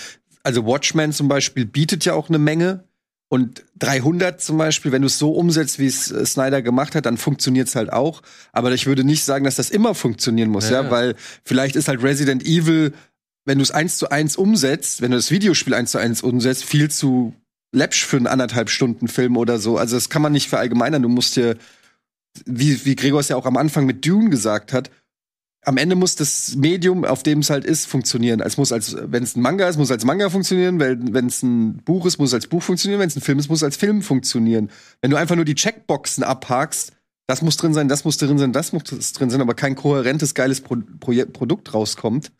also 0.45 0.67
Watchmen 0.67 1.13
zum 1.13 1.27
Beispiel 1.27 1.65
bietet 1.65 2.05
ja 2.05 2.15
auch 2.15 2.29
eine 2.29 2.39
Menge. 2.39 2.85
Und 3.29 3.65
300 3.79 4.41
zum 4.41 4.59
Beispiel, 4.59 4.93
wenn 4.93 5.03
du 5.03 5.07
es 5.07 5.19
so 5.19 5.33
umsetzt, 5.33 5.81
wie 5.81 5.87
es 5.87 6.13
äh, 6.13 6.25
Snyder 6.25 6.63
gemacht 6.63 6.95
hat, 6.95 7.07
dann 7.07 7.17
funktioniert 7.17 7.67
es 7.67 7.75
halt 7.75 7.93
auch. 7.93 8.23
Aber 8.53 8.71
ich 8.71 8.87
würde 8.87 9.03
nicht 9.03 9.25
sagen, 9.25 9.45
dass 9.45 9.57
das 9.57 9.71
immer 9.71 9.95
funktionieren 9.95 10.51
muss, 10.51 10.71
Ja, 10.71 10.83
ja, 10.83 10.91
weil 10.91 11.17
vielleicht 11.43 11.75
ist 11.75 11.89
halt 11.89 12.03
Resident 12.03 12.45
Evil, 12.47 12.93
wenn 13.45 13.59
du 13.59 13.63
es 13.63 13.73
eins 13.73 13.97
zu 13.97 14.11
eins 14.11 14.37
umsetzt, 14.37 15.03
wenn 15.03 15.11
du 15.11 15.17
das 15.17 15.31
Videospiel 15.31 15.75
eins 15.75 15.91
zu 15.91 15.99
eins 15.99 16.23
umsetzt, 16.23 16.65
viel 16.65 16.91
zu 16.91 17.35
läppsch 17.73 18.05
für 18.05 18.19
einen 18.19 18.29
anderthalb 18.29 18.71
Stunden 18.71 19.09
Film 19.09 19.37
oder 19.37 19.59
so. 19.59 19.79
Also 19.79 19.97
das 19.97 20.11
kann 20.11 20.23
man 20.23 20.33
nicht 20.33 20.49
verallgemeinern. 20.49 21.03
Du 21.03 21.09
musst 21.09 21.35
dir, 21.35 21.57
wie, 22.47 22.85
wie 22.85 22.95
Gregor 22.95 23.21
es 23.21 23.29
ja 23.29 23.37
auch 23.37 23.47
am 23.47 23.57
Anfang 23.57 23.85
mit 23.85 24.07
Dune 24.07 24.31
gesagt 24.31 24.73
hat, 24.73 24.91
am 25.65 25.77
Ende 25.77 25.97
muss 25.97 26.17
das 26.17 26.57
Medium, 26.57 27.05
auf 27.05 27.23
dem 27.23 27.41
es 27.41 27.51
halt 27.51 27.65
ist, 27.65 27.87
funktionieren. 27.87 28.41
Es 28.41 28.57
muss 28.57 28.73
als, 28.73 28.97
wenn 29.01 29.23
es 29.23 29.37
ein 29.37 29.41
Manga 29.41 29.69
ist, 29.69 29.77
muss 29.77 29.91
als 29.91 30.05
Manga 30.05 30.31
funktionieren. 30.31 30.79
Wenn 30.81 31.27
es 31.27 31.43
ein 31.43 31.79
Buch 31.79 32.07
ist, 32.07 32.19
muss 32.19 32.35
als 32.35 32.47
Buch 32.47 32.63
funktionieren. 32.63 33.01
Wenn 33.01 33.09
es 33.09 33.17
ein 33.17 33.23
Film 33.23 33.39
ist, 33.39 33.49
muss 33.49 33.63
als 33.63 33.77
Film 33.77 34.03
funktionieren. 34.03 34.71
Wenn 35.01 35.11
du 35.11 35.17
einfach 35.17 35.37
nur 35.37 35.45
die 35.45 35.55
Checkboxen 35.55 36.23
abhakst, 36.23 36.93
das 37.27 37.41
muss 37.41 37.57
drin 37.57 37.73
sein, 37.73 37.89
das 37.89 38.05
muss 38.05 38.19
drin 38.19 38.39
sein, 38.39 38.53
das 38.53 38.73
muss 38.73 38.83
drin 38.85 39.31
sein, 39.31 39.41
aber 39.41 39.55
kein 39.55 39.75
kohärentes, 39.75 40.35
geiles 40.35 40.61
Pro 40.61 40.77
Proje- 41.01 41.25
Produkt 41.25 41.73
rauskommt, 41.73 42.31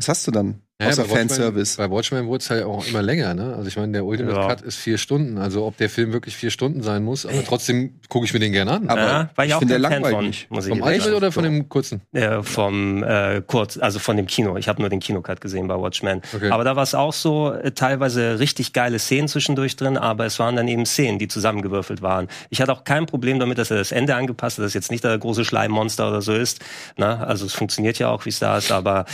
was 0.00 0.08
hast 0.08 0.26
du 0.26 0.30
dann? 0.30 0.62
Ja, 0.80 0.88
Außer 0.88 1.02
bei 1.02 1.10
Watchmen- 1.10 1.28
Fanservice. 1.28 1.76
Bei 1.76 1.90
Watchmen 1.90 2.26
wurde 2.26 2.38
es 2.42 2.48
halt 2.48 2.64
auch 2.64 2.86
immer 2.86 3.02
länger, 3.02 3.34
ne? 3.34 3.54
Also 3.54 3.68
ich 3.68 3.76
meine, 3.76 3.92
der 3.92 4.02
Ultimate 4.06 4.34
Ja. 4.34 4.48
Cut 4.48 4.62
ist 4.62 4.76
vier 4.76 4.96
Stunden. 4.96 5.36
Also 5.36 5.66
ob 5.66 5.76
der 5.76 5.90
Film 5.90 6.14
wirklich 6.14 6.34
vier 6.34 6.50
Stunden 6.50 6.82
sein 6.82 7.02
muss, 7.04 7.26
aber 7.26 7.44
trotzdem 7.44 8.00
gucke 8.08 8.24
ich 8.24 8.32
mir 8.32 8.38
den 8.40 8.52
gerne 8.52 8.70
an. 8.72 8.88
Aber 8.88 9.00
ja, 9.02 9.30
war 9.34 9.44
ich 9.44 9.50
ich 9.50 9.54
auch 9.54 9.58
finde 9.58 9.78
der 9.78 9.90
Fan 9.90 10.00
von, 10.02 10.10
langweilig. 10.10 10.46
muss 10.48 10.64
ich 10.66 10.70
Vom 10.70 10.82
sagen. 10.82 11.14
oder 11.14 11.32
von 11.32 11.44
dem 11.44 11.68
kurzen? 11.68 12.00
Äh, 12.12 12.42
vom 12.42 13.02
äh, 13.02 13.42
kurz, 13.46 13.76
also 13.76 13.98
von 13.98 14.16
dem 14.16 14.26
Kino. 14.26 14.56
Ich 14.56 14.68
habe 14.68 14.80
nur 14.80 14.88
den 14.88 15.00
Kinocut 15.00 15.42
gesehen 15.42 15.68
bei 15.68 15.78
Watchmen. 15.78 16.22
Okay. 16.34 16.48
Aber 16.50 16.64
da 16.64 16.76
war 16.76 16.82
es 16.82 16.94
auch 16.94 17.12
so 17.12 17.52
äh, 17.52 17.72
teilweise 17.72 18.38
richtig 18.38 18.72
geile 18.72 18.98
Szenen 18.98 19.28
zwischendurch 19.28 19.76
drin, 19.76 19.98
aber 19.98 20.24
es 20.24 20.38
waren 20.38 20.56
dann 20.56 20.66
eben 20.66 20.86
Szenen, 20.86 21.18
die 21.18 21.28
zusammengewürfelt 21.28 22.00
waren. 22.00 22.28
Ich 22.48 22.62
hatte 22.62 22.72
auch 22.72 22.84
kein 22.84 23.04
Problem 23.04 23.38
damit, 23.38 23.58
dass 23.58 23.70
er 23.70 23.76
das 23.76 23.92
Ende 23.92 24.14
angepasst 24.14 24.56
hat, 24.56 24.64
dass 24.64 24.72
jetzt 24.72 24.90
nicht 24.90 25.04
der 25.04 25.18
große 25.18 25.44
Schleimmonster 25.44 26.08
oder 26.08 26.22
so 26.22 26.32
ist. 26.32 26.60
Na, 26.96 27.22
also 27.22 27.44
es 27.44 27.52
funktioniert 27.52 27.98
ja 27.98 28.08
auch, 28.08 28.24
wie 28.24 28.30
es 28.30 28.38
da 28.38 28.56
ist, 28.56 28.72
aber 28.72 29.04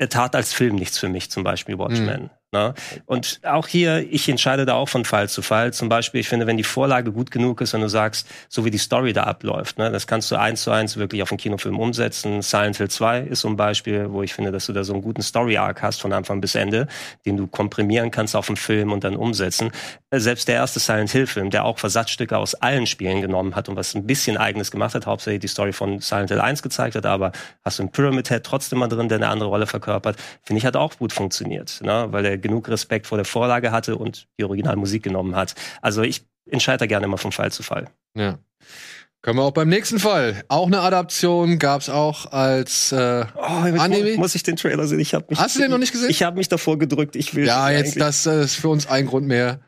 er 0.00 0.08
tat 0.08 0.34
als 0.34 0.54
Film 0.54 0.76
nichts 0.76 0.98
für 0.98 1.10
mich, 1.10 1.30
zum 1.30 1.44
Beispiel 1.44 1.78
Watchmen. 1.78 2.30
Ne? 2.52 2.74
Und 3.06 3.40
auch 3.44 3.68
hier, 3.68 4.04
ich 4.10 4.28
entscheide 4.28 4.66
da 4.66 4.74
auch 4.74 4.88
von 4.88 5.04
Fall 5.04 5.28
zu 5.28 5.40
Fall. 5.40 5.72
Zum 5.72 5.88
Beispiel, 5.88 6.20
ich 6.20 6.28
finde, 6.28 6.48
wenn 6.48 6.56
die 6.56 6.64
Vorlage 6.64 7.12
gut 7.12 7.30
genug 7.30 7.60
ist 7.60 7.74
und 7.74 7.80
du 7.80 7.88
sagst, 7.88 8.26
so 8.48 8.64
wie 8.64 8.72
die 8.72 8.78
Story 8.78 9.12
da 9.12 9.22
abläuft, 9.22 9.78
ne, 9.78 9.92
das 9.92 10.08
kannst 10.08 10.32
du 10.32 10.36
eins 10.36 10.62
zu 10.62 10.72
eins 10.72 10.96
wirklich 10.96 11.22
auf 11.22 11.30
einen 11.30 11.38
Kinofilm 11.38 11.78
umsetzen. 11.78 12.42
Silent 12.42 12.78
Hill 12.78 12.90
2 12.90 13.20
ist 13.20 13.42
so 13.42 13.48
ein 13.48 13.56
Beispiel, 13.56 14.10
wo 14.10 14.24
ich 14.24 14.34
finde, 14.34 14.50
dass 14.50 14.66
du 14.66 14.72
da 14.72 14.82
so 14.82 14.92
einen 14.92 15.02
guten 15.02 15.22
Story-Arc 15.22 15.80
hast 15.80 16.00
von 16.00 16.12
Anfang 16.12 16.40
bis 16.40 16.56
Ende, 16.56 16.88
den 17.24 17.36
du 17.36 17.46
komprimieren 17.46 18.10
kannst 18.10 18.34
auf 18.34 18.48
einen 18.48 18.56
Film 18.56 18.90
und 18.90 19.04
dann 19.04 19.14
umsetzen. 19.14 19.70
Äh, 20.10 20.18
Selbst 20.18 20.48
der 20.48 20.56
erste 20.56 20.80
Silent 20.80 21.10
Hill-Film, 21.12 21.50
der 21.50 21.64
auch 21.64 21.78
Versatzstücke 21.78 22.36
aus 22.36 22.56
allen 22.56 22.88
Spielen 22.88 23.20
genommen 23.20 23.54
hat 23.54 23.68
und 23.68 23.76
was 23.76 23.94
ein 23.94 24.08
bisschen 24.08 24.36
eigenes 24.36 24.72
gemacht 24.72 24.96
hat, 24.96 25.06
hauptsächlich 25.06 25.42
die 25.42 25.48
Story 25.48 25.72
von 25.72 26.00
Silent 26.00 26.30
Hill 26.30 26.40
1 26.40 26.62
gezeigt 26.62 26.96
hat, 26.96 27.06
aber 27.06 27.30
hast 27.64 27.78
du 27.78 27.84
einen 27.84 27.92
Pyramid 27.92 28.28
Head 28.28 28.42
trotzdem 28.42 28.80
mal 28.80 28.88
drin, 28.88 29.08
der 29.08 29.18
eine 29.18 29.28
andere 29.28 29.50
Rolle 29.50 29.66
verkörpert, 29.68 30.16
finde 30.42 30.58
ich, 30.58 30.66
hat 30.66 30.74
auch 30.74 30.98
gut 30.98 31.12
funktioniert, 31.12 31.80
ne? 31.82 32.08
weil 32.10 32.24
er 32.24 32.39
genug 32.40 32.68
Respekt 32.68 33.06
vor 33.06 33.18
der 33.18 33.24
Vorlage 33.24 33.70
hatte 33.72 33.96
und 33.96 34.26
die 34.38 34.44
Originalmusik 34.44 35.02
genommen 35.02 35.36
hat. 35.36 35.54
Also 35.82 36.02
ich 36.02 36.24
entscheide 36.50 36.78
da 36.78 36.86
gerne 36.86 37.06
immer 37.06 37.18
von 37.18 37.32
Fall 37.32 37.52
zu 37.52 37.62
Fall. 37.62 37.86
Ja. 38.16 38.38
Können 39.22 39.36
wir 39.38 39.42
auch 39.42 39.52
beim 39.52 39.68
nächsten 39.68 39.98
Fall. 39.98 40.42
Auch 40.48 40.66
eine 40.66 40.80
Adaption 40.80 41.58
gab's 41.58 41.90
auch 41.90 42.32
als 42.32 42.90
äh, 42.90 43.26
Oh, 43.36 43.40
Anime? 43.42 44.16
muss 44.16 44.34
ich 44.34 44.42
den 44.42 44.56
Trailer 44.56 44.86
sehen? 44.86 44.98
Ich 44.98 45.12
hab 45.12 45.28
mich, 45.28 45.38
Hast 45.38 45.56
du 45.56 45.60
den 45.60 45.70
noch 45.70 45.76
nicht 45.78 45.92
gesehen? 45.92 46.08
Ich 46.08 46.22
habe 46.22 46.38
mich 46.38 46.48
davor 46.48 46.78
gedrückt. 46.78 47.16
Ich 47.16 47.34
will 47.34 47.46
Ja, 47.46 47.68
jetzt 47.70 48.00
das 48.00 48.24
äh, 48.24 48.42
ist 48.42 48.54
für 48.54 48.70
uns 48.70 48.86
ein 48.86 49.06
Grund 49.06 49.26
mehr. 49.26 49.60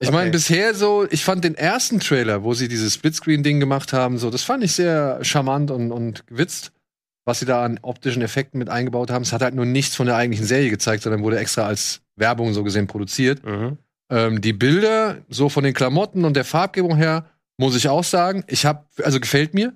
Ich 0.00 0.10
meine, 0.12 0.22
Okay. 0.22 0.30
bisher 0.30 0.74
so, 0.74 1.06
ich 1.10 1.24
fand 1.24 1.42
den 1.42 1.56
ersten 1.56 1.98
Trailer, 1.98 2.44
wo 2.44 2.54
sie 2.54 2.68
dieses 2.68 2.94
Splitscreen-Ding 2.94 3.58
gemacht 3.58 3.92
haben, 3.92 4.18
so, 4.18 4.30
das 4.30 4.44
fand 4.44 4.62
ich 4.62 4.72
sehr 4.72 5.18
charmant 5.22 5.72
und, 5.72 5.90
und 5.90 6.24
gewitzt, 6.28 6.70
was 7.28 7.40
sie 7.40 7.44
da 7.44 7.62
an 7.62 7.78
optischen 7.82 8.22
Effekten 8.22 8.58
mit 8.58 8.70
eingebaut 8.70 9.10
haben. 9.10 9.20
Es 9.20 9.34
hat 9.34 9.42
halt 9.42 9.54
nur 9.54 9.66
nichts 9.66 9.94
von 9.94 10.06
der 10.06 10.16
eigentlichen 10.16 10.46
Serie 10.46 10.70
gezeigt, 10.70 11.02
sondern 11.02 11.22
wurde 11.22 11.38
extra 11.38 11.66
als 11.66 12.00
Werbung 12.16 12.54
so 12.54 12.64
gesehen 12.64 12.86
produziert. 12.86 13.44
Mhm. 13.44 13.76
Ähm, 14.10 14.40
die 14.40 14.54
Bilder, 14.54 15.18
so 15.28 15.50
von 15.50 15.62
den 15.62 15.74
Klamotten 15.74 16.24
und 16.24 16.36
der 16.36 16.46
Farbgebung 16.46 16.96
her, 16.96 17.26
muss 17.58 17.76
ich 17.76 17.86
auch 17.90 18.02
sagen, 18.02 18.44
ich 18.46 18.64
habe, 18.64 18.86
also 19.02 19.20
gefällt 19.20 19.52
mir. 19.52 19.74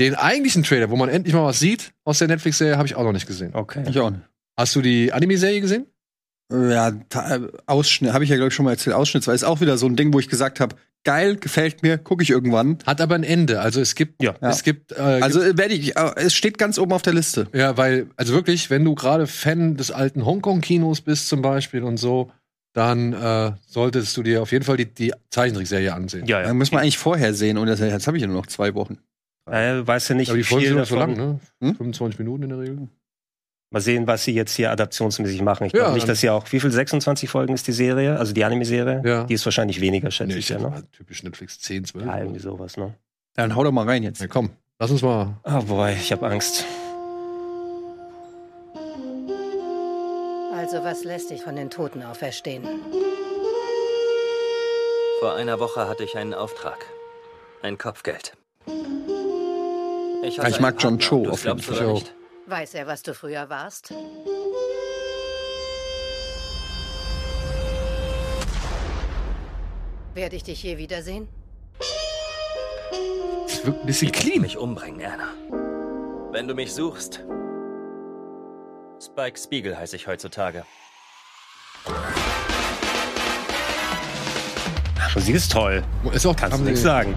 Den 0.00 0.14
eigentlichen 0.16 0.64
Trailer, 0.64 0.90
wo 0.90 0.96
man 0.96 1.08
endlich 1.08 1.34
mal 1.34 1.44
was 1.44 1.60
sieht 1.60 1.94
aus 2.04 2.18
der 2.18 2.28
Netflix-Serie, 2.28 2.76
habe 2.76 2.86
ich 2.86 2.94
auch 2.94 3.04
noch 3.04 3.12
nicht 3.12 3.26
gesehen. 3.26 3.54
Okay. 3.54 3.84
Ich 3.88 3.98
auch 3.98 4.10
nicht. 4.10 4.24
Hast 4.58 4.76
du 4.76 4.82
die 4.82 5.14
Anime-Serie 5.14 5.62
gesehen? 5.62 5.86
Ja, 6.52 6.88
äh, 6.88 7.40
Ausschnitt, 7.64 8.12
habe 8.12 8.24
ich 8.24 8.28
ja, 8.28 8.36
glaube 8.36 8.48
ich, 8.48 8.54
schon 8.54 8.66
mal 8.66 8.72
erzählt. 8.72 8.94
Ausschnittsweise 8.94 9.36
ist 9.36 9.44
auch 9.44 9.62
wieder 9.62 9.78
so 9.78 9.86
ein 9.86 9.96
Ding, 9.96 10.12
wo 10.12 10.18
ich 10.18 10.28
gesagt 10.28 10.60
habe, 10.60 10.76
geil, 11.04 11.36
gefällt 11.36 11.82
mir, 11.82 11.98
gucke 11.98 12.22
ich 12.22 12.30
irgendwann. 12.30 12.78
Hat 12.86 13.00
aber 13.00 13.14
ein 13.14 13.24
Ende. 13.24 13.60
Also 13.60 13.80
es 13.80 13.94
gibt, 13.94 14.22
Ja. 14.22 14.34
es 14.40 14.62
gibt, 14.62 14.92
äh, 14.92 14.96
Also 15.00 15.40
äh, 15.42 15.56
werde 15.58 15.74
ich, 15.74 15.96
äh, 15.96 16.10
es 16.16 16.34
steht 16.34 16.58
ganz 16.58 16.78
oben 16.78 16.92
auf 16.92 17.02
der 17.02 17.12
Liste. 17.14 17.48
Ja, 17.52 17.76
weil, 17.76 18.06
also 18.16 18.32
wirklich, 18.34 18.70
wenn 18.70 18.84
du 18.84 18.94
gerade 18.94 19.26
Fan 19.26 19.76
des 19.76 19.90
alten 19.90 20.24
Hongkong-Kinos 20.24 21.00
bist 21.00 21.28
zum 21.28 21.42
Beispiel 21.42 21.82
und 21.82 21.96
so, 21.96 22.30
dann 22.74 23.12
äh, 23.12 23.52
solltest 23.66 24.16
du 24.16 24.22
dir 24.22 24.42
auf 24.42 24.52
jeden 24.52 24.64
Fall 24.64 24.76
die, 24.78 24.86
die 24.86 25.12
Zeichentrickserie 25.30 25.92
ansehen. 25.92 26.26
Ja, 26.26 26.40
Ja. 26.40 26.46
ja. 26.48 26.54
muss 26.54 26.72
man 26.72 26.82
eigentlich 26.82 26.98
vorher 26.98 27.34
sehen 27.34 27.58
und 27.58 27.66
das, 27.66 27.80
jetzt 27.80 28.06
habe 28.06 28.16
ich 28.16 28.22
ja 28.22 28.26
nur 28.26 28.36
noch 28.36 28.46
zwei 28.46 28.74
Wochen. 28.74 28.98
Äh, 29.50 29.72
du 29.78 29.86
weißt 29.86 30.08
ja 30.10 30.14
nicht, 30.14 30.28
Aber 30.30 30.36
die 30.38 30.44
wie 30.44 30.48
Folgen 30.48 30.62
viel 30.66 30.72
sind 30.74 30.82
auch 30.82 30.86
so 30.86 30.96
lang, 30.96 31.16
ne? 31.16 31.40
Hm? 31.60 31.74
25 31.76 32.18
Minuten 32.20 32.44
in 32.44 32.48
der 32.50 32.58
Regel. 32.60 32.88
Mal 33.72 33.80
sehen, 33.80 34.06
was 34.06 34.24
sie 34.24 34.32
jetzt 34.34 34.54
hier 34.54 34.70
adaptionsmäßig 34.70 35.42
machen. 35.42 35.64
Ich 35.66 35.72
Ja, 35.72 35.80
glaube 35.80 35.94
nicht, 35.94 36.02
dann- 36.04 36.08
dass 36.10 36.20
sie 36.20 36.30
auch. 36.30 36.44
Wie 36.52 36.60
viel? 36.60 36.70
26 36.70 37.28
Folgen 37.30 37.54
ist 37.54 37.66
die 37.66 37.72
Serie? 37.72 38.18
Also 38.18 38.32
die 38.34 38.44
Anime-Serie? 38.44 39.02
Ja. 39.04 39.24
Die 39.24 39.34
ist 39.34 39.44
wahrscheinlich 39.44 39.80
weniger, 39.80 40.10
schätze 40.10 40.32
Nee, 40.34 40.38
ich 40.38 40.48
ja, 40.50 40.58
denke 40.58 40.80
ne? 40.80 40.84
typisch 40.92 41.22
Netflix 41.22 41.58
10, 41.60 41.84
12. 41.84 42.06
Ja, 42.06 42.18
irgendwie 42.18 42.40
sowas, 42.40 42.76
ne? 42.76 42.94
Dann 43.34 43.56
hau 43.56 43.64
doch 43.64 43.72
mal 43.72 43.86
rein 43.88 44.02
jetzt. 44.02 44.20
Ja, 44.20 44.26
komm, 44.26 44.50
lass 44.78 44.90
uns 44.90 45.00
mal. 45.02 45.38
Oh 45.44 45.62
boy, 45.62 45.92
ich 45.92 46.12
habe 46.12 46.26
Angst. 46.26 46.64
Also 50.54 50.84
was 50.84 51.04
lässt 51.04 51.30
dich 51.30 51.42
von 51.42 51.56
den 51.56 51.70
Toten 51.70 52.02
auferstehen? 52.02 52.62
Vor 55.20 55.34
einer 55.34 55.58
Woche 55.60 55.88
hatte 55.88 56.04
ich 56.04 56.16
einen 56.16 56.34
Auftrag. 56.34 56.78
Ein 57.62 57.78
Kopfgeld. 57.78 58.32
Ich, 60.24 60.36
Ja, 60.36 60.48
ich 60.48 60.60
mag 60.60 60.76
John 60.78 60.98
Cho 60.98 61.28
auf 61.28 61.44
jeden 61.44 61.58
jeden 61.58 61.74
Fall. 61.74 62.02
Weiß 62.46 62.74
er, 62.74 62.86
was 62.86 63.02
du 63.02 63.14
früher 63.14 63.48
warst? 63.48 63.92
Werde 70.14 70.36
ich 70.36 70.44
dich 70.44 70.62
je 70.62 70.76
wiedersehen? 70.78 71.28
Das 73.46 73.64
wirkt 73.64 73.80
ein 73.80 73.86
bisschen 73.86 74.08
Ich 74.08 74.14
will 74.14 74.20
clean. 74.30 74.40
mich 74.42 74.58
umbringen, 74.58 75.00
Anna. 75.06 75.28
Wenn 76.32 76.48
du 76.48 76.54
mich 76.54 76.72
suchst. 76.74 77.24
Spike 79.02 79.38
Spiegel 79.38 79.76
heiße 79.76 79.96
ich 79.96 80.06
heutzutage. 80.06 80.64
Musik 85.14 85.34
ist 85.34 85.52
toll. 85.52 85.82
Ist 86.12 86.24
auch, 86.26 86.36
Kannst 86.36 86.58
du 86.58 86.62
nichts 86.64 86.80
sie- 86.80 86.84
sagen. 86.86 87.14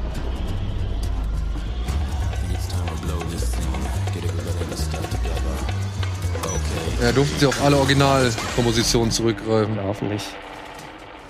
Ja, 7.05 7.11
durften 7.11 7.37
sie 7.37 7.45
auf 7.45 7.63
alle 7.63 7.77
Originalkompositionen 7.77 9.11
zurückgreifen. 9.11 9.75
Ja, 9.75 9.83
hoffentlich. 9.83 10.23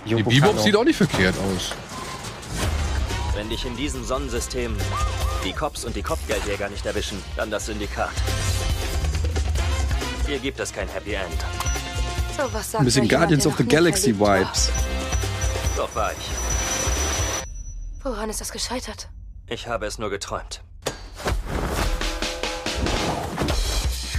Die 0.05 0.15
Bebop 0.23 0.57
sieht 0.57 0.73
auch 0.73 0.85
nicht 0.85 0.95
verkehrt 0.95 1.35
aus. 1.37 1.73
Wenn 3.35 3.49
dich 3.49 3.65
in 3.65 3.75
diesem 3.75 4.01
Sonnensystem 4.05 4.77
die 5.43 5.51
Cops 5.51 5.83
und 5.83 5.93
die 5.93 6.01
Kopfgeldjäger 6.01 6.69
nicht 6.69 6.85
erwischen, 6.85 7.21
dann 7.35 7.51
das 7.51 7.65
Syndikat. 7.65 8.13
Hier 10.25 10.39
gibt 10.39 10.61
es 10.61 10.71
kein 10.71 10.87
Happy 10.87 11.15
End. 11.15 11.45
So 12.37 12.43
was 12.53 12.71
sagt 12.71 12.79
Ein 12.79 12.85
bisschen 12.85 13.09
Guardians 13.09 13.45
of 13.45 13.57
the 13.57 13.65
Galaxy. 13.65 14.17
Vibes. 14.17 14.71
Doch 15.75 15.93
war 15.93 16.13
ich. 16.13 17.45
Woran 18.01 18.29
ist 18.29 18.39
das 18.39 18.53
gescheitert? 18.53 19.09
Ich 19.47 19.67
habe 19.67 19.87
es 19.87 19.99
nur 19.99 20.09
geträumt. 20.09 20.61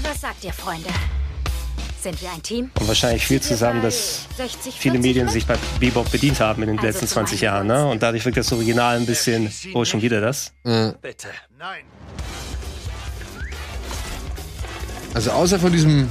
Was 0.03 0.21
sagt 0.21 0.45
ihr, 0.45 0.53
Freunde? 0.53 0.91
Sind 2.07 2.23
wir 2.23 2.31
ein 2.31 2.41
Team? 2.41 2.71
Und 2.79 2.87
wahrscheinlich 2.87 3.27
viel 3.27 3.41
zusammen, 3.41 3.83
dass 3.83 4.29
60, 4.37 4.77
viele 4.79 4.93
40 4.93 5.03
Medien 5.03 5.29
sich 5.29 5.45
bei 5.45 5.57
Bebop 5.81 6.09
bedient 6.13 6.39
haben 6.39 6.63
in 6.63 6.69
den 6.69 6.79
Also 6.79 6.87
letzten 6.87 7.09
zum 7.09 7.15
20 7.15 7.41
Jahren, 7.41 7.67
ne? 7.67 7.85
Und 7.85 8.01
dadurch 8.01 8.25
wirkt 8.25 8.37
das 8.39 8.53
Original 8.53 8.97
ein 8.97 9.07
bisschen, 9.07 9.53
oh, 9.75 9.85
schon 9.85 10.03
wieder 10.03 10.21
das. 10.21 10.53
Bitte. 10.63 11.27
also 15.15 15.33
außer 15.33 15.59
von 15.59 15.73
diesem 15.73 16.09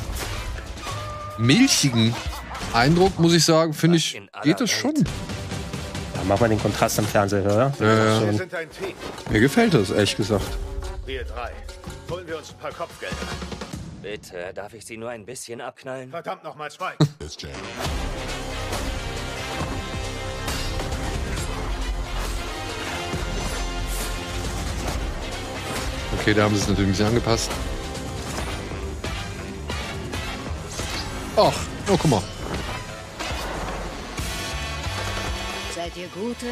milchigen 1.38 2.14
Eindruck, 2.74 3.18
muss 3.18 3.34
ich 3.34 3.46
sagen, 3.46 3.74
finde 3.74 3.96
ich, 3.96 4.22
geht 4.44 4.60
das 4.60 4.72
schon. 4.72 4.96
Ja, 4.96 6.24
mach 6.28 6.42
mal 6.42 6.50
den 6.50 6.60
Kontrast 6.60 7.00
am 7.00 7.06
Fernseher, 7.06 7.46
oder? 7.46 7.74
Ja, 7.80 7.86
ja. 7.86 8.20
Schon. 8.20 8.38
sind 8.38 8.54
ein 8.54 8.70
Team. 8.70 8.96
Mir 9.30 9.40
gefällt 9.40 9.74
das, 9.74 9.92
ehrlich 9.92 10.18
gesagt. 10.18 10.58
Wir 11.06 11.24
drei. 11.24 11.52
Holen 12.12 12.28
wir 12.28 12.38
uns 12.38 12.50
ein 12.50 12.58
paar 12.58 12.74
Kopfgelder. 12.74 13.16
Bitte, 14.06 14.54
darf 14.54 14.76
ich 14.76 14.86
Sie 14.86 14.98
nur 14.98 15.10
ein 15.10 15.26
bisschen 15.26 15.60
abknallen? 15.60 16.12
Verdammt 16.12 16.44
nochmal 16.44 16.70
zwei. 16.70 16.94
Okay, 26.20 26.36
da 26.36 26.44
haben 26.44 26.54
sie 26.54 26.62
es 26.62 26.68
natürlich 26.68 26.88
ein 26.88 26.92
bisschen 26.92 27.08
angepasst. 27.08 27.52
Ach, 31.36 31.54
oh, 31.90 31.98
guck 31.98 32.06
mal. 32.06 32.22
Seid 35.74 35.98
ihr 35.98 36.10
gute 36.10 36.52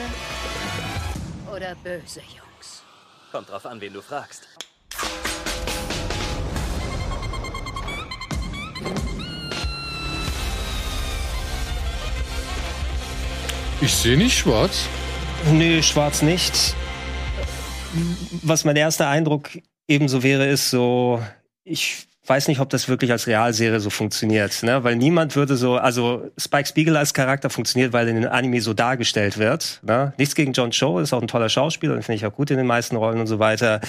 oder 1.55 1.75
böse 1.75 2.21
Jungs? 2.21 2.81
Kommt 3.31 3.51
drauf 3.51 3.67
an, 3.67 3.79
wen 3.79 3.93
du 3.93 4.01
fragst. 4.01 4.47
Ich 13.81 13.93
sehe 13.93 14.17
nicht 14.17 14.37
schwarz. 14.37 14.87
Nee, 15.51 15.83
schwarz 15.83 16.21
nicht. 16.21 16.73
Was 18.41 18.63
mein 18.63 18.77
erster 18.77 19.09
Eindruck 19.09 19.49
ebenso 19.89 20.23
wäre, 20.23 20.47
ist 20.47 20.69
so, 20.69 21.21
ich 21.65 22.07
weiß 22.25 22.47
nicht, 22.47 22.61
ob 22.61 22.69
das 22.69 22.87
wirklich 22.87 23.11
als 23.11 23.27
Realserie 23.27 23.81
so 23.81 23.89
funktioniert, 23.89 24.63
ne? 24.63 24.83
Weil 24.85 24.95
niemand 24.95 25.35
würde 25.35 25.57
so, 25.57 25.75
also 25.75 26.31
Spike 26.37 26.67
Spiegel 26.67 26.95
als 26.95 27.13
Charakter 27.13 27.49
funktioniert, 27.49 27.91
weil 27.91 28.07
er 28.07 28.15
in 28.15 28.21
den 28.21 28.31
Anime 28.31 28.61
so 28.61 28.73
dargestellt 28.73 29.37
wird. 29.37 29.81
Ne? 29.83 30.13
Nichts 30.17 30.35
gegen 30.35 30.53
John 30.53 30.71
Cho, 30.71 30.99
ist 30.99 31.11
auch 31.11 31.21
ein 31.21 31.27
toller 31.27 31.49
Schauspieler, 31.49 31.93
den 31.95 32.03
finde 32.03 32.15
ich 32.15 32.25
auch 32.25 32.33
gut 32.33 32.51
in 32.51 32.57
den 32.57 32.67
meisten 32.67 32.95
Rollen 32.95 33.19
und 33.19 33.27
so 33.27 33.39
weiter. 33.39 33.81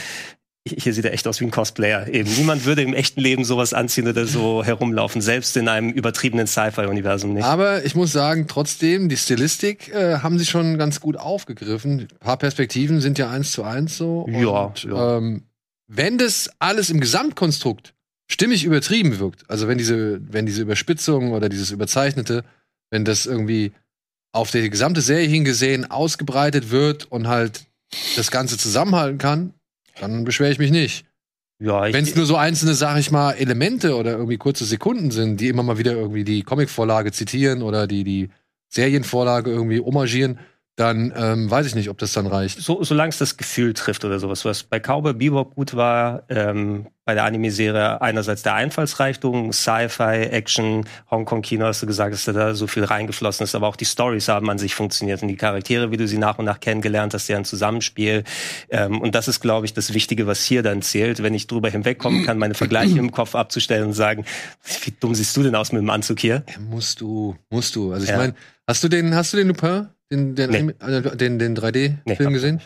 Hier 0.67 0.95
sieht 0.95 1.05
er 1.05 1.13
echt 1.13 1.29
aus 1.29 1.41
wie 1.41 1.45
ein 1.45 1.51
Cosplayer. 1.51 2.09
Eben 2.09 2.33
niemand 2.37 2.65
würde 2.65 2.81
im 2.81 2.95
echten 2.95 3.21
Leben 3.21 3.45
sowas 3.45 3.75
anziehen 3.75 4.09
oder 4.09 4.27
so 4.27 4.65
herumlaufen, 4.65 5.21
selbst 5.21 5.57
in 5.59 5.69
einem 5.69 5.91
übertriebenen 5.91 6.47
Sci-Fi-Universum 6.47 7.35
nicht. 7.35 7.45
Aber 7.45 7.85
ich 7.85 7.95
muss 7.95 8.13
sagen, 8.13 8.47
trotzdem, 8.49 9.11
die 9.11 9.19
Stilistik 9.19 9.93
äh, 9.93 10.19
haben 10.19 10.39
sie 10.39 10.47
schon 10.47 10.79
ganz 10.79 11.01
gut 11.01 11.19
aufgegriffen. 11.19 12.01
Ein 12.01 12.19
paar 12.19 12.39
Perspektiven 12.39 13.03
sind 13.03 13.19
ja 13.19 13.29
eins 13.29 13.53
zu 13.53 13.63
eins 13.63 13.99
so. 13.99 14.27
Ja, 14.31 14.49
Und, 14.49 14.85
ja. 14.85 15.19
Ähm, 15.19 15.43
wenn 15.87 16.17
das 16.17 16.51
alles 16.61 16.89
im 16.89 16.99
Gesamtkonstrukt 16.99 17.93
stimmig 18.27 18.65
übertrieben 18.65 19.19
wirkt, 19.19 19.49
also 19.51 19.69
wenn 19.69 19.77
diese, 19.77 20.19
wenn 20.33 20.47
diese 20.47 20.63
Überspitzung 20.63 21.33
oder 21.33 21.51
dieses 21.51 21.73
Überzeichnete, 21.73 22.43
wenn 22.91 23.05
das 23.05 23.27
irgendwie 23.27 23.73
auf 24.33 24.51
die 24.51 24.71
gesamte 24.71 25.03
Serie 25.03 25.29
hingesehen 25.29 25.91
ausgebreitet 25.91 26.71
wird 26.71 27.05
und 27.13 27.29
halt 27.29 27.67
das 28.17 28.31
Ganze 28.31 28.57
zusammenhalten 28.57 29.19
kann, 29.19 29.53
dann 30.01 30.25
beschwere 30.25 30.53
ich 30.53 30.59
mich 30.59 30.71
nicht. 30.71 31.07
Ja, 31.61 31.83
Wenn 31.93 32.05
es 32.05 32.17
nur 32.17 32.27
so 32.27 32.37
einzelne, 32.37 32.75
sag 32.75 32.99
ich 32.99 33.11
mal, 33.11 33.33
Elemente 33.33 33.97
oder 33.97 34.13
irgendwie 34.13 34.39
kurze 34.39 34.65
Sekunden 34.65 35.11
sind, 35.11 35.41
die 35.41 35.49
immer 35.49 35.63
mal 35.63 35.79
wieder 35.79 35.93
irgendwie 35.93 36.25
die 36.25 36.43
Comicvorlage 36.43 37.13
zitieren 37.13 37.63
oder 37.63 37.87
die, 37.87 38.03
die 38.05 38.31
Serienvorlage 38.69 39.51
irgendwie 39.51 39.81
homagieren, 39.81 40.41
dann 40.77 41.13
ähm, 41.17 41.49
weiß 41.51 41.67
ich 41.67 41.75
nicht, 41.77 41.89
ob 41.89 41.99
das 41.99 42.13
dann 42.13 42.27
reicht. 42.27 42.61
so, 42.61 42.83
solange 42.83 43.11
es 43.11 43.19
das 43.19 43.37
Gefühl 43.37 43.75
trifft 43.75 44.05
oder 44.05 44.19
sowas. 44.19 44.45
Was 44.45 44.65
bei 44.65 44.81
Cowboy 44.81 45.13
Bebop 45.15 45.55
gut 45.55 45.77
war, 45.77 46.25
ähm, 46.29 46.89
bei 47.05 47.15
der 47.15 47.25
Anime-Serie 47.25 48.01
einerseits 48.03 48.43
der 48.43 48.55
Einfallsreichtum, 48.55 49.53
Sci-Fi, 49.53 50.03
Action, 50.31 50.85
Hongkong-Kino, 51.11 51.65
hast 51.67 51.83
du 51.83 51.87
gesagt, 51.87 52.13
dass 52.15 52.25
da 52.25 52.55
so 52.55 52.67
viel 52.67 52.83
reingeflossen 52.83 53.45
ist, 53.45 53.55
aber 53.55 53.69
auch 53.69 53.77
die 53.77 53.85
Stories 53.85 54.27
haben 54.29 54.51
an 54.51 54.59
sich 54.59 54.75
funktioniert 54.75 55.23
und 55.23 55.29
die 55.29 55.37
Charaktere, 55.37 55.93
wie 55.93 55.97
du 55.97 56.09
sie 56.09 56.19
nach 56.19 56.39
und 56.39 56.47
nach 56.47 56.59
kennengelernt 56.61 57.15
hast, 57.15 57.29
deren 57.29 57.45
Zusammenspiel. 57.45 58.25
Ähm, 58.71 59.01
und 59.01 59.15
das 59.15 59.29
ist, 59.29 59.41
glaube 59.41 59.67
ich, 59.67 59.75
das 59.75 59.95
Wichtige, 59.95 60.27
was 60.27 60.43
hier 60.45 60.63
dann 60.65 60.83
zählt, 60.83 61.23
wenn 61.23 61.35
ich 61.35 61.47
drüber 61.47 61.71
hinwegkommen 61.71 62.25
kann, 62.25 62.39
meine 62.39 62.55
Vergleiche 62.55 62.99
im 62.99 63.13
Kopf 63.13 63.37
abzustellen 63.37 63.85
und 63.85 63.93
sagen, 63.93 64.25
wie 64.83 64.93
dumm 64.99 65.15
siehst 65.15 65.37
du 65.37 65.43
denn 65.45 65.55
aus 65.55 65.71
mit 65.71 65.83
dem 65.83 65.91
Anzug 65.91 66.19
hier? 66.19 66.43
Musst 66.69 67.01
du, 67.01 67.37
musst 67.51 67.77
du. 67.77 67.93
Also 67.93 68.05
ich 68.05 68.11
Ja. 68.11 68.17
meine, 68.17 68.35
hast 68.67 68.83
du 68.83 68.89
den, 68.89 69.15
hast 69.15 69.33
du 69.35 69.37
den 69.37 69.49
Lupin 69.49 69.89
Den, 70.13 70.35
den, 70.35 70.51
Nee. 70.51 70.75
äh, 70.81 71.17
den, 71.17 71.39
den 71.39 71.57
3D-Film 71.57 71.99
Nee, 72.05 72.33
gesehen? 72.35 72.61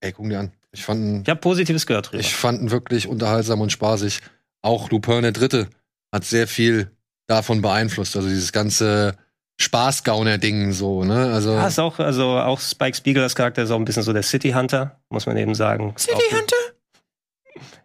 Ey, 0.00 0.12
guck 0.12 0.28
dir 0.28 0.40
an. 0.40 0.52
Ich 0.72 0.84
fand 0.84 1.00
ihn, 1.02 1.22
Ich 1.22 1.28
habe 1.28 1.40
Positives 1.40 1.86
gehört 1.86 2.10
drüber. 2.10 2.20
ich 2.20 2.34
fand 2.34 2.60
ihn 2.60 2.70
wirklich 2.70 3.06
unterhaltsam 3.08 3.60
und 3.60 3.70
spaßig. 3.72 4.20
Auch 4.62 4.90
Lupin 4.90 5.22
der 5.22 5.32
Dritte 5.32 5.68
hat 6.12 6.24
sehr 6.24 6.46
viel 6.48 6.90
davon 7.26 7.62
beeinflusst. 7.62 8.16
Also 8.16 8.28
dieses 8.28 8.52
ganze 8.52 9.16
Spaßgauner-Ding 9.60 10.72
so, 10.72 11.04
ne? 11.04 11.32
Also. 11.32 11.52
Ja, 11.52 11.66
ist 11.66 11.78
auch, 11.78 11.98
also 11.98 12.24
auch 12.38 12.60
Spike 12.60 12.96
Spiegel 12.96 13.22
als 13.22 13.34
Charakter 13.34 13.62
ist 13.62 13.70
auch 13.70 13.78
ein 13.78 13.84
bisschen 13.84 14.02
so 14.02 14.12
der 14.12 14.22
City 14.22 14.50
Hunter, 14.50 15.00
muss 15.08 15.26
man 15.26 15.36
eben 15.36 15.54
sagen. 15.54 15.94
City 15.96 16.30
Hunter? 16.30 16.56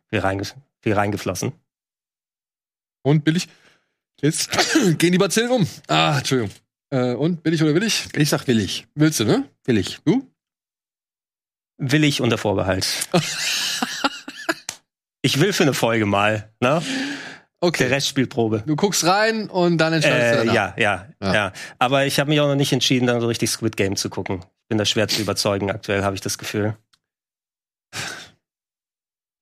Viel, 0.08 0.20
reinge 0.20 0.44
viel 0.82 0.94
reingeflossen. 0.94 1.54
Und 3.04 3.24
billig? 3.24 3.48
Jetzt 4.22 4.50
gehen 5.00 5.12
die 5.14 5.18
Bazillen 5.18 5.50
um. 5.52 5.68
Ah, 5.88 6.18
Entschuldigung. 6.18 6.54
Äh, 6.92 7.14
und 7.14 7.44
billig 7.44 7.64
oder 7.64 7.74
willig? 7.74 8.08
Ich 8.16 8.30
sag 8.30 8.48
willig. 8.48 8.88
Willst 8.96 9.20
du, 9.20 9.26
ne? 9.26 9.46
Willig. 9.66 10.00
Du? 10.06 10.28
Willig 11.78 12.22
unter 12.22 12.38
Vorbehalt. 12.38 12.86
ich 15.22 15.40
will 15.40 15.54
für 15.54 15.64
eine 15.64 15.74
Folge 15.74 16.06
mal, 16.06 16.52
ne? 16.60 16.82
Okay. 17.64 17.84
Der 17.84 17.92
Rest 17.92 18.08
spielt 18.08 18.30
Probe. 18.32 18.64
Du 18.66 18.76
guckst 18.76 19.04
rein 19.06 19.48
und 19.50 19.78
dann 19.78 19.94
entscheidest 19.94 20.34
du 20.34 20.36
Äh, 20.36 20.46
danach. 20.48 20.54
ja, 20.54 20.74
ja, 20.78 21.08
Ja. 21.22 21.34
ja, 21.34 21.54
Aber 21.80 22.06
ich 22.06 22.20
habe 22.20 22.30
mich 22.30 22.40
auch 22.40 22.48
noch 22.48 22.56
nicht 22.56 22.74
entschieden, 22.74 23.06
dann 23.08 23.22
so 23.22 23.28
richtig 23.28 23.50
Squid 23.52 23.78
Game 23.78 23.96
zu 23.96 24.10
gucken. 24.10 24.40
Ich 24.40 24.68
bin 24.68 24.78
da 24.80 24.86
schwer 24.86 25.08
zu 25.08 25.22
überzeugen 25.22 25.70
aktuell, 25.70 26.04
habe 26.04 26.16
ich 26.16 26.22
das 26.22 26.38
Gefühl. 26.40 26.76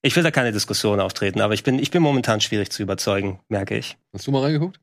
Ich 0.02 0.16
will 0.16 0.24
da 0.24 0.32
keine 0.32 0.52
Diskussion 0.52 1.00
auftreten, 1.00 1.42
aber 1.42 1.54
ich 1.54 1.64
bin, 1.64 1.78
ich 1.80 1.92
bin 1.92 2.02
momentan 2.02 2.42
schwierig 2.42 2.72
zu 2.72 2.82
überzeugen, 2.84 3.40
merke 3.50 3.78
ich. 3.78 3.98
Hast 4.14 4.28
du 4.28 4.32
mal 4.32 4.44
reingeguckt? 4.44 4.80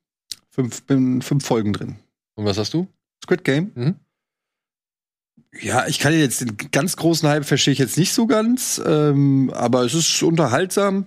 Fünf, 0.51 0.83
bin 0.85 1.23
fünf 1.23 1.45
Folgen 1.45 1.73
drin. 1.73 1.97
Und 2.37 2.45
was 2.45 2.59
hast 2.59 2.73
du? 2.75 2.87
Squid 3.23 3.45
Game? 3.45 3.73
Mhm. 3.75 3.95
Ja, 5.61 5.87
ich 5.87 5.99
kann 5.99 6.13
jetzt 6.13 6.43
den 6.43 6.57
ganz 6.71 6.97
großen 6.97 7.29
Hype 7.29 7.45
verstehe 7.45 7.73
ich 7.73 7.79
jetzt 7.79 7.97
nicht 7.97 8.13
so 8.13 8.27
ganz, 8.27 8.81
ähm, 8.85 9.51
aber 9.55 9.85
es 9.85 9.95
ist 9.95 10.23
unterhaltsam. 10.23 11.07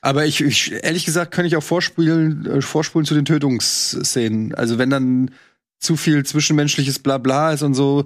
Aber 0.00 0.26
ich, 0.26 0.40
ich 0.40 0.72
ehrlich 0.72 1.04
gesagt 1.04 1.32
kann 1.32 1.44
ich 1.44 1.56
auch 1.56 1.62
vorspielen, 1.62 2.46
äh, 2.46 2.62
vorspulen 2.62 3.06
zu 3.06 3.14
den 3.14 3.24
Tötungsszenen. 3.24 4.54
Also 4.54 4.78
wenn 4.78 4.90
dann 4.90 5.30
zu 5.78 5.96
viel 5.96 6.24
zwischenmenschliches 6.24 6.98
Blabla 6.98 7.52
ist 7.52 7.62
und 7.62 7.74
so, 7.74 8.04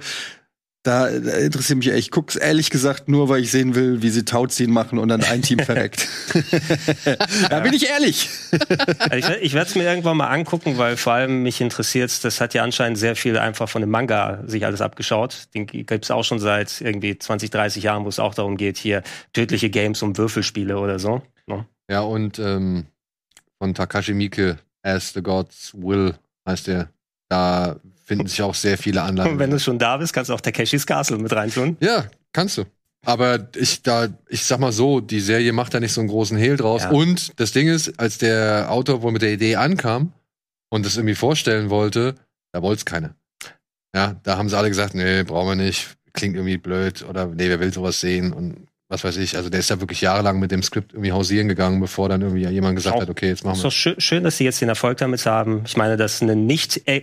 da, 0.85 1.11
da 1.11 1.33
interessiert 1.39 1.79
mich 1.79 1.89
echt. 1.89 1.99
Ich 1.99 2.11
guck's 2.11 2.37
ehrlich 2.37 2.71
gesagt 2.71 3.09
nur, 3.09 3.29
weil 3.29 3.43
ich 3.43 3.51
sehen 3.51 3.75
will, 3.75 4.01
wie 4.01 4.11
sie 4.11 4.25
Tauziehen 4.25 4.71
machen 4.71 4.99
und 4.99 5.09
dann 5.09 5.25
ein 5.25 5.43
Team 5.43 5.59
verreckt. 5.59 6.09
da 7.51 7.61
bin 7.61 7.75
ich 7.75 7.89
ehrlich. 7.89 8.31
Also 9.11 9.33
ich 9.33 9.49
ich 9.49 9.55
werde 9.55 9.71
es 9.71 9.75
mir 9.75 9.85
irgendwann 9.85 10.19
mal 10.19 10.29
angucken, 10.29 10.77
weil 10.77 10.99
vor 10.99 11.15
allem 11.15 11.43
mich 11.43 11.61
interessiert, 11.61 12.23
das 12.23 12.41
hat 12.41 12.53
ja 12.53 12.63
anscheinend 12.63 12.99
sehr 12.99 13.17
viel 13.17 13.39
einfach 13.39 13.69
von 13.69 13.81
dem 13.81 13.91
Manga 13.91 14.43
sich 14.47 14.67
alles 14.67 14.83
abgeschaut. 14.83 15.49
Den 15.55 15.67
gibt's 15.67 16.11
auch 16.11 16.23
schon 16.23 16.39
seit 16.39 16.81
irgendwie 16.81 17.19
20, 17.19 17.51
30 17.51 17.83
Jahren, 17.83 18.05
wo 18.05 18.09
es 18.09 18.19
auch 18.19 18.35
darum 18.35 18.59
geht, 18.59 18.77
hier 18.77 19.03
tödliche 19.33 19.71
Games 19.71 20.03
um 20.03 20.17
Würfelspiele 20.19 20.79
oder 20.79 20.99
so. 20.99 21.23
Ne? 21.47 21.67
Ja, 21.91 22.03
und 22.03 22.39
ähm, 22.39 22.87
von 23.59 23.73
Takashi 23.73 24.13
Miike, 24.13 24.59
As 24.83 25.15
the 25.15 25.23
Gods 25.23 25.73
Will 25.75 26.15
heißt 26.47 26.67
der. 26.67 26.91
Da 27.31 27.81
finden 28.09 28.27
sich 28.27 28.41
auch 28.41 28.55
sehr 28.55 28.79
viele 28.79 29.03
Anleihen. 29.03 29.33
Und 29.33 29.39
wenn 29.39 29.51
du 29.51 29.61
schon 29.61 29.79
da 29.79 29.99
bist, 29.99 30.15
kannst 30.15 30.31
du 30.31 30.35
auch 30.35 30.41
Takeshis 30.41 30.87
Castle 30.87 31.19
mit 31.19 31.33
reintun. 31.33 31.77
Ja, 31.81 32.07
kannst 32.33 32.57
du. 32.57 32.65
Aber 33.05 33.49
ich 33.55 33.83
da, 33.83 34.09
ich 34.29 34.45
sag 34.45 34.59
mal 34.59 34.73
so, 34.73 35.01
die 35.01 35.21
Serie 35.21 35.53
macht 35.53 35.75
da 35.75 35.81
nicht 35.81 35.93
so 35.93 36.01
einen 36.01 36.09
großen 36.09 36.37
Hehl 36.37 36.57
draus. 36.57 36.85
Ja. 36.85 36.91
Und 36.91 37.39
das 37.39 37.53
Ding 37.53 37.69
ist, 37.69 38.01
als 38.01 38.19
der 38.19 38.73
Autor 38.73 39.03
wohl 39.03 39.13
mit 39.13 39.23
der 39.23 39.33
Idee 39.33 39.57
ankam 39.57 40.13
und 40.71 40.87
das 40.87 40.97
irgendwie 40.97 41.15
vorstellen 41.15 41.69
wollte, 41.69 42.15
da 42.53 42.63
wollte 42.63 42.79
es 42.79 42.85
keiner. 42.87 43.15
Ja, 43.95 44.17
da 44.23 44.39
haben 44.39 44.49
sie 44.49 44.57
alle 44.57 44.69
gesagt, 44.69 44.95
nee, 44.95 45.23
brauchen 45.23 45.49
wir 45.49 45.65
nicht, 45.65 45.97
klingt 46.15 46.35
irgendwie 46.35 46.59
blöd 46.59 47.05
oder 47.09 47.27
nee, 47.27 47.49
wer 47.49 47.61
will 47.61 47.73
sowas 47.73 48.01
sehen 48.01 48.33
und 48.33 48.68
was 48.91 49.05
weiß 49.05 49.17
ich. 49.19 49.37
Also 49.37 49.51
der 49.51 49.61
ist 49.61 49.71
da 49.71 49.81
wirklich 49.81 50.01
jahrelang 50.01 50.39
mit 50.39 50.51
dem 50.51 50.63
Skript 50.63 50.93
irgendwie 50.95 51.13
hausieren 51.13 51.47
gegangen, 51.49 51.79
bevor 51.81 52.09
dann 52.09 52.23
irgendwie 52.23 52.47
jemand 52.49 52.77
gesagt 52.77 52.97
Auch- 52.97 53.03
hat, 53.03 53.11
okay, 53.11 53.29
jetzt 53.29 53.45
machen 53.45 53.57
Ist 53.57 53.63
wir. 53.63 53.69
doch 53.69 53.73
schön, 53.77 54.01
schön, 54.01 54.25
dass 54.25 54.39
sie 54.39 54.45
jetzt 54.45 54.61
den 54.63 54.69
Erfolg 54.71 54.97
damit 54.99 55.25
haben. 55.27 55.63
Ich 55.67 55.77
meine, 55.77 55.97
das 55.97 56.15
ist 56.15 56.23
eine 56.23 56.37
nicht 56.37 56.89
äh, 56.89 57.03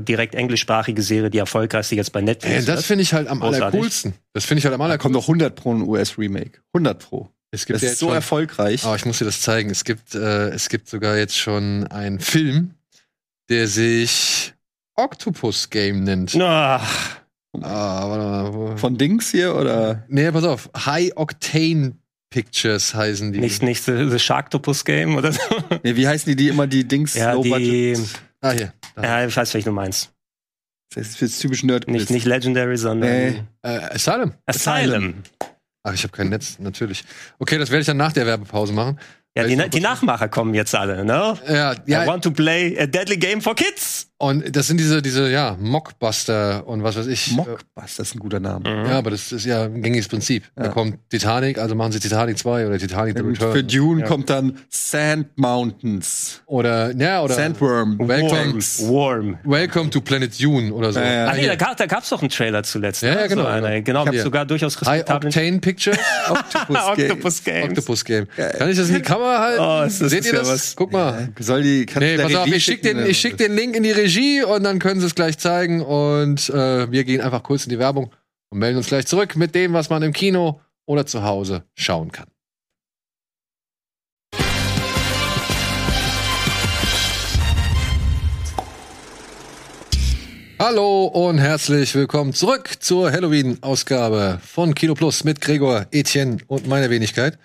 direkt 0.00 0.34
englischsprachige 0.34 1.02
Serie, 1.02 1.28
die 1.30 1.38
erfolgreichste 1.38 1.94
jetzt 1.96 2.12
bei 2.12 2.20
Netflix 2.22 2.54
Ey, 2.60 2.64
das 2.64 2.80
ist. 2.80 2.86
finde 2.86 3.02
ich 3.02 3.12
halt 3.12 3.28
am 3.28 3.40
Großartig. 3.40 3.62
allercoolsten. 3.62 4.14
Das 4.32 4.44
finde 4.46 4.58
ich 4.60 4.64
halt 4.64 4.74
am 4.74 4.80
Da 4.88 4.96
kommt 4.96 5.14
allercoolsten. 5.16 5.38
doch 5.38 5.52
100 5.52 5.54
pro 5.54 5.74
ein 5.74 5.82
US-Remake. 5.82 6.60
100 6.74 6.98
pro. 6.98 7.28
Es 7.50 7.64
gibt 7.66 7.76
Das 7.76 7.82
ja 7.82 7.86
ist 7.86 7.92
jetzt 7.92 8.00
so 8.00 8.06
schon- 8.06 8.14
erfolgreich. 8.14 8.84
Aber 8.84 8.96
ich 8.96 9.04
muss 9.06 9.18
dir 9.18 9.24
das 9.24 9.40
zeigen. 9.40 9.70
Es 9.70 9.84
gibt, 9.84 10.14
äh, 10.14 10.48
es 10.50 10.68
gibt 10.68 10.88
sogar 10.88 11.16
jetzt 11.16 11.36
schon 11.36 11.86
einen 11.88 12.20
Film, 12.20 12.74
der 13.50 13.68
sich 13.68 14.52
Octopus 14.96 15.70
Game 15.70 16.04
nennt. 16.04 16.36
Ach, 16.40 17.17
Ah, 17.62 18.08
warte 18.08 18.24
mal. 18.24 18.54
Wo? 18.54 18.76
Von 18.76 18.96
Dings 18.98 19.30
hier 19.30 19.54
oder? 19.54 20.04
Nee, 20.08 20.30
pass 20.30 20.44
auf. 20.44 20.70
High 20.76 21.12
Octane 21.16 21.96
Pictures 22.30 22.94
heißen 22.94 23.32
die. 23.32 23.40
nicht, 23.40 23.62
nicht 23.62 23.82
The, 23.84 24.08
the 24.10 24.18
Sharktopus 24.18 24.84
Game 24.84 25.16
oder 25.16 25.32
so. 25.32 25.40
Nee, 25.82 25.96
wie 25.96 26.06
heißen 26.06 26.28
die, 26.30 26.36
die 26.36 26.48
immer 26.48 26.66
die 26.66 26.86
Dings 26.86 27.14
Ja, 27.14 27.32
Low 27.32 27.42
die, 27.42 27.50
Budget? 27.50 28.00
Ah, 28.40 28.50
hier. 28.50 28.72
Da. 28.94 29.02
ja, 29.02 29.26
ich 29.26 29.36
weiß, 29.36 29.54
welchen 29.54 29.70
du 29.70 29.74
meinst. 29.74 30.12
Das 30.94 31.08
ist 31.08 31.20
jetzt 31.20 31.40
typisch 31.40 31.62
Nerd. 31.64 31.88
Nicht, 31.88 32.10
nicht 32.10 32.26
Legendary, 32.26 32.76
sondern 32.76 33.10
Nee. 33.10 33.42
Äh, 33.62 33.94
Asylum. 33.94 34.32
Asylum. 34.46 35.14
Ach, 35.82 35.94
ich 35.94 36.02
habe 36.02 36.12
kein 36.12 36.28
Netz, 36.28 36.58
natürlich. 36.58 37.04
Okay, 37.38 37.56
das 37.58 37.70
werde 37.70 37.80
ich 37.80 37.86
dann 37.86 37.96
nach 37.96 38.12
der 38.12 38.26
Werbepause 38.26 38.72
machen. 38.72 38.98
Ja, 39.38 39.46
die, 39.64 39.70
die 39.70 39.80
Nachmacher 39.80 40.28
kommen 40.28 40.54
jetzt 40.54 40.74
alle, 40.74 41.04
ne? 41.04 41.34
Ja, 41.48 41.72
I 41.72 41.76
ja. 41.86 42.06
want 42.06 42.24
to 42.24 42.30
play 42.30 42.76
a 42.78 42.86
deadly 42.86 43.16
game 43.16 43.40
for 43.40 43.54
kids. 43.54 44.06
Und 44.20 44.56
das 44.56 44.66
sind 44.66 44.78
diese, 44.80 45.00
diese, 45.00 45.30
ja, 45.30 45.56
Mockbuster 45.60 46.66
und 46.66 46.82
was 46.82 46.96
weiß 46.96 47.06
ich. 47.06 47.30
Mockbuster, 47.32 48.02
ist 48.02 48.16
ein 48.16 48.18
guter 48.18 48.40
Name. 48.40 48.64
Ja, 48.68 48.98
aber 48.98 49.10
das 49.12 49.30
ist 49.30 49.44
ja 49.46 49.62
ein 49.64 49.80
gängiges 49.80 50.08
Prinzip. 50.08 50.42
Da 50.56 50.64
Ja. 50.64 50.68
kommt 50.70 50.98
Titanic, 51.08 51.58
also 51.58 51.76
machen 51.76 51.92
sie 51.92 52.00
Titanic 52.00 52.36
2 52.36 52.66
oder 52.66 52.78
Titanic 52.78 53.16
The 53.16 53.22
Und 53.22 53.30
Return. 53.30 53.52
für 53.52 53.62
Dune 53.62 54.00
Ja. 54.00 54.06
kommt 54.08 54.28
dann 54.28 54.58
Sand 54.70 55.28
Mountains. 55.36 56.40
Oder, 56.46 56.92
ja, 56.96 57.22
oder 57.22 57.34
Sandworm. 57.34 57.96
Welcome, 58.00 58.54
Warm. 58.90 59.38
Welcome 59.44 59.90
to 59.90 60.00
Planet 60.00 60.32
Dune 60.42 60.72
oder 60.72 60.92
so. 60.92 60.98
Ja, 60.98 61.12
ja. 61.12 61.26
Ach 61.28 61.34
nee, 61.36 61.46
da, 61.46 61.54
gab, 61.54 61.76
da 61.76 61.86
gab's 61.86 62.08
doch 62.08 62.20
einen 62.20 62.30
Trailer 62.30 62.64
zuletzt. 62.64 63.02
Ja, 63.02 63.14
ja, 63.20 63.26
genau, 63.28 63.42
So 63.42 63.46
eine, 63.48 63.82
genau. 63.84 64.00
genau, 64.02 64.12
Hier. 64.12 64.22
sogar 64.24 64.46
durchaus 64.46 64.76
High 64.80 64.88
respektablen 65.02 65.28
Octane 65.32 65.58
Pictures. 65.60 65.98
Octopus 66.28 66.74
Game. 66.96 67.06
Octopus 67.06 67.44
Game. 67.44 67.68
Octopus 67.70 68.04
Game. 68.04 68.26
Kann 68.36 68.68
ich 68.68 68.76
das 68.76 68.88
in 68.88 68.96
die 68.96 69.02
Kamera 69.02 69.27
halten? 69.36 69.60
Oh, 69.62 69.82
ist 69.86 70.00
das- 70.00 70.10
Seht 70.10 70.24
ihr 70.24 70.30
ist 70.30 70.32
ja 70.32 70.38
das? 70.40 70.48
was. 70.48 70.76
Guck 70.76 70.92
mal. 70.92 71.28
Soll 71.38 71.62
die, 71.62 71.86
kannst 71.86 72.00
Nee, 72.00 72.16
pass 72.16 72.34
auf, 72.34 72.46
ich 72.46 72.64
schick 72.64 72.82
den, 72.82 73.04
ich 73.06 73.18
schick 73.18 73.36
den 73.36 73.54
Link 73.54 73.74
in 73.76 73.82
die 73.82 73.90
Regie 73.90 74.42
und 74.44 74.62
dann 74.64 74.78
können 74.78 75.00
sie 75.00 75.06
es 75.06 75.14
gleich 75.14 75.38
zeigen 75.38 75.80
und 75.82 76.48
äh, 76.50 76.90
wir 76.90 77.04
gehen 77.04 77.20
einfach 77.20 77.42
kurz 77.42 77.64
in 77.64 77.70
die 77.70 77.78
Werbung 77.78 78.10
und 78.50 78.58
melden 78.58 78.78
uns 78.78 78.86
gleich 78.88 79.06
zurück 79.06 79.36
mit 79.36 79.54
dem, 79.54 79.72
was 79.72 79.90
man 79.90 80.02
im 80.02 80.12
Kino 80.12 80.60
oder 80.86 81.04
zu 81.06 81.22
Hause 81.24 81.64
schauen 81.76 82.12
kann. 82.12 82.28
Hallo 90.58 91.06
und 91.06 91.38
herzlich 91.38 91.94
willkommen 91.94 92.32
zurück 92.34 92.82
zur 92.82 93.12
Halloween-Ausgabe 93.12 94.40
von 94.44 94.74
Kino 94.74 94.94
Plus 94.94 95.22
mit 95.22 95.40
Gregor, 95.40 95.86
Etienne 95.92 96.38
und 96.48 96.66
meiner 96.66 96.90
Wenigkeit. 96.90 97.38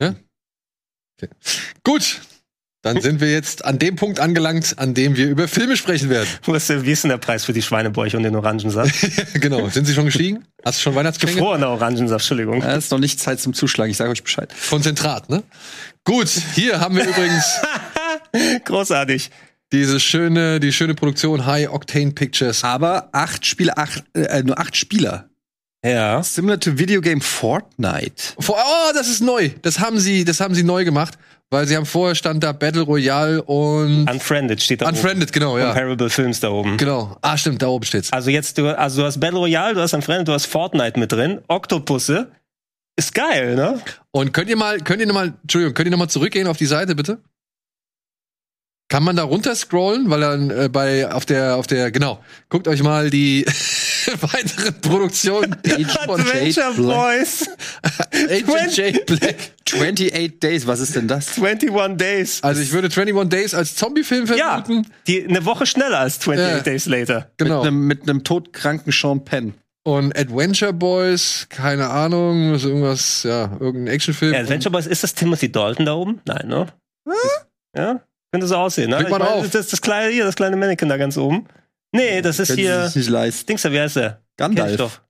Ja? 0.00 0.14
Okay. 1.22 1.28
Gut, 1.84 2.20
dann 2.82 3.00
sind 3.02 3.20
wir 3.20 3.30
jetzt 3.30 3.64
an 3.66 3.78
dem 3.78 3.96
Punkt 3.96 4.20
angelangt, 4.20 4.78
an 4.78 4.94
dem 4.94 5.14
wir 5.16 5.28
über 5.28 5.48
Filme 5.48 5.76
sprechen 5.76 6.08
werden. 6.08 6.28
Wo 6.44 6.54
ist, 6.54 6.68
der- 6.70 6.86
wie 6.86 6.92
ist 6.92 7.04
denn 7.04 7.10
der 7.10 7.18
Preis 7.18 7.44
für 7.44 7.52
die 7.52 7.60
Schweinebäuche 7.60 8.16
und 8.16 8.22
den 8.22 8.34
Orangensaft? 8.36 8.94
genau, 9.34 9.68
sind 9.68 9.84
Sie 9.86 9.92
schon 9.92 10.06
gestiegen? 10.06 10.44
Hast 10.64 10.78
du 10.78 10.82
schon 10.84 10.94
Weihnachtsklänge? 10.94 11.36
Gefrorener 11.36 11.68
Orangensaft, 11.68 12.22
Entschuldigung. 12.24 12.62
Ja, 12.62 12.72
ist 12.74 12.90
noch 12.90 12.98
nicht 12.98 13.20
Zeit 13.20 13.38
zum 13.40 13.52
Zuschlagen, 13.52 13.90
ich 13.90 13.96
sage 13.98 14.10
euch 14.10 14.22
Bescheid. 14.22 14.50
Konzentrat, 14.70 15.28
ne? 15.28 15.42
Gut, 16.04 16.28
hier 16.54 16.80
haben 16.80 16.96
wir 16.96 17.04
übrigens 17.06 17.44
Großartig. 18.64 19.30
diese 19.72 20.00
schöne, 20.00 20.58
die 20.60 20.72
schöne 20.72 20.94
Produktion 20.94 21.46
High 21.46 21.70
Octane 21.70 22.12
Pictures. 22.12 22.64
Aber 22.64 23.08
acht 23.12 23.44
Spieler, 23.46 23.78
acht, 23.78 24.04
äh, 24.14 24.42
nur 24.42 24.58
acht 24.58 24.76
Spieler. 24.76 25.29
Ja. 25.84 26.22
Similar 26.22 26.60
to 26.60 26.78
Videogame 26.78 27.20
Fortnite. 27.20 28.12
Vor, 28.38 28.56
oh, 28.58 28.92
das 28.94 29.08
ist 29.08 29.22
neu. 29.22 29.50
Das 29.62 29.78
haben 29.80 29.98
sie, 29.98 30.24
das 30.24 30.40
haben 30.40 30.54
sie 30.54 30.62
neu 30.62 30.84
gemacht, 30.84 31.18
weil 31.48 31.66
sie 31.66 31.76
haben 31.76 31.86
vorher 31.86 32.14
stand 32.14 32.42
da 32.44 32.52
Battle 32.52 32.82
Royale 32.82 33.42
und 33.42 34.08
Unfriended 34.10 34.62
steht 34.62 34.82
da 34.82 34.88
Unfriended, 34.88 35.32
genau, 35.32 35.52
oben. 35.52 35.60
ja. 35.60 35.66
Comparable 35.72 36.10
Films 36.10 36.40
da 36.40 36.50
oben. 36.50 36.76
Genau. 36.76 37.16
Ah, 37.22 37.36
stimmt, 37.38 37.62
da 37.62 37.68
oben 37.68 37.84
steht's. 37.86 38.12
Also 38.12 38.30
jetzt, 38.30 38.58
du, 38.58 38.76
also 38.76 39.00
du 39.00 39.06
hast 39.06 39.18
Battle 39.20 39.38
Royale, 39.38 39.74
du 39.74 39.80
hast 39.80 39.94
Unfriended, 39.94 40.28
du 40.28 40.32
hast 40.32 40.46
Fortnite 40.46 40.98
mit 41.00 41.12
drin, 41.12 41.40
Octopusse. 41.48 42.30
Ist 42.96 43.14
geil, 43.14 43.54
ne? 43.54 43.80
Und 44.10 44.34
könnt 44.34 44.50
ihr 44.50 44.56
mal, 44.56 44.78
könnt 44.80 45.00
ihr 45.00 45.06
noch 45.06 45.14
mal, 45.14 45.32
Entschuldigung, 45.42 45.72
könnt 45.72 45.86
ihr 45.86 45.92
noch 45.92 45.98
mal 45.98 46.08
zurückgehen 46.08 46.46
auf 46.46 46.58
die 46.58 46.66
Seite, 46.66 46.94
bitte? 46.94 47.18
Kann 48.90 49.04
man 49.04 49.14
da 49.14 49.22
runter 49.22 49.54
scrollen, 49.54 50.10
weil 50.10 50.20
dann 50.20 50.50
äh, 50.50 50.68
bei 50.68 51.10
auf 51.10 51.24
der 51.24 51.56
auf 51.56 51.66
der 51.68 51.90
genau 51.92 52.22
guckt 52.48 52.66
euch 52.68 52.82
mal 52.82 53.08
die 53.08 53.46
weiteren 54.20 54.80
Produktionen 54.80 55.54
von 56.04 56.20
Adventure 56.20 56.72
Boys. 56.74 57.48
Agent 58.28 58.76
J 58.76 59.06
Black 59.06 59.36
28 59.66 60.40
Days, 60.40 60.66
was 60.66 60.80
ist 60.80 60.96
denn 60.96 61.06
das? 61.06 61.38
21 61.40 61.96
Days. 61.98 62.42
Also 62.42 62.60
ich 62.60 62.72
würde 62.72 62.88
21 62.88 63.28
Days 63.30 63.54
als 63.54 63.76
Zombie-Film 63.76 64.26
Ja, 64.36 64.62
vermuten. 64.64 64.90
die 65.06 65.24
eine 65.24 65.44
Woche 65.44 65.66
schneller 65.66 66.00
als 66.00 66.18
28 66.18 66.48
Ja. 66.56 66.60
Days 66.60 66.86
Later. 66.86 67.30
Genau. 67.36 67.58
Mit 67.60 67.66
einem 67.68 67.86
mit 67.86 68.02
einem 68.02 68.24
todkranken 68.24 68.92
Sean 68.92 69.24
Penn. 69.24 69.54
Und 69.84 70.18
Adventure 70.18 70.72
Boys, 70.72 71.46
keine 71.48 71.88
Ahnung, 71.90 72.54
ist 72.54 72.64
irgendwas, 72.64 73.22
ja, 73.22 73.56
irgendein 73.60 73.94
Actionfilm. 73.94 74.34
Ja, 74.34 74.40
Adventure 74.40 74.72
Boys, 74.72 74.86
ist 74.86 75.04
das 75.04 75.14
Timothy 75.14 75.50
Dalton 75.50 75.86
da 75.86 75.94
oben? 75.94 76.20
Nein, 76.26 76.48
ne? 76.48 76.66
Ja? 77.76 78.00
Könnte 78.32 78.46
so 78.46 78.56
aussehen, 78.56 78.90
ne? 78.90 78.96
Klick 78.96 79.08
Ich 79.08 79.10
mal 79.12 79.18
meine, 79.18 79.30
drauf. 79.32 79.50
Das 79.50 79.62
ist 79.62 79.72
das 79.72 79.80
kleine 79.82 80.12
hier, 80.12 80.24
das 80.24 80.36
kleine 80.36 80.56
Mannequin 80.56 80.88
da 80.88 80.96
ganz 80.96 81.16
oben. 81.16 81.46
Nee, 81.92 82.22
das 82.22 82.38
ist 82.38 82.52
hier. 82.52 82.86
sich 82.86 82.96
nicht 82.96 83.08
leisten. 83.08 83.46
Dings 83.46 83.64
wie 83.64 83.80
heißt 83.80 83.96
der? 83.96 84.20
Ich 84.30 84.36
Gandalf. 84.36 85.02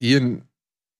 Ian. 0.00 0.42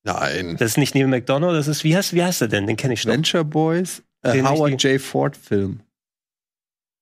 Nein. 0.05 0.57
Das 0.57 0.73
ist 0.73 0.79
nicht 0.79 0.95
Neil 0.95 1.07
McDonough, 1.07 1.53
das 1.53 1.69
ist, 1.69 1.85
wie 1.85 1.97
heißt, 1.97 2.15
wie 2.15 2.25
heißt 2.25 2.41
er 2.41 2.49
denn? 2.49 2.67
Den 2.67 2.77
kenne 2.77 2.95
ich 2.95 3.03
doch. 3.03 3.11
Adventure 3.11 3.45
Boys, 3.45 4.03
Den 4.25 4.49
Howard 4.49 4.83
J. 4.83 5.01
Ford 5.01 5.37
Film. 5.37 5.81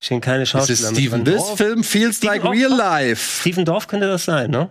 Stehen 0.02 0.20
keine 0.20 0.46
Schauspieler 0.46 0.90
mit 0.90 0.98
Steven 0.98 1.24
drin. 1.24 1.36
This 1.36 1.50
film 1.56 1.84
feels 1.84 2.16
Stephen 2.16 2.32
like 2.34 2.42
Dorff? 2.42 2.54
real 2.54 2.70
life. 2.76 3.40
Steven 3.40 3.64
Dorf 3.64 3.86
könnte 3.86 4.06
das 4.06 4.24
sein, 4.24 4.50
ne? 4.50 4.70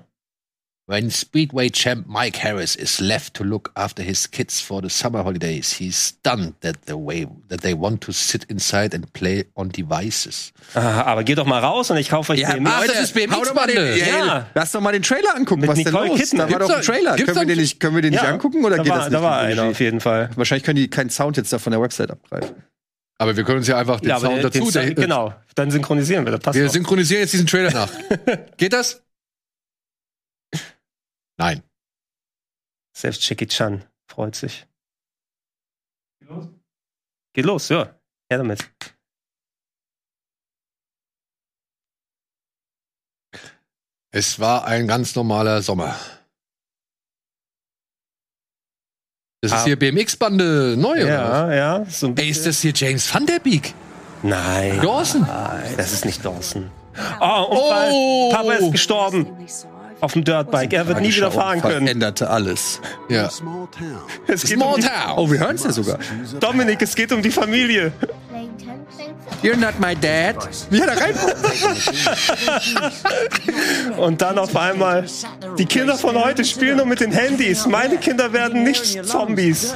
When 0.90 1.12
Speedway 1.12 1.70
champ 1.70 2.08
Mike 2.08 2.40
Harris 2.44 2.76
is 2.76 3.00
left 3.00 3.36
to 3.36 3.44
look 3.44 3.70
after 3.76 4.02
his 4.02 4.26
kids 4.32 4.60
for 4.60 4.82
the 4.82 4.90
summer 4.90 5.24
holidays, 5.24 5.72
he's 5.80 5.96
stunned 5.96 6.54
that 6.62 6.78
the 6.88 6.96
way 6.96 7.28
that 7.48 7.62
they 7.62 7.76
want 7.76 8.02
to 8.06 8.12
sit 8.12 8.46
inside 8.46 8.96
and 8.96 9.06
play 9.14 9.46
on 9.56 9.70
devices. 9.70 10.52
Ah, 10.74 11.04
aber 11.04 11.24
geht 11.24 11.38
doch 11.38 11.46
mal 11.46 11.60
raus 11.60 11.92
und 11.92 11.98
ich 11.98 12.10
kaufe 12.10 12.34
euch 12.34 12.40
Ja, 12.40 12.54
BMX. 12.56 12.72
ach, 12.74 12.88
das 12.88 13.02
ist 13.04 13.14
BMX 13.14 13.36
hau 13.38 13.44
doch 13.44 13.54
mal 13.54 13.68
den, 13.68 13.76
Bande. 13.76 14.00
ja, 14.00 14.08
Ja. 14.26 14.48
Lass 14.56 14.72
doch 14.72 14.82
mal 14.82 14.92
den 14.92 15.04
Trailer 15.04 15.36
angucken. 15.36 15.62
Mit 15.62 15.70
was 15.70 15.78
Nicole 15.78 16.08
denn 16.08 16.18
los? 16.18 16.20
Kidman. 16.22 16.48
Da 16.48 16.54
war 16.54 16.60
doch 16.68 16.76
ein 16.78 16.82
Trailer. 16.82 17.16
Können 17.18 17.36
wir 17.36 17.46
den 17.46 17.58
nicht, 17.60 17.80
können 17.80 17.96
wir 17.96 18.02
den 18.02 18.12
nicht 18.14 18.24
Ja, 18.24 18.30
angucken 18.30 18.66
oder 18.66 18.78
da 18.78 18.82
geht 18.84 18.92
war, 18.92 18.98
das 18.98 19.10
nicht? 19.10 19.16
Da 19.16 19.22
war 19.22 19.40
einer 19.42 19.64
auf 19.66 19.80
jeden 19.80 20.00
Fall. 20.00 20.32
Wahrscheinlich 20.36 20.64
können 20.64 20.78
die 20.78 20.88
keinen 20.90 21.12
Sound 21.12 21.38
jetzt 21.38 21.54
da 21.54 21.60
von 21.60 21.70
der 21.70 21.82
Website 21.84 22.10
abgreifen. 22.10 22.56
Aber 23.20 23.38
wir 23.38 23.44
können 23.44 23.60
uns 23.60 23.68
ja 23.68 23.78
einfach 23.78 24.00
den 24.00 24.10
Ja, 24.10 24.20
Sound 24.20 24.44
dazu. 24.44 24.72
den, 24.72 24.72
der- 24.72 24.94
genau, 24.96 25.36
dann 25.54 25.70
synchronisieren 25.70 26.26
wir, 26.26 26.32
das 26.32 26.40
passt 26.40 26.58
Wir 26.58 26.68
synchronisieren 26.68 27.22
jetzt 27.22 27.34
diesen 27.34 27.46
Trailer 27.46 27.72
nach. 27.74 27.90
Geht 28.58 28.74
das? 28.74 29.04
Nein. 31.40 31.64
Selbst 32.96 33.28
Jackie 33.28 33.48
Chan 33.48 33.84
freut 34.12 34.36
sich. 34.36 34.68
Geht 36.20 36.30
los? 36.30 36.48
Geht 37.34 37.46
los, 37.46 37.70
ja. 37.70 38.00
Her 38.30 38.38
damit. 38.40 38.70
Es 44.12 44.40
war 44.40 44.66
ein 44.66 44.88
ganz 44.88 45.16
normaler 45.16 45.62
Sommer. 45.62 45.96
Das 49.42 49.52
ist 49.54 49.58
Ah. 49.60 49.64
hier 49.66 49.80
BMX-Bande 49.80 50.76
neu, 50.78 51.04
oder 51.06 51.24
was? 51.24 51.32
Ja, 51.32 51.54
ja. 51.54 51.86
So 51.86 52.08
ein 52.08 52.18
Ey, 52.18 52.30
ist 52.30 52.46
das 52.46 52.60
hier 52.60 52.74
James 52.76 53.14
Van 53.14 53.26
Der 53.26 53.40
Beek? 53.40 53.74
Nein. 54.22 54.82
Dawson? 54.82 55.22
Nein, 55.22 55.76
das 55.78 55.94
ist 55.94 56.04
nicht 56.04 56.26
Dawson. 56.26 56.70
Oh, 57.22 57.44
Unfall. 57.50 57.90
Oh! 57.94 58.30
Papa 58.34 58.54
ist 58.54 58.72
gestorben. 58.72 59.48
Auf 60.02 60.14
dem 60.14 60.24
Dirtbike. 60.24 60.74
Er 60.74 60.88
wird 60.88 61.02
nie 61.02 61.14
wieder 61.14 61.32
fahren 61.32 61.62
können. 61.62 61.88
Änderte 61.88 62.30
alles. 62.30 62.80
Ja. 63.10 63.30
Es 64.28 64.44
geht 64.44 64.58
Small 64.58 64.76
um 64.76 64.82
Town. 64.82 65.18
Oh, 65.18 65.30
wir 65.30 65.40
hören 65.40 65.56
es 65.56 65.64
ja 65.64 65.72
sogar. 65.72 66.00
Dominik, 66.40 66.82
es 66.82 66.96
geht 66.96 67.12
um 67.12 67.22
die 67.22 67.32
Familie. 67.32 67.92
You're 69.42 69.58
not 69.58 69.80
my 69.80 69.96
dad. 69.96 70.36
Wie 70.70 70.82
hat 70.82 70.90
er 70.90 71.02
rein? 71.02 71.16
Und 73.98 74.22
dann 74.22 74.38
auf 74.38 74.56
einmal, 74.56 75.06
die 75.58 75.66
Kinder 75.66 75.98
von 75.98 76.22
heute 76.22 76.44
spielen 76.44 76.78
nur 76.78 76.86
mit 76.86 77.00
den 77.00 77.12
Handys. 77.12 77.66
Meine 77.66 77.98
Kinder 77.98 78.34
werden 78.34 78.64
nicht 78.64 79.06
Zombies. 79.06 79.74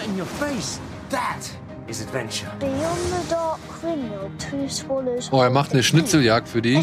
Is 1.86 2.02
adventure. 2.02 2.50
Beyond 2.60 2.98
the 3.12 3.30
dark 3.30 3.60
window, 3.84 4.32
two 4.40 4.70
swallows. 4.70 5.30
Oh, 5.32 5.42
er 5.42 5.50
macht 5.50 5.74
eine 5.74 5.84
Schnitzeljagd 5.84 6.48
für 6.48 6.62
die. 6.62 6.78
Oh. 6.78 6.82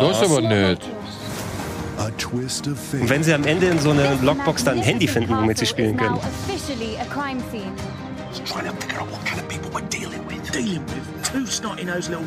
Das 0.00 0.22
ist 0.22 0.30
aber 0.30 0.40
nett. 0.40 0.78
Und 1.98 3.10
wenn 3.10 3.22
sie 3.22 3.34
am 3.34 3.44
Ende 3.44 3.66
in 3.66 3.78
so 3.78 3.90
einer 3.90 4.14
Lockbox 4.22 4.64
dann 4.64 4.78
ein 4.78 4.82
Handy 4.82 5.08
finden, 5.08 5.36
womit 5.36 5.58
sie 5.58 5.66
spielen 5.66 5.96
können. 5.96 6.18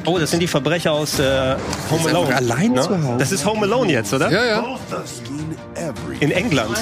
Oh, 0.05 0.19
das 0.19 0.31
sind 0.31 0.39
die 0.39 0.47
Verbrecher 0.47 0.91
aus 0.91 1.19
äh, 1.19 1.55
Home 1.89 2.09
Alone. 2.09 2.35
allein 2.35 2.71
ne? 2.73 2.81
zu 2.81 3.03
Hause. 3.03 3.17
Das 3.17 3.31
ist 3.31 3.45
Home 3.45 3.63
Alone 3.63 3.91
jetzt, 3.91 4.13
oder? 4.13 4.29
Ja, 4.29 4.45
ja. 4.45 4.77
In 6.19 6.31
England. 6.31 6.77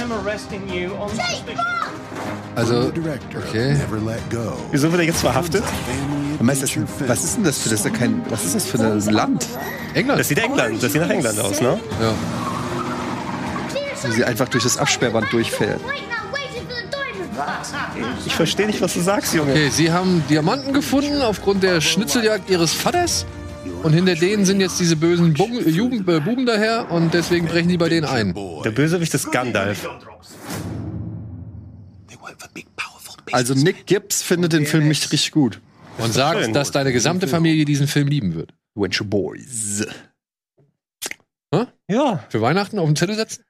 Also, 2.55 2.91
director 2.91 3.41
okay. 3.47 3.73
never 3.73 3.97
let 3.97 4.29
go. 4.29 4.57
Wieso 4.71 4.91
wird 4.91 5.01
er 5.01 5.07
jetzt 5.07 5.21
verhaftet? 5.21 5.63
Was 6.39 6.61
ist, 6.61 6.77
adventure 6.77 7.09
was 7.09 7.23
ist 7.23 7.37
denn 7.37 7.43
das 7.43 7.57
für 7.59 7.69
das? 7.69 7.83
Kein, 7.93 8.21
was 8.29 8.43
ist 8.43 8.55
das 8.55 8.65
für 8.65 8.79
ein 8.79 8.99
Land? 9.13 9.47
England. 9.93 10.19
Das 10.19 10.27
sieht 10.27 10.39
England, 10.39 10.81
das 10.83 10.91
sieht 10.91 11.01
nach 11.01 11.09
England 11.09 11.39
aus, 11.39 11.61
ne? 11.61 11.79
Ja. 12.01 12.13
Wo 14.03 14.11
sie 14.11 14.23
einfach 14.23 14.49
durch 14.49 14.63
das 14.63 14.77
Absperrband 14.77 15.31
diamond. 15.31 15.79
Ich 18.25 18.35
verstehe 18.35 18.67
nicht, 18.67 18.81
was 18.81 18.93
du 18.93 19.01
sagst, 19.01 19.33
Junge. 19.33 19.51
Okay, 19.51 19.69
sie 19.69 19.91
haben 19.91 20.23
Diamanten 20.29 20.73
gefunden 20.73 21.21
aufgrund 21.21 21.63
der 21.63 21.81
Schnitzeljagd 21.81 22.49
ihres 22.49 22.73
Vaters. 22.73 23.25
Und 23.83 23.93
hinter 23.93 24.15
denen 24.15 24.45
sind 24.45 24.59
jetzt 24.59 24.79
diese 24.79 24.95
bösen 24.95 25.33
Bung, 25.33 25.53
äh, 25.53 25.69
Jugend, 25.69 26.07
äh, 26.09 26.19
Buben 26.19 26.45
daher 26.45 26.91
und 26.91 27.13
deswegen 27.13 27.47
brechen 27.47 27.69
die 27.69 27.77
bei 27.77 27.89
denen 27.89 28.05
ein. 28.05 28.33
Der 28.63 28.71
Bösewicht 28.71 29.13
ist 29.13 29.31
Gandalf. 29.31 29.87
Also 33.31 33.53
Nick 33.53 33.85
Gibbs 33.85 34.21
findet 34.21 34.53
den 34.53 34.65
Film 34.65 34.87
nicht 34.87 35.11
richtig 35.11 35.31
gut. 35.31 35.61
Und 35.97 36.13
sagt, 36.13 36.55
dass 36.55 36.71
deine 36.71 36.93
gesamte 36.93 37.27
Familie 37.27 37.65
diesen 37.65 37.87
Film 37.87 38.07
lieben 38.07 38.33
wird. 38.33 38.53
Adventure 38.75 39.07
Boys. 39.07 39.85
Ja. 41.89 42.23
Für 42.29 42.41
Weihnachten 42.41 42.79
auf 42.79 42.85
den 42.85 42.95
Zettel 42.95 43.15
setzen? 43.15 43.43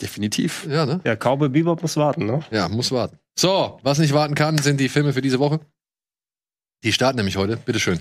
Definitiv. 0.00 0.66
Ja, 0.68 0.86
ne? 0.86 1.00
Ja, 1.04 1.16
Cowboy 1.16 1.48
Bebop 1.48 1.82
muss 1.82 1.96
warten, 1.96 2.26
ne? 2.26 2.42
Ja, 2.50 2.68
muss 2.68 2.92
warten. 2.92 3.18
So, 3.38 3.78
was 3.82 3.98
nicht 3.98 4.12
warten 4.12 4.34
kann, 4.34 4.58
sind 4.58 4.78
die 4.78 4.88
Filme 4.88 5.12
für 5.12 5.22
diese 5.22 5.38
Woche. 5.38 5.60
Die 6.82 6.92
starten 6.92 7.16
nämlich 7.16 7.36
heute. 7.36 7.56
Bitteschön. 7.56 8.00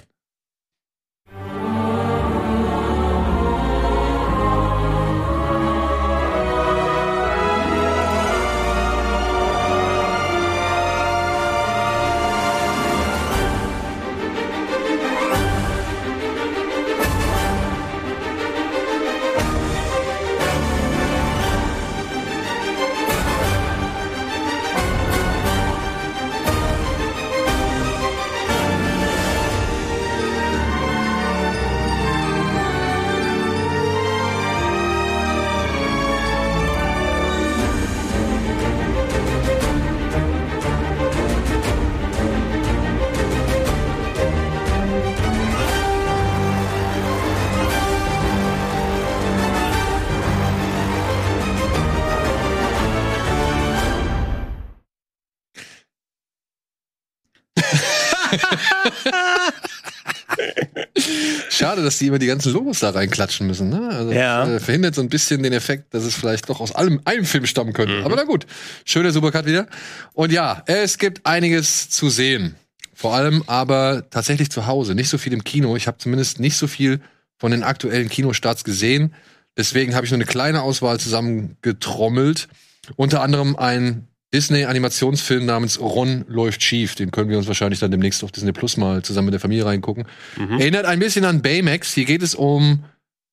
Schade, 61.69 61.83
dass 61.83 61.97
die 61.99 62.07
immer 62.07 62.19
die 62.19 62.25
ganzen 62.27 62.51
Logos 62.53 62.79
da 62.79 62.89
reinklatschen 62.89 63.45
müssen. 63.45 63.69
Ne? 63.69 63.89
Also 63.91 64.11
Ja. 64.11 64.45
das, 64.45 64.61
äh, 64.61 64.65
verhindert 64.65 64.95
so 64.95 65.01
ein 65.01 65.09
bisschen 65.09 65.43
den 65.43 65.53
Effekt, 65.53 65.93
dass 65.93 66.03
es 66.03 66.15
vielleicht 66.15 66.49
doch 66.49 66.59
aus 66.61 66.71
allem 66.73 66.99
einem 67.05 67.25
Film 67.25 67.45
stammen 67.45 67.73
könnte. 67.73 68.03
Aber 68.03 68.15
na 68.15 68.23
gut, 68.23 68.45
schöner 68.85 69.11
Supercut 69.11 69.45
wieder. 69.45 69.67
Und 70.13 70.31
ja, 70.31 70.63
es 70.65 70.97
gibt 70.97 71.25
einiges 71.25 71.89
zu 71.89 72.09
sehen. 72.09 72.55
Vor 72.93 73.13
allem 73.15 73.43
aber 73.47 74.09
tatsächlich 74.09 74.49
zu 74.51 74.65
Hause, 74.67 74.93
nicht 74.95 75.09
so 75.09 75.17
viel 75.17 75.31
im 75.31 75.43
Kino. 75.45 75.75
Ich 75.77 75.87
habe 75.87 75.97
zumindest 75.99 76.39
nicht 76.39 76.57
so 76.57 76.67
viel 76.67 76.99
von 77.37 77.51
den 77.51 77.63
aktuellen 77.63 78.09
Kinostarts 78.09 78.63
gesehen. 78.65 79.13
Deswegen 79.55 79.95
habe 79.95 80.05
ich 80.05 80.11
nur 80.11 80.17
eine 80.17 80.25
kleine 80.25 80.61
Auswahl 80.63 80.99
zusammengetrommelt. 80.99 82.49
Unter 82.97 83.21
anderem 83.21 83.55
ein 83.55 84.08
Disney-Animationsfilm 84.33 85.45
namens 85.45 85.79
Ron 85.79 86.25
läuft 86.27 86.61
schief. 86.61 86.95
Den 86.95 87.11
können 87.11 87.29
wir 87.29 87.37
uns 87.37 87.47
wahrscheinlich 87.47 87.79
dann 87.79 87.91
demnächst 87.91 88.23
auf 88.23 88.31
Disney 88.31 88.51
Plus 88.51 88.77
mal 88.77 89.01
zusammen 89.01 89.27
mit 89.27 89.33
der 89.33 89.39
Familie 89.39 89.65
reingucken. 89.65 90.05
Mhm. 90.37 90.59
Erinnert 90.59 90.85
ein 90.85 90.99
bisschen 90.99 91.25
an 91.25 91.41
Baymax. 91.41 91.93
Hier 91.93 92.05
geht 92.05 92.21
es 92.21 92.35
um 92.35 92.83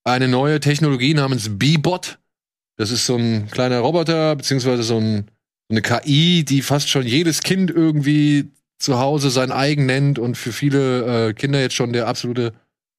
eine 0.04 0.28
neue 0.28 0.60
Technologie 0.60 1.12
namens 1.12 1.58
B-Bot. 1.58 2.18
Das 2.76 2.90
ist 2.90 3.06
so 3.06 3.16
ein 3.16 3.48
kleiner 3.50 3.80
Roboter, 3.80 4.36
beziehungsweise 4.36 4.82
so, 4.82 4.98
ein, 4.98 5.26
so 5.68 5.74
eine 5.74 5.82
KI, 5.82 6.44
die 6.44 6.62
fast 6.62 6.88
schon 6.88 7.06
jedes 7.06 7.42
Kind 7.42 7.70
irgendwie 7.70 8.50
zu 8.78 8.98
Hause 8.98 9.30
sein 9.30 9.52
eigen 9.52 9.86
nennt 9.86 10.18
und 10.18 10.36
für 10.36 10.52
viele 10.52 11.28
äh, 11.28 11.32
Kinder 11.34 11.60
jetzt 11.60 11.74
schon 11.74 11.92
der 11.92 12.06
absolute 12.06 12.52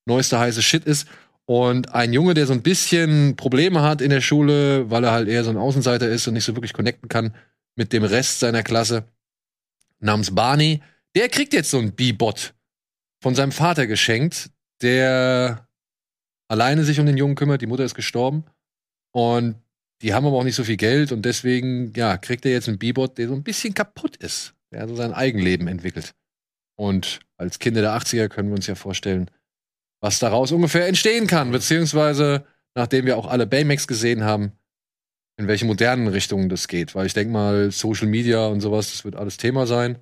neueste 0.06 0.38
heiße 0.38 0.62
Shit 0.62 0.86
ist. 0.86 1.08
Und 1.46 1.96
ein 1.96 2.14
Junge, 2.14 2.34
der 2.34 2.46
so 2.46 2.54
ein 2.54 2.62
bisschen 2.62 3.38
Probleme 3.38 3.82
hat 3.82 4.02
in 4.02 4.10
der 4.10 4.22
Schule, 4.22 4.90
weil 4.92 5.04
er 5.04 5.12
halt 5.12 5.30
eher 5.30 5.44
so 5.44 5.50
ein 5.50 5.58
Außenseiter 5.58 6.10
ist 6.10 6.28
und 6.28 6.34
nicht 6.34 6.44
so 6.44 6.56
wirklich 6.56 6.74
connecten 6.74 7.10
kann 7.10 7.34
mit 7.78 7.94
dem 7.94 8.04
Rest 8.04 8.40
seiner 8.40 8.64
Klasse, 8.64 9.06
namens 10.00 10.34
Barney, 10.36 10.82
der 11.16 11.30
kriegt 11.30 11.54
jetzt 11.54 11.72
so 11.72 11.80
einen 11.80 11.94
B-Bot 11.94 12.54
von 13.22 13.36
seinem 13.36 13.52
Vater 13.52 13.88
geschenkt, 13.88 14.52
der 14.82 15.68
alleine 16.48 16.84
sich 16.84 17.00
um 17.00 17.06
den 17.06 17.18
Jungen 17.18 17.36
kümmert. 17.36 17.62
Die 17.62 17.68
Mutter 17.68 17.86
ist 17.86 17.96
gestorben. 17.96 18.44
Und 19.12 19.56
die 20.02 20.14
haben 20.14 20.26
aber 20.26 20.38
auch 20.38 20.44
nicht 20.44 20.56
so 20.56 20.64
viel 20.64 20.78
Geld 20.78 21.12
und 21.12 21.24
deswegen, 21.24 21.94
ja, 21.96 22.18
kriegt 22.18 22.46
er 22.46 22.52
jetzt 22.52 22.68
einen 22.68 22.78
B-Bot, 22.78 23.18
der 23.18 23.30
so 23.30 23.34
ein 23.34 23.44
bisschen 23.44 23.74
kaputt 23.74 24.18
ist. 24.18 24.54
Der 24.72 24.82
also 24.82 24.96
sein 24.96 25.14
Eigenleben 25.14 25.68
entwickelt. 25.68 26.14
Und 26.76 27.20
als 27.38 27.58
Kinder 27.58 27.82
der 27.82 27.98
80er 27.98 28.28
können 28.28 28.50
wir 28.50 28.56
uns 28.56 28.68
ja 28.68 28.76
vorstellen, 28.76 29.32
was 30.02 30.20
daraus 30.20 30.52
ungefähr 30.52 30.88
entstehen 30.88 31.26
kann, 31.26 31.52
beziehungsweise, 31.52 32.46
nachdem 32.76 33.06
wir 33.06 33.18
auch 33.18 33.26
alle 33.26 33.48
Baymax 33.48 33.88
gesehen 33.88 34.24
haben, 34.24 34.52
in 35.38 35.48
welche 35.48 35.66
modernen 35.66 36.08
Richtungen 36.08 36.50
das 36.50 36.68
geht. 36.68 36.96
Weil 36.96 37.06
ich 37.06 37.14
denke 37.14 37.32
mal, 37.32 37.72
Social 37.72 38.08
Media 38.08 38.48
und 38.48 38.62
sowas, 38.62 38.92
das 38.92 39.06
wird 39.06 39.16
alles 39.16 39.38
Thema 39.38 39.68
sein. 39.68 39.98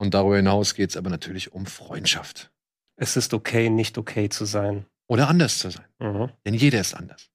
Und 0.00 0.14
darüber 0.14 0.36
hinaus 0.36 0.74
geht 0.74 0.90
es 0.90 0.96
aber 0.96 1.10
natürlich 1.10 1.52
um 1.52 1.66
Freundschaft. 1.66 2.50
Es 2.96 3.16
ist 3.16 3.34
okay, 3.34 3.68
nicht 3.68 3.98
okay 3.98 4.28
zu 4.28 4.44
sein. 4.44 4.86
Oder 5.08 5.28
anders 5.28 5.58
zu 5.58 5.70
sein. 5.70 5.86
Mhm. 5.98 6.30
Denn 6.46 6.54
jeder 6.54 6.80
ist 6.80 6.94
anders. 6.94 7.30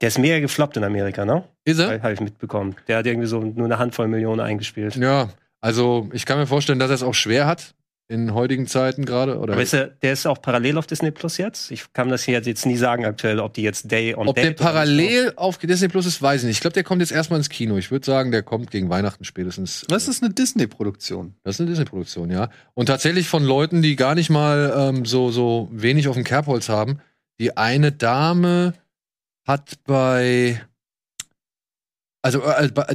Der 0.00 0.08
ist 0.08 0.18
mega 0.18 0.40
gefloppt 0.40 0.76
in 0.76 0.84
Amerika, 0.84 1.24
ne? 1.24 1.44
Ist 1.64 1.78
er? 1.78 2.02
Habe 2.02 2.12
ich 2.12 2.20
mitbekommen. 2.20 2.76
Der 2.88 2.98
hat 2.98 3.06
irgendwie 3.06 3.28
so 3.28 3.40
nur 3.40 3.66
eine 3.66 3.78
Handvoll 3.78 4.08
Millionen 4.08 4.40
eingespielt. 4.40 4.96
Ja, 4.96 5.30
also 5.60 6.08
ich 6.12 6.26
kann 6.26 6.38
mir 6.38 6.46
vorstellen, 6.46 6.78
dass 6.78 6.90
er 6.90 6.94
es 6.94 7.02
auch 7.02 7.14
schwer 7.14 7.46
hat 7.46 7.74
in 8.06 8.34
heutigen 8.34 8.66
Zeiten 8.66 9.04
gerade. 9.06 9.38
Oder 9.38 9.54
Aber 9.54 9.62
ist 9.62 9.72
er, 9.72 9.86
der 9.86 10.12
ist 10.12 10.26
auch 10.26 10.40
parallel 10.42 10.76
auf 10.76 10.86
Disney 10.86 11.10
Plus 11.10 11.38
jetzt? 11.38 11.70
Ich 11.70 11.92
kann 11.94 12.08
das 12.10 12.22
hier 12.22 12.38
jetzt 12.40 12.66
nie 12.66 12.76
sagen 12.76 13.06
aktuell, 13.06 13.40
ob 13.40 13.54
die 13.54 13.62
jetzt 13.62 13.90
Day 13.90 14.14
on 14.14 14.28
Ob 14.28 14.34
Day 14.36 14.44
der 14.44 14.52
parallel 14.52 15.32
auf 15.36 15.56
Disney 15.58 15.88
Plus 15.88 16.04
ist, 16.04 16.20
weiß 16.20 16.42
ich 16.42 16.46
nicht. 16.48 16.56
Ich 16.56 16.60
glaube, 16.60 16.74
der 16.74 16.84
kommt 16.84 17.00
jetzt 17.00 17.12
erstmal 17.12 17.38
ins 17.40 17.48
Kino. 17.48 17.76
Ich 17.78 17.90
würde 17.90 18.04
sagen, 18.04 18.30
der 18.30 18.42
kommt 18.42 18.70
gegen 18.70 18.90
Weihnachten 18.90 19.24
spätestens. 19.24 19.86
Das 19.88 20.06
ist 20.06 20.22
eine 20.22 20.34
Disney-Produktion. 20.34 21.34
Das 21.44 21.56
ist 21.56 21.60
eine 21.60 21.70
Disney-Produktion, 21.70 22.30
ja. 22.30 22.50
Und 22.74 22.86
tatsächlich 22.86 23.26
von 23.26 23.42
Leuten, 23.42 23.80
die 23.80 23.96
gar 23.96 24.14
nicht 24.14 24.28
mal 24.28 24.74
ähm, 24.76 25.06
so, 25.06 25.30
so 25.30 25.68
wenig 25.72 26.06
auf 26.08 26.14
dem 26.14 26.24
Kerbholz 26.24 26.68
haben. 26.68 27.00
Die 27.40 27.56
eine 27.56 27.90
Dame 27.90 28.74
hat 29.46 29.82
bei. 29.84 30.60
Also, 32.22 32.42
äh, 32.42 32.68
bei- 32.68 32.94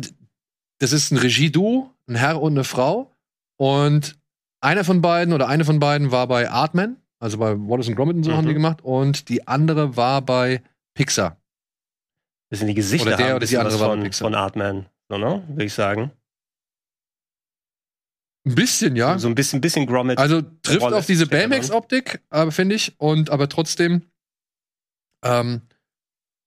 das 0.80 0.93
ist 0.93 1.12
ein 1.12 1.18
Regieduo, 1.18 1.89
ein 2.07 2.16
Herr 2.16 2.41
und 2.41 2.53
eine 2.53 2.64
Frau. 2.64 3.16
Und 3.57 4.18
einer 4.62 4.84
von 4.84 5.01
beiden 5.01 5.34
oder 5.34 5.47
eine 5.47 5.66
von 5.66 5.80
beiden 5.80 6.12
war 6.12 6.28
bei 6.28 6.49
Artman, 6.49 6.97
also 7.20 7.38
bei 7.38 7.55
Wallace 7.57 7.88
und 7.89 7.95
Gromit 7.95 8.16
und 8.18 8.24
so 8.24 8.32
Mhm. 8.32 8.36
haben 8.38 8.47
die 8.47 8.53
gemacht. 8.53 8.82
Und 8.82 9.30
die 9.30 9.47
andere 9.47 9.95
war 9.95 10.22
bei 10.22 10.62
Pixar. 10.95 11.38
Das 12.49 12.60
sind 12.60 12.68
die 12.68 12.74
Gesichter 12.74 13.07
Oder 13.07 13.18
der 13.18 13.36
oder 13.36 13.45
die 13.45 13.57
andere 13.57 13.80
war 13.80 13.89
von, 13.89 14.03
Pixar. 14.03 14.26
von 14.26 14.36
Artman, 14.36 14.86
so, 15.10 15.18
ne? 15.18 15.43
Würde 15.47 15.66
ich 15.66 15.74
sagen. 15.74 16.12
Ein 18.47 18.55
bisschen, 18.55 18.95
ja. 18.95 19.20
So 19.20 19.28
ein 19.28 19.36
bisschen, 19.36 19.62
bisschen 19.62 19.86
Gromit. 19.86 20.18
Also 20.18 20.41
trifft 20.41 20.82
Rolle 20.82 20.97
auf 20.97 21.05
diese. 21.05 21.28
Baymax-Optik, 21.28 22.22
äh, 22.32 22.49
finde 22.51 22.76
ich. 22.76 22.99
Und 22.99 23.30
aber 23.30 23.49
trotzdem, 23.49 24.03
ähm, 25.24 25.62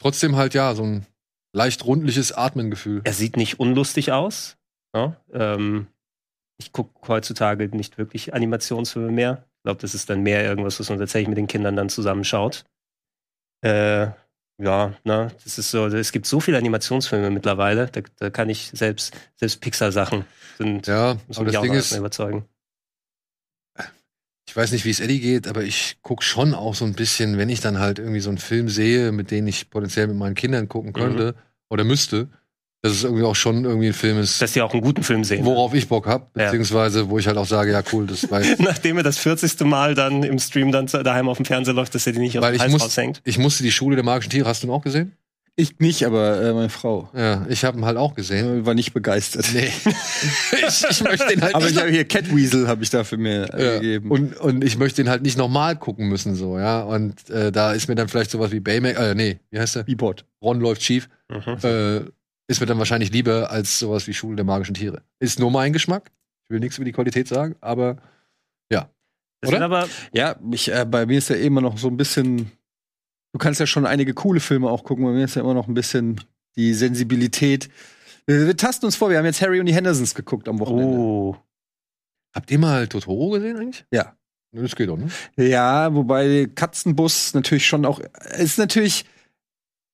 trotzdem 0.01 0.37
halt 0.37 0.55
ja, 0.55 0.75
so 0.75 0.83
ein 0.83 1.07
leicht 1.55 1.85
rundliches 1.85 2.33
Atmengefühl. 2.33 3.03
Er 3.05 3.13
sieht 3.13 3.37
nicht 3.37 3.61
unlustig 3.61 4.11
aus. 4.11 4.57
Ne? 4.95 5.17
Ähm, 5.33 5.87
ich 6.63 6.73
gucke 6.73 7.09
heutzutage 7.09 7.69
nicht 7.77 7.99
wirklich 7.99 8.35
Animationsfilme 8.35 9.11
mehr. 9.11 9.45
Ich 9.59 9.63
glaube, 9.65 9.81
das 9.81 9.95
ist 9.95 10.11
dann 10.11 10.23
mehr 10.23 10.45
irgendwas, 10.45 10.81
was 10.81 10.89
man 10.89 10.99
tatsächlich 10.99 11.29
mit 11.29 11.39
den 11.39 11.47
Kindern 11.47 11.77
dann 11.77 11.89
zusammenschaut. 11.89 12.65
Äh, 13.63 14.09
ja, 14.59 14.95
ne, 15.05 15.33
das 15.45 15.59
ist 15.59 15.71
so, 15.71 15.87
es 15.87 16.13
gibt 16.13 16.27
so 16.27 16.41
viele 16.41 16.59
Animationsfilme 16.59 17.31
mittlerweile, 17.31 17.87
da, 17.87 18.01
da 18.19 18.31
kann 18.31 18.49
ich 18.49 18.71
selbst, 18.75 19.15
selbst 19.37 19.61
Pixar-Sachen 19.61 20.25
sind, 20.59 20.87
Ja, 20.87 21.17
muss 21.27 21.39
aber 21.39 21.47
mich 21.47 21.55
das 21.55 21.61
auch 21.61 21.63
Ding 21.63 21.75
ist, 21.75 21.93
überzeugen. 21.93 22.45
ich 24.49 24.57
weiß 24.57 24.73
nicht, 24.73 24.85
wie 24.85 24.91
es 24.91 25.01
Eddie 25.01 25.21
geht, 25.21 25.49
aber 25.49 25.63
ich 25.63 25.99
gucke 26.03 26.23
schon 26.23 26.55
auch 26.55 26.75
so 26.75 26.85
ein 26.85 26.93
bisschen, 26.95 27.39
wenn 27.39 27.49
ich 27.49 27.61
dann 27.61 27.79
halt 27.79 27.99
irgendwie 27.99 28.21
so 28.21 28.29
einen 28.29 28.39
Film 28.39 28.69
sehe, 28.69 29.11
mit 29.13 29.31
dem 29.31 29.47
ich 29.47 29.71
potenziell 29.71 30.09
mit 30.09 30.17
meinen 30.17 30.35
Kindern 30.35 30.69
gucken 30.69 30.93
könnte 30.93 31.35
oder 31.71 31.85
müsste, 31.85 32.29
dass 32.83 32.93
es 32.93 33.05
irgendwie 33.05 33.23
auch 33.23 33.37
schon 33.37 33.65
irgendwie 33.65 33.87
ein 33.89 33.93
Film 33.93 34.19
ist, 34.19 34.43
Dass 34.43 34.53
die 34.53 34.61
auch 34.61 34.73
einen 34.73 34.83
guten 34.83 35.03
Film 35.05 35.23
sehen. 35.25 35.45
worauf 35.45 35.73
ich 35.73 35.89
Bock 35.89 36.07
habe, 36.07 36.27
Ja. 36.37 36.47
beziehungsweise 36.47 37.09
wo 37.09 37.19
ich 37.19 37.27
halt 37.29 37.37
auch 37.37 37.47
sage, 37.47 37.71
ja 37.73 37.83
cool, 37.93 38.07
das 38.09 38.29
war 38.31 38.41
Nachdem 38.59 38.97
er 38.97 39.03
das 39.05 39.19
40. 39.19 39.61
Mal 39.61 39.95
dann 39.95 40.23
im 40.25 40.39
Stream 40.41 40.73
dann 40.73 40.87
daheim 40.87 41.29
auf 41.29 41.37
dem 41.37 41.47
Fernseher 41.47 41.75
läuft, 41.75 41.95
dass 41.95 42.07
er 42.07 42.13
die 42.13 42.19
nicht 42.19 42.37
aus 42.39 42.43
Weil 42.45 42.53
dem 42.53 42.57
ich, 42.57 42.63
Hals 42.63 42.73
muss, 42.73 42.83
raushängt. 42.83 43.21
ich 43.25 43.39
musste 43.39 43.63
die 43.63 43.71
Schule 43.73 43.95
der 43.97 44.05
magischen 44.05 44.31
Tiere, 44.31 44.49
hast 44.49 44.63
du 44.63 44.67
ihn 44.67 44.73
auch 44.73 44.83
gesehen? 44.83 45.13
Ich 45.55 45.79
nicht, 45.81 46.07
aber 46.07 46.41
äh, 46.43 46.55
meine 46.55 46.71
Frau 46.71 47.11
Ja, 47.15 47.45
ich 47.49 47.63
habe 47.67 47.79
ihn 47.79 47.85
halt 47.85 47.99
auch 47.99 48.15
gesehen. 48.15 48.63
äh, 48.63 48.67
war 48.67 48.73
nicht 48.75 48.95
begeistert. 48.95 49.47
Nee. 49.53 49.69
ich, 50.67 50.85
ich 50.91 51.05
möchte 51.05 51.27
den 51.29 51.43
halt 51.43 51.55
Aber 51.55 51.65
nicht 51.67 51.75
ich 51.77 51.81
habe 51.81 51.91
hier 51.91 52.05
Catweasel 52.07 52.67
habe 52.69 52.83
ich 52.83 52.89
dafür 52.91 53.19
mir 53.19 53.53
äh, 53.55 53.65
Ja, 53.65 53.75
gegeben. 53.75 54.11
Und, 54.11 54.37
und 54.39 54.65
ich 54.65 54.79
möchte 54.79 55.03
den 55.03 55.11
halt 55.11 55.23
nicht 55.23 55.37
nochmal 55.37 55.77
gucken 55.77 56.09
müssen, 56.09 56.35
so, 56.37 56.59
ja. 56.59 56.81
Und 56.83 57.29
äh, 57.31 57.53
da 57.53 57.73
ist 57.73 57.87
mir 57.89 57.95
dann 57.97 58.09
vielleicht 58.09 58.31
sowas 58.31 58.51
wie 58.51 58.61
Baymax, 58.61 58.99
äh, 58.99 59.15
nee, 59.15 59.41
wie 59.51 59.59
heißt 59.61 59.77
der? 59.77 59.83
B-Bot. 59.83 60.25
Ron 60.43 60.59
läuft 60.61 60.83
schief. 60.83 61.09
Mhm. 61.29 61.59
Äh, 61.63 62.01
ist 62.49 62.61
mir 62.61 62.67
dann 62.67 62.79
wahrscheinlich 62.79 63.13
lieber 63.13 63.51
als 63.51 63.79
sowas 63.79 64.07
wie 64.07 64.15
Schule 64.15 64.37
der 64.37 64.45
magischen 64.45 64.75
Tiere. 64.75 65.03
Ist 65.19 65.39
nur 65.39 65.51
mein 65.51 65.73
Geschmack. 65.73 66.11
Ich 66.45 66.51
will 66.51 66.61
nichts 66.61 66.77
über 66.77 66.85
die 66.85 66.93
Qualität 66.93 67.29
sagen, 67.29 67.57
aber 67.61 67.97
ja. 68.71 68.91
Oder? 69.47 69.61
aber 69.63 69.89
Ja, 70.13 70.37
ich, 70.51 70.73
äh, 70.73 70.85
bei 70.89 71.07
mir 71.07 71.19
ist 71.19 71.31
ja 71.31 71.37
immer 71.37 71.61
noch 71.61 71.79
so 71.79 71.89
ein 71.89 71.97
bisschen. 71.97 72.53
Du 73.33 73.39
kannst 73.39 73.61
ja 73.61 73.67
schon 73.67 73.87
einige 73.87 74.13
coole 74.13 74.41
Filme 74.41 74.69
auch 74.69 74.85
gucken. 74.85 75.05
Bei 75.05 75.13
mir 75.13 75.25
ist 75.25 75.37
ja 75.37 75.43
immer 75.43 75.55
noch 75.55 75.69
ein 75.69 75.75
bisschen 75.75 76.21
die 76.57 76.75
Sensibilität. 76.75 77.71
Wir, 78.27 78.47
wir 78.47 78.57
tasten 78.57 78.87
uns 78.87 78.97
vor. 78.97 79.11
Wir 79.11 79.19
haben 79.19 79.25
jetzt 79.25 79.41
Harry 79.41 79.59
und 79.59 79.67
die 79.67 79.75
Hendersons 79.75 80.15
geguckt 80.15 80.49
am 80.49 80.59
Wochenende. 80.59 80.97
Oh. 80.97 81.37
Habt 82.35 82.51
ihr 82.51 82.59
mal 82.59 82.87
Totoro 82.89 83.31
gesehen 83.31 83.57
eigentlich? 83.57 83.85
Ja. 83.91 84.17
Das 84.55 84.77
geht 84.77 84.91
doch, 84.91 84.99
ne? 84.99 85.09
Ja, 85.37 85.95
wobei 85.95 86.47
Katzenbus 86.55 87.33
natürlich 87.33 87.67
schon 87.67 87.87
auch. 87.87 88.01
Ist 88.37 88.59
natürlich. 88.59 89.07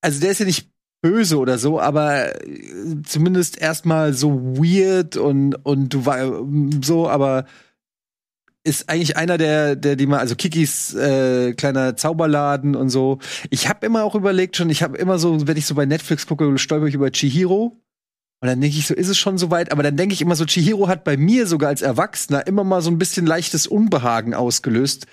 Also 0.01 0.21
der 0.21 0.31
ist 0.31 0.41
ja 0.41 0.47
nicht 0.47 0.69
böse 1.01 1.39
oder 1.39 1.59
so, 1.59 1.81
aber 1.81 2.35
äh, 2.47 3.03
zumindest 3.05 3.61
erstmal 3.61 4.15
so 4.15 4.57
weird 4.57 5.17
und, 5.17 5.55
und 5.55 5.95
du 5.95 6.07
war 6.07 6.45
so, 6.83 7.09
aber 7.09 7.47
ist 8.65 8.89
eigentlich 8.91 9.17
einer 9.17 9.39
der, 9.39 9.77
der 9.77 9.97
die 9.97 10.07
mal, 10.07 10.19
also 10.19 10.35
Kikis 10.35 10.95
äh, 10.95 11.55
kleiner 11.55 11.97
Zauberladen 11.97 12.77
und 12.77 12.91
so. 12.91 13.19
Ich 13.51 13.69
habe 13.69 13.87
immer 13.87 14.05
auch 14.05 14.15
überlegt 14.15 14.57
schon, 14.57 14.69
ich 14.69 14.83
habe 14.83 14.99
immer 14.99 15.19
so, 15.19 15.47
wenn 15.47 15.57
ich 15.57 15.67
so 15.67 15.75
bei 15.75 15.87
Netflix 15.87 16.27
gucke, 16.27 16.59
stolper 16.59 16.87
ich 16.87 16.95
über 16.95 17.11
Chihiro. 17.11 17.81
Und 18.41 18.47
dann 18.47 18.61
denke 18.61 18.77
ich 18.77 18.87
so, 18.87 18.95
ist 18.95 19.09
es 19.09 19.19
schon 19.19 19.39
soweit? 19.39 19.73
Aber 19.73 19.83
dann 19.83 19.97
denke 19.97 20.13
ich 20.13 20.21
immer 20.21 20.37
so, 20.37 20.45
Chihiro 20.45 20.87
hat 20.87 21.03
bei 21.03 21.17
mir 21.17 21.47
sogar 21.47 21.71
als 21.71 21.83
Erwachsener 21.83 22.47
immer 22.47 22.63
mal 22.63 22.83
so 22.83 22.91
ein 22.91 22.99
bisschen 22.99 23.27
leichtes 23.27 23.67
Unbehagen 23.67 24.35
ausgelöst. 24.35 25.07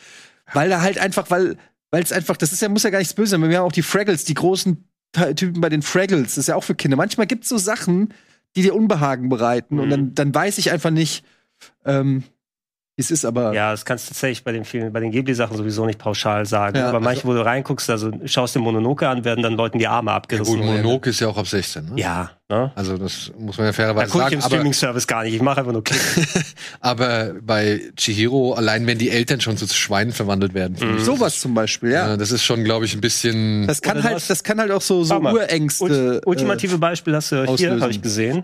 Weil 0.53 0.69
da 0.69 0.81
halt 0.81 0.99
einfach, 0.99 1.31
weil, 1.31 1.57
weil 1.91 2.03
es 2.03 2.11
einfach, 2.11 2.37
das 2.37 2.51
ist 2.51 2.61
ja, 2.61 2.69
muss 2.69 2.83
ja 2.83 2.91
gar 2.91 2.99
nichts 2.99 3.15
böse 3.15 3.31
sein. 3.31 3.49
Wir 3.49 3.57
haben 3.57 3.65
auch 3.65 3.71
die 3.71 3.81
Fraggles, 3.81 4.25
die 4.25 4.35
großen 4.35 4.87
Typen 5.35 5.61
bei 5.61 5.69
den 5.69 5.81
Fraggles, 5.81 6.35
das 6.35 6.37
ist 6.37 6.47
ja 6.47 6.55
auch 6.55 6.63
für 6.63 6.75
Kinder. 6.75 6.97
Manchmal 6.97 7.27
gibt 7.27 7.43
es 7.43 7.49
so 7.49 7.57
Sachen, 7.57 8.13
die 8.55 8.61
dir 8.61 8.75
Unbehagen 8.75 9.29
bereiten. 9.29 9.79
Und 9.79 9.89
dann, 9.89 10.15
dann 10.15 10.33
weiß 10.33 10.57
ich 10.57 10.71
einfach 10.71 10.91
nicht, 10.91 11.25
ähm, 11.85 12.23
es 12.97 13.11
ist, 13.11 13.25
aber. 13.25 13.53
Ja, 13.53 13.71
das 13.71 13.83
kannst 13.83 14.05
du 14.05 14.09
tatsächlich 14.13 14.43
bei 14.45 14.53
den 14.53 14.63
vielen, 14.63 14.93
bei 14.93 15.01
den 15.01 15.11
Ghibli-Sachen 15.11 15.57
sowieso 15.57 15.85
nicht 15.85 15.99
pauschal 15.99 16.45
sagen. 16.45 16.77
Ja, 16.77 16.87
aber 16.87 17.01
manche, 17.01 17.21
also- 17.23 17.27
wo 17.29 17.33
du 17.33 17.43
reinguckst, 17.45 17.89
also 17.89 18.11
schaust 18.25 18.55
dir 18.55 18.59
Mononoke 18.59 19.07
an, 19.07 19.25
werden 19.25 19.43
dann 19.43 19.55
Leuten 19.55 19.79
die 19.79 19.87
Arme 19.87 20.11
Ja, 20.11 20.17
abgerissen. 20.17 20.55
gut, 20.55 20.65
Mononoke 20.65 21.09
ist 21.09 21.19
ja 21.19 21.27
auch 21.27 21.37
ab 21.37 21.45
16, 21.47 21.85
ne? 21.85 21.91
Ja, 21.97 22.31
ne? 22.47 22.71
Also 22.75 22.97
das 22.97 23.33
muss 23.37 23.57
man 23.57 23.65
ja 23.65 23.71
Da 23.71 23.75
fairerweise 23.75 24.11
gucke 24.11 24.23
ich 24.23 24.23
sagen. 24.23 24.33
im 24.35 24.39
Aber, 24.43 24.49
Streaming-Service 24.49 25.07
gar 25.07 25.23
nicht. 25.23 25.33
Ich 25.33 25.41
mache 25.41 25.59
einfach 25.59 25.73
nur 25.73 25.83
Klick. 25.83 25.99
aber 26.79 27.33
bei 27.41 27.81
Chihiro, 27.97 28.53
allein 28.53 28.87
wenn 28.87 28.97
die 28.97 29.09
Eltern 29.09 29.41
schon 29.41 29.57
zu 29.57 29.67
Schweinen 29.67 30.13
verwandelt 30.13 30.53
werden, 30.53 30.77
finde 30.77 30.95
ich, 30.97 31.03
Sowas 31.03 31.39
zum 31.41 31.53
Beispiel, 31.53 31.91
ja. 31.91 32.13
äh, 32.13 32.17
das 32.17 32.31
ist 32.31 32.43
schon, 32.43 32.63
glaube 32.63 32.85
ich, 32.85 32.93
ein 32.95 33.01
bisschen. 33.01 33.67
Das 33.67 33.81
kann 33.81 34.01
halt, 34.03 34.29
das 34.29 34.43
kann 34.43 34.59
halt 34.59 34.71
auch 34.71 34.81
so, 34.81 35.03
so. 35.03 35.15
Urängste. 35.19 35.83
Ult 36.15 36.25
ultimative 36.27 36.77
Beispiel 36.77 37.15
hast 37.15 37.31
du 37.31 37.45
hier, 37.55 37.79
habe 37.79 37.91
ich 37.91 38.01
gesehen. 38.01 38.43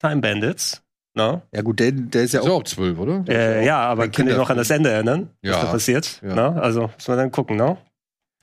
Time 0.00 0.22
Bandits. 0.22 0.80
Äh, 1.16 1.38
ja, 1.52 1.62
gut, 1.62 1.80
der, 1.80 1.92
der 1.92 2.22
ist 2.22 2.32
ja 2.34 2.40
ist 2.40 2.46
auch. 2.46 2.60
auch 2.60 2.64
zwölf, 2.64 2.98
oder? 2.98 3.24
Äh, 3.28 3.64
ja, 3.66 3.80
aber 3.80 4.08
könnt 4.08 4.28
ihr 4.28 4.36
noch 4.36 4.48
an 4.50 4.56
das 4.56 4.70
Ende 4.70 4.90
erinnern? 4.90 5.30
Ja. 5.42 5.54
Was 5.54 5.60
da 5.62 5.66
passiert? 5.72 6.20
Ja. 6.22 6.34
Ne? 6.34 6.62
Also 6.62 6.82
muss 6.82 7.08
man 7.08 7.16
dann 7.18 7.30
gucken, 7.32 7.56
ne? 7.56 7.76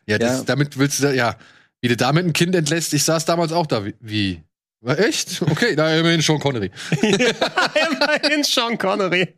Ja, 0.06 0.18
das, 0.18 0.40
Ja. 0.40 0.44
damit 0.46 0.78
willst 0.78 1.02
du, 1.04 1.14
ja, 1.16 1.36
wie 1.82 1.88
du 1.88 1.96
damit 1.98 2.26
ein 2.26 2.34
Kind 2.34 2.56
entlässt. 2.56 2.94
Ich 2.94 3.04
saß 3.04 3.26
damals 3.26 3.52
auch 3.52 3.66
da 3.68 3.86
wie, 3.86 3.96
wie 4.00 4.44
War 4.82 5.00
echt? 5.00 5.42
Okay, 5.42 5.76
da 5.76 5.96
immerhin 5.96 6.22
Sean 6.22 6.40
Connery. 6.40 6.70
Immerhin 7.02 8.44
Sean 8.44 8.78
Connery. 8.78 9.34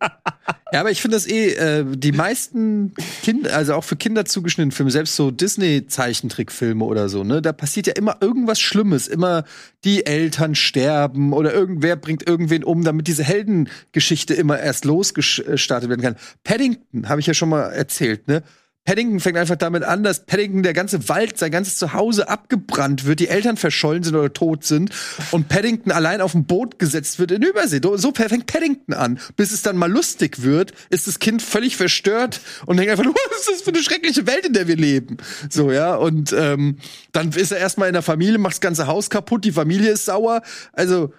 Ja, 0.74 0.82
aber 0.82 0.92
ich 0.92 1.02
finde 1.02 1.16
das 1.16 1.28
eh, 1.28 1.54
äh, 1.54 1.86
die 1.88 2.12
meisten 2.12 2.94
Kinder, 3.24 3.56
also 3.56 3.76
auch 3.76 3.86
für 3.86 3.96
Kinder 3.96 4.26
zugeschnittene 4.26 4.74
Filme, 4.74 4.92
selbst 4.92 5.16
so 5.16 5.32
Disney-Zeichentrickfilme 5.32 6.84
oder 6.84 7.08
so, 7.08 7.24
ne, 7.24 7.42
da 7.42 7.54
passiert 7.54 7.88
ja 7.88 7.94
immer 7.94 8.18
irgendwas 8.20 8.60
Schlimmes. 8.60 9.08
Immer 9.08 9.46
die 9.86 10.06
Eltern 10.06 10.56
sterben 10.56 11.32
oder 11.32 11.54
irgendwer 11.54 11.96
bringt 11.96 12.28
irgendwen 12.28 12.66
um, 12.66 12.84
damit 12.84 13.08
diese 13.08 13.24
Heldengeschichte 13.24 14.34
immer 14.34 14.60
erst 14.60 14.84
losgestartet 14.84 15.90
werden 15.90 16.02
kann. 16.02 16.16
Paddington, 16.44 17.08
habe 17.08 17.22
ich 17.22 17.28
ja 17.28 17.34
schon 17.34 17.50
mal 17.50 17.70
erzählt, 17.70 18.28
ne? 18.28 18.44
Paddington 18.86 19.20
fängt 19.20 19.38
einfach 19.38 19.56
damit 19.56 19.84
an, 19.84 20.04
dass 20.04 20.26
Paddington 20.26 20.64
der 20.64 20.74
ganze 20.74 21.10
Wald, 21.10 21.38
sein 21.38 21.52
ganzes 21.52 21.78
Zuhause 21.78 22.28
abgebrannt 22.28 23.06
wird, 23.06 23.20
die 23.20 23.28
Eltern 23.28 23.56
verschollen 23.56 24.02
sind 24.02 24.16
oder 24.16 24.34
tot 24.34 24.64
sind 24.64 24.92
und 25.32 25.48
Paddington 25.48 25.92
allein 25.92 26.22
auf 26.22 26.34
ein 26.34 26.46
Boot 26.46 26.80
gesetzt 26.80 27.20
wird 27.20 27.32
in 27.32 27.44
Übersee. 27.44 27.82
So 27.84 28.12
fängt 28.12 28.48
Paddington 28.48 28.96
an. 28.96 29.20
Bis 29.36 29.52
es 29.52 29.62
dann 29.62 29.78
mal 29.78 29.92
lustig 29.92 30.42
wird, 30.42 30.74
ist 30.90 31.08
das 31.08 31.20
Kind 31.20 31.42
völlig 31.42 31.78
verstört 31.78 32.42
und 32.66 32.78
denkt 32.78 32.92
einfach, 32.92 33.06
was 33.32 33.42
ist 33.42 33.50
das 33.50 33.62
für 33.62 33.70
eine 33.70 33.84
schreckliche 33.84 34.26
Welt, 34.26 34.48
in 34.48 34.54
der 34.54 34.68
wir 34.68 34.78
leben? 34.78 35.18
So, 35.50 35.72
ja, 35.72 35.96
und 35.96 36.34
ähm, 36.34 36.78
dann 37.12 37.32
ist 37.32 37.52
er 37.52 37.60
erstmal 37.60 37.90
in 37.90 37.94
der 37.94 38.02
Familie, 38.02 38.40
macht 38.40 38.54
das 38.54 38.62
ganze 38.62 38.88
Haus 38.88 39.12
kaputt, 39.12 39.46
die 39.46 39.52
Familie 39.52 39.92
ist 39.92 40.06
sauer. 40.06 40.42
Also, 40.74 41.14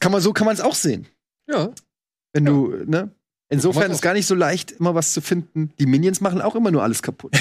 kann 0.00 0.12
man, 0.12 0.20
so 0.20 0.32
kann 0.32 0.44
man 0.44 0.54
es 0.54 0.60
auch 0.60 0.74
sehen. 0.74 1.06
Ja. 1.48 1.70
Wenn 2.32 2.44
du, 2.44 2.74
ne? 2.86 3.10
Insofern 3.50 3.90
ist 3.90 4.00
gar 4.00 4.14
nicht 4.14 4.26
so 4.26 4.36
leicht, 4.36 4.70
immer 4.70 4.94
was 4.94 5.12
zu 5.12 5.20
finden. 5.20 5.72
Die 5.80 5.86
Minions 5.86 6.20
machen 6.20 6.40
auch 6.40 6.54
immer 6.54 6.70
nur 6.70 6.84
alles 6.84 7.02
kaputt. 7.02 7.32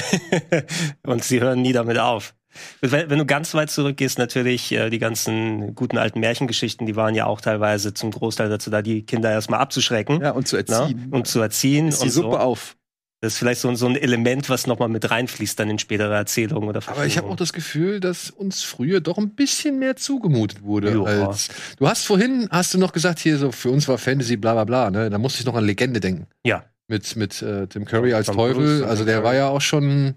Und 1.05 1.23
sie 1.23 1.39
hören 1.39 1.61
nie 1.61 1.71
damit 1.71 1.99
auf. 1.99 2.33
Wenn, 2.81 3.11
wenn 3.11 3.19
du 3.19 3.25
ganz 3.27 3.53
weit 3.53 3.69
zurückgehst, 3.69 4.17
natürlich 4.17 4.71
äh, 4.71 4.89
die 4.89 4.97
ganzen 4.97 5.75
guten 5.75 5.99
alten 5.99 6.19
Märchengeschichten, 6.19 6.87
die 6.87 6.95
waren 6.95 7.13
ja 7.13 7.27
auch 7.27 7.41
teilweise 7.41 7.93
zum 7.93 8.09
Großteil 8.09 8.49
dazu 8.49 8.71
da, 8.71 8.81
die 8.81 9.05
Kinder 9.05 9.31
erstmal 9.31 9.59
abzuschrecken. 9.59 10.19
Ja, 10.19 10.31
und 10.31 10.47
zu 10.47 10.57
erziehen. 10.57 11.09
Ne? 11.09 11.15
Und 11.15 11.27
zu 11.27 11.39
erziehen. 11.41 11.89
Ist 11.89 12.01
die 12.01 12.05
und 12.05 12.11
Suppe 12.11 12.31
so. 12.31 12.37
auf. 12.37 12.75
Das 13.21 13.33
ist 13.33 13.39
vielleicht 13.39 13.59
so, 13.59 13.73
so 13.75 13.85
ein 13.87 13.97
Element, 13.97 14.49
was 14.49 14.65
nochmal 14.65 14.87
mit 14.87 15.09
reinfließt 15.11 15.59
dann 15.59 15.69
in 15.69 15.77
spätere 15.77 16.15
Erzählungen 16.15 16.69
oder 16.69 16.81
Aber 16.87 17.05
ich 17.05 17.17
habe 17.17 17.27
auch 17.27 17.35
das 17.35 17.51
Gefühl, 17.51 17.99
dass 17.99 18.29
uns 18.29 18.63
früher 18.63 19.01
doch 19.01 19.17
ein 19.17 19.31
bisschen 19.31 19.77
mehr 19.77 19.97
zugemutet 19.97 20.63
wurde. 20.63 21.03
Als 21.05 21.49
du 21.77 21.87
hast 21.87 22.05
vorhin, 22.05 22.47
hast 22.49 22.73
du 22.73 22.77
noch 22.77 22.93
gesagt, 22.93 23.19
hier 23.19 23.37
so, 23.37 23.51
für 23.51 23.71
uns 23.71 23.87
war 23.89 23.97
Fantasy 23.97 24.37
bla 24.37 24.53
bla 24.53 24.63
bla, 24.63 24.89
ne? 24.89 25.09
Da 25.09 25.17
musste 25.17 25.41
ich 25.41 25.45
noch 25.45 25.55
an 25.55 25.65
Legende 25.65 25.99
denken. 25.99 26.27
Ja. 26.45 26.63
Mit, 26.87 27.15
mit 27.17 27.41
äh, 27.41 27.67
Tim 27.67 27.83
Curry 27.85 28.13
als 28.13 28.27
Tom 28.27 28.37
Teufel. 28.37 28.63
Cruise, 28.63 28.87
also 28.87 29.03
der 29.03 29.15
Curry. 29.15 29.25
war 29.25 29.35
ja 29.35 29.47
auch 29.49 29.61
schon. 29.61 30.15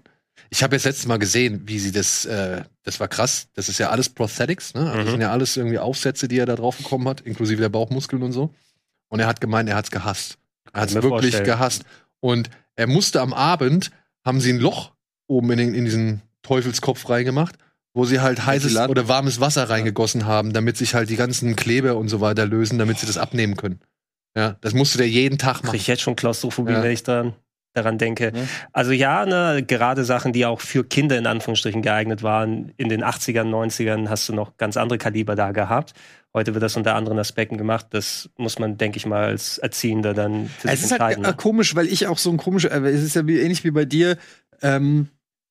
Ich 0.49 0.63
habe 0.63 0.75
jetzt 0.75 0.85
letztes 0.85 1.05
Mal 1.05 1.19
gesehen, 1.19 1.63
wie 1.65 1.79
sie 1.79 1.91
das, 1.91 2.25
äh, 2.25 2.63
das 2.83 2.99
war 3.01 3.07
krass. 3.09 3.47
Das 3.53 3.67
ist 3.69 3.79
ja 3.79 3.89
alles 3.89 4.07
Prosthetics, 4.09 4.73
ne? 4.75 4.81
Also 4.81 4.93
Mhm. 4.93 5.03
Das 5.03 5.11
sind 5.11 5.21
ja 5.21 5.31
alles 5.31 5.57
irgendwie 5.57 5.79
Aufsätze, 5.79 6.27
die 6.29 6.37
er 6.39 6.45
da 6.45 6.55
drauf 6.55 6.77
bekommen 6.77 7.07
hat, 7.09 7.19
inklusive 7.21 7.59
der 7.61 7.69
Bauchmuskeln 7.69 8.23
und 8.23 8.31
so. 8.31 8.53
Und 9.09 9.19
er 9.19 9.27
hat 9.27 9.41
gemeint, 9.41 9.67
er 9.69 9.75
hat's 9.75 9.91
gehasst. 9.91 10.37
Er 10.71 10.81
hat's 10.81 10.93
mir 10.93 11.03
wirklich 11.03 11.33
vorstellen. 11.33 11.45
gehasst. 11.45 11.83
Und 12.21 12.49
er 12.75 12.87
musste 12.87 13.21
am 13.21 13.33
Abend, 13.33 13.91
haben 14.25 14.39
sie 14.41 14.51
ein 14.53 14.59
Loch 14.59 14.93
oben 15.27 15.51
in, 15.51 15.57
den, 15.57 15.73
in 15.73 15.85
diesen 15.85 16.21
Teufelskopf 16.41 17.09
reingemacht, 17.09 17.55
wo 17.93 18.05
sie 18.05 18.19
halt 18.21 18.45
heißes 18.45 18.75
oder 18.89 19.07
warmes 19.07 19.39
Wasser 19.39 19.69
reingegossen 19.69 20.25
haben, 20.25 20.53
damit 20.53 20.77
sich 20.77 20.93
halt 20.95 21.09
die 21.09 21.15
ganzen 21.15 21.55
Kleber 21.55 21.95
und 21.97 22.09
so 22.09 22.21
weiter 22.21 22.45
lösen, 22.45 22.79
damit 22.79 22.99
sie 22.99 23.05
das 23.07 23.17
abnehmen 23.17 23.55
können. 23.55 23.79
Ja, 24.35 24.57
das 24.61 24.73
musste 24.73 24.97
der 24.97 25.07
jeden 25.09 25.37
Tag 25.37 25.57
Krieg 25.57 25.65
machen. 25.65 25.75
ich 25.75 25.87
jetzt 25.87 26.01
schon 26.01 26.15
Klaustrophobie, 26.15 26.73
Ja. 26.73 26.81
wenn 26.83 26.91
ich 26.91 27.03
daran, 27.03 27.33
daran 27.73 27.97
denke. 27.97 28.31
Also 28.71 28.91
ja, 28.91 29.25
ne, 29.25 29.63
gerade 29.65 30.03
Sachen, 30.05 30.33
die 30.33 30.45
auch 30.45 30.61
für 30.61 30.83
Kinder 30.83 31.17
in 31.17 31.27
Anführungsstrichen 31.27 31.81
geeignet 31.81 32.23
waren. 32.23 32.71
In 32.77 32.89
den 32.89 33.03
80ern, 33.03 33.49
90ern 33.49 34.09
hast 34.09 34.29
du 34.29 34.33
noch 34.33 34.57
ganz 34.57 34.77
andere 34.77 34.97
Kaliber 34.97 35.35
da 35.35 35.51
gehabt. 35.51 35.93
Heute 36.33 36.53
wird 36.53 36.63
das 36.63 36.75
unter 36.77 36.95
anderen 36.95 37.19
Aspekten 37.19 37.57
gemacht. 37.57 37.87
Das 37.91 38.29
muss 38.37 38.57
man, 38.57 38.77
denke 38.77 38.97
ich 38.97 39.05
mal, 39.05 39.25
als 39.25 39.57
Erziehender 39.57 40.13
dann 40.13 40.47
für 40.47 40.67
Es 40.67 40.81
sich 40.81 40.85
ist 40.85 40.91
halt 40.91 41.01
entscheiden. 41.01 41.25
äh, 41.25 41.27
ne? 41.29 41.33
komisch, 41.35 41.75
weil 41.75 41.87
ich 41.87 42.07
auch 42.07 42.17
so 42.17 42.31
ein 42.31 42.37
komischer, 42.37 42.71
äh, 42.71 42.89
es 42.89 43.03
ist 43.03 43.15
ja 43.15 43.27
wie, 43.27 43.39
ähnlich 43.39 43.63
wie 43.63 43.71
bei 43.71 43.85
dir, 43.85 44.17
ähm, 44.61 45.09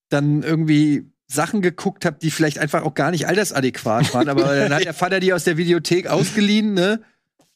dann 0.09 0.43
irgendwie 0.43 1.13
Sachen 1.27 1.63
geguckt 1.63 2.05
habe, 2.05 2.19
die 2.21 2.31
vielleicht 2.31 2.59
einfach 2.59 2.83
auch 2.83 2.95
gar 2.95 3.11
nicht 3.11 3.27
altersadäquat 3.27 4.13
waren, 4.13 4.29
aber 4.29 4.55
dann 4.55 4.75
hat 4.75 4.85
der 4.85 4.93
Vater 4.95 5.19
die 5.19 5.33
aus 5.33 5.45
der 5.45 5.57
Videothek 5.57 6.07
ausgeliehen, 6.07 6.75
ne? 6.75 7.01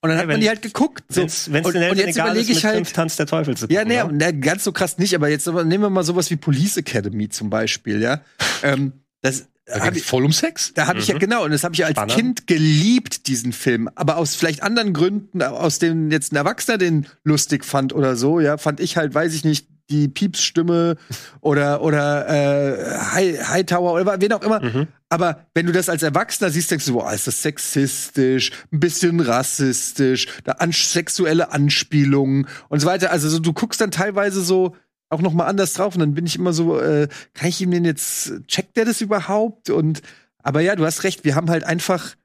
Und 0.07 0.11
dann 0.11 0.19
hat 0.19 0.23
Ja, 0.25 0.27
man 0.27 0.35
wenn- 0.37 0.41
die 0.41 0.49
halt 0.49 0.63
geguckt. 0.63 1.05
So. 1.09 1.21
Wenn's, 1.23 1.51
wenn's 1.53 1.67
und, 1.67 1.77
und 1.77 1.97
jetzt 1.99 2.17
überlege 2.17 2.53
ich 2.53 2.65
halt, 2.65 2.77
fünf 2.77 2.93
Tanz 2.93 3.17
der 3.17 3.27
Teufel 3.27 3.57
zu 3.57 3.67
ja, 3.69 3.83
gucken, 3.83 3.97
nee, 3.97 4.03
ne? 4.03 4.11
na, 4.13 4.31
ganz 4.31 4.65
so 4.65 4.73
krass 4.73 4.99
nicht, 4.99 5.15
aber 5.15 5.29
jetzt 5.29 5.47
aber 5.49 5.65
nehmen 5.65 5.83
wir 5.85 5.91
mal 5.91 6.05
sowas 6.05 6.31
wie 6.31 6.37
Police 6.37 6.77
Academy 6.77 7.29
zum 7.29 7.51
Beispiel, 7.51 8.01
ja. 8.01 8.21
ähm, 8.63 8.93
das 9.23 9.47
Da 9.67 9.91
ich, 9.93 10.05
voll 10.05 10.25
um 10.25 10.33
Sex. 10.33 10.73
da 10.75 10.87
habe 10.87 11.01
ich 11.01 11.09
ja 11.09 11.17
Mhm. 11.17 11.19
genau, 11.19 11.45
und 11.45 11.51
das 11.51 11.65
habe 11.65 11.75
ich 11.75 11.81
ja 11.81 11.87
als 11.87 11.95
Spannend. 11.97 12.15
Kind 12.15 12.47
geliebt, 12.47 13.27
diesen 13.27 13.53
Film. 13.53 13.89
Aber 13.97 14.17
aus 14.17 14.37
vielleicht 14.37 14.63
anderen 14.63 14.93
Gründen, 14.93 15.43
aus 15.43 15.79
denen 15.81 16.11
jetzt 16.13 16.33
ein 16.33 16.37
Erwachsener 16.37 16.79
den 16.79 17.07
lustig 17.25 17.65
fand 17.65 17.93
oder 17.93 18.15
so, 18.17 18.39
ja, 18.41 18.59
fand 18.59 18.79
ich 18.81 18.97
halt, 18.97 19.13
weiß 19.15 19.35
ich 19.35 19.45
nicht, 19.45 19.67
die 19.91 20.09
Piepsstimme 20.09 20.97
oder 21.41 21.83
oder 21.83 22.29
äh, 22.29 22.99
High, 23.13 23.49
Hightower 23.49 23.93
oder 23.93 24.21
wen 24.21 24.33
auch 24.33 24.43
immer. 24.43 24.61
Mhm. 24.61 24.89
Aber 25.09 25.47
wenn 25.55 25.67
du 25.67 25.73
das 25.73 25.89
als 25.89 26.03
Erwachsener 26.03 26.51
siehst, 26.51 26.71
denkst 26.71 26.87
du, 26.87 26.95
boah, 26.95 27.13
ist 27.13 27.27
das 27.27 27.43
sexistisch, 27.43 28.51
ein 28.73 28.81
bisschen 28.81 29.21
rassistisch, 29.21 30.27
da 30.45 30.53
an 30.53 30.73
sexuelle 30.73 31.53
Anspielungen 31.53 32.49
und 32.69 32.81
so 32.81 32.87
weiter. 32.87 33.13
Also 33.13 33.29
so, 33.29 33.39
du 33.39 33.53
guckst 33.53 33.81
dann 33.81 33.93
teilweise 33.93 34.43
so 34.43 34.75
auch 35.09 35.21
noch 35.21 35.33
mal 35.33 35.47
anders 35.47 35.75
drauf 35.75 35.95
und 35.95 36.01
dann 36.01 36.15
bin 36.15 36.27
ich 36.27 36.37
immer 36.37 36.53
so, 36.53 36.81
äh, 36.81 37.09
kann 37.35 37.49
ich 37.49 37.61
ihm 37.61 37.71
den 37.71 37.85
jetzt, 37.85 38.33
checkt 38.49 38.77
der 38.77 38.85
das 38.85 39.01
überhaupt? 39.01 39.71
Und 39.71 40.03
aber 40.43 40.61
ja, 40.61 40.75
du 40.75 40.85
hast 40.85 41.05
recht, 41.05 41.25
wir 41.25 41.35
haben 41.37 41.51
halt 41.51 41.65
einfach 41.65 42.17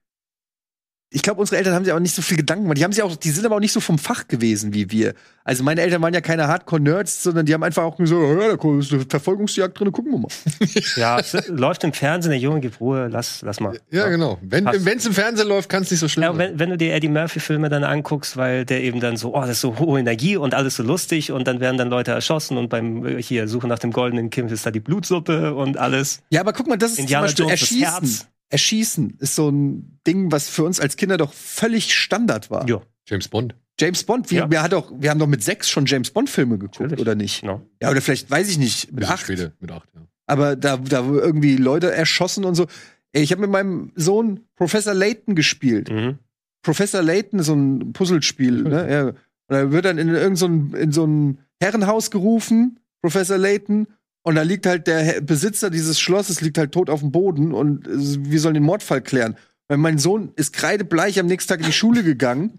ich 1.14 1.22
glaube, 1.24 1.42
unsere 1.42 1.58
Eltern 1.58 1.74
haben 1.74 1.84
sich 1.84 1.94
auch 1.94 2.00
nicht 2.00 2.16
so 2.16 2.22
viel 2.22 2.38
Gedanken 2.38 2.64
gemacht. 2.64 2.78
Die 2.78 2.86
haben 2.86 2.94
sich 2.94 3.04
auch, 3.04 3.14
die 3.18 3.32
sind 3.32 3.46
aber 3.46 3.56
auch 3.58 3.60
nicht 3.60 3.74
so 3.74 3.82
vom 3.82 3.98
Fach 4.00 4.30
gewesen 4.30 4.74
wie 4.74 4.92
wir. 4.92 5.14
Also 5.44 5.62
meine 5.62 5.82
Eltern 5.82 6.02
waren 6.02 6.14
ja 6.14 6.22
keine 6.22 6.48
Hardcore-Nerds, 6.48 7.24
sondern 7.24 7.46
die 7.46 7.54
haben 7.54 7.64
einfach 7.64 7.84
auch 7.84 7.98
gesagt, 7.98 8.22
ja, 8.22 8.56
da 8.56 8.80
ist 8.80 8.94
eine 8.94 9.06
Verfolgungsjagd 9.10 9.78
drin, 9.78 9.92
gucken 9.92 10.14
wir 10.14 10.20
mal. 10.20 10.30
Ja, 10.96 11.20
es 11.20 11.36
läuft 11.50 11.84
im 11.84 11.92
Fernsehen, 11.92 12.32
der 12.32 12.40
Junge 12.40 12.62
gibt 12.62 12.80
Ruhe, 12.80 13.10
lass, 13.12 13.42
lass 13.42 13.60
mal. 13.60 13.78
Ja, 13.92 14.08
genau. 14.08 14.38
Wenn 14.42 14.66
es 14.68 15.06
im 15.06 15.14
Fernsehen 15.14 15.50
läuft, 15.50 15.68
kann 15.68 15.84
es 15.84 15.92
nicht 15.92 16.00
so 16.00 16.08
schlimm 16.08 16.24
Ja, 16.24 16.30
sein. 16.30 16.40
wenn, 16.40 16.60
wenn 16.60 16.70
du 16.70 16.78
dir 16.78 16.94
Eddie 16.94 17.10
Murphy-Filme 17.10 17.68
dann 17.68 17.84
anguckst, 17.84 18.38
weil 18.38 18.64
der 18.64 18.82
eben 18.82 19.02
dann 19.02 19.18
so, 19.18 19.36
oh, 19.36 19.42
das 19.42 19.50
ist 19.52 19.62
so 19.62 19.80
hohe 19.80 20.00
Energie 20.00 20.38
und 20.38 20.54
alles 20.54 20.76
so 20.78 20.84
lustig 20.84 21.34
und 21.34 21.46
dann 21.46 21.60
werden 21.60 21.78
dann 21.78 21.90
Leute 21.90 22.12
erschossen 22.12 22.58
und 22.58 22.70
beim 22.70 23.06
äh, 23.06 23.22
hier 23.22 23.50
Suche 23.50 23.68
nach 23.68 23.80
dem 23.80 23.92
goldenen 23.92 24.30
Kind 24.30 24.50
ist 24.52 24.66
da 24.66 24.72
die 24.72 24.80
Blutsuppe 24.80 25.56
und 25.56 25.78
alles. 25.78 26.22
Ja, 26.30 26.40
aber 26.40 26.54
guck 26.54 26.68
mal, 26.68 26.78
das 26.78 26.94
ist 26.94 27.00
Indiana 27.00 27.28
zum 27.28 27.48
Beispiel 27.48 27.80
Jones, 27.82 27.92
das 27.92 28.00
Erschießen. 28.02 28.28
Erschießen 28.52 29.18
ist 29.20 29.36
so 29.36 29.50
ein 29.50 30.00
Ding, 30.06 30.32
was 30.32 30.50
für 30.50 30.64
uns 30.64 30.80
als 30.80 30.96
Kinder 30.98 31.18
doch 31.18 31.34
völlig 31.34 31.96
Standard 31.96 32.50
war. 32.52 32.68
Ja. 32.68 32.82
James 33.08 33.28
Bond. 33.28 33.56
James 33.80 34.04
Bond, 34.04 34.30
wir, 34.30 34.40
Ja. 34.40 34.52
wir, 34.52 34.62
hat 34.62 34.74
auch, 34.74 34.92
wir 34.96 35.10
haben 35.10 35.20
doch 35.20 35.28
mit 35.28 35.44
sechs 35.44 35.70
schon 35.70 35.86
James 35.86 36.12
Bond-Filme 36.12 36.58
geguckt, 36.58 36.80
Natürlich. 36.82 37.00
oder 37.02 37.16
nicht? 37.16 37.44
No. 37.44 37.62
Ja, 37.82 37.90
oder 37.90 38.02
vielleicht, 38.02 38.30
weiß 38.30 38.50
ich 38.50 38.58
nicht, 38.58 38.92
mit 38.92 39.06
acht. 39.10 39.22
später, 39.24 39.54
mit 39.60 39.72
acht, 39.72 39.90
ja. 39.96 40.02
aber 40.28 40.56
da, 40.56 40.78
da 40.78 41.06
wurden 41.06 41.20
irgendwie 41.20 41.56
Leute 41.56 41.92
erschossen 41.92 42.46
und 42.46 42.56
so. 42.56 42.68
Ey, 43.14 43.24
ich 43.24 43.32
habe 43.32 43.42
mit 43.42 43.50
meinem 43.50 43.92
Sohn 43.96 44.42
Professor 44.56 44.94
Layton 44.94 45.36
gespielt. 45.36 45.90
Mhm. 45.90 46.20
Professor 46.62 47.02
Layton 47.02 47.40
ist 47.40 47.48
so 47.48 47.56
ein 47.56 47.92
Puzzlespiel, 47.94 48.64
ne? 48.64 48.92
Ja. 48.92 49.08
Und 49.08 49.16
er 49.56 49.72
wird 49.72 49.86
dann 49.86 49.98
in 49.98 50.10
irgendein 50.10 50.36
so 50.36 50.46
ein, 50.48 50.74
in 50.76 50.92
so 50.92 51.06
ein 51.08 51.40
Herrenhaus 51.60 52.12
gerufen, 52.12 52.80
Professor 53.02 53.38
Layton, 53.38 53.88
und 54.24 54.36
da 54.36 54.44
liegt 54.44 54.66
halt 54.66 54.88
der 54.88 55.22
Besitzer 55.22 55.70
dieses 55.70 56.00
Schlosses 56.00 56.42
liegt 56.42 56.58
halt 56.58 56.72
tot 56.72 56.90
auf 56.90 57.00
dem 57.00 57.12
Boden 57.12 57.54
und 57.54 57.88
äh, 57.88 57.92
wir 57.94 58.40
sollen 58.40 58.54
den 58.54 58.64
Mordfall 58.64 59.02
klären. 59.02 59.38
Weil 59.68 59.78
mein 59.78 59.98
Sohn 59.98 60.32
ist 60.36 60.54
kreidebleich 60.54 61.20
am 61.20 61.28
nächsten 61.28 61.50
Tag 61.50 61.60
in 61.60 61.66
die 61.66 61.74
Schule 61.74 62.04
gegangen 62.04 62.58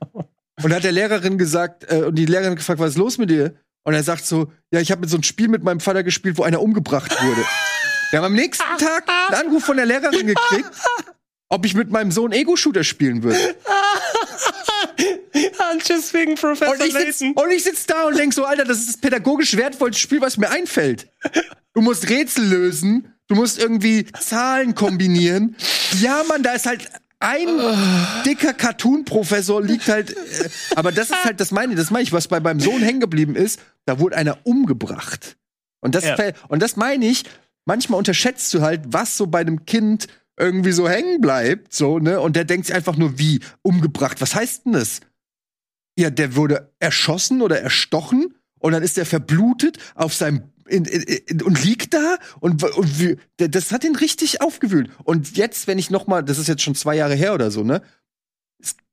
und 0.62 0.74
hat 0.74 0.84
der 0.84 0.92
Lehrerin 0.92 1.38
gesagt, 1.38 1.90
äh, 1.90 2.04
und 2.04 2.16
die 2.16 2.26
Lehrerin 2.26 2.56
gefragt, 2.56 2.80
was 2.80 2.90
ist 2.90 2.98
los 2.98 3.18
mit 3.18 3.30
dir? 3.30 3.54
Und 3.84 3.94
er 3.94 4.02
sagt 4.02 4.24
so, 4.24 4.50
ja, 4.72 4.80
ich 4.80 4.90
habe 4.90 5.02
mit 5.02 5.10
so 5.10 5.16
ein 5.16 5.22
Spiel 5.22 5.48
mit 5.48 5.62
meinem 5.62 5.80
Vater 5.80 6.02
gespielt, 6.02 6.38
wo 6.38 6.42
einer 6.42 6.62
umgebracht 6.62 7.10
wurde. 7.22 7.42
Wir 8.10 8.18
haben 8.18 8.26
am 8.26 8.34
nächsten 8.34 8.64
Tag 8.78 9.08
einen 9.28 9.46
Anruf 9.46 9.64
von 9.64 9.76
der 9.76 9.86
Lehrerin 9.86 10.26
gekriegt, 10.26 10.70
ob 11.48 11.64
ich 11.64 11.74
mit 11.74 11.90
meinem 11.90 12.12
Sohn 12.12 12.32
Ego-Shooter 12.32 12.84
spielen 12.84 13.22
würde. 13.22 13.38
Just 15.84 16.12
wegen 16.14 16.34
Professor 16.34 16.74
Und 16.74 16.84
ich 16.84 16.92
sitz, 16.92 17.20
und 17.20 17.50
ich 17.50 17.64
sitz 17.64 17.86
da 17.86 18.04
und 18.06 18.18
denk 18.18 18.32
so, 18.34 18.44
Alter, 18.44 18.64
das 18.64 18.78
ist 18.78 18.88
das 18.88 18.96
pädagogisch 18.98 19.56
wertvollste 19.56 20.00
Spiel, 20.00 20.20
was 20.20 20.36
mir 20.36 20.50
einfällt. 20.50 21.08
Du 21.74 21.80
musst 21.80 22.08
Rätsel 22.08 22.44
lösen, 22.44 23.14
du 23.28 23.34
musst 23.34 23.58
irgendwie 23.58 24.06
Zahlen 24.20 24.74
kombinieren. 24.74 25.56
Ja, 26.00 26.22
Mann, 26.28 26.42
da 26.42 26.52
ist 26.52 26.66
halt 26.66 26.88
ein 27.20 27.48
dicker 28.26 28.52
Cartoon-Professor 28.52 29.62
liegt 29.62 29.86
halt, 29.88 30.10
äh, 30.10 30.48
aber 30.74 30.90
das 30.90 31.10
ist 31.10 31.24
halt, 31.24 31.40
das 31.40 31.52
meine 31.52 31.76
das 31.76 31.90
meine 31.90 32.02
ich, 32.02 32.12
was 32.12 32.26
bei 32.26 32.40
meinem 32.40 32.58
Sohn 32.58 32.82
hängen 32.82 32.98
geblieben 33.00 33.36
ist, 33.36 33.60
da 33.84 34.00
wurde 34.00 34.16
einer 34.16 34.38
umgebracht. 34.44 35.36
Und 35.80 35.94
das, 35.94 36.04
Ja. 36.04 36.16
und 36.48 36.60
das 36.62 36.76
meine 36.76 37.06
ich, 37.06 37.24
manchmal 37.64 37.98
unterschätzt 37.98 38.52
du 38.54 38.60
halt, 38.62 38.80
was 38.86 39.16
so 39.16 39.28
bei 39.28 39.40
einem 39.40 39.64
Kind 39.66 40.08
irgendwie 40.36 40.72
so 40.72 40.88
hängen 40.88 41.20
bleibt, 41.20 41.72
so, 41.72 41.98
ne? 41.98 42.20
Und 42.20 42.34
der 42.34 42.44
denkt 42.44 42.66
sich 42.66 42.74
einfach 42.74 42.96
nur, 42.96 43.18
wie, 43.18 43.40
umgebracht, 43.62 44.20
was 44.20 44.34
heißt 44.34 44.66
denn 44.66 44.72
das? 44.72 45.00
Ja, 45.96 46.10
der 46.10 46.36
wurde 46.36 46.72
erschossen 46.78 47.42
oder 47.42 47.60
erstochen 47.60 48.34
und 48.58 48.72
dann 48.72 48.82
ist 48.82 48.96
der 48.96 49.06
verblutet 49.06 49.78
auf 49.94 50.14
seinem 50.14 50.52
in, 50.68 50.84
in, 50.84 51.02
in, 51.02 51.42
und 51.42 51.62
liegt 51.64 51.92
da 51.92 52.16
und, 52.40 52.62
und 52.62 53.00
wie, 53.00 53.18
das 53.36 53.72
hat 53.72 53.84
ihn 53.84 53.96
richtig 53.96 54.40
aufgewühlt. 54.40 54.90
Und 55.04 55.36
jetzt, 55.36 55.66
wenn 55.66 55.78
ich 55.78 55.90
noch 55.90 56.06
mal, 56.06 56.22
das 56.22 56.38
ist 56.38 56.48
jetzt 56.48 56.62
schon 56.62 56.74
zwei 56.74 56.94
Jahre 56.94 57.14
her 57.14 57.34
oder 57.34 57.50
so, 57.50 57.62
ne? 57.62 57.82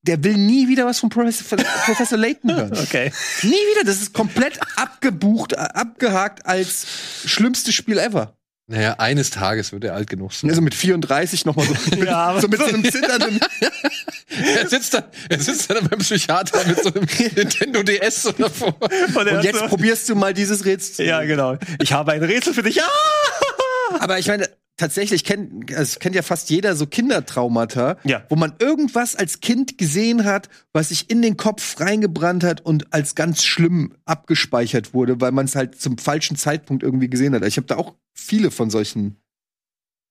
Der 0.01 0.23
will 0.23 0.35
nie 0.35 0.67
wieder 0.67 0.85
was 0.85 0.99
von 0.99 1.09
Professor, 1.09 1.57
Professor 1.85 2.17
Layton 2.17 2.55
hören. 2.55 2.71
Okay. 2.73 3.11
Nie 3.43 3.51
wieder. 3.51 3.83
Das 3.85 4.01
ist 4.01 4.13
komplett 4.13 4.59
abgebucht, 4.77 5.57
abgehakt 5.57 6.45
als 6.45 6.87
schlimmstes 7.25 7.75
Spiel 7.75 7.99
ever. 7.99 8.38
Naja, 8.71 8.93
eines 8.99 9.31
Tages 9.31 9.71
wird 9.71 9.83
er 9.83 9.95
alt 9.95 10.07
genug 10.11 10.31
sein. 10.31 10.47
Also 10.47 10.61
mit 10.61 10.75
34 10.75 11.43
noch 11.45 11.55
mal 11.55 11.65
so, 11.65 11.73
mit, 11.97 12.07
so 12.41 12.47
mit 12.47 12.59
so 12.59 12.65
einem 12.65 12.83
zitternden. 12.91 13.39
er, 14.29 14.69
sitzt 14.69 14.93
dann, 14.93 15.05
er 15.27 15.39
sitzt 15.39 15.71
dann 15.71 15.87
beim 15.87 15.97
Psychiater 15.97 16.67
mit 16.67 16.83
so 16.83 16.93
einem 16.93 17.07
Nintendo 17.35 17.81
DS 17.81 18.21
so 18.21 18.31
davor. 18.31 18.75
Und 18.79 19.43
jetzt 19.43 19.65
probierst 19.65 20.07
du 20.09 20.15
mal 20.15 20.35
dieses 20.35 20.65
Rätsel. 20.65 21.07
Ja, 21.07 21.23
genau. 21.23 21.57
Ich 21.81 21.93
habe 21.93 22.11
ein 22.11 22.23
Rätsel 22.23 22.53
für 22.53 22.61
dich. 22.61 22.79
Ah! 22.79 22.87
Aber 24.01 24.19
ich 24.19 24.27
meine, 24.27 24.47
tatsächlich 24.79 25.23
kennt, 25.23 25.73
also 25.75 25.99
kennt 25.99 26.15
ja 26.15 26.21
fast 26.23 26.49
jeder 26.49 26.75
so 26.75 26.87
Kindertraumata, 26.87 27.97
Ja. 28.03 28.23
wo 28.29 28.35
man 28.35 28.53
irgendwas 28.59 29.15
als 29.15 29.41
Kind 29.41 29.77
gesehen 29.77 30.25
hat, 30.25 30.49
was 30.73 30.89
sich 30.89 31.09
in 31.09 31.21
den 31.21 31.37
Kopf 31.37 31.79
reingebrannt 31.79 32.43
hat 32.43 32.61
und 32.61 32.91
als 32.93 33.13
ganz 33.13 33.43
schlimm 33.43 33.93
abgespeichert 34.05 34.93
wurde, 34.93 35.21
weil 35.21 35.31
man 35.31 35.45
es 35.45 35.55
halt 35.55 35.79
zum 35.79 35.97
falschen 35.97 36.35
Zeitpunkt 36.37 36.81
irgendwie 36.83 37.09
gesehen 37.09 37.35
hat. 37.35 37.45
Ich 37.45 37.57
habe 37.57 37.67
da 37.67 37.75
auch 37.77 37.93
viele 38.13 38.49
von 38.51 38.69
solchen 38.69 39.17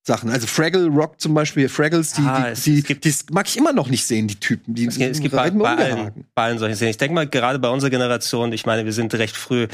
Sachen. 0.06 0.30
Also 0.30 0.46
Fraggle 0.46 0.86
Rock 0.86 1.20
zum 1.20 1.34
Beispiel, 1.34 1.68
Fraggles, 1.68 2.12
die, 2.14 2.22
Ah, 2.22 2.48
es- 2.50 2.62
die, 2.64 2.78
es 2.78 2.84
gibt- 2.84 3.04
die 3.04 3.12
mag 3.30 3.46
ich 3.46 3.58
immer 3.58 3.74
noch 3.74 3.88
nicht 3.90 4.06
sehen, 4.06 4.26
die 4.26 4.36
Typen. 4.36 4.74
Die, 4.74 4.86
Es 4.86 4.96
gibt, 4.96 5.10
es 5.10 5.20
gibt 5.20 5.34
bei, 5.34 5.50
bei, 5.50 5.68
allen, 5.76 6.24
bei 6.34 6.42
allen 6.44 6.58
solchen 6.58 6.76
Szenen. 6.76 6.90
Ich 6.92 6.96
denke 6.96 7.14
mal, 7.14 7.26
gerade 7.28 7.58
bei 7.58 7.68
unserer 7.68 7.90
Generation, 7.90 8.52
ich 8.54 8.64
meine, 8.64 8.86
wir 8.86 8.92
sind 8.94 9.12
recht 9.14 9.36
früh, 9.36 9.66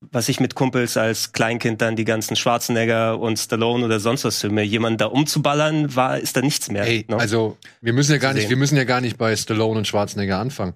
was 0.00 0.28
ich 0.28 0.40
mit 0.40 0.54
Kumpels 0.54 0.96
als 0.96 1.32
Kleinkind 1.32 1.80
dann 1.82 1.94
die 1.96 2.04
ganzen 2.04 2.34
Schwarzenegger 2.36 3.18
und 3.18 3.38
Stallone 3.38 3.84
oder 3.84 4.00
sonst 4.00 4.24
was 4.24 4.40
Filme, 4.40 4.62
jemanden 4.62 4.98
da 4.98 5.06
umzuballern, 5.06 5.94
war, 5.94 6.18
ist 6.18 6.36
da 6.36 6.40
nichts 6.40 6.70
mehr. 6.70 6.84
Ey, 6.84 7.04
ne? 7.08 7.16
also 7.16 7.58
wir 7.80 7.92
müssen 7.92 8.12
ja 8.12 8.18
gar 8.18 8.32
nicht, 8.32 8.42
sehen. 8.42 8.50
wir 8.50 8.56
müssen 8.56 8.76
ja 8.76 8.84
gar 8.84 9.00
nicht 9.00 9.18
bei 9.18 9.34
Stallone 9.36 9.78
und 9.78 9.86
Schwarzenegger 9.86 10.38
anfangen. 10.38 10.74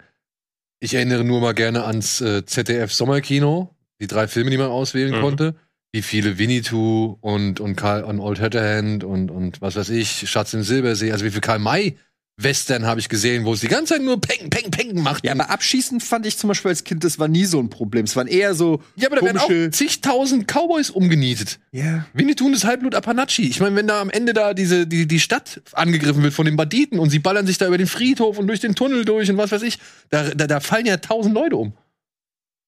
Ich 0.80 0.92
erinnere 0.94 1.24
nur 1.24 1.40
mal 1.40 1.54
gerne 1.54 1.84
ans 1.84 2.20
äh, 2.20 2.44
ZDF 2.44 2.92
Sommerkino, 2.92 3.74
die 4.00 4.06
drei 4.06 4.28
Filme, 4.28 4.50
die 4.50 4.58
man 4.58 4.68
auswählen 4.68 5.16
Mhm. 5.16 5.20
konnte. 5.22 5.54
Wie 5.92 6.02
viele 6.02 6.38
Winnetou 6.38 7.16
und 7.20 7.60
und 7.60 7.76
Karl 7.76 8.02
und 8.02 8.18
Old 8.20 8.38
Shatterhand 8.38 9.04
und 9.04 9.30
und 9.30 9.62
was 9.62 9.76
weiß 9.76 9.90
ich, 9.90 10.28
Schatz 10.28 10.52
im 10.52 10.62
Silbersee, 10.64 11.12
also 11.12 11.24
wie 11.24 11.30
viel 11.30 11.40
Karl 11.40 11.60
May 11.60 11.96
Western 12.36 12.84
habe 12.84 12.98
ich 12.98 13.08
gesehen, 13.08 13.44
wo 13.44 13.54
es 13.54 13.60
die 13.60 13.68
ganze 13.68 13.94
Zeit 13.94 14.02
nur 14.02 14.20
Peng 14.20 14.50
Peng 14.50 14.70
Peng 14.70 15.00
macht. 15.00 15.24
Ja, 15.24 15.32
aber 15.32 15.50
Abschießen 15.50 16.00
fand 16.00 16.26
ich 16.26 16.36
zum 16.36 16.48
Beispiel 16.48 16.70
als 16.70 16.82
Kind, 16.82 17.04
das 17.04 17.18
war 17.18 17.28
nie 17.28 17.44
so 17.44 17.60
ein 17.60 17.70
Problem. 17.70 18.04
Es 18.04 18.16
waren 18.16 18.26
eher 18.26 18.54
so 18.54 18.82
Ja, 18.96 19.08
aber 19.08 19.16
da 19.16 19.22
werden 19.22 19.38
auch 19.38 19.70
zigtausend 19.70 20.48
Cowboys 20.48 20.90
umgenietet. 20.90 21.60
Ja. 21.70 22.06
Winnetou 22.12 22.46
und 22.46 22.52
das 22.52 22.64
Halbblut 22.64 22.96
Apanachi. 22.96 23.48
Ich 23.48 23.60
meine, 23.60 23.76
wenn 23.76 23.86
da 23.86 24.00
am 24.00 24.10
Ende 24.10 24.32
da 24.32 24.52
diese, 24.52 24.86
die, 24.86 25.06
die 25.06 25.20
Stadt 25.20 25.62
angegriffen 25.72 26.24
wird 26.24 26.34
von 26.34 26.46
den 26.46 26.56
Banditen 26.56 26.98
und 26.98 27.10
sie 27.10 27.20
ballern 27.20 27.46
sich 27.46 27.58
da 27.58 27.68
über 27.68 27.78
den 27.78 27.86
Friedhof 27.86 28.36
und 28.36 28.48
durch 28.48 28.60
den 28.60 28.74
Tunnel 28.74 29.04
durch 29.04 29.30
und 29.30 29.36
was 29.36 29.52
weiß 29.52 29.62
ich, 29.62 29.78
da, 30.10 30.30
da, 30.30 30.48
da 30.48 30.58
fallen 30.58 30.86
ja 30.86 30.96
tausend 30.96 31.34
Leute 31.34 31.56
um. 31.56 31.72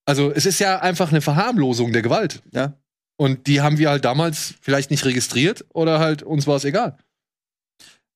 Also 0.04 0.30
es 0.32 0.46
ist 0.46 0.60
ja 0.60 0.78
einfach 0.78 1.10
eine 1.10 1.20
Verharmlosung 1.20 1.92
der 1.92 2.02
Gewalt. 2.02 2.40
Ja. 2.52 2.74
Und 3.16 3.46
die 3.48 3.60
haben 3.62 3.78
wir 3.78 3.90
halt 3.90 4.04
damals 4.04 4.54
vielleicht 4.60 4.90
nicht 4.90 5.04
registriert 5.04 5.64
oder 5.72 5.98
halt 5.98 6.22
uns 6.22 6.46
war 6.46 6.56
es 6.56 6.64
egal. 6.64 6.96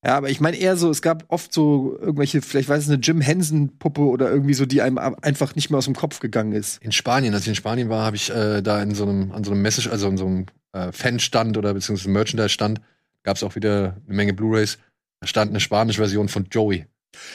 Ja, 0.05 0.17
aber 0.17 0.31
ich 0.31 0.41
meine 0.41 0.57
eher 0.57 0.77
so, 0.77 0.91
es 0.91 1.03
gab 1.03 1.25
oft 1.29 1.53
so 1.53 1.99
irgendwelche, 2.01 2.41
vielleicht 2.41 2.71
weiß 2.71 2.85
es 2.85 2.89
eine 2.89 3.01
Jim 3.01 3.21
Henson-Puppe 3.21 4.01
oder 4.01 4.31
irgendwie 4.31 4.55
so, 4.55 4.65
die 4.65 4.81
einem 4.81 4.97
einfach 4.99 5.55
nicht 5.55 5.69
mehr 5.69 5.77
aus 5.77 5.85
dem 5.85 5.95
Kopf 5.95 6.21
gegangen 6.21 6.53
ist. 6.53 6.83
In 6.83 6.93
Spanien, 6.93 7.35
als 7.35 7.43
ich 7.43 7.49
in 7.49 7.55
Spanien 7.55 7.91
war, 7.91 8.07
habe 8.07 8.17
ich 8.17 8.31
äh, 8.31 8.63
da 8.63 8.83
in 8.83 8.95
so 8.95 9.03
einem, 9.03 9.33
an 9.33 9.45
so 9.45 9.51
einem 9.51 9.61
Message, 9.61 9.89
also 9.89 10.09
in 10.09 10.17
so 10.17 10.27
einem 10.27 10.47
äh, 10.73 10.91
Fanstand 10.91 11.59
oder 11.59 11.75
beziehungsweise 11.75 12.09
Merchandise-Stand, 12.09 12.81
gab 13.25 13.37
es 13.37 13.43
auch 13.43 13.57
wieder 13.57 13.97
eine 14.07 14.17
Menge 14.17 14.33
Blu-Rays. 14.33 14.79
Da 15.21 15.27
stand 15.27 15.51
eine 15.51 15.61
spanische 15.61 15.99
Version 15.99 16.29
von 16.29 16.47
Joey. 16.51 16.87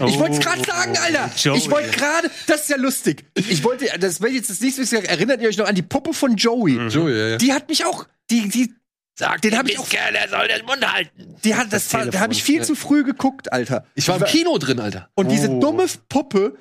Ich 0.06 0.18
wollte 0.18 0.38
es 0.38 0.40
gerade 0.40 0.64
sagen, 0.64 0.98
Alter. 0.98 1.30
Oh, 1.30 1.38
Joey. 1.38 1.58
Ich 1.58 1.70
wollte 1.70 1.92
gerade, 1.92 2.32
das 2.48 2.62
ist 2.62 2.70
ja 2.70 2.78
lustig. 2.78 3.26
Ich 3.36 3.64
wollte, 3.64 3.88
das 4.00 4.22
will 4.22 4.34
jetzt 4.34 4.50
das 4.50 4.62
nächste 4.62 4.82
was 4.82 4.92
ich 4.92 4.98
sage, 4.98 5.08
erinnert 5.08 5.42
ihr 5.42 5.50
euch 5.50 5.58
noch 5.58 5.68
an 5.68 5.76
die 5.76 5.84
Puppe 5.84 6.14
von 6.14 6.36
Joey? 6.36 6.88
Joey, 6.88 7.14
ja, 7.16 7.28
ja. 7.28 7.38
Die 7.38 7.54
hat 7.54 7.70
mich 7.70 7.86
auch, 7.86 8.08
die, 8.32 8.50
die, 8.50 8.74
Sagt, 9.18 9.46
den 9.46 9.58
habe 9.58 9.72
ich 9.72 9.80
auch, 9.80 9.88
er 9.94 10.28
soll 10.28 10.48
den 10.50 10.66
Mund 10.66 10.92
halten. 10.94 11.36
die 11.44 11.56
hat, 11.56 11.72
das, 11.72 11.94
war- 11.94 12.06
da 12.06 12.20
habe 12.20 12.34
ich 12.34 12.44
viel 12.44 12.64
zu 12.64 12.76
früh 12.76 13.04
geguckt, 13.06 13.52
Alter. 13.54 13.86
Ich 13.96 14.08
war 14.10 14.18
im 14.18 14.26
Kino 14.26 14.58
drin, 14.58 14.80
Alter. 14.82 15.10
Und 15.16 15.30
diese 15.32 15.50
Oh. 15.50 15.60
dumme 15.62 15.86
Puppe, 16.10 16.58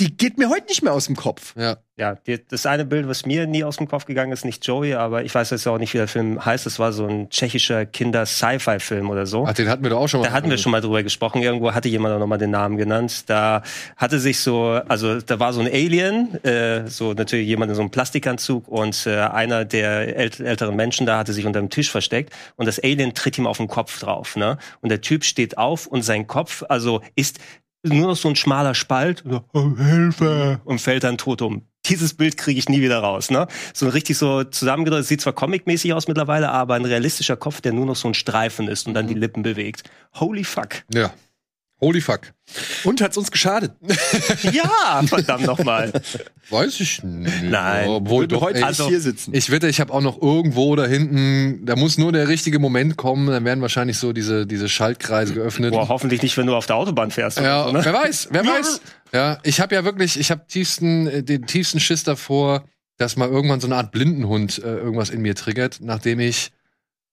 die 0.00 0.16
geht 0.16 0.38
mir 0.38 0.48
heute 0.48 0.66
nicht 0.66 0.82
mehr 0.82 0.92
aus 0.92 1.06
dem 1.06 1.16
Kopf. 1.16 1.54
Ja. 1.56 1.76
Ja, 1.96 2.16
die, 2.26 2.44
das 2.44 2.66
eine 2.66 2.84
Bild, 2.84 3.06
was 3.06 3.24
mir 3.24 3.46
nie 3.46 3.62
aus 3.62 3.76
dem 3.76 3.86
Kopf 3.86 4.04
gegangen 4.04 4.32
ist, 4.32 4.44
nicht 4.44 4.66
Joey, 4.66 4.94
aber 4.94 5.22
ich 5.22 5.32
weiß 5.32 5.50
jetzt 5.50 5.64
auch 5.68 5.78
nicht, 5.78 5.94
wie 5.94 5.98
der 5.98 6.08
Film 6.08 6.44
heißt. 6.44 6.66
Das 6.66 6.80
war 6.80 6.92
so 6.92 7.06
ein 7.06 7.30
tschechischer 7.30 7.86
Kinder-Sci-Fi-Film 7.86 9.10
oder 9.10 9.26
so. 9.26 9.46
Ach, 9.46 9.52
den 9.52 9.68
hatten 9.68 9.84
wir 9.84 9.90
doch 9.90 10.00
auch 10.00 10.08
schon 10.08 10.20
mal. 10.20 10.26
Da 10.26 10.32
hatten 10.32 10.50
wir 10.50 10.58
schon 10.58 10.72
mal 10.72 10.80
drüber 10.80 11.04
gesprochen. 11.04 11.40
Irgendwo 11.40 11.72
hatte 11.72 11.88
jemand 11.88 12.12
auch 12.12 12.18
noch 12.18 12.26
mal 12.26 12.36
den 12.36 12.50
Namen 12.50 12.78
genannt. 12.78 13.30
Da 13.30 13.62
hatte 13.96 14.18
sich 14.18 14.40
so, 14.40 14.80
also 14.88 15.20
da 15.20 15.38
war 15.38 15.52
so 15.52 15.60
ein 15.60 15.68
Alien, 15.68 16.42
äh, 16.42 16.88
so 16.88 17.12
natürlich 17.12 17.46
jemand 17.46 17.70
in 17.70 17.76
so 17.76 17.82
einem 17.82 17.92
Plastikanzug 17.92 18.66
und 18.66 19.06
äh, 19.06 19.20
einer 19.20 19.64
der 19.64 20.16
ält 20.16 20.40
älteren 20.40 20.74
Menschen 20.74 21.06
da 21.06 21.18
hatte 21.18 21.32
sich 21.32 21.46
unter 21.46 21.60
dem 21.60 21.70
Tisch 21.70 21.92
versteckt 21.92 22.32
und 22.56 22.66
das 22.66 22.80
Alien 22.82 23.14
tritt 23.14 23.38
ihm 23.38 23.46
auf 23.46 23.58
den 23.58 23.68
Kopf 23.68 24.00
drauf. 24.00 24.34
Ne? 24.34 24.58
Und 24.80 24.88
der 24.88 25.00
Typ 25.00 25.22
steht 25.22 25.58
auf 25.58 25.86
und 25.86 26.02
sein 26.02 26.26
Kopf, 26.26 26.64
also 26.68 27.02
ist 27.14 27.38
nur 27.84 28.08
noch 28.08 28.16
so 28.16 28.28
ein 28.28 28.36
schmaler 28.36 28.74
Spalt 28.74 29.24
und, 29.24 29.32
so, 29.32 29.44
oh, 29.52 29.76
Hilfe, 29.76 30.60
und 30.64 30.80
fällt 30.80 31.04
dann 31.04 31.18
tot 31.18 31.42
um. 31.42 31.62
Dieses 31.86 32.14
Bild 32.14 32.38
kriege 32.38 32.58
ich 32.58 32.68
nie 32.68 32.80
wieder 32.80 33.00
raus. 33.00 33.30
Ne? 33.30 33.46
So 33.74 33.88
richtig 33.88 34.16
so 34.16 34.42
zusammengedreht, 34.44 35.04
sieht 35.04 35.20
zwar 35.20 35.34
comicmäßig 35.34 35.92
aus 35.92 36.08
mittlerweile, 36.08 36.50
aber 36.50 36.74
ein 36.74 36.84
realistischer 36.84 37.36
Kopf, 37.36 37.60
der 37.60 37.74
nur 37.74 37.84
noch 37.84 37.96
so 37.96 38.08
ein 38.08 38.14
Streifen 38.14 38.68
ist 38.68 38.86
und 38.86 38.94
dann 38.94 39.06
die 39.06 39.14
Lippen 39.14 39.42
bewegt. 39.42 39.82
Holy 40.14 40.44
fuck. 40.44 40.84
Ja. 40.92 41.12
Holy 41.80 42.00
fuck. 42.00 42.32
Und 42.84 43.00
hat's 43.02 43.16
uns 43.16 43.30
geschadet. 43.30 43.72
Ja, 44.52 45.02
verdammt 45.06 45.44
nochmal. 45.46 45.92
Weiß 46.50 46.78
ich 46.80 47.02
nicht. 47.02 47.42
Nein. 47.42 47.88
Obwohl 47.88 48.22
wir 48.22 48.28
doch, 48.28 48.42
heute 48.42 48.58
ey, 48.58 48.64
also- 48.64 48.88
hier 48.88 49.00
sitzen. 49.00 49.34
Ich 49.34 49.50
wette, 49.50 49.68
ich 49.68 49.80
habe 49.80 49.92
auch 49.92 50.00
noch 50.00 50.20
irgendwo 50.22 50.76
da 50.76 50.86
hinten, 50.86 51.64
da 51.66 51.76
muss 51.76 51.98
nur 51.98 52.12
der 52.12 52.28
richtige 52.28 52.58
Moment 52.58 52.96
kommen, 52.96 53.26
dann 53.26 53.44
werden 53.44 53.60
wahrscheinlich 53.60 53.98
so 53.98 54.12
diese, 54.12 54.46
diese 54.46 54.68
Schaltkreise 54.68 55.34
geöffnet. 55.34 55.72
Boah, 55.72 55.88
hoffentlich 55.88 56.22
nicht, 56.22 56.36
wenn 56.36 56.46
du 56.46 56.54
auf 56.54 56.66
der 56.66 56.76
Autobahn 56.76 57.10
fährst. 57.10 57.38
oder 57.38 57.46
Ja, 57.48 57.64
so, 57.64 57.72
ne? 57.72 57.80
wer 57.84 57.92
weiß, 57.92 58.28
wer 58.30 58.46
weiß. 58.46 58.80
Ja, 59.12 59.38
ich 59.42 59.60
habe 59.60 59.74
ja 59.74 59.84
wirklich, 59.84 60.18
ich 60.18 60.30
habe 60.30 60.46
tiefsten, 60.46 61.06
äh, 61.06 61.22
den 61.22 61.46
tiefsten 61.46 61.80
Schiss 61.80 62.04
davor, 62.04 62.64
dass 62.98 63.16
mal 63.16 63.28
irgendwann 63.28 63.60
so 63.60 63.66
eine 63.66 63.76
Art 63.76 63.90
Blindenhund 63.92 64.58
äh, 64.58 64.76
irgendwas 64.76 65.10
in 65.10 65.22
mir 65.22 65.34
triggert, 65.34 65.78
nachdem 65.80 66.20
ich, 66.20 66.50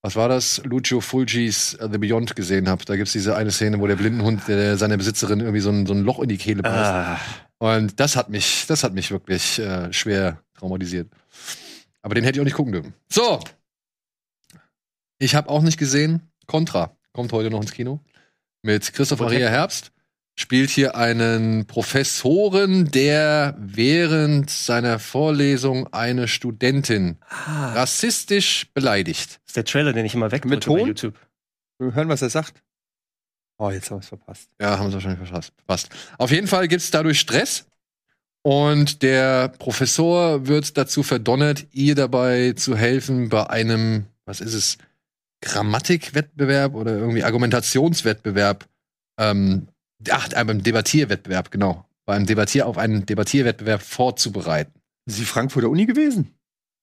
was 0.02 0.16
war 0.16 0.30
das, 0.30 0.62
Lucio 0.64 1.00
Fulgis 1.02 1.76
äh, 1.76 1.88
The 1.92 1.98
Beyond 1.98 2.36
gesehen 2.36 2.68
habe. 2.68 2.84
Da 2.86 2.96
gibt's 2.96 3.12
diese 3.14 3.36
eine 3.36 3.52
Szene, 3.52 3.80
wo 3.80 3.88
der 3.88 3.96
Blindenhund 3.96 4.48
der, 4.48 4.78
seiner 4.78 4.98
Besitzerin 4.98 5.40
irgendwie 5.40 5.60
so 5.60 5.70
ein, 5.70 5.86
so 5.86 5.94
ein 5.94 6.04
Loch 6.04 6.20
in 6.20 6.30
die 6.30 6.38
Kehle 6.38 6.64
beißt. 6.64 6.92
Ah, 6.92 7.20
Und 7.60 8.00
das 8.00 8.16
hat 8.16 8.30
mich, 8.30 8.66
das 8.68 8.84
hat 8.84 8.94
mich 8.94 9.12
wirklich 9.12 9.60
äh, 9.60 9.92
schwer 9.94 10.42
traumatisiert. 10.58 11.10
Aber 12.02 12.16
den 12.16 12.24
hätte 12.24 12.38
ich 12.38 12.42
auch 12.42 12.46
nicht 12.46 12.56
gucken 12.56 12.74
dürfen. 12.74 12.94
So. 13.10 13.40
Ich 15.20 15.36
habe 15.36 15.50
auch 15.50 15.62
nicht 15.62 15.78
gesehen. 15.78 16.32
Contra 16.48 16.96
kommt 17.14 17.32
heute 17.32 17.52
noch 17.52 17.62
ins 17.62 17.72
Kino. 17.72 18.00
Mit 18.64 18.92
Christoph 18.94 19.20
Maria 19.20 19.50
Herbst. 19.50 19.92
Spielt 20.36 20.70
hier 20.70 20.96
einen 20.96 21.66
Professoren, 21.68 22.90
der 22.90 23.56
während 23.60 24.50
seiner 24.50 24.98
Vorlesung 24.98 25.92
eine 25.94 26.28
Studentin 26.28 27.18
ah, 27.30 27.74
rassistisch 27.74 28.68
beleidigt. 28.74 29.40
das 29.44 29.50
ist 29.50 29.56
der 29.58 29.66
Trailer, 29.66 29.94
den 29.94 30.06
ich 30.06 30.16
immer 30.16 30.32
wegdrücke 30.32 30.56
Mit 30.56 30.64
Ton? 30.64 30.80
bei 30.80 30.88
YouTube. 30.88 31.20
Wir 31.80 31.94
hören, 31.94 32.10
was 32.10 32.22
er 32.22 32.30
sagt. 32.30 32.64
Oh, 33.58 33.70
jetzt 33.70 33.92
haben 33.92 33.98
wir 33.98 34.02
es 34.02 34.08
verpasst. 34.08 34.50
Ja, 34.60 34.80
haben 34.80 34.88
sie 34.88 34.94
wahrscheinlich 34.96 35.28
verpasst. 35.28 35.54
Passt. 35.68 35.90
Auf 36.18 36.32
jeden 36.32 36.48
Fall 36.48 36.68
gibt's 36.68 36.90
dadurch 36.92 37.20
Stress. 37.20 37.66
Und 38.44 39.04
der 39.04 39.50
Professor 39.50 40.48
wird 40.48 40.78
dazu 40.78 41.04
verdonnert, 41.04 41.68
ihr 41.72 41.94
dabei 41.94 42.54
zu 42.54 42.76
helfen 42.76 43.30
bei 43.30 43.48
einem, 43.50 44.06
was 44.26 44.42
ist 44.42 44.56
es, 44.56 44.78
Grammatikwettbewerb 45.42 46.74
oder 46.74 46.98
irgendwie 46.98 47.24
Argumentationswettbewerb. 47.24 48.66
Ähm, 49.20 49.68
ach, 50.10 50.30
beim 50.30 50.64
Debattierwettbewerb, 50.64 51.52
genau. 51.52 51.86
Beim 52.06 52.26
Debattier 52.26 52.68
auf 52.68 52.78
einen 52.78 53.06
Debattierwettbewerb 53.06 53.82
vorzubereiten. 53.82 54.74
Ist 55.06 55.20
die 55.20 55.26
Frankfurter 55.26 55.70
Uni 55.70 55.86
gewesen? 55.86 56.34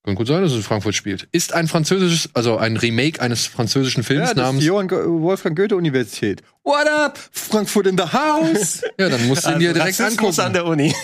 Kann 0.05 0.15
gut 0.15 0.29
sein, 0.29 0.43
dass 0.43 0.53
es 0.53 0.59
in 0.59 0.63
Frankfurt 0.63 0.95
spielt. 0.95 1.29
Ist 1.33 1.53
ein 1.53 1.67
französisches, 1.67 2.31
also 2.35 2.57
ein 2.57 2.77
Remake 2.77 3.21
eines 3.21 3.47
französischen 3.47 4.05
Films 4.05 4.29
Ja, 4.29 4.35
das 4.35 4.43
ist 4.43 4.47
namens. 4.47 4.61
die 4.63 4.67
Johann 4.69 4.91
Wolfgang 4.91 5.57
Goethe 5.59 5.77
Universität. 5.77 6.43
What 6.63 6.87
up? 6.89 7.19
Frankfurt 7.33 7.89
in 7.89 7.99
the 7.99 8.05
house. 8.05 8.83
Ja, 8.99 9.09
dann 9.09 9.27
musst 9.27 9.45
du 9.47 9.51
ihn 9.51 9.59
dir 9.59 9.73
direkt 9.75 10.01
Also 10.01 10.05
Rassismus 10.05 10.39
angucken. 10.39 10.47
an 10.47 10.53
der 10.53 10.67
Uni. 10.67 10.95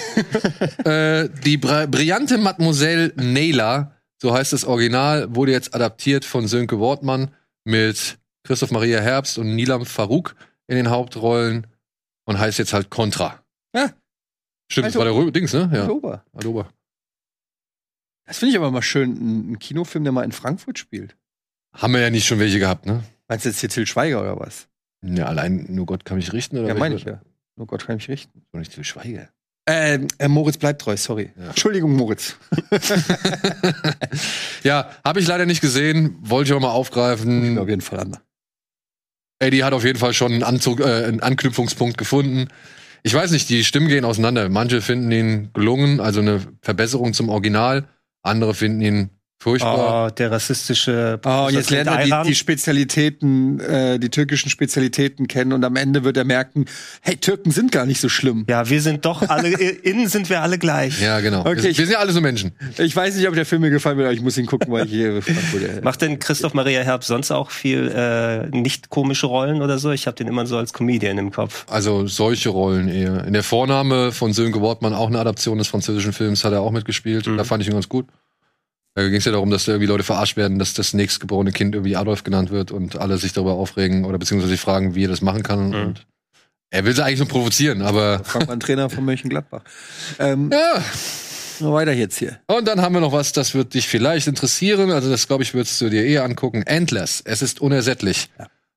Äh, 0.91 1.29
die 1.45 1.57
brillante 1.59 2.39
Mademoiselle 2.39 3.13
Naylor, 3.17 3.93
so 4.23 4.33
heißt 4.33 4.53
das 4.53 4.65
Original, 4.65 5.35
wurde 5.35 5.53
jetzt 5.53 5.75
adaptiert 5.75 6.25
von 6.25 6.47
Sönke 6.47 6.79
Wortmann 6.79 7.31
mit 7.65 8.17
Christoph 8.45 8.71
Maria 8.71 9.01
Herbst 9.01 9.39
und 9.39 9.55
Nilam 9.55 9.85
Farouk 9.87 10.35
in 10.67 10.77
den 10.77 10.89
Hauptrollen 10.91 11.67
und 12.25 12.39
heißt 12.39 12.59
jetzt 12.59 12.73
halt 12.73 12.91
Contra. 12.91 13.43
Ja. 13.75 13.93
Stimmt, 14.71 14.87
das 14.87 14.97
Also- 14.97 14.99
war 15.01 15.05
der 15.07 15.15
Rö 15.15 15.31
Dings, 15.31 15.53
ne? 15.53 15.71
Ja. 15.73 15.83
Oktober. 15.83 16.25
Adober. 16.33 16.69
Das 18.27 18.39
finde 18.39 18.53
ich 18.53 18.57
aber 18.59 18.71
mal 18.71 18.81
schön, 18.83 19.53
ein, 19.53 19.59
Kinofilm, 19.59 20.05
der 20.05 20.13
mal 20.13 20.25
in 20.25 20.33
Frankfurt 20.33 20.79
spielt. 20.79 21.17
Haben 21.75 21.93
wir 21.93 22.01
ja 22.01 22.11
nicht 22.11 22.27
schon 22.27 22.39
welche 22.39 22.59
gehabt, 22.59 22.87
ne? 22.87 23.05
Meinst 23.29 23.45
du 23.45 23.51
jetzt 23.51 23.61
hier 23.61 23.69
Till 23.69 23.87
Schweiger 23.87 24.21
oder 24.21 24.39
was? 24.41 24.69
Ja, 25.05 25.27
allein 25.27 25.67
nur 25.69 25.85
Gott 25.87 26.05
kann 26.07 26.17
mich 26.17 26.33
richten 26.33 26.57
oder 26.59 26.69
Ja, 26.69 26.75
meine 26.75 26.95
ich 26.95 27.05
ja. 27.05 27.21
Nur 27.57 27.67
Gott 27.67 27.87
kann 27.87 27.97
mich 27.97 28.09
richten. 28.09 28.47
Doch 28.53 28.59
nicht 28.59 28.73
Til 28.73 28.85
Schweiger. 28.85 29.29
Ähm, 29.67 30.09
äh, 30.19 30.29
Moritz 30.29 30.57
bleibt 30.59 30.81
treu, 30.83 30.97
sorry. 30.97 31.33
Entschuldigung, 31.37 31.95
Moritz. 31.97 32.37
Ja, 34.63 34.91
habe 35.05 35.21
ich 35.21 35.27
leider 35.27 35.45
nicht 35.47 35.61
gesehen, 35.61 36.17
wollte 36.21 36.49
ich 36.49 36.53
aber 36.53 36.61
mal 36.63 36.71
aufgreifen. 36.73 37.59
Auf 37.59 37.69
jeden 37.69 37.83
Fall 37.83 38.01
an. 38.01 38.17
Eddie 39.45 39.65
hat 39.65 39.73
auf 39.73 39.85
jeden 39.85 39.99
Fall 39.99 40.15
schon 40.15 40.33
einen, 40.33 40.43
Anzug, 40.43 40.81
äh, 40.81 41.05
einen 41.05 41.21
Anknüpfungspunkt 41.21 41.99
gefunden. 41.99 42.49
Ich 43.03 43.13
weiß 43.15 43.31
nicht, 43.33 43.49
die 43.51 43.65
Stimmen 43.65 43.89
gehen 43.89 44.05
auseinander. 44.05 44.49
Manche 44.49 44.81
finden 44.81 45.11
ihn 45.13 45.51
gelungen, 45.53 46.01
also 46.01 46.21
eine 46.21 46.41
Verbesserung 46.63 47.13
zum 47.13 47.29
Original. 47.29 47.87
Andere 48.23 48.55
finden 48.55 48.81
ihn 48.81 49.11
furchtbar. 49.45 50.07
Oh, 50.07 50.11
der 50.11 50.31
rassistische. 50.33 51.21
Oh, 51.25 51.47
ist 51.49 51.55
jetzt 51.55 51.67
das 51.67 51.71
lernt 51.71 51.91
er 52.11 52.23
die, 52.25 52.29
die 52.31 52.35
Spezialitäten, 52.35 53.61
äh, 53.61 53.99
die 53.99 54.09
türkischen 54.09 54.49
Spezialitäten 54.51 55.29
kennen 55.29 55.53
und 55.53 55.65
am 55.65 55.77
Ende 55.77 56.03
wird 56.05 56.17
er 56.17 56.25
merken, 56.25 56.65
hey, 57.03 57.17
Türken 57.17 57.51
sind 57.51 57.71
gar 57.71 57.87
nicht 57.87 58.01
so 58.01 58.09
schlimm. 58.09 58.47
Ja, 58.49 58.69
wir 58.69 58.81
sind 58.81 59.05
doch 59.05 59.29
alle, 59.29 59.49
innen 59.83 60.09
sind 60.09 60.31
wir 60.31 60.41
alle 60.43 60.59
gleich. 60.59 61.01
Ja, 61.01 61.21
genau. 61.21 61.41
Okay, 61.41 61.63
wir, 61.63 61.71
ich- 61.71 61.79
wir 61.79 61.85
sind 61.87 61.93
ja 61.93 61.99
alle 62.01 62.13
so 62.13 62.21
Menschen. 62.21 62.53
Ich 62.79 62.97
weiß 62.97 63.17
nicht, 63.17 63.29
ob 63.29 63.35
der 63.35 63.45
Film 63.47 63.61
mir 63.63 63.71
gefallen 63.71 63.97
wird, 63.99 64.07
aber 64.07 64.15
ich 64.15 64.23
muss 64.23 64.37
ihn 64.39 64.47
gucken, 64.47 64.73
weil 64.73 64.87
ich 64.87 64.91
hier 64.93 65.21
Macht 65.83 66.01
denn 66.03 66.19
Christoph 66.19 66.55
Maria 66.55 66.81
Herbst 66.81 67.09
sonst 67.09 67.31
auch 67.31 67.51
viel 67.51 67.89
äh, 67.95 68.49
nicht 68.57 68.89
komische 68.89 69.27
Rollen 69.27 69.61
oder 69.63 69.79
so? 69.79 69.91
Ich 69.91 70.07
habe 70.07 70.17
den 70.17 70.27
immer 70.29 70.47
so 70.47 70.57
als 70.57 70.73
Comedian 70.73 71.19
im 71.19 71.31
Kopf. 71.31 71.67
Also 71.69 72.07
solche 72.07 72.49
Rollen 72.49 72.89
eher. 72.89 73.25
In 73.25 73.33
der 73.35 73.43
Vorname 73.43 74.11
von 74.13 74.33
Sönke 74.33 74.61
Wortmann, 74.61 74.95
auch 74.95 75.09
eine 75.09 75.19
Adaption 75.19 75.59
des 75.59 75.69
französischen 75.69 76.13
Films, 76.13 76.45
hat 76.45 76.53
er 76.53 76.61
auch 76.63 76.71
mitgespielt. 76.71 77.27
Da 77.27 77.45
fand 77.45 77.63
ich 77.63 77.69
ihn 77.69 77.75
ganz 77.75 77.89
gut. 77.89 78.07
Da 78.95 79.03
ging 79.03 79.15
es 79.15 79.25
ja 79.25 79.33
darum, 79.33 79.51
dass 79.51 79.65
da 79.65 79.73
irgendwie 79.73 79.89
Leute 79.89 80.05
verarscht 80.05 80.37
werden, 80.37 80.59
dass 80.59 80.75
das 80.75 80.95
nächstgeborene 80.95 81.51
Kind 81.51 81.75
irgendwie 81.75 81.97
Adolf 81.97 82.23
genannt 82.23 82.51
wird 82.51 82.71
und 82.71 82.97
alle 82.97 83.19
sich 83.19 83.33
darüber 83.33 83.55
aufregen 83.55 84.05
oder 84.05 84.19
beziehungsweise 84.19 84.53
sich 84.53 84.61
fragen, 84.61 84.95
wie 84.95 85.05
er 85.05 85.09
das 85.09 85.21
machen 85.21 85.43
kann. 85.43 85.75
Und 85.75 86.07
er 86.71 86.85
will 86.85 86.95
sie 86.95 87.05
eigentlich 87.05 87.19
nur 87.19 87.29
provozieren, 87.29 87.83
aber 87.83 88.23
Frank 88.25 88.47
war 88.47 88.55
ein 88.55 88.61
Trainer 88.61 88.89
von 88.91 89.05
Mönchengladbach. 89.05 89.63
Ähm, 90.19 90.51
ja. 90.53 90.83
Weiter 91.61 91.93
jetzt 91.93 92.19
hier. 92.19 92.41
Und 92.49 92.67
dann 92.67 92.83
haben 92.83 92.95
wir 92.95 93.01
noch 93.01 93.13
was, 93.13 93.33
das 93.33 93.55
wird 93.55 93.75
dich 93.75 93.89
vielleicht 93.89 94.27
interessieren. 94.27 94.91
Also 94.91 95.09
das, 95.11 95.29
glaube 95.29 95.45
ich, 95.45 95.55
würdest 95.55 95.81
du 95.81 95.89
dir 95.89 96.05
eher 96.05 96.25
angucken. 96.25 96.63
Endless. 96.63 97.21
Es 97.25 97.43
ist 97.43 97.61
unersättlich. 97.61 98.29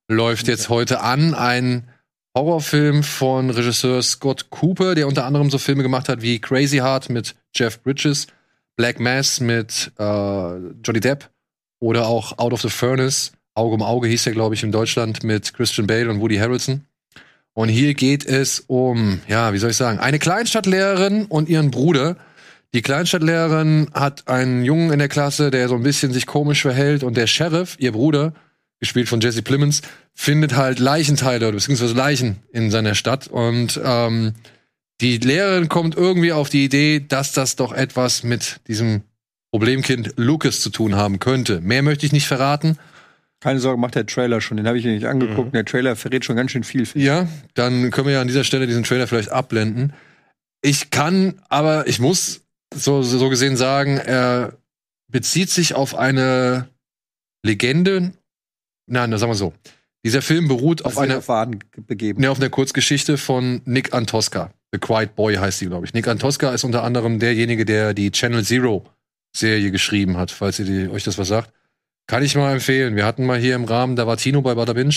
Läuft 0.08 0.48
jetzt 0.48 0.70
heute 0.70 1.02
an. 1.02 1.34
Ein 1.34 1.90
Horrorfilm 2.38 3.02
von 3.02 3.50
Regisseur 3.50 4.02
Scott 4.04 4.52
Cooper, 4.52 4.94
der 4.94 5.08
unter 5.08 5.26
anderem 5.26 5.50
so 5.50 5.58
Filme 5.58 5.82
gemacht 5.82 6.08
hat 6.08 6.22
wie 6.22 6.40
Crazy 6.40 6.78
Heart 6.78 7.10
mit 7.10 7.36
Jeff 7.56 7.82
Bridges, 7.82 8.28
Black 8.78 9.00
Mass 9.00 9.42
mit 9.42 9.92
äh, 9.98 10.04
Johnny 10.04 11.00
Depp 11.02 11.30
oder 11.80 12.08
auch 12.08 12.38
Out 12.38 12.54
of 12.54 12.62
the 12.62 12.70
Furnace. 12.70 13.34
Auge 13.56 13.74
um 13.74 13.82
Auge 13.82 14.08
hieß 14.08 14.24
der, 14.24 14.34
glaube 14.34 14.56
ich, 14.56 14.64
in 14.64 14.72
Deutschland 14.72 15.24
mit 15.24 15.54
Christian 15.54 15.88
Bale 15.88 16.10
und 16.10 16.22
Woody 16.22 16.38
Harrelson. 16.38 16.86
Und 17.54 17.70
hier 17.70 17.96
geht 17.96 18.24
es 18.24 18.60
um, 18.68 19.20
ja, 19.28 19.52
wie 19.52 19.58
soll 19.58 19.72
ich 19.72 19.78
sagen, 19.78 19.98
eine 19.98 20.20
Kleinstadtlehrerin 20.20 21.26
und 21.26 21.50
ihren 21.50 21.72
Bruder. 21.72 22.16
Die 22.76 22.84
Kleinstadtlehrerin 22.84 23.90
hat 23.96 24.28
einen 24.28 24.64
Jungen 24.64 24.92
in 24.92 25.00
der 25.00 25.08
Klasse, 25.10 25.50
der 25.50 25.68
so 25.68 25.74
ein 25.74 25.82
bisschen 25.82 26.14
sich 26.14 26.28
komisch 26.28 26.62
verhält 26.62 27.04
und 27.04 27.18
der 27.18 27.26
Sheriff, 27.26 27.76
ihr 27.80 27.94
Bruder, 27.94 28.34
gespielt 28.80 29.10
von 29.10 29.22
Jesse 29.22 29.42
Plemons, 29.42 29.82
findet 30.14 30.56
halt 30.56 30.78
Leichenteile 30.78 31.48
oder 31.48 31.56
beziehungsweise 31.56 31.96
Leichen 31.96 32.38
in 32.52 32.70
seiner 32.70 32.94
Stadt 32.94 33.28
und 33.28 33.82
ähm, 33.84 34.36
die 35.02 35.18
Lehrerin 35.18 35.70
kommt 35.70 35.96
irgendwie 35.96 36.32
auf 36.32 36.50
die 36.50 36.66
Idee, 36.66 37.00
dass 37.00 37.32
das 37.32 37.56
doch 37.56 37.72
etwas 37.72 38.24
mit 38.24 38.60
diesem 38.68 39.02
Problemkind 39.52 40.14
Lucas 40.18 40.62
zu 40.62 40.70
tun 40.70 40.96
haben 40.96 41.20
könnte. 41.20 41.62
Mehr 41.62 41.84
möchte 41.84 42.06
ich 42.06 42.12
nicht 42.12 42.28
verraten. 42.28 42.78
Keine 43.40 43.60
Sorge, 43.60 43.80
macht 43.80 43.96
der 43.96 44.06
Trailer 44.06 44.42
schon. 44.42 44.58
Den 44.58 44.68
habe 44.68 44.80
ich 44.80 44.86
mir 44.86 44.94
nicht 44.94 45.06
angeguckt. 45.06 45.54
Der 45.54 45.66
Trailer 45.66 45.96
verrät 45.96 46.26
schon 46.26 46.36
ganz 46.36 46.52
schön 46.52 46.64
viel. 46.64 46.88
Ja, 46.96 47.28
dann 47.54 47.92
können 47.92 48.08
wir 48.08 48.14
ja 48.16 48.22
an 48.22 48.28
dieser 48.28 48.44
Stelle 48.44 48.66
diesen 48.66 48.84
Trailer 48.84 49.08
vielleicht 49.08 49.30
abblenden. 49.30 49.94
Ich 50.62 50.90
kann, 50.90 51.40
aber 51.48 51.88
ich 51.88 52.00
muss 52.00 52.42
so, 52.74 53.04
so 53.04 53.30
gesehen 53.30 53.56
sagen, 53.56 53.98
er 53.98 54.58
bezieht 55.08 55.52
sich 55.52 55.76
auf 55.76 55.96
eine 55.96 56.68
Legende. 57.46 58.12
Nein, 58.88 59.16
sagen 59.18 59.32
wir 59.32 59.36
so. 59.36 59.54
Dieser 60.04 60.22
Film 60.22 60.48
beruht 60.48 60.84
auf 60.84 60.98
einer, 60.98 61.18
auf 61.18 61.28
ne, 61.28 62.32
auf 62.32 62.40
einer 62.40 62.50
Kurzgeschichte 62.50 63.18
von 63.18 63.62
Nick 63.66 63.94
Antosca. 63.94 64.52
The 64.72 64.80
Quiet 64.80 65.16
Boy 65.16 65.36
heißt 65.36 65.62
die, 65.62 65.68
glaube 65.68 65.86
ich. 65.86 65.94
Nick 65.94 66.08
Antosca 66.08 66.54
ist 66.54 66.64
unter 66.64 66.84
anderem 66.84 67.20
derjenige, 67.20 67.66
der 67.66 67.94
die 67.94 68.12
Channel 68.12 68.44
Zero 68.44 68.86
Serie 69.36 69.72
geschrieben 69.72 70.18
hat, 70.18 70.32
falls 70.32 70.60
ihr 70.60 70.66
die, 70.66 70.90
euch 70.90 71.04
das 71.04 71.18
was 71.18 71.28
sagt. 71.28 71.52
Kann 72.08 72.24
ich 72.24 72.36
mal 72.36 72.54
empfehlen. 72.54 72.96
Wir 72.96 73.06
hatten 73.06 73.26
mal 73.26 73.40
hier 73.40 73.56
im 73.56 73.66
Rahmen, 73.66 73.96
da 73.96 74.08
war 74.08 74.18
Tino 74.18 74.42
bei 74.42 74.56
Bada 74.56 74.74
Binge 74.74 74.96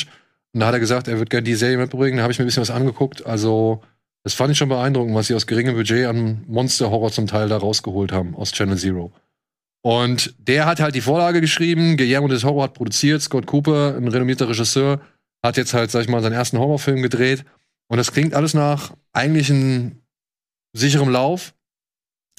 und 0.53 0.61
da 0.61 0.67
hat 0.67 0.75
er 0.75 0.81
gesagt, 0.81 1.09
er 1.09 1.19
wird 1.19 1.31
gerne 1.31 1.45
die 1.45 1.55
Serie 1.55 1.77
mitbringen. 1.77 2.17
Da 2.17 2.23
habe 2.23 2.33
ich 2.33 2.39
mir 2.39 2.45
ein 2.45 2.49
bisschen 2.49 2.63
was 2.63 2.71
angeguckt. 2.71 3.27
Also, 3.27 3.83
das 4.25 4.35
fand 4.35 4.53
ich 4.53 4.59
schon 4.59 4.69
beeindruckend, 4.69 5.15
was 5.15 5.29
sie 5.29 5.35
aus 5.35 5.47
geringem 5.47 5.75
Budget 5.75 6.07
an 6.07 6.45
Monster-Horror 6.47 7.11
zum 7.11 7.27
Teil 7.27 7.49
da 7.49 7.57
rausgeholt 7.57 8.13
haben 8.13 8.35
aus 8.35 8.53
Channel 8.53 8.79
Zero. 8.79 9.13
Und 9.83 10.35
der 10.39 10.67
hat 10.67 10.81
halt 10.81 10.95
die 10.95 11.01
Vorlage 11.01 11.41
geschrieben, 11.41 11.97
Guillermo 11.97 12.29
del 12.29 12.43
Horror 12.43 12.65
hat 12.65 12.75
produziert, 12.75 13.23
Scott 13.23 13.47
Cooper, 13.47 13.97
ein 13.97 14.09
renommierter 14.09 14.49
Regisseur, 14.49 15.01
hat 15.43 15.57
jetzt 15.57 15.73
halt, 15.73 15.91
sag 15.91 16.03
ich 16.03 16.09
mal, 16.09 16.23
seinen 16.23 16.35
ersten 16.35 16.59
Horrorfilm 16.59 17.01
gedreht. 17.01 17.45
Und 17.91 17.97
das 17.97 18.13
klingt 18.13 18.35
alles 18.35 18.55
nach 18.55 18.93
eigentlich 19.13 19.51
einem 19.51 20.03
sicherem 20.73 21.09
Lauf. 21.09 21.55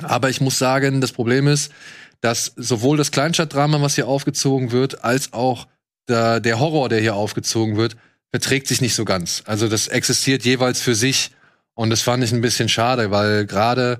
Aber 0.02 0.30
ich 0.30 0.40
muss 0.40 0.58
sagen, 0.58 1.02
das 1.02 1.12
Problem 1.12 1.46
ist, 1.48 1.74
dass 2.22 2.54
sowohl 2.56 2.96
das 2.96 3.12
Kleinstadtdrama, 3.12 3.82
was 3.82 3.96
hier 3.96 4.08
aufgezogen 4.08 4.72
wird, 4.72 5.04
als 5.04 5.34
auch 5.34 5.68
der, 6.08 6.40
der 6.40 6.60
Horror, 6.60 6.88
der 6.88 7.02
hier 7.02 7.16
aufgezogen 7.16 7.76
wird, 7.76 7.98
verträgt 8.32 8.68
sich 8.68 8.80
nicht 8.80 8.96
so 8.96 9.04
ganz. 9.04 9.44
Also 9.46 9.68
das 9.68 9.90
existiert 9.90 10.46
jeweils 10.46 10.80
für 10.80 10.96
sich. 10.96 11.32
Und 11.74 11.90
das 11.90 12.02
fand 12.02 12.24
ich 12.24 12.32
ein 12.32 12.42
bisschen 12.42 12.70
schade, 12.70 13.12
weil 13.12 13.46
gerade 13.46 14.00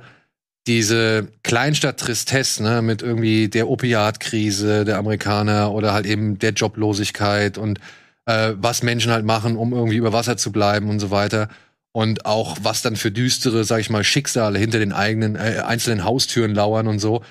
diese 0.68 1.28
Kleinstadt-Tristesse, 1.44 2.64
ne, 2.64 2.82
mit 2.82 3.02
irgendwie 3.02 3.50
der 3.50 3.68
Opiatkrise 3.68 4.86
der 4.86 5.00
Amerikaner 5.00 5.74
oder 5.74 5.92
halt 5.92 6.06
eben 6.06 6.40
der 6.40 6.52
Joblosigkeit 6.52 7.58
und 7.58 7.82
äh, 8.32 8.56
was 8.58 8.84
Menschen 8.84 9.12
halt 9.12 9.26
machen, 9.26 9.58
um 9.58 9.74
irgendwie 9.74 9.98
über 9.98 10.14
Wasser 10.14 10.38
zu 10.38 10.52
bleiben 10.52 10.90
und 10.90 11.00
so 11.00 11.12
weiter. 11.12 11.50
Und 11.94 12.26
auch 12.26 12.58
was 12.62 12.82
dann 12.82 12.96
für 12.96 13.12
düstere, 13.12 13.66
sag 13.66 13.80
ich 13.80 13.90
mal, 13.90 14.04
Schicksale 14.04 14.58
hinter 14.58 14.80
den 14.80 14.94
eigenen 14.94 15.36
äh, 15.36 15.62
einzelnen 15.66 16.06
Haustüren 16.06 16.56
lauern 16.56 16.88
und 16.88 17.00
so. 17.00 17.22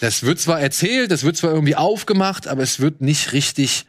Das 0.00 0.24
wird 0.24 0.40
zwar 0.40 0.60
erzählt, 0.60 1.10
das 1.12 1.22
wird 1.22 1.36
zwar 1.36 1.52
irgendwie 1.52 1.76
aufgemacht, 1.76 2.48
aber 2.48 2.62
es 2.62 2.80
wird 2.80 3.00
nicht 3.00 3.32
richtig 3.32 3.86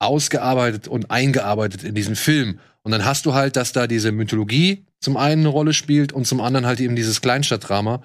ausgearbeitet 0.00 0.88
und 0.88 1.12
eingearbeitet 1.12 1.84
in 1.84 1.94
diesen 1.94 2.16
Film. 2.16 2.58
Und 2.82 2.90
dann 2.90 3.04
hast 3.04 3.24
du 3.24 3.34
halt, 3.34 3.54
dass 3.54 3.72
da 3.72 3.86
diese 3.86 4.10
Mythologie 4.10 4.84
zum 4.98 5.16
einen 5.16 5.42
eine 5.42 5.48
Rolle 5.48 5.74
spielt 5.74 6.12
und 6.12 6.26
zum 6.26 6.40
anderen 6.40 6.66
halt 6.66 6.80
eben 6.80 6.96
dieses 6.96 7.20
Kleinstadtdrama. 7.20 8.02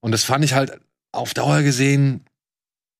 Und 0.00 0.10
das 0.10 0.24
fand 0.24 0.44
ich 0.44 0.54
halt 0.54 0.80
auf 1.12 1.32
Dauer 1.34 1.62
gesehen 1.62 2.24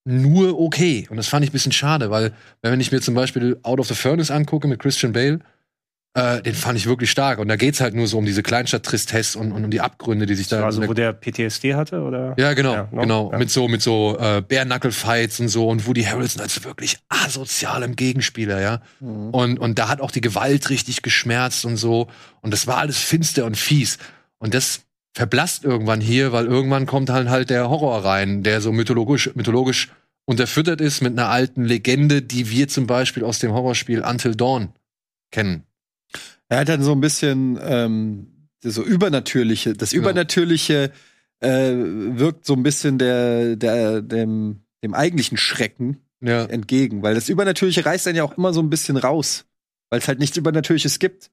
nur 0.09 0.59
okay. 0.59 1.07
Und 1.09 1.17
das 1.17 1.27
fand 1.27 1.43
ich 1.43 1.51
ein 1.51 1.53
bisschen 1.53 1.71
schade, 1.71 2.09
weil 2.09 2.33
wenn 2.61 2.79
ich 2.81 2.91
mir 2.91 3.01
zum 3.01 3.15
Beispiel 3.15 3.57
Out 3.63 3.79
of 3.79 3.87
the 3.87 3.95
Furnace 3.95 4.31
angucke 4.31 4.67
mit 4.67 4.79
Christian 4.79 5.13
Bale, 5.13 5.39
äh, 6.15 6.41
den 6.41 6.55
fand 6.55 6.77
ich 6.77 6.87
wirklich 6.87 7.11
stark. 7.11 7.39
Und 7.39 7.47
da 7.47 7.55
geht's 7.55 7.81
halt 7.81 7.93
nur 7.93 8.07
so 8.07 8.17
um 8.17 8.25
diese 8.25 8.41
Kleinstadt-Tristesse 8.41 9.37
und, 9.37 9.51
und 9.51 9.65
um 9.65 9.71
die 9.71 9.81
Abgründe, 9.81 10.25
die 10.25 10.33
sich 10.33 10.47
da. 10.47 10.65
Also, 10.65 10.85
wo 10.87 10.93
der 10.93 11.13
PTSD 11.13 11.75
hatte, 11.75 12.01
oder? 12.01 12.33
Ja, 12.37 12.53
genau, 12.53 12.87
no? 12.91 13.01
genau. 13.01 13.31
Ja. 13.31 13.37
Mit 13.37 13.51
so, 13.51 13.67
mit 13.67 13.81
so 13.81 14.17
äh, 14.19 14.41
Bare-Knuckle-Fights 14.41 15.39
und 15.39 15.49
so 15.49 15.69
und 15.69 15.85
Woody 15.87 16.03
Harrelson 16.03 16.41
als 16.41 16.63
wirklich 16.63 16.97
asozialem 17.09 17.95
Gegenspieler, 17.95 18.59
ja. 18.59 18.81
Mhm. 18.99 19.29
Und, 19.29 19.59
und 19.59 19.77
da 19.77 19.87
hat 19.87 20.01
auch 20.01 20.11
die 20.11 20.21
Gewalt 20.21 20.69
richtig 20.71 21.03
geschmerzt 21.03 21.65
und 21.65 21.77
so. 21.77 22.07
Und 22.41 22.51
das 22.51 22.65
war 22.65 22.77
alles 22.77 22.97
finster 22.97 23.45
und 23.45 23.55
fies. 23.55 23.99
Und 24.39 24.55
das 24.55 24.81
verblasst 25.13 25.63
irgendwann 25.63 26.01
hier, 26.01 26.31
weil 26.31 26.45
irgendwann 26.45 26.85
kommt 26.85 27.09
halt 27.09 27.29
halt 27.29 27.49
der 27.49 27.69
Horror 27.69 28.03
rein, 28.03 28.43
der 28.43 28.61
so 28.61 28.71
mythologisch, 28.71 29.29
mythologisch 29.35 29.89
unterfüttert 30.29 30.79
ist 30.79 31.01
mit 31.01 31.13
einer 31.13 31.29
alten 31.29 31.65
Legende, 31.65 32.21
die 32.21 32.51
wir 32.51 32.67
zum 32.67 32.85
Beispiel 32.85 33.23
aus 33.23 33.39
dem 33.39 33.51
Horrorspiel 33.51 34.03
Until 34.03 34.35
Dawn 34.35 34.69
kennen. 35.31 35.63
Er 36.49 36.59
hat 36.59 36.69
dann 36.69 36.83
so 36.83 36.91
ein 36.91 37.01
bisschen 37.01 37.57
ähm, 37.59 38.27
so 38.63 38.83
übernatürliche, 38.83 39.73
das 39.73 39.91
Übernatürliche 39.91 40.91
äh, 41.39 41.71
wirkt 41.73 42.45
so 42.45 42.53
ein 42.53 42.61
bisschen 42.61 42.99
der, 42.99 43.55
der, 43.55 44.03
dem, 44.03 44.59
dem 44.83 44.93
eigentlichen 44.93 45.39
Schrecken 45.39 45.97
ja. 46.21 46.45
entgegen, 46.45 47.01
weil 47.01 47.15
das 47.15 47.27
Übernatürliche 47.27 47.83
reißt 47.83 48.05
dann 48.05 48.15
ja 48.15 48.23
auch 48.23 48.37
immer 48.37 48.53
so 48.53 48.61
ein 48.61 48.69
bisschen 48.69 48.97
raus, 48.97 49.45
weil 49.89 49.97
es 49.97 50.07
halt 50.07 50.19
nichts 50.19 50.37
Übernatürliches 50.37 50.99
gibt. 50.99 51.31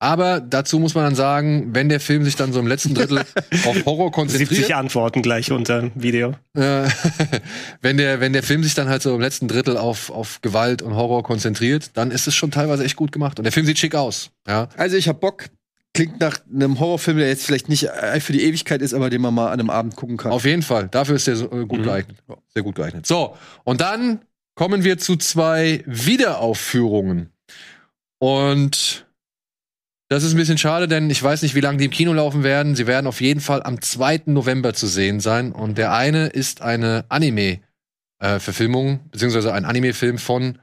Aber 0.00 0.40
dazu 0.40 0.78
muss 0.78 0.94
man 0.94 1.04
dann 1.04 1.14
sagen, 1.16 1.74
wenn 1.74 1.88
der 1.88 1.98
Film 1.98 2.24
sich 2.24 2.36
dann 2.36 2.52
so 2.52 2.60
im 2.60 2.68
letzten 2.68 2.94
Drittel 2.94 3.24
auf 3.64 3.84
Horror 3.84 4.12
konzentriert. 4.12 4.50
70 4.50 4.74
Antworten 4.76 5.22
gleich 5.22 5.50
unter 5.50 5.80
dem 5.80 5.92
Video. 5.96 6.36
Äh, 6.54 6.88
wenn, 7.82 7.96
der, 7.96 8.20
wenn 8.20 8.32
der 8.32 8.44
Film 8.44 8.62
sich 8.62 8.74
dann 8.74 8.88
halt 8.88 9.02
so 9.02 9.14
im 9.14 9.20
letzten 9.20 9.48
Drittel 9.48 9.76
auf, 9.76 10.10
auf 10.10 10.40
Gewalt 10.40 10.82
und 10.82 10.94
Horror 10.94 11.24
konzentriert, 11.24 11.90
dann 11.94 12.12
ist 12.12 12.28
es 12.28 12.34
schon 12.36 12.52
teilweise 12.52 12.84
echt 12.84 12.94
gut 12.94 13.10
gemacht. 13.10 13.40
Und 13.40 13.44
der 13.44 13.52
Film 13.52 13.66
sieht 13.66 13.78
schick 13.78 13.96
aus. 13.96 14.30
Ja. 14.46 14.68
Also 14.76 14.96
ich 14.96 15.08
hab 15.08 15.20
Bock. 15.20 15.46
klingt 15.94 16.20
nach 16.20 16.38
einem 16.54 16.78
Horrorfilm, 16.78 17.18
der 17.18 17.26
jetzt 17.26 17.44
vielleicht 17.44 17.68
nicht 17.68 17.88
äh, 17.88 18.20
für 18.20 18.32
die 18.32 18.44
Ewigkeit 18.44 18.82
ist, 18.82 18.94
aber 18.94 19.10
den 19.10 19.20
man 19.20 19.34
mal 19.34 19.46
an 19.46 19.58
einem 19.58 19.70
Abend 19.70 19.96
gucken 19.96 20.16
kann. 20.16 20.30
Auf 20.30 20.44
jeden 20.44 20.62
Fall. 20.62 20.86
Dafür 20.88 21.16
ist 21.16 21.26
der 21.26 21.34
so, 21.34 21.46
äh, 21.46 21.66
gut 21.66 21.82
geeignet. 21.82 22.18
Ja, 22.28 22.36
Sehr 22.54 22.62
gut 22.62 22.76
geeignet. 22.76 23.04
So, 23.04 23.36
und 23.64 23.80
dann 23.80 24.20
kommen 24.54 24.84
wir 24.84 24.98
zu 24.98 25.16
zwei 25.16 25.82
Wiederaufführungen. 25.86 27.30
Und 28.20 29.07
das 30.08 30.24
ist 30.24 30.32
ein 30.32 30.38
bisschen 30.38 30.58
schade, 30.58 30.88
denn 30.88 31.10
ich 31.10 31.22
weiß 31.22 31.42
nicht, 31.42 31.54
wie 31.54 31.60
lange 31.60 31.78
die 31.78 31.84
im 31.84 31.90
Kino 31.90 32.12
laufen 32.12 32.42
werden. 32.42 32.74
Sie 32.74 32.86
werden 32.86 33.06
auf 33.06 33.20
jeden 33.20 33.40
Fall 33.40 33.62
am 33.62 33.80
2. 33.80 34.22
November 34.26 34.72
zu 34.72 34.86
sehen 34.86 35.20
sein. 35.20 35.52
Und 35.52 35.76
der 35.76 35.92
eine 35.92 36.28
ist 36.28 36.62
eine 36.62 37.04
Anime-Verfilmung, 37.10 39.00
beziehungsweise 39.10 39.52
ein 39.52 39.66
Anime-Film 39.66 40.18
von 40.18 40.58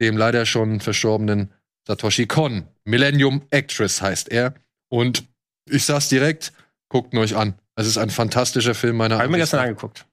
dem 0.00 0.16
leider 0.16 0.46
schon 0.46 0.80
verstorbenen 0.80 1.52
Satoshi 1.86 2.26
Kon. 2.26 2.68
Millennium 2.84 3.42
Actress 3.50 4.00
heißt 4.00 4.30
er. 4.30 4.54
Und 4.88 5.26
ich 5.68 5.84
sag's 5.84 6.08
direkt, 6.08 6.52
guckt 6.88 7.12
ihn 7.12 7.18
euch 7.18 7.36
an. 7.36 7.54
Es 7.76 7.86
ist 7.86 7.98
ein 7.98 8.08
fantastischer 8.10 8.74
Film 8.74 8.96
meiner 8.96 9.16
Habe 9.16 9.26
ich 9.26 9.30
mir 9.30 9.36
Ansicht 9.36 9.52
gestern 9.52 9.68
angeguckt. 9.68 10.06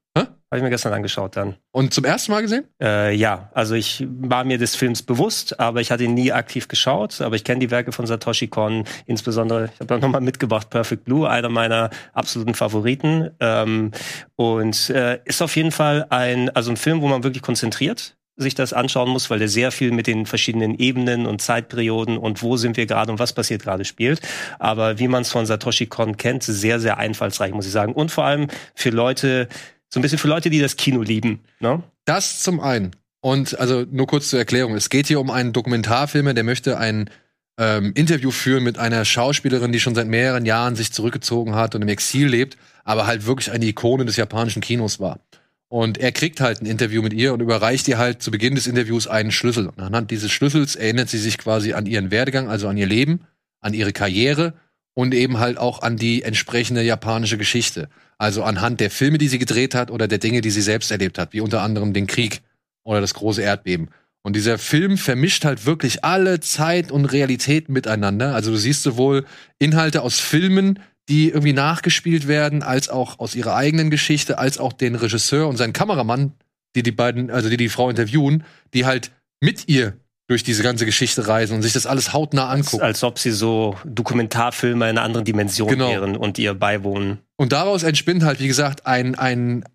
Habe 0.54 0.60
ich 0.60 0.64
mir 0.66 0.70
gestern 0.70 0.94
angeschaut 0.94 1.36
dann. 1.36 1.56
Und 1.72 1.96
zum 1.96 2.06
ersten 2.06 2.32
Mal 2.32 2.44
gesehen? 2.44 2.66
Äh, 2.80 3.16
ja, 3.16 3.50
also 3.56 3.74
ich 3.74 4.06
war 4.08 4.44
mir 4.44 4.60
des 4.60 4.76
Films 4.76 5.02
bewusst, 5.02 5.60
aber 5.60 5.82
ich 5.82 5.90
hatte 5.90 6.04
ihn 6.04 6.14
nie 6.14 6.32
aktiv 6.32 6.68
geschaut. 6.68 7.22
Aber 7.22 7.36
ich 7.36 7.44
kenne 7.44 7.58
die 7.58 7.72
Werke 7.72 7.92
von 7.92 8.06
Satoshi 8.06 8.50
Kon, 8.50 8.84
insbesondere, 9.08 9.72
ich 9.74 9.80
habe 9.80 9.88
da 9.88 9.98
nochmal 9.98 10.22
mitgebracht, 10.22 10.70
Perfect 10.70 11.06
Blue, 11.06 11.28
einer 11.28 11.50
meiner 11.50 11.90
absoluten 12.14 12.54
Favoriten. 12.54 13.32
Ähm, 13.40 13.90
und 14.36 14.92
äh, 14.92 15.22
ist 15.26 15.42
auf 15.42 15.56
jeden 15.56 15.72
Fall 15.72 16.06
ein, 16.12 16.52
also 16.52 16.70
ein 16.70 16.78
Film, 16.78 17.02
wo 17.02 17.08
man 17.08 17.24
wirklich 17.24 17.42
konzentriert 17.42 18.16
sich 18.36 18.56
das 18.56 18.74
anschauen 18.74 19.10
muss, 19.10 19.30
weil 19.30 19.40
der 19.40 19.48
sehr 19.48 19.72
viel 19.72 19.92
mit 19.92 20.08
den 20.08 20.26
verschiedenen 20.26 20.78
Ebenen 20.80 21.26
und 21.28 21.42
Zeitperioden 21.42 22.18
und 22.18 22.42
wo 22.42 22.58
sind 22.58 22.78
wir 22.78 22.86
gerade 22.86 23.12
und 23.12 23.20
was 23.20 23.34
passiert 23.34 23.62
gerade 23.62 23.86
spielt. 23.86 24.22
Aber 24.60 24.98
wie 24.98 25.08
man 25.08 25.22
es 25.22 25.32
von 25.32 25.46
Satoshi 25.46 25.86
Kon 25.86 26.18
kennt, 26.18 26.44
sehr, 26.44 26.80
sehr 26.80 26.98
einfallsreich, 26.98 27.54
muss 27.54 27.68
ich 27.68 27.72
sagen. 27.72 27.94
Und 27.94 28.12
vor 28.12 28.26
allem 28.26 28.48
für 28.74 28.90
Leute, 28.90 29.48
so 29.94 30.00
ein 30.00 30.02
bisschen 30.02 30.18
für 30.18 30.28
Leute, 30.28 30.50
die 30.50 30.60
das 30.60 30.76
Kino 30.76 31.04
lieben. 31.04 31.42
Ne? 31.60 31.84
Das 32.06 32.42
zum 32.42 32.60
einen. 32.60 32.96
Und 33.22 33.60
also 33.60 33.86
nur 33.92 34.08
kurz 34.08 34.28
zur 34.28 34.40
Erklärung. 34.40 34.74
Es 34.74 34.90
geht 34.90 35.06
hier 35.06 35.20
um 35.20 35.30
einen 35.30 35.54
Dokumentarfilmer, 35.54 36.34
der 36.34 36.44
möchte 36.44 36.80
ein 36.80 37.12
ähm, 37.60 37.92
Interview 37.94 38.32
führen 38.32 38.64
mit 38.64 38.80
einer 38.80 39.06
Schauspielerin, 39.06 39.72
die 39.72 39.80
schon 39.80 39.94
seit 39.94 40.08
mehreren 40.08 40.48
Jahren 40.48 40.76
sich 40.76 40.92
zurückgezogen 40.92 41.54
hat 41.54 41.76
und 41.76 41.84
im 41.84 41.90
Exil 41.90 42.28
lebt, 42.28 42.58
aber 42.84 43.06
halt 43.06 43.28
wirklich 43.28 43.52
eine 43.52 43.66
Ikone 43.66 44.04
des 44.06 44.16
japanischen 44.16 44.64
Kinos 44.64 45.00
war. 45.00 45.20
Und 45.68 46.00
er 46.00 46.12
kriegt 46.12 46.42
halt 46.42 46.64
ein 46.64 46.66
Interview 46.66 47.04
mit 47.04 47.14
ihr 47.14 47.32
und 47.32 47.42
überreicht 47.42 47.88
ihr 47.88 48.00
halt 48.00 48.24
zu 48.24 48.32
Beginn 48.32 48.56
des 48.56 48.66
Interviews 48.66 49.06
einen 49.06 49.32
Schlüssel. 49.32 49.68
Und 49.68 49.80
anhand 49.80 50.10
dieses 50.10 50.32
Schlüssels 50.32 50.76
erinnert 50.76 51.10
sie 51.10 51.20
sich 51.20 51.38
quasi 51.38 51.74
an 51.74 51.86
ihren 51.86 52.10
Werdegang, 52.10 52.50
also 52.50 52.68
an 52.68 52.78
ihr 52.78 52.88
Leben, 52.88 53.28
an 53.60 53.76
ihre 53.76 53.94
Karriere 53.94 54.56
und 54.96 55.14
eben 55.14 55.40
halt 55.40 55.58
auch 55.58 55.82
an 55.82 55.98
die 55.98 56.24
entsprechende 56.24 56.84
japanische 56.84 57.38
Geschichte. 57.38 57.90
Also 58.18 58.44
anhand 58.44 58.80
der 58.80 58.92
Filme, 58.92 59.18
die 59.18 59.28
sie 59.28 59.40
gedreht 59.40 59.76
hat 59.76 59.92
oder 59.92 60.08
der 60.08 60.20
Dinge, 60.20 60.42
die 60.42 60.52
sie 60.52 60.62
selbst 60.62 60.92
erlebt 60.92 61.18
hat, 61.18 61.34
wie 61.34 61.42
unter 61.42 61.62
anderem 61.62 61.94
den 61.94 62.08
Krieg 62.08 62.42
oder 62.84 63.02
das 63.02 63.14
große 63.14 63.42
Erdbeben. 63.42 63.90
Und 64.26 64.36
dieser 64.36 64.58
Film 64.58 64.98
vermischt 64.98 65.44
halt 65.44 65.66
wirklich 65.66 66.06
alle 66.06 66.40
Zeit 66.40 66.92
und 66.92 67.06
Realität 67.06 67.68
miteinander. 67.68 68.34
Also 68.34 68.52
du 68.52 68.58
siehst 68.58 68.84
sowohl 68.84 69.26
Inhalte 69.60 70.02
aus 70.02 70.20
Filmen, 70.20 70.80
die 71.10 71.30
irgendwie 71.30 71.54
nachgespielt 71.54 72.28
werden, 72.28 72.64
als 72.64 72.88
auch 72.88 73.20
aus 73.20 73.36
ihrer 73.36 73.56
eigenen 73.56 73.90
Geschichte, 73.90 74.38
als 74.38 74.58
auch 74.58 74.72
den 74.72 74.96
Regisseur 74.96 75.50
und 75.50 75.58
seinen 75.58 75.74
Kameramann, 75.74 76.34
die 76.76 76.84
die 76.84 76.94
beiden, 76.94 77.30
also 77.30 77.50
die 77.50 77.58
die 77.58 77.68
Frau 77.68 77.90
interviewen, 77.90 78.46
die 78.74 78.86
halt 78.86 79.12
mit 79.42 79.68
ihr 79.68 79.98
durch 80.28 80.44
diese 80.44 80.64
ganze 80.64 80.86
Geschichte 80.86 81.28
reisen 81.28 81.56
und 81.56 81.62
sich 81.64 81.74
das 81.74 81.86
alles 81.86 82.14
hautnah 82.14 82.50
angucken. 82.50 82.84
Als 82.84 83.04
ob 83.04 83.20
sie 83.20 83.32
so 83.32 83.76
Dokumentarfilme 83.86 84.86
in 84.86 84.98
einer 84.98 85.02
anderen 85.04 85.26
Dimension 85.26 85.68
Genau. 85.70 85.90
wären 85.90 86.16
und 86.16 86.40
ihr 86.40 86.54
beiwohnen. 86.54 87.20
Und 87.36 87.52
daraus 87.52 87.84
entspinnt 87.84 88.24
halt, 88.24 88.40
wie 88.40 88.48
gesagt, 88.48 88.86
ein, 88.88 89.16
ein, 89.16 89.66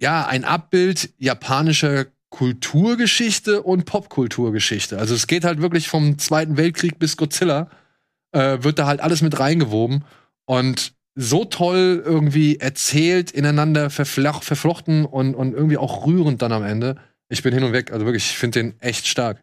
ja, 0.00 0.26
ein 0.26 0.44
Abbild 0.44 1.10
japanischer 1.18 2.06
Kulturgeschichte 2.30 3.62
und 3.62 3.84
Popkulturgeschichte. 3.84 4.98
Also 4.98 5.14
es 5.14 5.26
geht 5.26 5.44
halt 5.44 5.60
wirklich 5.60 5.88
vom 5.88 6.18
Zweiten 6.18 6.56
Weltkrieg 6.56 6.98
bis 6.98 7.16
Godzilla, 7.16 7.68
äh, 8.32 8.58
wird 8.62 8.78
da 8.78 8.86
halt 8.86 9.00
alles 9.00 9.22
mit 9.22 9.38
reingewoben 9.38 10.04
und 10.46 10.94
so 11.14 11.44
toll 11.44 12.02
irgendwie 12.04 12.56
erzählt, 12.56 13.30
ineinander 13.30 13.90
verflochten 13.90 15.04
und, 15.04 15.34
und 15.34 15.52
irgendwie 15.52 15.76
auch 15.76 16.06
rührend 16.06 16.40
dann 16.40 16.52
am 16.52 16.64
Ende. 16.64 16.96
Ich 17.28 17.42
bin 17.42 17.52
hin 17.52 17.64
und 17.64 17.72
weg, 17.72 17.92
also 17.92 18.06
wirklich, 18.06 18.30
ich 18.30 18.38
finde 18.38 18.62
den 18.62 18.80
echt 18.80 19.06
stark. 19.06 19.42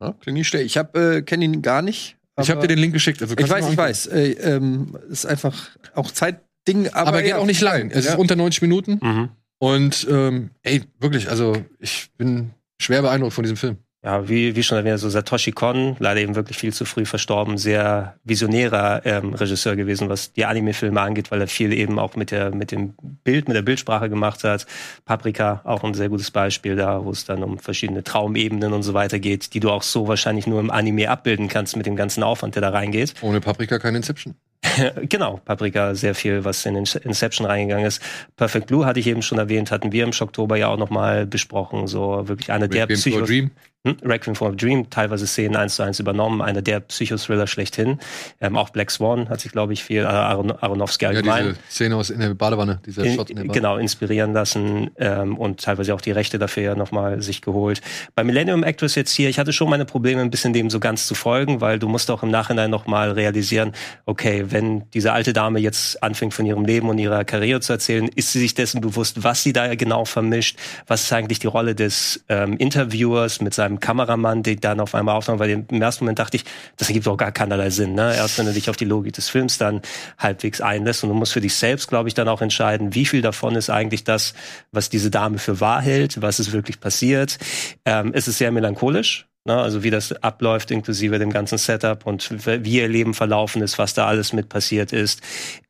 Ja, 0.00 0.12
klingt 0.20 0.38
nicht 0.38 0.48
schlecht. 0.48 0.66
Ich 0.66 0.76
äh, 0.76 1.22
kenne 1.22 1.44
ihn 1.44 1.62
gar 1.62 1.82
nicht. 1.82 2.16
Ich 2.40 2.50
habe 2.50 2.60
dir 2.60 2.68
den 2.68 2.78
Link 2.78 2.92
geschickt. 2.92 3.20
Also 3.20 3.34
Ich 3.36 3.48
weiß, 3.48 3.68
ich 3.68 3.76
weiß. 3.76 4.06
Äh, 4.06 4.30
ähm, 4.32 4.96
ist 5.08 5.26
einfach 5.26 5.70
auch 5.94 6.12
Zeitding, 6.12 6.88
aber, 6.92 7.08
Aber, 7.08 7.22
geht 7.22 7.30
ja, 7.30 7.38
auch 7.38 7.46
nicht 7.46 7.60
lang. 7.60 7.90
Es 7.90 8.04
ja. 8.04 8.12
ist 8.12 8.18
unter 8.18 8.36
90 8.36 8.62
Minuten. 8.62 9.00
Mhm. 9.02 9.28
Und 9.58 10.06
ähm, 10.08 10.50
ey, 10.62 10.82
wirklich, 11.00 11.28
also 11.28 11.56
ich 11.80 12.10
bin 12.16 12.50
schwer 12.80 13.02
beeindruckt 13.02 13.34
von 13.34 13.42
diesem 13.42 13.56
Film. 13.56 13.78
Ja, 14.04 14.28
wie, 14.28 14.54
wie 14.54 14.62
schon 14.62 14.78
erwähnt, 14.78 15.00
so 15.00 15.10
Satoshi 15.10 15.50
Kon, 15.50 15.96
leider 15.98 16.20
eben 16.20 16.36
wirklich 16.36 16.56
viel 16.56 16.72
zu 16.72 16.84
früh 16.84 17.04
verstorben, 17.04 17.58
sehr 17.58 18.14
visionärer 18.22 19.04
ähm, 19.04 19.34
Regisseur 19.34 19.74
gewesen, 19.74 20.08
was 20.08 20.32
die 20.32 20.44
Anime-Filme 20.44 21.00
angeht, 21.00 21.32
weil 21.32 21.40
er 21.40 21.48
viel 21.48 21.72
eben 21.72 21.98
auch 21.98 22.14
mit 22.14 22.30
der, 22.30 22.54
mit 22.54 22.70
dem 22.70 22.94
Bild, 23.24 23.48
mit 23.48 23.56
der 23.56 23.62
Bildsprache 23.62 24.08
gemacht 24.08 24.44
hat. 24.44 24.66
Paprika, 25.04 25.62
auch 25.64 25.82
ein 25.82 25.94
sehr 25.94 26.10
gutes 26.10 26.30
Beispiel 26.30 26.76
da, 26.76 27.04
wo 27.04 27.10
es 27.10 27.24
dann 27.24 27.42
um 27.42 27.58
verschiedene 27.58 28.04
Traumebenen 28.04 28.72
und 28.72 28.84
so 28.84 28.94
weiter 28.94 29.18
geht, 29.18 29.52
die 29.54 29.58
du 29.58 29.68
auch 29.68 29.82
so 29.82 30.06
wahrscheinlich 30.06 30.46
nur 30.46 30.60
im 30.60 30.70
Anime 30.70 31.10
abbilden 31.10 31.48
kannst 31.48 31.76
mit 31.76 31.86
dem 31.86 31.96
ganzen 31.96 32.22
Aufwand, 32.22 32.54
der 32.54 32.62
da 32.62 32.68
reingeht. 32.68 33.14
Ohne 33.20 33.40
Paprika 33.40 33.80
kein 33.80 33.96
Inception. 33.96 34.36
genau, 35.08 35.40
Paprika, 35.44 35.94
sehr 35.94 36.14
viel, 36.14 36.44
was 36.44 36.64
in 36.66 36.76
Inception 36.76 37.46
reingegangen 37.46 37.86
ist. 37.86 38.02
Perfect 38.36 38.66
Blue 38.66 38.86
hatte 38.86 39.00
ich 39.00 39.06
eben 39.06 39.22
schon 39.22 39.38
erwähnt, 39.38 39.70
hatten 39.70 39.92
wir 39.92 40.04
im 40.04 40.10
Oktober 40.18 40.56
ja 40.56 40.68
auch 40.68 40.78
nochmal 40.78 41.26
besprochen. 41.26 41.86
So 41.86 42.28
wirklich 42.28 42.50
einer 42.50 42.68
der 42.68 42.86
for 42.86 42.94
a 42.94 42.96
Psychos. 42.96 43.50
Hm? 43.88 44.08
Requiem 44.08 44.34
for 44.34 44.48
a 44.48 44.52
Dream, 44.52 44.90
teilweise 44.90 45.26
Szenen 45.26 45.56
eins 45.56 45.76
zu 45.76 45.82
eins 45.82 45.98
übernommen, 46.00 46.42
einer 46.42 46.62
der 46.62 46.80
Psychothriller 46.80 47.46
schlechthin. 47.46 47.98
Ähm, 48.40 48.56
auch 48.56 48.70
Black 48.70 48.90
Swan 48.90 49.28
hat 49.28 49.40
sich, 49.40 49.52
glaube 49.52 49.72
ich, 49.72 49.82
viel, 49.84 50.02
äh, 50.02 50.06
Aron 50.06 50.50
Aronofsky 50.52 51.04
Ja, 51.04 51.10
allgemein. 51.10 51.44
diese 51.48 51.56
Szene 51.70 51.96
aus 51.96 52.10
in 52.10 52.20
der 52.20 52.34
Badewanne, 52.34 52.80
dieser 52.84 53.04
In, 53.04 53.14
Shot 53.14 53.30
in 53.30 53.36
der 53.36 53.42
Badewanne. 53.44 53.60
genau, 53.60 53.76
inspirieren 53.78 54.32
lassen 54.32 54.90
ähm, 54.98 55.36
und 55.36 55.60
teilweise 55.62 55.94
auch 55.94 56.00
die 56.00 56.10
Rechte 56.12 56.38
dafür 56.38 56.62
ja 56.62 56.74
nochmal 56.74 57.22
sich 57.22 57.42
geholt. 57.42 57.80
Bei 58.14 58.24
Millennium 58.24 58.62
Actress 58.62 58.94
jetzt 58.94 59.12
hier, 59.12 59.28
ich 59.28 59.38
hatte 59.38 59.52
schon 59.52 59.70
meine 59.70 59.84
Probleme, 59.84 60.20
ein 60.20 60.30
bisschen 60.30 60.52
dem 60.52 60.70
so 60.70 60.80
ganz 60.80 61.06
zu 61.06 61.14
folgen, 61.14 61.60
weil 61.60 61.78
du 61.78 61.88
musst 61.88 62.10
auch 62.10 62.22
im 62.22 62.30
Nachhinein 62.30 62.70
nochmal 62.70 63.12
realisieren, 63.12 63.72
okay, 64.06 64.44
wenn 64.48 64.88
diese 64.90 65.12
alte 65.12 65.32
Dame 65.32 65.58
jetzt 65.60 66.02
anfängt 66.02 66.34
von 66.34 66.44
ihrem 66.46 66.64
Leben 66.64 66.88
und 66.88 66.98
ihrer 66.98 67.24
Karriere 67.24 67.60
zu 67.60 67.72
erzählen, 67.72 68.08
ist 68.14 68.32
sie 68.32 68.40
sich 68.40 68.54
dessen 68.54 68.80
bewusst, 68.80 69.22
was 69.22 69.42
sie 69.42 69.52
da 69.52 69.74
genau 69.74 70.04
vermischt, 70.04 70.58
was 70.86 71.02
ist 71.04 71.12
eigentlich 71.12 71.38
die 71.38 71.46
Rolle 71.46 71.74
des 71.74 72.24
ähm, 72.28 72.56
Interviewers 72.56 73.40
mit 73.40 73.54
seinem 73.54 73.77
Kameramann, 73.78 74.42
der 74.42 74.56
dann 74.56 74.80
auf 74.80 74.94
einmal 74.94 75.16
auftaucht, 75.16 75.38
weil 75.38 75.50
im 75.50 75.82
ersten 75.82 76.04
Moment 76.04 76.18
dachte 76.18 76.36
ich, 76.36 76.44
das 76.76 76.88
ergibt 76.88 77.06
doch 77.06 77.16
gar 77.16 77.32
keinerlei 77.32 77.70
Sinn, 77.70 77.94
ne? 77.94 78.14
Erst 78.14 78.38
wenn 78.38 78.46
du 78.46 78.52
dich 78.52 78.70
auf 78.70 78.76
die 78.76 78.84
Logik 78.84 79.12
des 79.12 79.28
Films 79.28 79.58
dann 79.58 79.82
halbwegs 80.18 80.60
einlässt 80.60 81.02
und 81.04 81.10
du 81.10 81.14
musst 81.14 81.32
für 81.32 81.40
dich 81.40 81.54
selbst, 81.54 81.88
glaube 81.88 82.08
ich, 82.08 82.14
dann 82.14 82.28
auch 82.28 82.40
entscheiden, 82.40 82.94
wie 82.94 83.06
viel 83.06 83.22
davon 83.22 83.54
ist 83.54 83.70
eigentlich 83.70 84.04
das, 84.04 84.34
was 84.72 84.90
diese 84.90 85.10
Dame 85.10 85.38
für 85.38 85.60
wahr 85.60 85.80
hält, 85.80 86.20
was 86.22 86.40
ist 86.40 86.52
wirklich 86.52 86.80
passiert. 86.80 87.38
Ähm, 87.84 88.12
es 88.14 88.28
ist 88.28 88.38
sehr 88.38 88.50
melancholisch, 88.50 89.28
ne? 89.48 89.56
also 89.56 89.82
wie 89.82 89.90
das 89.90 90.12
abläuft, 90.22 90.70
inklusive 90.70 91.18
dem 91.18 91.30
ganzen 91.30 91.58
Setup 91.58 92.06
und 92.06 92.46
wie 92.46 92.76
ihr 92.76 92.88
Leben 92.88 93.14
verlaufen 93.14 93.62
ist, 93.62 93.78
was 93.78 93.94
da 93.94 94.06
alles 94.06 94.32
mit 94.32 94.48
passiert 94.48 94.92
ist. 94.92 95.20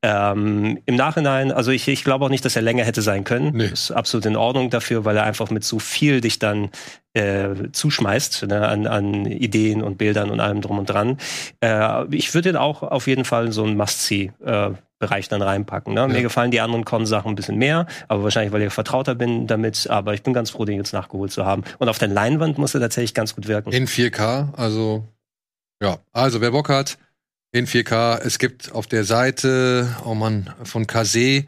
Ähm, 0.03 0.79
Im 0.85 0.97
Nachhinein, 0.97 1.51
also 1.51 1.71
ich, 1.71 1.89
ich 1.89 2.05
glaube 2.05 2.27
auch 2.27 2.29
nicht, 2.29 2.45
dass 2.45 2.57
er 2.57 2.63
länger 2.63 2.85
hätte 2.85 3.03
sein 3.03 3.25
können. 3.25 3.57
Nee. 3.57 3.67
Ist 3.67 3.91
absolut 3.91 4.27
in 4.27 4.37
Ordnung 4.37 4.69
dafür, 4.69 5.05
weil 5.05 5.17
er 5.17 5.25
einfach 5.25 5.51
mit 5.51 5.65
so 5.65 5.79
viel 5.79 6.21
dich 6.21 6.39
dann 6.39 6.71
äh, 7.15 7.71
zuschmeißt 7.73 8.47
ne, 8.49 8.69
an, 8.69 8.87
an 8.87 9.25
Ideen 9.25 9.83
und 9.83 9.97
Bildern 9.97 10.31
und 10.31 10.41
allem 10.41 10.61
drum 10.61 10.79
und 10.79 10.91
dran. 10.91 11.17
Äh, 11.61 12.05
ich 12.15 12.35
würde 12.35 12.51
ihn 12.51 12.57
auch 12.57 12.83
auf 12.83 13.07
jeden 13.07 13.25
Fall 13.25 13.53
so 13.53 13.65
einen 13.65 13.77
Must-See 13.77 14.33
äh, 14.45 14.71
Bereich 14.99 15.29
dann 15.29 15.43
reinpacken. 15.43 15.95
Ne? 15.95 16.09
Mir 16.09 16.23
gefallen 16.23 16.51
die 16.51 16.61
anderen 16.61 16.85
Con-Sachen 16.85 17.31
ein 17.31 17.35
bisschen 17.37 17.57
mehr, 17.57 17.87
aber 18.09 18.25
wahrscheinlich, 18.25 18.53
weil 18.53 18.63
ich 18.63 18.73
vertrauter 18.73 19.15
bin 19.15 19.47
damit. 19.47 19.89
Aber 19.89 20.15
ich 20.15 20.23
bin 20.23 20.33
ganz 20.33 20.51
froh, 20.51 20.65
den 20.65 20.77
jetzt 20.77 20.93
nachgeholt 20.93 21.31
zu 21.31 21.47
haben. 21.47 21.63
Und 21.79 21.89
auf 21.89 21.99
der 21.99 22.09
Leinwand 22.09 22.59
muss 22.59 22.75
er 22.75 22.81
tatsächlich 22.81 23.15
ganz 23.15 23.35
gut 23.35 23.47
wirken. 23.47 23.71
In 23.73 23.87
4K, 23.87 24.55
also 24.55 25.05
ja, 25.81 25.99
also 26.13 26.41
wer 26.41 26.51
Bock 26.51 26.69
hat, 26.69 26.99
in 27.53 27.67
4K. 27.67 28.19
Es 28.19 28.39
gibt 28.39 28.73
auf 28.73 28.87
der 28.87 29.05
Seite, 29.05 29.89
oh 30.05 30.15
Mann, 30.15 30.53
von 30.65 30.87
Kase, 30.87 31.45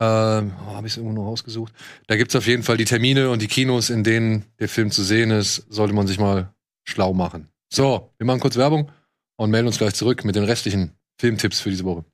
ähm, 0.00 0.52
oh, 0.66 0.74
habe 0.74 0.86
ich 0.86 0.94
es 0.94 0.96
irgendwo 0.96 1.20
noch 1.20 1.28
rausgesucht. 1.28 1.72
Da 2.06 2.16
gibt's 2.16 2.34
auf 2.34 2.46
jeden 2.46 2.62
Fall 2.62 2.78
die 2.78 2.86
Termine 2.86 3.28
und 3.28 3.42
die 3.42 3.48
Kinos, 3.48 3.90
in 3.90 4.02
denen 4.02 4.46
der 4.58 4.68
Film 4.68 4.90
zu 4.90 5.02
sehen 5.02 5.30
ist. 5.30 5.66
Sollte 5.68 5.94
man 5.94 6.06
sich 6.06 6.18
mal 6.18 6.54
schlau 6.84 7.12
machen. 7.12 7.48
So, 7.72 8.10
wir 8.16 8.26
machen 8.26 8.40
kurz 8.40 8.56
Werbung 8.56 8.90
und 9.36 9.50
melden 9.50 9.66
uns 9.66 9.78
gleich 9.78 9.94
zurück 9.94 10.24
mit 10.24 10.36
den 10.36 10.44
restlichen 10.44 10.92
Filmtipps 11.18 11.60
für 11.60 11.70
diese 11.70 11.84
Woche. 11.84 12.04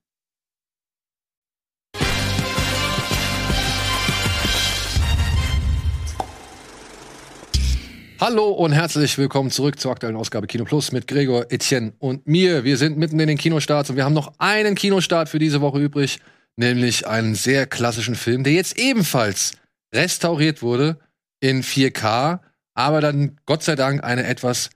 Hallo 8.19 8.49
und 8.49 8.73
herzlich 8.73 9.19
willkommen 9.19 9.51
zurück 9.51 9.79
zur 9.79 9.93
aktuellen 9.93 10.17
Ausgabe 10.17 10.47
Kino 10.47 10.65
Plus 10.65 10.91
mit 10.91 11.07
Gregor, 11.07 11.53
Etienne 11.53 11.93
und 11.99 12.27
mir. 12.27 12.65
Wir 12.65 12.79
sind 12.79 12.97
mitten 12.97 13.21
in 13.21 13.29
den 13.29 13.37
Kinostarts 13.37 13.91
und 13.91 13.97
wir 13.97 14.07
haben 14.07 14.15
noch 14.15 14.33
einen 14.39 14.75
Kinostart 14.75 15.29
für 15.29 15.39
diese 15.39 15.61
Woche 15.61 15.81
übrig, 15.81 16.21
nämlich 16.57 17.07
einen 17.07 17.35
sehr 17.35 17.67
klassischen 17.67 18.15
Film, 18.15 18.43
der 18.43 18.55
jetzt 18.55 18.79
ebenfalls 18.79 19.53
restauriert 19.95 20.63
wurde 20.63 20.99
in 21.41 21.63
4K, 21.63 22.41
aber 22.73 23.03
dann 23.03 23.39
Gott 23.45 23.63
sei 23.63 23.75
Dank 23.75 24.03
eine 24.03 24.27
etwas 24.27 24.71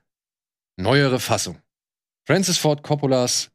neuere 0.77 1.19
Fassung. 1.19 1.57
Francis 2.27 2.59
Ford 2.59 2.83
Coppolas 2.83 3.51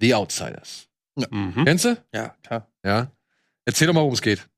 The 0.00 0.14
Outsiders. 0.14 0.86
Mhm. 1.16 1.64
Kennst 1.64 1.86
du? 1.86 2.00
Ja, 2.14 2.36
klar. 2.44 2.70
Ja. 2.84 3.10
Erzähl 3.64 3.88
doch 3.88 3.94
mal, 3.94 4.02
worum 4.02 4.14
es 4.14 4.22
geht. 4.22 4.48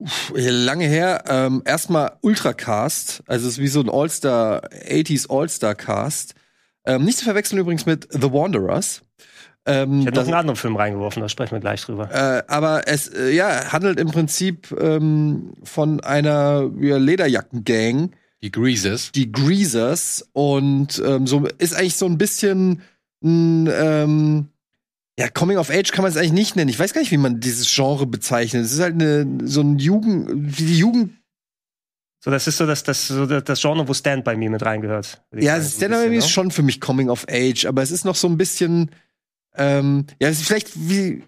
Puh, 0.00 0.36
lange 0.36 0.86
her. 0.86 1.24
Ähm, 1.28 1.62
erstmal 1.64 2.12
Ultracast. 2.22 3.22
Also 3.26 3.46
es 3.46 3.54
ist 3.54 3.60
wie 3.60 3.68
so 3.68 3.80
ein 3.80 3.90
All-Star, 3.90 4.62
80s 4.70 5.30
All-Star-Cast. 5.30 6.34
Ähm, 6.86 7.04
nicht 7.04 7.18
zu 7.18 7.24
verwechseln 7.24 7.58
übrigens 7.58 7.86
mit 7.86 8.08
The 8.10 8.32
Wanderers. 8.32 9.02
Ähm, 9.66 10.00
Ich 10.00 10.06
hätte 10.06 10.20
noch 10.20 10.26
einen 10.26 10.34
anderen 10.34 10.56
Film 10.56 10.76
reingeworfen, 10.76 11.20
da 11.20 11.28
sprechen 11.28 11.52
wir 11.52 11.60
gleich 11.60 11.82
drüber. 11.82 12.10
Äh, 12.10 12.42
aber 12.48 12.88
es 12.88 13.08
äh, 13.08 13.30
ja, 13.30 13.72
handelt 13.72 14.00
im 14.00 14.10
Prinzip 14.10 14.74
ähm, 14.80 15.52
von 15.62 16.00
einer 16.00 16.70
ja, 16.80 16.96
Lederjackengang. 16.96 18.12
Die 18.42 18.50
Greasers. 18.50 19.12
Die 19.12 19.30
Greasers. 19.30 20.26
Und 20.32 21.02
ähm, 21.04 21.26
so 21.26 21.46
ist 21.58 21.74
eigentlich 21.74 21.96
so 21.96 22.06
ein 22.06 22.16
bisschen 22.16 22.80
ein, 23.22 23.68
ähm, 23.70 24.48
ja, 25.20 25.28
Coming 25.28 25.58
of 25.58 25.68
Age 25.68 25.92
kann 25.92 26.02
man 26.02 26.10
es 26.10 26.16
eigentlich 26.16 26.32
nicht 26.32 26.56
nennen. 26.56 26.70
Ich 26.70 26.78
weiß 26.78 26.94
gar 26.94 27.02
nicht, 27.02 27.10
wie 27.10 27.18
man 27.18 27.40
dieses 27.40 27.70
Genre 27.70 28.06
bezeichnet. 28.06 28.64
Es 28.64 28.72
ist 28.72 28.80
halt 28.80 28.94
eine, 28.94 29.26
so 29.44 29.60
ein 29.60 29.78
Jugend, 29.78 30.58
wie 30.58 30.64
die 30.64 30.78
Jugend. 30.78 31.12
So, 32.24 32.30
das 32.30 32.46
ist 32.46 32.56
so 32.56 32.64
das, 32.64 32.84
das, 32.84 33.08
so 33.08 33.26
das 33.26 33.60
Genre, 33.60 33.86
wo 33.86 33.92
Stand 33.92 34.24
by 34.24 34.34
Me 34.34 34.48
mit 34.48 34.62
reingehört. 34.62 35.22
Ja, 35.36 35.60
sagen, 35.60 35.72
Stand 35.76 36.04
By 36.04 36.08
Me 36.08 36.16
ist 36.16 36.24
ne? 36.24 36.30
schon 36.30 36.50
für 36.50 36.62
mich 36.62 36.80
Coming 36.80 37.10
of 37.10 37.26
Age, 37.28 37.66
aber 37.66 37.82
es 37.82 37.90
ist 37.90 38.06
noch 38.06 38.14
so 38.14 38.28
ein 38.28 38.38
bisschen, 38.38 38.92
ähm, 39.56 40.06
ja, 40.22 40.30
es 40.30 40.40
ist 40.40 40.46
vielleicht 40.46 40.70
wie, 40.88 41.22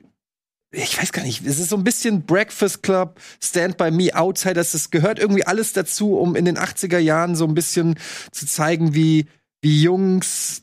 ich 0.70 0.98
weiß 0.98 1.12
gar 1.12 1.24
nicht, 1.24 1.44
es 1.44 1.58
ist 1.58 1.68
so 1.68 1.76
ein 1.76 1.84
bisschen 1.84 2.22
Breakfast 2.22 2.82
Club, 2.82 3.20
Stand 3.42 3.76
By 3.76 3.90
Me, 3.90 4.08
Outsiders, 4.14 4.72
es 4.72 4.90
gehört 4.90 5.18
irgendwie 5.18 5.44
alles 5.44 5.74
dazu, 5.74 6.16
um 6.16 6.34
in 6.34 6.46
den 6.46 6.56
80er 6.56 6.98
Jahren 6.98 7.36
so 7.36 7.46
ein 7.46 7.54
bisschen 7.54 7.98
zu 8.30 8.46
zeigen, 8.46 8.94
wie, 8.94 9.26
wie 9.60 9.82
Jungs 9.82 10.62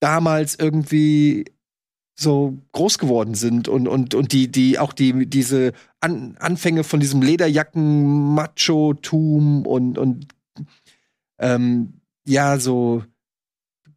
damals 0.00 0.56
irgendwie 0.56 1.44
so 2.16 2.58
groß 2.72 2.98
geworden 2.98 3.34
sind 3.34 3.68
und, 3.68 3.86
und, 3.88 4.14
und 4.14 4.32
die, 4.32 4.50
die, 4.50 4.78
auch 4.78 4.92
die, 4.92 5.26
diese 5.26 5.72
An 6.00 6.36
Anfänge 6.38 6.84
von 6.84 7.00
diesem 7.00 7.22
Lederjacken-Macho-Tum 7.22 9.66
und, 9.66 9.98
und 9.98 10.28
ähm, 11.38 12.00
ja, 12.26 12.58
so, 12.58 13.04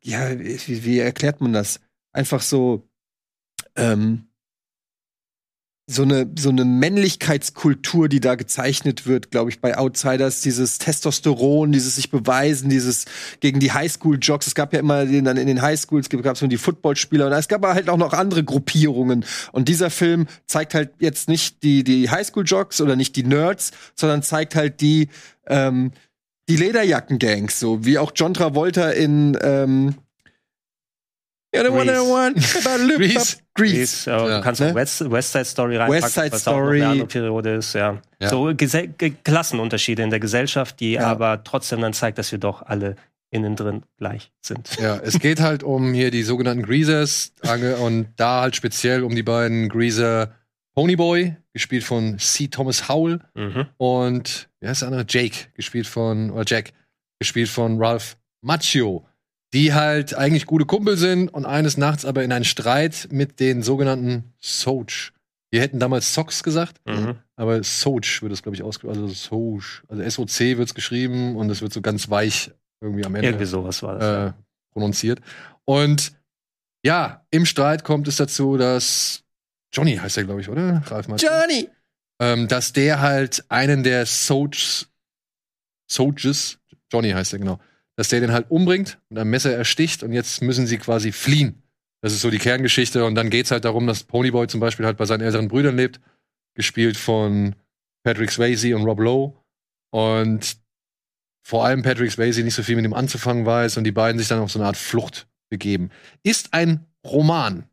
ja, 0.02 0.39
wie, 0.39 0.85
wie 0.85 0.99
erklärt 0.99 1.41
man 1.41 1.53
das? 1.53 1.80
Einfach 2.11 2.41
so, 2.41 2.88
ähm, 3.76 4.27
so 5.89 6.03
eine, 6.03 6.30
so 6.38 6.49
eine 6.49 6.65
Männlichkeitskultur, 6.65 8.09
die 8.09 8.19
da 8.19 8.35
gezeichnet 8.35 9.07
wird, 9.07 9.31
glaube 9.31 9.49
ich, 9.49 9.61
bei 9.61 9.77
Outsiders, 9.77 10.41
dieses 10.41 10.80
Testosteron, 10.80 11.72
dieses 11.72 11.95
sich 11.95 12.11
beweisen, 12.11 12.69
dieses 12.69 13.05
gegen 13.39 13.61
die 13.61 13.72
Highschool-Jocks. 13.72 14.47
Es 14.47 14.55
gab 14.55 14.73
ja 14.73 14.80
immer 14.80 15.05
den, 15.05 15.23
dann 15.23 15.38
in 15.38 15.47
den 15.47 15.61
Highschools 15.61 16.09
gab 16.09 16.35
es 16.35 16.41
nur 16.41 16.49
die 16.49 16.57
Footballspieler 16.57 17.27
und 17.27 17.31
es 17.31 17.47
gab 17.47 17.64
aber 17.64 17.73
halt 17.73 17.88
auch 17.89 17.97
noch 17.97 18.11
andere 18.11 18.43
Gruppierungen. 18.43 19.23
Und 19.53 19.69
dieser 19.69 19.89
Film 19.89 20.27
zeigt 20.45 20.73
halt 20.73 20.91
jetzt 20.99 21.30
nicht 21.30 21.64
die, 21.64 21.85
die 21.85 22.09
Highschool-Jocks 22.09 22.81
oder 22.81 22.97
nicht 22.97 23.15
die 23.15 23.23
Nerds, 23.23 23.72
sondern 23.95 24.23
zeigt 24.23 24.55
halt 24.55 24.81
die, 24.81 25.07
ähm, 25.47 25.93
die 26.49 26.57
Lederjacken-Gangs, 26.57 27.61
so 27.61 27.85
wie 27.85 27.97
auch 27.97 28.11
John 28.14 28.34
Travolta 28.34 28.89
in 28.89 29.38
ähm, 29.41 29.95
the 31.53 31.69
one 31.69 31.89
I 31.89 32.01
want. 32.01 32.43
Grease. 33.58 33.76
Grease. 33.76 34.10
Ja. 34.10 34.38
Du 34.38 34.44
kannst 34.44 34.62
Ne? 34.62 34.72
auch 34.72 34.76
West, 34.76 35.12
West 35.12 35.32
Side 35.34 35.46
Story 35.46 35.78
reinpacken, 35.78 36.04
West 36.04 36.14
Side 36.16 36.32
was 36.32 36.48
auch 36.48 36.54
Story. 36.54 36.82
eine 36.82 36.92
andere 36.92 37.08
Periode 37.08 37.56
ist, 37.56 37.74
ja. 37.74 38.02
Ja. 38.22 38.30
So 38.30 38.54
Gese 38.56 38.88
Ge 38.88 39.14
Klassenunterschiede 39.24 40.02
in 40.04 40.10
der 40.10 40.20
Gesellschaft, 40.20 40.80
die 40.80 40.94
Ja. 40.94 41.08
aber 41.08 41.44
trotzdem 41.44 41.82
dann 41.82 41.94
zeigt, 41.94 42.18
dass 42.18 42.32
wir 42.32 42.40
doch 42.40 42.62
alle 42.62 42.96
innen 43.30 43.56
drin 43.58 43.84
gleich 43.98 44.32
sind. 44.42 44.78
Ja, 44.80 44.96
es 45.04 45.20
geht 45.20 45.42
halt 45.42 45.62
um 45.64 45.94
hier 45.94 46.12
die 46.12 46.24
sogenannten 46.24 46.64
Greasers 46.64 47.34
und 47.82 48.08
da 48.16 48.42
halt 48.42 48.56
speziell 48.56 49.04
um 49.04 49.14
die 49.16 49.24
beiden 49.24 49.68
Greaser 49.68 50.32
Ponyboy, 50.76 51.36
gespielt 51.54 51.84
von 51.84 52.20
C. 52.20 52.48
Thomas 52.48 52.88
Howell 52.88 53.20
Mhm. 53.34 53.66
und 53.78 54.48
wie 54.62 54.68
heißt 54.68 54.82
der 54.84 54.90
andere? 54.90 55.06
Jake, 55.10 55.48
gespielt 55.56 55.88
von, 55.88 56.30
oder 56.30 56.44
Jack, 56.46 56.72
gespielt 57.20 57.50
von 57.50 57.82
Ralph 57.84 58.16
Macchio, 58.42 59.07
die 59.53 59.74
halt 59.74 60.14
eigentlich 60.14 60.45
gute 60.45 60.65
Kumpel 60.65 60.98
sind 60.98 61.30
und 61.34 61.45
eines 61.45 61.78
Nachts 61.78 62.06
aber 62.06 62.24
in 62.24 62.32
einen 62.32 62.45
Streit 62.45 63.07
mit 63.11 63.40
den 63.40 63.64
sogenannten 63.64 64.34
Soch. 64.40 65.11
Wir 65.52 65.61
hätten 65.61 65.80
damals 65.80 66.14
Socks 66.14 66.44
gesagt, 66.44 66.82
Mhm. 66.86 67.15
aber 67.38 67.64
Soch 67.64 68.22
wird 68.22 68.34
es, 68.34 68.44
glaube 68.44 68.56
ich, 68.56 68.64
ausgesprochen. 68.64 69.02
Also 69.03 69.07
Soch. 69.14 69.84
Also 69.88 70.02
S-O-C 70.03 70.57
wird 70.57 70.68
es 70.68 70.76
geschrieben 70.76 71.36
und 71.38 71.49
es 71.49 71.61
wird 71.61 71.72
so 71.72 71.82
ganz 71.82 72.10
weich 72.10 72.52
irgendwie 72.82 73.06
am 73.06 73.15
Ende 73.15 73.30
Irgendwie 73.30 73.45
sowas 73.45 73.82
war 73.82 73.98
das. 73.98 74.32
äh, 74.32 74.34
prononziert. 74.74 75.22
Und 75.65 76.11
ja, 76.86 77.26
im 77.32 77.45
Streit 77.45 77.84
kommt 77.84 78.07
es 78.07 78.18
dazu, 78.18 78.57
dass 78.57 79.24
Johnny 79.74 79.95
heißt 79.95 80.18
er, 80.18 80.24
glaube 80.26 80.41
ich, 80.41 80.49
oder? 80.49 80.82
Ralf 80.88 81.07
Macchio? 81.07 81.30
Johnny! 81.30 81.69
ähm, 82.19 82.48
dass 82.48 82.74
der 82.74 82.99
halt 82.99 83.45
einen 83.49 83.84
der 83.84 84.06
Soches, 84.06 84.90
Soches, 85.90 86.60
Johnny 86.91 87.11
heißt 87.11 87.34
er 87.34 87.40
genau, 87.40 87.60
dass 87.98 88.10
der 88.10 88.22
den 88.22 88.32
halt 88.32 88.49
umbringt, 88.49 88.99
mit 89.10 89.19
einem 89.19 89.32
Messer 89.32 89.53
ersticht 89.53 90.03
und 90.03 90.14
jetzt 90.14 90.41
müssen 90.41 90.68
sie 90.68 90.78
quasi 90.78 91.11
fliehen. 91.11 91.64
Das 92.02 92.14
ist 92.14 92.22
so 92.22 92.30
die 92.30 92.38
Kerngeschichte 92.38 93.03
und 93.03 93.15
dann 93.15 93.30
geht's 93.30 93.52
halt 93.52 93.65
darum, 93.65 93.88
dass 93.88 94.03
Ponyboy 94.03 94.48
zum 94.48 94.60
Beispiel 94.60 94.86
halt 94.86 94.98
bei 94.98 95.06
seinen 95.06 95.22
älteren 95.22 95.48
Brüdern 95.48 95.76
lebt, 95.76 95.99
gespielt 96.56 96.95
von 96.95 97.56
Patrick 98.03 98.32
Swayze 98.32 98.76
und 98.76 98.84
Rob 98.84 98.99
Lowe 98.99 99.34
und 99.91 100.57
vor 101.44 101.65
allem 101.65 101.82
Patrick 101.82 102.11
Swayze 102.11 102.44
nicht 102.44 102.53
so 102.53 102.64
viel 102.64 102.76
mit 102.76 102.86
ihm 102.86 102.94
anzufangen 102.94 103.45
weiß 103.45 103.78
und 103.78 103.84
die 103.84 103.91
beiden 103.91 104.19
sich 104.19 104.28
dann 104.28 104.40
auf 104.40 104.52
so 104.52 104.60
eine 104.60 104.68
Art 104.68 104.78
Flucht 104.78 105.28
begeben. 105.49 105.90
Ist 106.24 106.53
ein 106.53 106.86
Roman, 107.06 107.68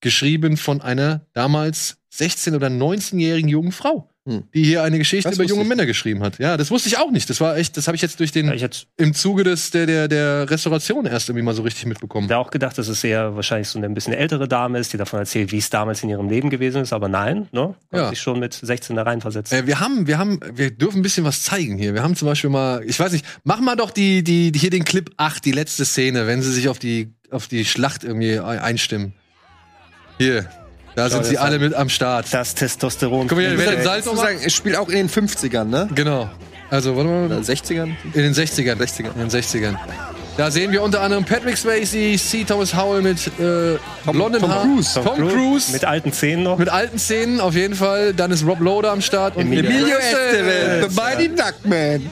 geschrieben 0.00 0.56
von 0.56 0.80
einer 0.80 1.26
damals 1.32 1.98
16- 2.12 2.56
oder 2.56 2.68
19-jährigen 2.68 3.48
jungen 3.48 3.72
Frau, 3.72 4.09
Hm. 4.30 4.44
die 4.54 4.64
hier 4.64 4.82
eine 4.82 4.98
Geschichte 4.98 5.28
Das 5.28 5.38
über 5.38 5.44
junge 5.46 5.64
Männer 5.64 5.86
geschrieben 5.86 6.22
hat. 6.22 6.38
Ja, 6.38 6.56
das 6.56 6.70
wusste 6.70 6.88
ich 6.88 6.98
auch 6.98 7.10
nicht. 7.10 7.28
Das 7.30 7.40
war 7.40 7.56
echt, 7.56 7.76
das 7.76 7.86
habe 7.88 7.96
ich 7.96 8.02
jetzt 8.02 8.20
durch 8.20 8.32
den 8.32 8.46
Ja, 8.46 8.52
hätte 8.52 8.80
im 8.96 9.12
Zuge 9.14 9.44
des 9.44 9.70
der 9.70 9.86
der 9.86 10.08
der 10.08 10.48
Restauration 10.50 11.06
erst 11.06 11.28
irgendwie 11.28 11.44
mal 11.44 11.54
so 11.54 11.62
richtig 11.62 11.86
mitbekommen. 11.86 12.28
da 12.28 12.38
auch 12.38 12.50
gedacht, 12.50 12.78
dass 12.78 12.88
es 12.88 13.02
eher 13.02 13.34
wahrscheinlich 13.36 13.68
so 13.68 13.78
eine 13.78 13.86
ein 13.86 13.94
bisschen 13.94 14.12
ältere 14.12 14.46
Dame 14.46 14.78
ist, 14.78 14.92
die 14.92 14.96
davon 14.98 15.18
erzählt, 15.20 15.50
wie 15.52 15.58
es 15.58 15.68
damals 15.70 16.02
in 16.02 16.08
ihrem 16.10 16.28
Leben 16.28 16.48
gewesen 16.50 16.82
ist, 16.82 16.92
aber 16.92 17.08
nein, 17.08 17.48
ne? 17.52 17.74
Ja. 17.92 18.08
sich 18.10 18.20
schon 18.20 18.38
mit 18.38 18.54
16 18.54 18.94
da 18.96 19.02
reinversetzen. 19.02 19.58
Äh, 19.58 19.66
wir 19.66 19.80
haben, 19.80 20.06
wir 20.06 20.18
haben, 20.18 20.38
wir 20.54 20.70
dürfen 20.70 21.00
ein 21.00 21.02
bisschen 21.02 21.24
was 21.24 21.42
zeigen 21.42 21.76
hier. 21.76 21.94
Wir 21.94 22.02
haben 22.02 22.14
zum 22.14 22.26
Beispiel 22.28 22.50
mal, 22.50 22.82
ich 22.84 23.00
weiß 23.00 23.12
nicht, 23.12 23.24
mach 23.44 23.60
mal 23.60 23.74
doch 23.76 23.90
die, 23.90 24.22
die, 24.22 24.52
die 24.52 24.58
hier 24.58 24.70
den 24.70 24.84
Clip 24.84 25.10
8, 25.16 25.44
die 25.44 25.52
letzte 25.52 25.84
Szene, 25.84 26.26
wenn 26.26 26.42
sie 26.42 26.52
sich 26.52 26.68
auf 26.68 26.78
die, 26.78 27.12
auf 27.30 27.48
die 27.48 27.64
Schlacht 27.64 28.04
irgendwie 28.04 28.38
ein- 28.38 28.58
einstimmen. 28.60 29.12
Hier, 30.18 30.48
da 30.94 31.08
sind 31.10 31.24
sie 31.24 31.38
alle 31.38 31.56
an. 31.56 31.60
mit 31.62 31.74
am 31.74 31.88
Start. 31.88 32.26
Das 32.32 32.54
Testosteron. 32.54 33.28
Guck 33.28 33.38
mal 33.38 33.46
hier, 33.46 33.58
wer 33.58 33.70
den 33.70 33.78
Ich 33.78 33.84
Salz 33.84 34.06
muss 34.06 34.16
noch 34.16 34.22
sagen, 34.24 34.38
es 34.44 34.52
spielt 34.52 34.76
auch 34.76 34.88
in 34.88 34.96
den 34.96 35.08
50ern, 35.08 35.64
ne? 35.64 35.88
Genau. 35.94 36.30
Also, 36.70 36.96
warte 36.96 37.08
mal. 37.08 37.26
Oder 37.26 37.38
60ern? 37.38 37.94
In 38.14 38.22
den 38.22 38.32
60ern. 38.34 38.76
60ern. 38.76 39.14
In 39.14 39.28
den 39.28 39.30
60ern. 39.30 39.76
Da 40.36 40.50
sehen 40.50 40.72
wir 40.72 40.82
unter 40.82 41.00
anderem 41.02 41.24
Patrick 41.24 41.56
Swayze, 41.56 42.16
C. 42.16 42.44
Thomas 42.44 42.74
Howell 42.74 43.02
mit 43.02 43.26
äh, 43.38 43.76
blondem 44.10 44.40
Tom 44.40 44.50
Haar. 44.50 44.62
Cruise. 44.62 45.00
Tom, 45.02 45.28
Cruise. 45.28 45.72
Mit 45.72 45.84
alten 45.84 46.12
Zähnen 46.12 46.44
noch. 46.44 46.56
Mit 46.56 46.68
alten 46.68 46.98
Szenen 46.98 47.40
auf 47.40 47.54
jeden 47.54 47.74
Fall. 47.74 48.14
Dann 48.14 48.30
ist 48.30 48.46
Rob 48.46 48.60
Loader 48.60 48.92
am 48.92 49.02
Start. 49.02 49.36
Und 49.36 49.42
Emilio 49.42 49.70
Emilio 49.70 49.96
Estevez. 49.96 50.84
Estevez, 50.84 50.94
the 50.94 51.00
Mighty 51.00 51.28
Duckman. 51.28 52.10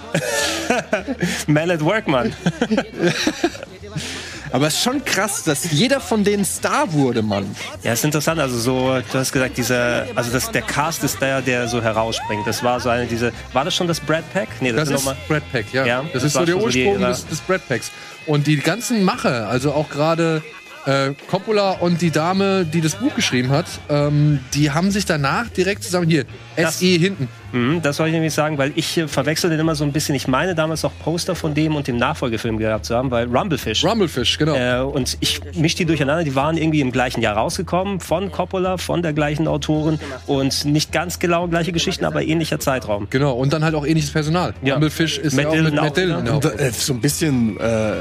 Man 1.47 1.71
at 1.71 1.81
Work, 1.83 2.09
Mann. 2.09 2.35
Aber 4.53 4.67
es 4.67 4.75
ist 4.75 4.83
schon 4.83 5.05
krass, 5.05 5.45
dass 5.45 5.71
jeder 5.71 6.01
von 6.01 6.25
denen 6.25 6.45
Star 6.45 6.93
wurde, 6.93 7.23
Mann. 7.23 7.55
Ja, 7.83 7.93
ist 7.93 8.05
interessant. 8.05 8.41
Also 8.41 8.59
so, 8.59 8.99
du 9.13 9.19
hast 9.19 9.33
gesagt, 9.33 9.57
dieser, 9.57 10.07
also 10.15 10.31
das, 10.31 10.51
der 10.51 10.63
Cast 10.63 11.05
ist 11.05 11.21
der, 11.21 11.43
der 11.43 11.69
so 11.69 11.83
herausspringt. 11.83 12.47
Das 12.47 12.63
war 12.63 12.81
so 12.81 12.89
eine 12.89 13.07
diese, 13.07 13.33
war 13.53 13.65
das 13.65 13.75
schon 13.75 13.87
das 13.89 14.01
Brad 14.01 14.25
Pack? 14.33 14.49
Nee, 14.61 14.73
Das 14.73 14.89
sind 14.89 14.97
ist 14.97 15.29
Brad 15.29 15.43
Pack, 15.53 15.67
ja. 15.73 15.85
Ja, 15.85 16.03
das, 16.03 16.13
das 16.13 16.25
ist 16.25 16.33
so 16.35 16.45
der 16.45 16.53
schon 16.53 16.63
so 16.63 16.69
die 16.69 16.85
Ursprung 16.87 17.01
des, 17.09 17.27
des 17.27 17.41
Brad 17.41 17.69
Packs. 17.69 17.91
Und 18.27 18.47
die 18.47 18.57
ganzen 18.57 19.05
Macher, 19.05 19.49
also 19.49 19.73
auch 19.73 19.89
gerade 19.89 20.43
Äh, 20.89 21.13
Coppola 21.31 21.73
und 21.73 22.01
die 22.01 22.11
Dame, 22.11 22.65
die 22.65 22.81
das 22.81 22.95
Buch 22.97 23.15
geschrieben 23.15 23.51
hat, 23.51 23.67
ähm, 23.91 24.41
die 24.55 24.71
haben 24.71 24.91
sich 24.91 25.05
danach 25.05 25.49
direkt 25.49 25.83
zusammen 25.85 26.09
hier 26.09 26.25
Das- 26.57 26.79
SE 26.79 26.87
hinten. 26.87 27.29
Mhm, 27.53 27.81
das 27.83 27.99
wollte 27.99 28.09
ich 28.11 28.15
nämlich 28.15 28.33
sagen, 28.33 28.57
weil 28.59 28.73
ich 28.75 28.97
äh, 28.97 29.07
verwechsel 29.09 29.51
den 29.51 29.61
immer 29.61 29.75
so 29.75 29.85
ein 29.85 29.93
bisschen. 29.93 30.15
Ich 30.15 30.29
meine 30.29 30.55
damals 30.55 30.85
auch 30.85 30.93
Poster 31.03 31.35
von 31.35 31.53
dem 31.55 31.77
und 31.77 31.87
dem 31.89 31.97
Nachfolgefilm 31.99 32.57
gehabt 32.59 32.87
zu 32.87 32.95
haben, 32.95 33.11
weil 33.11 33.27
Rumblefish. 33.27 33.85
Rumblefish, 33.85 34.39
genau. 34.39 34.55
Äh, 34.55 34.81
und 34.83 35.17
ich 35.21 35.41
misch 35.55 35.75
die 35.75 35.85
durcheinander. 35.85 36.25
Die 36.25 36.35
waren 36.35 36.57
irgendwie 36.57 36.81
im 36.81 36.91
gleichen 36.93 37.21
Jahr 37.21 37.37
rausgekommen 37.37 38.01
von 38.01 38.33
Coppola, 38.33 38.77
von 38.79 39.03
der 39.03 39.13
gleichen 39.13 39.47
Autorin 39.47 39.99
und 40.27 40.65
nicht 40.65 40.91
ganz 40.93 41.19
genau 41.19 41.49
gleiche 41.49 41.73
Geschichten, 41.73 42.05
aber 42.07 42.23
ähnlicher 42.23 42.61
Zeitraum. 42.61 43.09
Genau, 43.11 43.33
und 43.35 43.53
dann 43.53 43.63
halt 43.65 43.75
auch 43.75 43.87
ähnliches 43.87 44.11
Personal. 44.11 44.55
Ja. 44.63 44.75
Rumblefish 44.75 45.19
ist 45.19 45.35
Matt 45.35 45.45
ja 45.45 45.51
auch 45.51 45.55
mit 45.57 45.65
Dillon 45.67 45.79
auch 45.79 45.83
Matt 45.85 45.97
Dillon 45.97 46.19
Und, 46.21 46.31
Hauptrolle. 46.33 46.57
äh, 46.59 46.71
so 46.71 46.93
ein 46.95 47.01
bisschen 47.01 47.59
äh, 47.61 47.93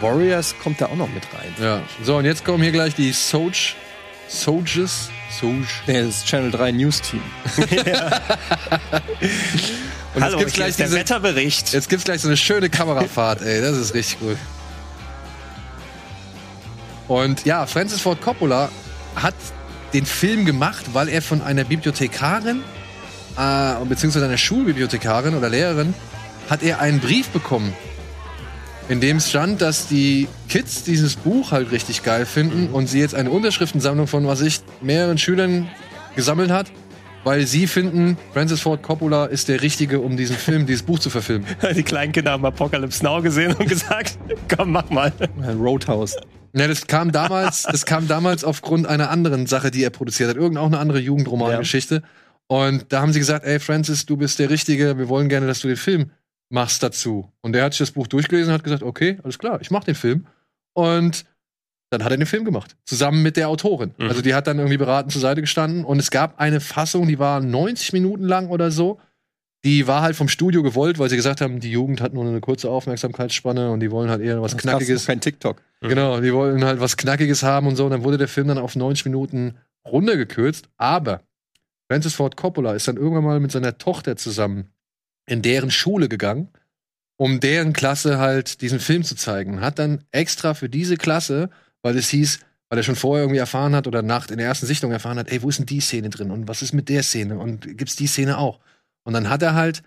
Warriors 0.00 0.54
kommt 0.62 0.80
da 0.80 0.86
auch 0.86 0.96
noch 0.96 1.08
mit 1.08 1.24
rein. 1.34 1.54
Ja. 1.60 1.82
So, 2.02 2.16
und 2.16 2.24
jetzt 2.24 2.44
kommen 2.44 2.62
hier 2.62 2.72
gleich 2.72 2.94
die 2.94 3.12
Soj. 3.12 3.74
Soges. 4.28 5.10
Soj. 5.40 5.64
Nee, 5.86 6.02
das 6.02 6.16
ist 6.16 6.26
Channel 6.26 6.50
3 6.50 6.72
News 6.72 7.00
Team. 7.02 7.22
Und 10.14 10.22
Hallo, 10.22 10.38
jetzt 10.38 10.54
gibt's 10.54 10.54
hier 10.54 10.60
gleich 10.60 10.70
ist 10.70 10.78
der 10.78 10.86
diese, 10.86 10.98
Wetterbericht. 10.98 11.72
Jetzt 11.72 11.88
gibt's 11.88 12.04
gleich 12.04 12.20
so 12.20 12.28
eine 12.28 12.36
schöne 12.36 12.70
Kamerafahrt, 12.70 13.42
ey. 13.42 13.60
Das 13.60 13.76
ist 13.76 13.94
richtig 13.94 14.20
gut. 14.20 14.36
Und 17.08 17.44
ja, 17.44 17.66
Francis 17.66 18.00
Ford 18.00 18.20
Coppola 18.22 18.70
hat 19.16 19.34
den 19.92 20.06
Film 20.06 20.44
gemacht, 20.44 20.86
weil 20.92 21.08
er 21.08 21.20
von 21.20 21.42
einer 21.42 21.64
Bibliothekarin, 21.64 22.62
äh, 23.36 23.84
beziehungsweise 23.84 24.24
einer 24.24 24.38
Schulbibliothekarin 24.38 25.34
oder 25.34 25.48
Lehrerin, 25.48 25.94
hat 26.48 26.62
er 26.62 26.80
einen 26.80 27.00
Brief 27.00 27.28
bekommen, 27.28 27.74
in 28.88 29.00
dem 29.00 29.16
es 29.16 29.30
stand, 29.30 29.62
dass 29.62 29.88
die 29.88 30.28
Kids 30.48 30.84
dieses 30.84 31.16
Buch 31.16 31.52
halt 31.52 31.72
richtig 31.72 32.02
geil 32.02 32.26
finden 32.26 32.68
und 32.68 32.86
sie 32.86 33.00
jetzt 33.00 33.14
eine 33.14 33.30
Unterschriftensammlung 33.30 34.06
von, 34.06 34.26
was 34.26 34.40
ich, 34.40 34.60
mehreren 34.82 35.18
Schülern 35.18 35.68
gesammelt 36.16 36.50
hat, 36.50 36.70
weil 37.24 37.46
sie 37.46 37.66
finden, 37.66 38.18
Francis 38.34 38.60
Ford 38.60 38.82
Coppola 38.82 39.26
ist 39.26 39.48
der 39.48 39.62
Richtige, 39.62 40.00
um 40.00 40.16
diesen 40.16 40.36
Film, 40.36 40.66
dieses 40.66 40.82
Buch 40.82 40.98
zu 40.98 41.08
verfilmen. 41.08 41.46
Die 41.74 41.82
kleinen 41.82 42.12
Kinder 42.12 42.32
haben 42.32 42.44
Apocalypse 42.44 43.02
Now 43.02 43.22
gesehen 43.22 43.54
und 43.54 43.68
gesagt, 43.68 44.18
komm, 44.54 44.72
mach 44.72 44.90
mal. 44.90 45.12
Roadhouse. 45.58 46.16
Ja, 46.54 46.68
das 46.68 46.86
kam 46.86 47.10
damals, 47.10 47.62
das 47.70 47.86
kam 47.86 48.06
damals 48.06 48.44
aufgrund 48.44 48.86
einer 48.86 49.10
anderen 49.10 49.46
Sache, 49.46 49.70
die 49.70 49.82
er 49.82 49.90
produziert 49.90 50.28
hat. 50.28 50.36
Irgendeine 50.36 50.60
auch 50.60 50.66
eine 50.66 50.78
andere 50.78 51.00
Jugendromangeschichte. 51.00 52.02
Und 52.46 52.84
da 52.90 53.00
haben 53.00 53.12
sie 53.14 53.18
gesagt, 53.18 53.46
ey 53.46 53.58
Francis, 53.58 54.04
du 54.04 54.18
bist 54.18 54.38
der 54.38 54.50
Richtige, 54.50 54.98
wir 54.98 55.08
wollen 55.08 55.30
gerne, 55.30 55.46
dass 55.46 55.60
du 55.60 55.68
den 55.68 55.78
Film 55.78 56.10
machst 56.54 56.82
dazu. 56.82 57.30
Und 57.42 57.54
er 57.54 57.64
hat 57.64 57.72
sich 57.74 57.80
das 57.80 57.90
Buch 57.90 58.06
durchgelesen 58.06 58.48
und 58.50 58.54
hat 58.54 58.64
gesagt, 58.64 58.82
okay, 58.82 59.18
alles 59.22 59.38
klar, 59.38 59.60
ich 59.60 59.70
mach 59.70 59.84
den 59.84 59.96
Film. 59.96 60.26
Und 60.72 61.26
dann 61.90 62.02
hat 62.02 62.12
er 62.12 62.16
den 62.16 62.26
Film 62.26 62.44
gemacht. 62.44 62.76
Zusammen 62.86 63.22
mit 63.22 63.36
der 63.36 63.48
Autorin. 63.48 63.92
Mhm. 63.98 64.08
Also 64.08 64.22
die 64.22 64.34
hat 64.34 64.46
dann 64.46 64.58
irgendwie 64.58 64.78
beratend 64.78 65.12
zur 65.12 65.20
Seite 65.20 65.40
gestanden. 65.42 65.84
Und 65.84 65.98
es 65.98 66.10
gab 66.10 66.40
eine 66.40 66.60
Fassung, 66.60 67.06
die 67.06 67.18
war 67.18 67.40
90 67.40 67.92
Minuten 67.92 68.24
lang 68.24 68.48
oder 68.48 68.70
so. 68.70 69.00
Die 69.64 69.86
war 69.86 70.02
halt 70.02 70.14
vom 70.14 70.28
Studio 70.28 70.62
gewollt, 70.62 70.98
weil 70.98 71.08
sie 71.08 71.16
gesagt 71.16 71.40
haben, 71.40 71.58
die 71.58 71.70
Jugend 71.70 72.00
hat 72.00 72.12
nur 72.12 72.24
eine 72.26 72.40
kurze 72.40 72.68
Aufmerksamkeitsspanne 72.70 73.70
und 73.70 73.80
die 73.80 73.90
wollen 73.90 74.10
halt 74.10 74.20
eher 74.20 74.42
was 74.42 74.52
Das 74.52 74.60
Knackiges. 74.60 75.06
kein 75.06 75.20
TikTok. 75.20 75.62
Genau, 75.80 76.20
die 76.20 76.32
wollten 76.34 76.64
halt 76.64 76.80
was 76.80 76.96
Knackiges 76.96 77.42
haben 77.42 77.66
und 77.66 77.76
so. 77.76 77.84
Und 77.86 77.90
dann 77.90 78.04
wurde 78.04 78.18
der 78.18 78.28
Film 78.28 78.48
dann 78.48 78.58
auf 78.58 78.76
90 78.76 79.06
Minuten 79.06 79.56
runtergekürzt. 79.86 80.68
Aber 80.76 81.22
Francis 81.90 82.14
Ford 82.14 82.36
Coppola 82.36 82.74
ist 82.74 82.88
dann 82.88 82.96
irgendwann 82.96 83.24
mal 83.24 83.40
mit 83.40 83.52
seiner 83.52 83.78
Tochter 83.78 84.16
zusammen 84.16 84.73
in 85.26 85.42
deren 85.42 85.70
Schule 85.70 86.08
gegangen, 86.08 86.48
um 87.16 87.40
deren 87.40 87.72
Klasse 87.72 88.18
halt 88.18 88.60
diesen 88.60 88.80
Film 88.80 89.04
zu 89.04 89.14
zeigen. 89.14 89.60
Hat 89.60 89.78
dann 89.78 90.04
extra 90.10 90.54
für 90.54 90.68
diese 90.68 90.96
Klasse, 90.96 91.50
weil 91.82 91.96
es 91.96 92.08
hieß, 92.08 92.40
weil 92.68 92.78
er 92.78 92.82
schon 92.82 92.96
vorher 92.96 93.24
irgendwie 93.24 93.38
erfahren 93.38 93.74
hat 93.74 93.86
oder 93.86 94.02
nach 94.02 94.28
in 94.28 94.38
der 94.38 94.46
ersten 94.46 94.66
Sichtung 94.66 94.92
erfahren 94.92 95.18
hat, 95.18 95.30
ey, 95.30 95.42
wo 95.42 95.48
ist 95.48 95.58
denn 95.58 95.66
die 95.66 95.80
Szene 95.80 96.10
drin 96.10 96.30
und 96.30 96.48
was 96.48 96.62
ist 96.62 96.72
mit 96.72 96.88
der 96.88 97.02
Szene 97.02 97.38
und 97.38 97.78
gibt's 97.78 97.96
die 97.96 98.06
Szene 98.06 98.38
auch? 98.38 98.60
Und 99.04 99.12
dann 99.12 99.28
hat 99.28 99.42
er 99.42 99.54
halt 99.54 99.82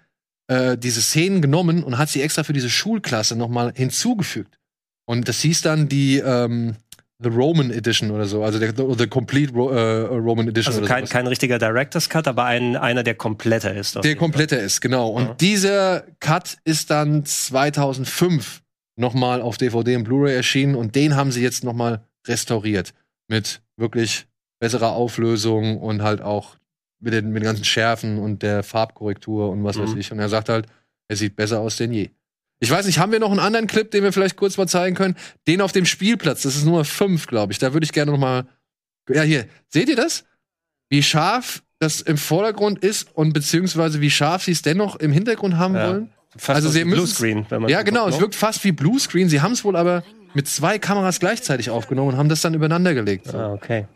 äh, 0.47 0.77
diese 0.77 1.01
Szenen 1.01 1.41
genommen 1.41 1.83
und 1.83 1.97
hat 1.97 2.09
sie 2.09 2.21
extra 2.21 2.43
für 2.43 2.53
diese 2.53 2.69
Schulklasse 2.69 3.35
nochmal 3.35 3.73
hinzugefügt. 3.75 4.59
Und 5.05 5.27
das 5.27 5.41
hieß 5.41 5.61
dann 5.61 5.89
die 5.89 6.19
ähm, 6.19 6.75
The 7.23 7.29
Roman 7.29 7.71
Edition 7.71 8.11
oder 8.11 8.25
so, 8.25 8.43
also 8.43 8.59
der 8.59 8.73
The 8.75 9.07
Complete 9.07 9.51
Ro 9.53 9.71
äh, 9.71 10.01
Roman 10.17 10.47
Edition 10.49 10.71
Also 10.71 10.81
oder 10.85 10.87
kein, 10.93 11.05
kein 11.05 11.25
richtiger 11.25 11.57
Director's 11.57 12.09
Cut, 12.09 12.27
aber 12.27 12.45
ein, 12.45 12.75
einer, 12.75 13.01
der 13.03 13.15
kompletter 13.15 13.73
ist. 13.73 13.95
Der 14.03 14.15
kompletter 14.15 14.59
ist, 14.59 14.81
genau. 14.81 15.09
Und 15.09 15.41
dieser 15.41 16.03
Cut 16.19 16.57
ist 16.63 16.91
dann 16.91 17.25
2005 17.25 18.61
nochmal 18.99 19.41
auf 19.41 19.57
DVD 19.57 19.95
und 19.95 20.03
Blu-ray 20.03 20.35
erschienen 20.35 20.75
und 20.75 20.95
den 20.95 21.15
haben 21.15 21.31
sie 21.31 21.41
jetzt 21.41 21.63
nochmal 21.63 22.01
restauriert. 22.27 22.93
Mit 23.27 23.61
wirklich 23.77 24.27
besserer 24.59 24.91
Auflösung 24.91 25.79
und 25.79 26.01
halt 26.01 26.21
auch 26.21 26.55
mit 26.99 27.13
den, 27.13 27.29
mit 27.31 27.43
den 27.43 27.47
ganzen 27.47 27.65
Schärfen 27.65 28.17
und 28.17 28.41
der 28.41 28.63
Farbkorrektur 28.63 29.49
und 29.49 29.63
was 29.63 29.79
weiß 29.79 29.91
Mhm. 29.93 29.99
ich. 29.99 30.11
Und 30.11 30.19
er 30.19 30.29
sagt 30.29 30.49
halt, 30.49 30.67
er 31.09 31.15
sieht 31.15 31.35
besser 31.35 31.59
aus 31.59 31.77
denn 31.77 31.93
je. 31.93 32.09
Ich 32.59 32.71
weiß 32.71 32.85
nicht, 32.87 32.97
haben 32.99 33.11
wir 33.11 33.19
noch 33.19 33.29
einen 33.29 33.39
anderen 33.39 33.67
Clip, 33.67 33.89
den 33.91 34.03
wir 34.03 34.11
vielleicht 34.11 34.35
kurz 34.35 34.57
mal 34.57 34.67
zeigen 34.67 34.95
können? 34.95 35.15
Den 35.47 35.61
auf 35.61 35.71
dem 35.71 35.85
Spielplatz, 35.85 36.41
das 36.41 36.55
ist 36.55 36.65
Nummer 36.65 36.85
5, 36.85 37.27
glaube 37.27 37.53
ich. 37.53 37.59
Da 37.59 37.73
würde 37.73 37.83
ich 37.85 37.91
gerne 37.91 38.11
noch 38.11 38.17
mal. 38.17 38.47
Ja, 39.09 39.21
hier, 39.21 39.45
seht 39.69 39.89
ihr 39.89 39.95
das? 39.95 40.25
Wie 40.89 41.03
scharf 41.03 41.61
das 41.79 42.01
im 42.01 42.17
Vordergrund 42.17 42.79
ist 42.79 43.15
und 43.15 43.33
beziehungsweise 43.33 44.01
wie 44.01 44.09
scharf 44.09 44.43
sie 44.43 44.51
es 44.51 44.63
dennoch 44.63 44.95
im 44.95 45.11
Hintergrund 45.11 45.57
haben 45.57 45.75
Ja. 45.75 45.87
wollen? 45.87 46.09
Fast 46.35 46.57
also 46.57 46.69
so 46.69 46.73
sie 46.73 46.83
Bluescreen, 46.83 47.45
wenn 47.49 47.61
man 47.61 47.69
Ja, 47.71 47.79
so 47.79 47.85
genau, 47.85 48.03
guckt, 48.05 48.15
es 48.15 48.21
wirkt 48.21 48.35
fast 48.35 48.63
wie 48.63 48.71
Bluescreen. 48.71 49.29
Sie 49.29 49.41
haben 49.41 49.53
es 49.53 49.63
wohl 49.63 49.75
aber 49.75 50.03
mit 50.33 50.47
zwei 50.47 50.77
Kameras 50.77 51.19
gleichzeitig 51.19 51.69
aufgenommen 51.69 52.09
und 52.13 52.17
haben 52.17 52.29
das 52.29 52.41
dann 52.41 52.53
übereinander 52.53 52.93
gelegt. 52.93 53.27
So. 53.27 53.37
Ah, 53.37 53.53
okay. 53.53 53.87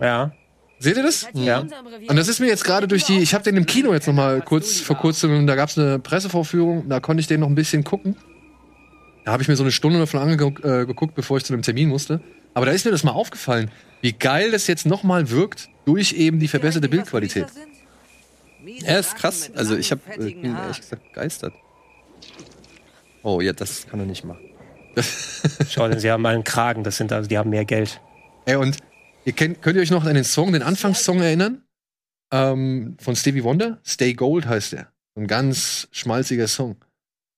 Ja. 0.00 0.32
Seht 0.78 0.96
ihr 0.96 1.02
das? 1.02 1.26
Ja. 1.32 1.60
Und 1.60 2.16
das 2.16 2.28
ist 2.28 2.38
mir 2.38 2.46
jetzt 2.46 2.64
gerade 2.64 2.86
durch 2.86 3.04
die, 3.04 3.18
ich 3.18 3.32
habe 3.34 3.44
den 3.44 3.56
im 3.56 3.66
Kino 3.66 3.92
jetzt 3.94 4.06
noch 4.06 4.14
mal 4.14 4.42
kurz 4.42 4.80
vor 4.80 4.96
kurzem, 4.96 5.46
da 5.46 5.54
gab 5.54 5.70
es 5.70 5.78
eine 5.78 5.98
Pressevorführung, 5.98 6.88
da 6.88 7.00
konnte 7.00 7.20
ich 7.20 7.26
den 7.26 7.40
noch 7.40 7.48
ein 7.48 7.54
bisschen 7.54 7.82
gucken. 7.82 8.16
Da 9.24 9.32
habe 9.32 9.42
ich 9.42 9.48
mir 9.48 9.56
so 9.56 9.64
eine 9.64 9.72
Stunde 9.72 9.98
davon 9.98 10.20
angeguckt, 10.20 10.64
äh, 10.64 10.86
geguckt, 10.86 11.14
bevor 11.14 11.38
ich 11.38 11.44
zu 11.44 11.52
einem 11.52 11.62
Termin 11.62 11.88
musste. 11.88 12.20
Aber 12.54 12.66
da 12.66 12.72
ist 12.72 12.84
mir 12.84 12.90
das 12.90 13.04
mal 13.04 13.12
aufgefallen, 13.12 13.70
wie 14.00 14.12
geil 14.12 14.50
das 14.50 14.66
jetzt 14.66 14.86
noch 14.86 15.02
mal 15.02 15.30
wirkt 15.30 15.68
durch 15.84 16.12
eben 16.12 16.38
die 16.38 16.48
verbesserte 16.48 16.88
Bildqualität. 16.88 17.46
Ja, 18.64 18.98
ist 18.98 19.16
krass. 19.16 19.50
Also 19.54 19.76
ich 19.76 19.90
hab, 19.92 19.98
äh, 20.16 20.18
bin 20.18 20.54
ehrlich 20.54 20.80
gesagt 20.80 21.02
begeistert. 21.12 21.54
Oh, 23.22 23.40
ja, 23.40 23.52
das 23.52 23.86
kann 23.88 23.98
er 24.00 24.06
nicht 24.06 24.24
machen. 24.24 24.44
Schau, 25.68 25.88
denn 25.88 25.98
sie 25.98 26.10
haben 26.10 26.24
einen 26.24 26.44
Kragen, 26.44 26.84
das 26.84 26.96
sind 26.96 27.12
also, 27.12 27.28
die 27.28 27.36
haben 27.36 27.50
mehr 27.50 27.64
Geld. 27.64 28.00
Ey, 28.44 28.56
und 28.56 28.76
ihr 29.26 29.32
kennt, 29.34 29.60
könnt 29.60 29.76
ihr 29.76 29.82
euch 29.82 29.90
noch 29.90 30.04
an 30.06 30.14
den 30.14 30.24
Song, 30.24 30.52
den 30.52 30.62
Anfangssong 30.62 31.20
erinnern? 31.20 31.62
Ähm, 32.32 32.96
von 33.00 33.14
Stevie 33.14 33.44
Wonder? 33.44 33.78
Stay 33.86 34.14
Gold 34.14 34.46
heißt. 34.46 34.70
So 34.70 34.76
ein 35.20 35.26
ganz 35.26 35.88
schmalziger 35.92 36.48
Song. 36.48 36.76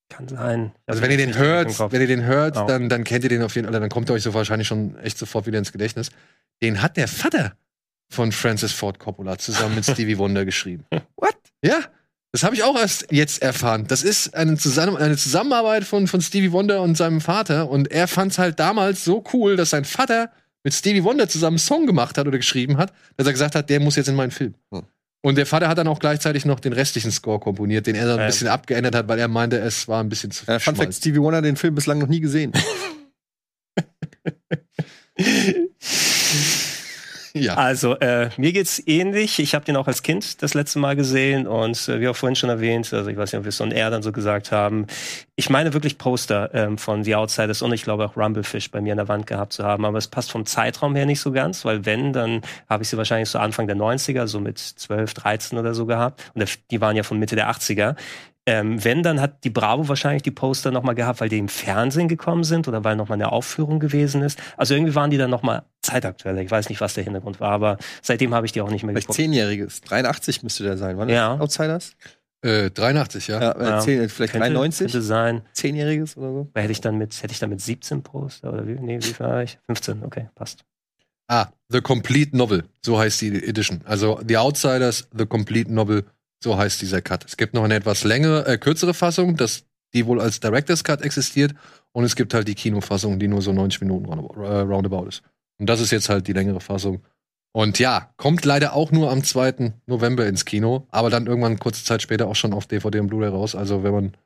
Kann 0.08 0.26
sein. 0.28 0.72
Also 0.86 1.02
wenn 1.02 1.10
ihr 1.10 1.18
den 1.18 1.36
hört, 1.36 1.78
wenn 1.92 2.00
ihr 2.00 2.06
den 2.06 2.24
hört, 2.24 2.54
Genau. 2.54 2.66
dann, 2.66 2.88
dann 2.88 3.04
kennt 3.04 3.24
ihr 3.24 3.30
den 3.30 3.42
auf 3.42 3.54
jeden 3.56 3.68
Fall, 3.70 3.78
dann 3.78 3.90
kommt 3.90 4.08
er 4.08 4.14
euch 4.14 4.22
so 4.22 4.32
wahrscheinlich 4.32 4.66
schon 4.68 4.96
echt 5.00 5.18
sofort 5.18 5.46
wieder 5.46 5.58
ins 5.58 5.72
Gedächtnis. 5.72 6.10
Den 6.62 6.80
hat 6.80 6.96
der 6.96 7.08
Vater 7.08 7.52
von 8.10 8.32
Francis 8.32 8.72
Ford 8.72 8.98
Coppola 8.98 9.36
zusammen 9.36 9.74
mit 9.74 9.84
Stevie 9.90 10.16
Wonder 10.16 10.46
geschrieben. 10.46 10.86
What? 11.16 11.36
Ja, 11.62 11.80
das 12.32 12.42
habe 12.42 12.54
ich 12.54 12.62
auch 12.62 12.76
erst 12.78 13.12
jetzt 13.12 13.42
erfahren. 13.42 13.86
Das 13.86 14.02
ist 14.02 14.34
eine, 14.34 14.56
Zusammen 14.56 14.96
eine 14.96 15.16
Zusammenarbeit 15.18 15.84
von, 15.84 16.06
von 16.06 16.22
Stevie 16.22 16.52
Wonder 16.52 16.80
und 16.80 16.96
seinem 16.96 17.20
Vater 17.20 17.68
und 17.68 17.90
er 17.90 18.08
fand 18.08 18.32
es 18.32 18.38
halt 18.38 18.58
damals 18.58 19.04
so 19.04 19.22
cool, 19.34 19.56
dass 19.56 19.70
sein 19.70 19.84
Vater 19.84 20.30
mit 20.68 20.74
Stevie 20.74 21.02
Wonder 21.02 21.26
zusammen 21.30 21.54
einen 21.54 21.58
Song 21.60 21.86
gemacht 21.86 22.18
hat 22.18 22.26
oder 22.26 22.36
geschrieben 22.36 22.76
hat, 22.76 22.92
dass 23.16 23.26
er 23.26 23.32
gesagt 23.32 23.54
hat, 23.54 23.70
der 23.70 23.80
muss 23.80 23.96
jetzt 23.96 24.08
in 24.08 24.14
meinen 24.16 24.30
Film. 24.30 24.52
Hm. 24.70 24.82
Und 25.22 25.36
der 25.38 25.46
Vater 25.46 25.66
hat 25.66 25.78
dann 25.78 25.88
auch 25.88 25.98
gleichzeitig 25.98 26.44
noch 26.44 26.60
den 26.60 26.74
restlichen 26.74 27.10
Score 27.10 27.40
komponiert, 27.40 27.86
den 27.86 27.94
er 27.96 28.04
dann 28.04 28.16
ein 28.16 28.20
Ja. 28.20 28.26
bisschen 28.26 28.48
abgeändert 28.48 28.94
hat, 28.94 29.08
weil 29.08 29.18
er 29.18 29.28
meinte, 29.28 29.56
es 29.58 29.88
war 29.88 30.04
ein 30.04 30.10
bisschen 30.10 30.30
zu 30.30 30.46
Äh, 30.46 30.60
Fun. 30.60 30.76
Fact: 30.76 30.92
Stevie 30.92 31.20
Wonder 31.22 31.38
hat 31.38 31.46
den 31.46 31.56
Film 31.56 31.74
bislang 31.74 31.96
noch 31.98 32.06
nie 32.06 32.20
gesehen. 32.20 32.52
Ja. 37.42 37.54
Also, 37.54 37.96
äh, 37.98 38.30
mir 38.36 38.52
geht's 38.52 38.82
ähnlich. 38.86 39.38
Ich 39.38 39.54
habe 39.54 39.64
den 39.64 39.76
auch 39.76 39.86
als 39.86 40.02
Kind 40.02 40.42
das 40.42 40.54
letzte 40.54 40.78
Mal 40.78 40.96
gesehen 40.96 41.46
und 41.46 41.88
äh, 41.88 42.00
wie 42.00 42.08
auch 42.08 42.16
vorhin 42.16 42.36
schon 42.36 42.50
erwähnt, 42.50 42.92
also 42.92 43.08
ich 43.08 43.16
weiß 43.16 43.32
nicht, 43.32 43.38
ob 43.38 43.44
wir 43.44 43.50
es 43.50 43.56
so 43.56 43.64
und 43.64 43.72
er 43.72 43.90
dann 43.90 44.02
so 44.02 44.12
gesagt 44.12 44.52
haben. 44.52 44.86
Ich 45.36 45.50
meine 45.50 45.72
wirklich 45.72 45.98
Poster 45.98 46.50
ähm, 46.54 46.78
von 46.78 47.04
The 47.04 47.14
Outsiders 47.14 47.62
und 47.62 47.72
ich 47.72 47.82
glaube 47.82 48.04
auch 48.04 48.16
Rumblefish 48.16 48.70
bei 48.70 48.80
mir 48.80 48.92
an 48.92 48.98
der 48.98 49.08
Wand 49.08 49.26
gehabt 49.26 49.52
zu 49.52 49.64
haben, 49.64 49.84
aber 49.84 49.98
es 49.98 50.08
passt 50.08 50.30
vom 50.30 50.46
Zeitraum 50.46 50.96
her 50.96 51.06
nicht 51.06 51.20
so 51.20 51.32
ganz, 51.32 51.64
weil 51.64 51.84
wenn, 51.86 52.12
dann 52.12 52.42
habe 52.68 52.82
ich 52.82 52.88
sie 52.88 52.96
wahrscheinlich 52.96 53.28
so 53.28 53.38
Anfang 53.38 53.66
der 53.66 53.76
90er, 53.76 54.26
so 54.26 54.40
mit 54.40 54.58
12, 54.58 55.14
13 55.14 55.58
oder 55.58 55.74
so 55.74 55.86
gehabt 55.86 56.30
und 56.34 56.58
die 56.70 56.80
waren 56.80 56.96
ja 56.96 57.02
von 57.02 57.18
Mitte 57.18 57.36
der 57.36 57.50
80er. 57.50 57.96
Ähm, 58.48 58.82
wenn, 58.82 59.02
dann 59.02 59.20
hat 59.20 59.44
die 59.44 59.50
Bravo 59.50 59.88
wahrscheinlich 59.88 60.22
die 60.22 60.30
Poster 60.30 60.70
nochmal 60.70 60.94
gehabt, 60.94 61.20
weil 61.20 61.28
die 61.28 61.36
im 61.36 61.50
Fernsehen 61.50 62.08
gekommen 62.08 62.44
sind 62.44 62.66
oder 62.66 62.82
weil 62.82 62.96
nochmal 62.96 63.16
eine 63.16 63.30
Aufführung 63.30 63.78
gewesen 63.78 64.22
ist. 64.22 64.40
Also 64.56 64.72
irgendwie 64.72 64.94
waren 64.94 65.10
die 65.10 65.18
dann 65.18 65.28
nochmal 65.28 65.64
zeitaktueller. 65.88 66.40
Ich 66.40 66.50
weiß 66.50 66.68
nicht, 66.68 66.80
was 66.80 66.94
der 66.94 67.04
Hintergrund 67.04 67.40
war, 67.40 67.50
aber 67.50 67.78
seitdem 68.02 68.34
habe 68.34 68.46
ich 68.46 68.52
die 68.52 68.60
auch 68.60 68.70
nicht 68.70 68.82
mehr 68.84 68.92
Vielleicht 68.92 69.06
geguckt. 69.08 69.16
Zehnjähriges. 69.16 69.80
83 69.82 70.42
müsste 70.42 70.64
der 70.64 70.76
sein, 70.76 70.96
war 70.98 71.06
das? 71.06 71.14
Ja. 71.14 71.38
Outsiders? 71.38 71.92
Äh, 72.42 72.70
83, 72.70 73.26
ja. 73.28 73.40
Ja, 73.42 73.78
äh, 73.78 73.80
zehn, 73.80 74.08
vielleicht 74.08 74.32
Könnte- 74.32 74.46
93? 74.48 74.92
Könnte 74.92 75.02
sein. 75.02 75.42
Zehnjähriges 75.54 76.16
oder 76.16 76.28
so? 76.32 76.48
Hätte 76.54 76.70
ich 76.72 76.80
dann 76.80 76.96
mit, 76.96 77.20
hätte 77.20 77.32
ich 77.32 77.40
dann 77.40 77.50
mit 77.50 77.60
17 77.60 78.02
Poster 78.02 78.52
oder 78.52 78.66
wie? 78.66 78.74
Nee, 78.74 78.98
wie 79.00 79.06
viel 79.12 79.26
war 79.26 79.42
ich? 79.42 79.58
15, 79.66 80.04
okay, 80.04 80.28
passt. 80.36 80.64
Ah, 81.26 81.48
The 81.68 81.80
Complete 81.80 82.36
Novel, 82.36 82.64
so 82.84 82.98
heißt 82.98 83.20
die 83.20 83.44
Edition. 83.44 83.80
Also 83.84 84.20
The 84.26 84.36
Outsiders, 84.38 85.08
The 85.16 85.26
Complete 85.26 85.72
Novel, 85.72 86.04
so 86.42 86.56
heißt 86.56 86.80
dieser 86.80 87.02
Cut. 87.02 87.24
Es 87.26 87.36
gibt 87.36 87.54
noch 87.54 87.64
eine 87.64 87.74
etwas 87.74 88.04
längere, 88.04 88.46
äh, 88.46 88.56
kürzere 88.56 88.94
Fassung, 88.94 89.36
das, 89.36 89.64
die 89.92 90.06
wohl 90.06 90.20
als 90.20 90.38
Director's 90.40 90.84
Cut 90.84 91.02
existiert. 91.02 91.54
Und 91.92 92.04
es 92.04 92.14
gibt 92.14 92.32
halt 92.34 92.46
die 92.46 92.54
Kinofassung, 92.54 93.18
die 93.18 93.26
nur 93.26 93.42
so 93.42 93.52
90 93.52 93.80
Minuten 93.80 94.04
roundabout, 94.06 94.42
äh, 94.44 94.60
roundabout 94.60 95.08
ist. 95.08 95.22
Und 95.58 95.66
das 95.68 95.80
ist 95.80 95.90
jetzt 95.90 96.08
halt 96.08 96.26
die 96.28 96.32
längere 96.32 96.60
Fassung. 96.60 97.02
Und 97.52 97.78
ja, 97.78 98.12
kommt 98.16 98.44
leider 98.44 98.74
auch 98.74 98.92
nur 98.92 99.10
am 99.10 99.24
2. 99.24 99.72
November 99.86 100.26
ins 100.26 100.44
Kino, 100.44 100.86
aber 100.90 101.10
dann 101.10 101.26
irgendwann 101.26 101.58
kurze 101.58 101.84
Zeit 101.84 102.02
später 102.02 102.28
auch 102.28 102.36
schon 102.36 102.52
auf 102.52 102.66
DVD 102.66 103.00
und 103.00 103.08
Blu-ray 103.08 103.30
raus. 103.30 103.54
Also 103.54 103.82
wenn 103.82 103.92
man 103.92 104.16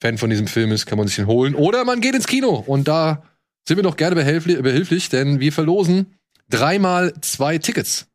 Fan 0.00 0.18
von 0.18 0.30
diesem 0.30 0.46
Film 0.46 0.72
ist, 0.72 0.86
kann 0.86 0.98
man 0.98 1.06
sich 1.06 1.18
ihn 1.18 1.26
holen. 1.26 1.54
Oder 1.54 1.84
man 1.84 2.00
geht 2.00 2.14
ins 2.14 2.26
Kino. 2.26 2.64
Und 2.66 2.88
da 2.88 3.22
sind 3.66 3.76
wir 3.76 3.82
doch 3.84 3.96
gerne 3.96 4.16
behilflich, 4.16 4.60
behilflich 4.60 5.08
denn 5.08 5.40
wir 5.40 5.52
verlosen 5.52 6.18
dreimal 6.48 7.14
zwei 7.20 7.58
Tickets 7.58 8.06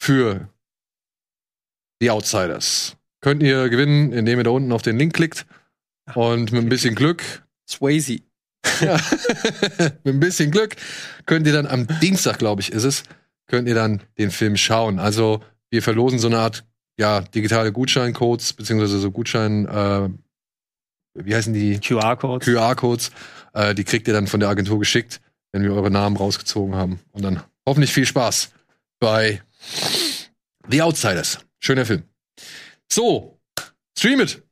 für 0.00 0.48
die 2.00 2.10
Outsiders. 2.10 2.96
Könnt 3.20 3.42
ihr 3.42 3.68
gewinnen, 3.68 4.12
indem 4.12 4.38
ihr 4.38 4.44
da 4.44 4.50
unten 4.50 4.72
auf 4.72 4.82
den 4.82 4.98
Link 4.98 5.14
klickt. 5.14 5.46
Und 6.14 6.52
mit 6.52 6.62
ein 6.62 6.68
bisschen 6.68 6.94
Glück, 6.94 7.46
Swayze. 7.68 8.20
Ja, 8.80 8.96
mit 10.04 10.14
ein 10.14 10.20
bisschen 10.20 10.50
Glück 10.50 10.76
könnt 11.26 11.46
ihr 11.46 11.52
dann 11.52 11.66
am 11.66 11.86
Dienstag, 12.00 12.38
glaube 12.38 12.62
ich, 12.62 12.72
ist 12.72 12.84
es, 12.84 13.02
könnt 13.46 13.68
ihr 13.68 13.74
dann 13.74 14.02
den 14.18 14.30
Film 14.30 14.56
schauen. 14.56 14.98
Also 14.98 15.42
wir 15.70 15.82
verlosen 15.82 16.18
so 16.18 16.28
eine 16.28 16.38
Art 16.38 16.64
ja, 16.98 17.20
digitale 17.20 17.72
Gutscheincodes, 17.72 18.52
beziehungsweise 18.54 18.98
so 18.98 19.10
Gutschein, 19.10 19.66
äh, 19.66 20.08
wie 21.14 21.34
heißen 21.34 21.52
die? 21.52 21.78
QR-Codes. 21.78 22.46
QR-Codes. 22.46 23.10
Äh, 23.54 23.74
die 23.74 23.84
kriegt 23.84 24.08
ihr 24.08 24.14
dann 24.14 24.26
von 24.26 24.40
der 24.40 24.48
Agentur 24.48 24.78
geschickt, 24.78 25.20
wenn 25.52 25.62
wir 25.62 25.72
eure 25.72 25.90
Namen 25.90 26.16
rausgezogen 26.16 26.74
haben. 26.74 27.00
Und 27.12 27.22
dann 27.22 27.42
hoffentlich 27.66 27.92
viel 27.92 28.06
Spaß 28.06 28.50
bei 28.98 29.42
The 30.68 30.82
Outsiders. 30.82 31.38
Schöner 31.60 31.86
Film. 31.86 32.02
So, 32.90 33.38
stream 33.96 34.20
it. 34.20 34.42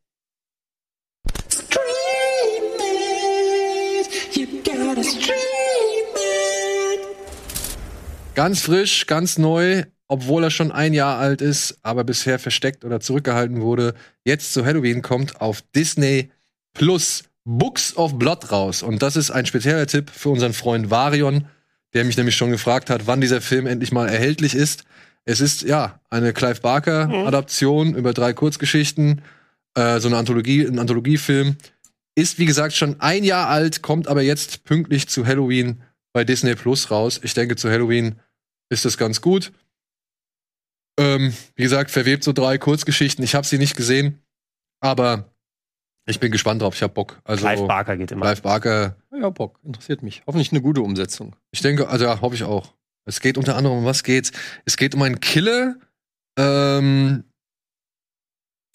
Ganz 8.34 8.60
frisch, 8.60 9.06
ganz 9.06 9.38
neu, 9.38 9.84
obwohl 10.08 10.44
er 10.44 10.50
schon 10.50 10.70
ein 10.70 10.92
Jahr 10.92 11.18
alt 11.18 11.40
ist, 11.40 11.78
aber 11.82 12.04
bisher 12.04 12.38
versteckt 12.38 12.84
oder 12.84 13.00
zurückgehalten 13.00 13.62
wurde. 13.62 13.94
Jetzt 14.24 14.52
zu 14.52 14.64
Halloween 14.64 15.00
kommt 15.00 15.40
auf 15.40 15.62
Disney 15.74 16.30
Plus 16.74 17.24
Books 17.44 17.96
of 17.96 18.18
Blood 18.18 18.52
raus. 18.52 18.82
Und 18.82 19.02
das 19.02 19.16
ist 19.16 19.30
ein 19.30 19.46
spezieller 19.46 19.86
Tipp 19.86 20.10
für 20.10 20.28
unseren 20.28 20.52
Freund 20.52 20.90
Varion, 20.90 21.46
der 21.94 22.04
mich 22.04 22.16
nämlich 22.16 22.36
schon 22.36 22.50
gefragt 22.50 22.90
hat, 22.90 23.06
wann 23.06 23.22
dieser 23.22 23.40
Film 23.40 23.66
endlich 23.66 23.92
mal 23.92 24.08
erhältlich 24.08 24.54
ist. 24.54 24.84
Es 25.24 25.40
ist 25.40 25.62
ja 25.62 26.00
eine 26.10 26.32
Clive 26.32 26.60
Barker-Adaption 26.60 27.94
über 27.94 28.12
drei 28.12 28.32
Kurzgeschichten, 28.32 29.22
äh, 29.74 29.98
so 29.98 30.08
eine 30.08 30.18
Anthologie, 30.18 30.66
ein 30.66 30.78
Anthologiefilm. 30.78 31.56
Ist, 32.16 32.38
wie 32.38 32.46
gesagt, 32.46 32.74
schon 32.74 33.00
ein 33.00 33.24
Jahr 33.24 33.48
alt, 33.48 33.82
kommt 33.82 34.08
aber 34.08 34.22
jetzt 34.22 34.64
pünktlich 34.64 35.08
zu 35.08 35.26
Halloween 35.26 35.82
bei 36.12 36.24
Disney 36.24 36.54
Plus 36.54 36.90
raus. 36.90 37.20
Ich 37.22 37.34
denke, 37.34 37.56
zu 37.56 37.70
Halloween 37.70 38.16
ist 38.70 38.84
das 38.84 38.96
ganz 38.96 39.20
gut. 39.20 39.52
Ähm, 40.98 41.34
wie 41.54 41.62
gesagt, 41.62 41.90
verwebt 41.90 42.24
so 42.24 42.32
drei 42.32 42.56
Kurzgeschichten. 42.56 43.22
Ich 43.22 43.34
habe 43.34 43.46
sie 43.46 43.58
nicht 43.58 43.76
gesehen, 43.76 44.22
aber 44.80 45.30
ich 46.06 46.18
bin 46.18 46.32
gespannt 46.32 46.62
drauf. 46.62 46.74
Ich 46.74 46.82
habe 46.82 46.94
Bock. 46.94 47.20
Also 47.24 47.46
Clive 47.46 47.66
Barker 47.66 47.96
geht 47.96 48.12
immer. 48.12 48.26
Clive 48.26 48.40
Barker. 48.40 48.96
Ja, 49.12 49.28
Bock. 49.28 49.60
Interessiert 49.62 50.02
mich. 50.02 50.22
Hoffentlich 50.26 50.52
eine 50.52 50.62
gute 50.62 50.80
Umsetzung. 50.80 51.36
Ich 51.50 51.60
denke, 51.60 51.88
also 51.88 52.06
ja, 52.06 52.20
hoffe 52.20 52.34
ich 52.34 52.44
auch. 52.44 52.72
Es 53.04 53.20
geht 53.20 53.36
unter 53.36 53.56
anderem 53.56 53.78
um 53.78 53.84
was 53.84 54.02
geht's? 54.02 54.32
Es 54.64 54.76
geht 54.76 54.94
um 54.94 55.02
einen 55.02 55.20
Killer, 55.20 55.76
ähm, 56.38 57.24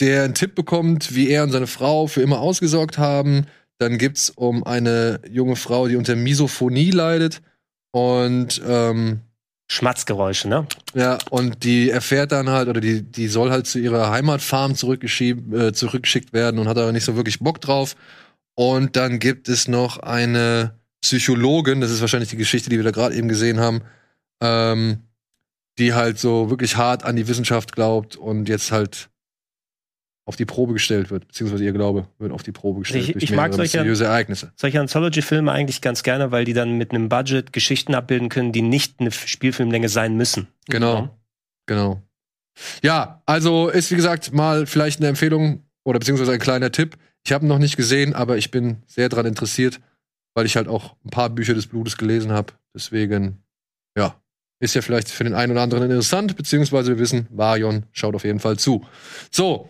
der 0.01 0.23
einen 0.23 0.33
Tipp 0.33 0.55
bekommt, 0.55 1.15
wie 1.15 1.29
er 1.29 1.43
und 1.43 1.51
seine 1.51 1.67
Frau 1.67 2.07
für 2.07 2.21
immer 2.21 2.39
ausgesorgt 2.39 2.97
haben. 2.97 3.45
Dann 3.77 3.97
gibt's 3.97 4.29
um 4.29 4.63
eine 4.63 5.21
junge 5.29 5.55
Frau, 5.55 5.87
die 5.87 5.95
unter 5.95 6.15
Misophonie 6.15 6.91
leidet 6.91 7.41
und 7.91 8.61
ähm, 8.67 9.21
Schmatzgeräusche, 9.71 10.49
ne? 10.49 10.67
ja, 10.93 11.17
und 11.29 11.63
die 11.63 11.91
erfährt 11.91 12.33
dann 12.33 12.49
halt, 12.49 12.67
oder 12.67 12.81
die, 12.81 13.03
die 13.03 13.27
soll 13.27 13.51
halt 13.51 13.67
zu 13.67 13.79
ihrer 13.79 14.11
Heimatfarm 14.11 14.71
äh, 14.73 14.75
zurückgeschickt 14.75 16.33
werden 16.33 16.59
und 16.59 16.67
hat 16.67 16.77
aber 16.77 16.91
nicht 16.91 17.05
so 17.05 17.15
wirklich 17.15 17.39
Bock 17.39 17.61
drauf. 17.61 17.95
Und 18.55 18.97
dann 18.97 19.19
gibt 19.19 19.47
es 19.47 19.69
noch 19.69 19.97
eine 19.97 20.73
Psychologin, 21.01 21.79
das 21.79 21.89
ist 21.89 22.01
wahrscheinlich 22.01 22.29
die 22.29 22.37
Geschichte, 22.37 22.69
die 22.69 22.77
wir 22.77 22.83
da 22.83 22.91
gerade 22.91 23.15
eben 23.15 23.29
gesehen 23.29 23.61
haben, 23.61 23.81
ähm, 24.41 25.03
die 25.77 25.93
halt 25.93 26.19
so 26.19 26.49
wirklich 26.49 26.75
hart 26.75 27.05
an 27.05 27.15
die 27.15 27.29
Wissenschaft 27.29 27.71
glaubt 27.71 28.17
und 28.17 28.49
jetzt 28.49 28.73
halt 28.73 29.10
auf 30.31 30.37
die 30.37 30.45
Probe 30.45 30.71
gestellt 30.71 31.11
wird, 31.11 31.27
beziehungsweise 31.27 31.65
ihr 31.65 31.73
Glaube 31.73 32.07
wird 32.17 32.31
auf 32.31 32.41
die 32.41 32.53
Probe 32.53 32.79
gestellt 32.79 33.09
Ich- 33.09 33.15
ich 33.17 33.31
mag 33.33 33.53
solche- 33.53 33.79
Ereignisse. 33.79 34.53
Solche 34.55 34.79
Anthology-Filme 34.79 35.51
eigentlich 35.51 35.81
ganz 35.81 36.03
gerne, 36.03 36.31
weil 36.31 36.45
die 36.45 36.53
dann 36.53 36.77
mit 36.77 36.91
einem 36.91 37.09
Budget 37.09 37.51
Geschichten 37.51 37.93
abbilden 37.93 38.29
können, 38.29 38.53
die 38.53 38.61
nicht 38.61 39.01
eine 39.01 39.11
Spielfilmlänge 39.11 39.89
sein 39.89 40.15
müssen. 40.15 40.47
Genau. 40.69 41.09
Genau. 41.67 42.01
Ja, 42.81 43.21
also 43.25 43.67
ist 43.67 43.91
wie 43.91 43.95
gesagt 43.97 44.31
mal 44.33 44.65
vielleicht 44.65 44.99
eine 45.01 45.09
Empfehlung 45.09 45.63
oder 45.83 45.99
beziehungsweise 45.99 46.31
ein 46.31 46.39
kleiner 46.39 46.71
Tipp. 46.71 46.95
Ich 47.25 47.33
habe 47.33 47.45
ihn 47.45 47.49
noch 47.49 47.59
nicht 47.59 47.75
gesehen, 47.75 48.13
aber 48.13 48.37
ich 48.37 48.51
bin 48.51 48.77
sehr 48.87 49.09
daran 49.09 49.25
interessiert, 49.25 49.81
weil 50.33 50.45
ich 50.45 50.55
halt 50.55 50.69
auch 50.69 50.95
ein 51.03 51.09
paar 51.09 51.29
Bücher 51.29 51.53
des 51.55 51.67
Blutes 51.67 51.97
gelesen 51.97 52.31
habe. 52.31 52.53
Deswegen, 52.73 53.43
ja, 53.97 54.15
ist 54.59 54.75
ja 54.75 54.81
vielleicht 54.81 55.09
für 55.09 55.23
den 55.23 55.33
einen 55.33 55.51
oder 55.53 55.61
anderen 55.61 55.83
interessant, 55.85 56.35
beziehungsweise 56.37 56.91
wir 56.91 56.99
wissen, 56.99 57.27
Varion 57.31 57.85
schaut 57.91 58.13
auf 58.15 58.23
jeden 58.23 58.39
Fall 58.39 58.57
zu. 58.57 58.85
So, 59.31 59.69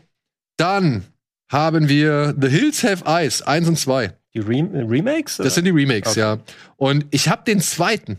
dann 0.58 1.04
haben 1.52 1.90
wir 1.90 2.36
The 2.40 2.48
Hills 2.48 2.84
Have 2.84 3.04
Eyes 3.06 3.42
1 3.42 3.68
und 3.68 3.78
2. 3.78 4.14
Die 4.34 4.40
Rem 4.40 4.74
Remakes? 4.74 5.38
Das 5.38 5.56
sind 5.56 5.66
die 5.66 5.72
Remakes, 5.72 6.12
Okay. 6.12 6.20
ja. 6.22 6.38
Und 6.78 7.06
ich 7.12 7.28
habe 7.28 7.44
den 7.46 7.60
zweiten 7.60 8.18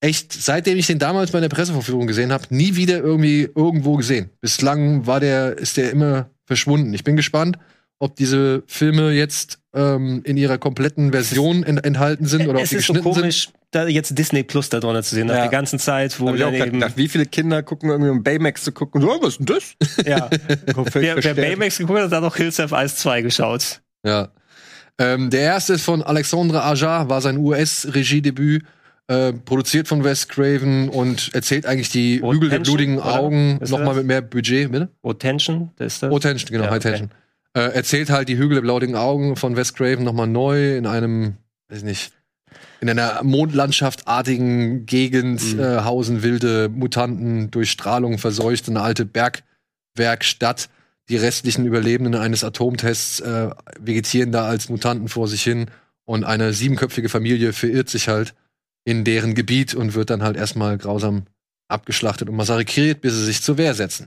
echt, 0.00 0.32
seitdem 0.32 0.76
ich 0.76 0.86
den 0.86 0.98
damals 0.98 1.30
bei 1.30 1.40
der 1.40 1.48
Pressevorführung 1.48 2.06
gesehen 2.06 2.32
habe, 2.32 2.44
nie 2.50 2.76
wieder 2.76 2.98
irgendwie 2.98 3.48
irgendwo 3.54 3.96
gesehen. 3.96 4.30
Bislang 4.40 5.06
war 5.06 5.20
der, 5.20 5.56
ist 5.58 5.76
der 5.76 5.90
immer 5.90 6.30
verschwunden. 6.44 6.92
Ich 6.94 7.04
bin 7.04 7.16
gespannt, 7.16 7.58
ob 7.98 8.16
diese 8.16 8.62
Filme 8.66 9.10
jetzt 9.12 9.58
ähm, 9.74 10.22
in 10.24 10.36
ihrer 10.36 10.58
kompletten 10.58 11.12
Version 11.12 11.62
en 11.64 11.78
enthalten 11.78 12.26
sind 12.26 12.46
oder 12.48 12.58
ob 12.58 12.64
es 12.64 12.70
die 12.70 12.76
ist 12.76 12.86
so 12.86 12.92
geschnitten 12.92 13.12
sind. 13.14 13.22
komisch, 13.22 13.48
da 13.70 13.86
jetzt 13.86 14.16
Disney 14.16 14.42
Plus 14.44 14.68
da 14.70 14.80
drin 14.80 15.02
zu 15.02 15.14
sehen, 15.14 15.26
nach 15.26 15.34
Ja. 15.34 15.40
der 15.42 15.50
ganzen 15.50 15.78
Zeit, 15.78 16.18
wo 16.20 16.26
grad 16.32 16.54
eben, 16.54 16.72
gedacht, 16.74 16.96
wie 16.96 17.08
viele 17.08 17.26
Kinder 17.26 17.62
gucken 17.62 17.90
irgendwie 17.90 18.10
um 18.10 18.22
Baymax 18.22 18.64
zu 18.64 18.72
gucken 18.72 19.02
und 19.02 19.08
so, 19.08 19.14
oh, 19.14 19.22
was 19.22 19.36
ist 19.36 19.38
denn 19.38 19.46
das? 19.46 20.06
ja, 20.06 20.30
wer, 20.94 21.22
wer. 21.24 21.34
Baymax 21.34 21.78
geguckt 21.78 21.98
hat, 22.00 22.10
hat 22.12 22.22
auch 22.24 22.36
Hills 22.36 22.58
Have 22.58 22.74
Eyes 22.74 22.96
2 22.96 23.22
geschaut. 23.22 23.80
Ja. 24.04 24.28
Ähm, 25.00 25.30
der 25.30 25.40
erste 25.42 25.74
ist 25.74 25.82
von 25.82 26.02
Alexandre 26.02 26.62
Aja, 26.64 27.08
war 27.08 27.20
sein 27.20 27.36
US-Regiedebüt, 27.38 28.64
äh, 29.08 29.32
produziert 29.32 29.86
von 29.88 30.02
Wes 30.04 30.28
Craven 30.28 30.88
und 30.88 31.30
erzählt 31.34 31.66
eigentlich 31.66 31.90
die 31.90 32.20
Oh, 32.22 32.32
Hügel 32.32 32.48
der 32.50 32.60
blutigen? 32.60 33.00
Augen 33.00 33.58
nochmal 33.68 33.94
mit 33.96 34.06
mehr 34.06 34.22
Budget, 34.22 34.70
bitte? 34.72 34.88
Oh, 35.02 35.12
Tension, 35.12 35.70
das 35.76 35.94
ist 35.94 36.02
das? 36.02 36.10
Oh, 36.12 36.18
Tension, 36.18 36.50
genau, 36.50 36.64
Ja, 36.64 36.70
High 36.70 36.78
okay. 36.78 36.88
Tension. 36.90 37.10
Äh, 37.54 37.60
erzählt 37.74 38.10
halt 38.10 38.28
die 38.28 38.36
Hügel 38.36 38.56
der 38.56 38.62
blutigen 38.62 38.94
Augen 38.96 39.36
von 39.36 39.56
Wes 39.56 39.74
Craven 39.74 40.04
nochmal 40.04 40.26
neu 40.26 40.76
in 40.76 40.86
einem, 40.86 41.36
weiß 41.68 41.82
nicht, 41.82 42.12
in 42.80 42.88
einer 42.88 43.22
mondlandschaftartigen 43.24 44.86
Gegend 44.86 45.54
Mhm. 45.54 45.60
äh, 45.60 45.80
hausen 45.80 46.22
wilde 46.22 46.68
Mutanten 46.68 47.50
durch 47.50 47.70
Strahlung 47.70 48.18
verseucht, 48.18 48.68
eine 48.68 48.82
alte 48.82 49.04
Bergwerkstatt. 49.94 50.68
Die 51.08 51.16
restlichen 51.16 51.64
Überlebenden 51.64 52.14
eines 52.14 52.44
Atomtests 52.44 53.20
äh, 53.20 53.50
vegetieren 53.80 54.30
da 54.30 54.46
als 54.46 54.68
Mutanten 54.68 55.08
vor 55.08 55.26
sich 55.26 55.42
hin 55.42 55.66
und 56.04 56.24
eine 56.24 56.52
siebenköpfige 56.52 57.08
Familie 57.08 57.52
verirrt 57.52 57.88
sich 57.88 58.08
halt 58.08 58.34
in 58.84 59.04
deren 59.04 59.34
Gebiet 59.34 59.74
und 59.74 59.94
wird 59.94 60.10
dann 60.10 60.22
halt 60.22 60.36
erstmal 60.36 60.76
grausam 60.76 61.24
abgeschlachtet 61.68 62.28
und 62.28 62.36
massakriert, 62.36 63.00
bis 63.00 63.14
sie 63.14 63.24
sich 63.24 63.42
zur 63.42 63.58
Wehr 63.58 63.74
setzen. 63.74 64.06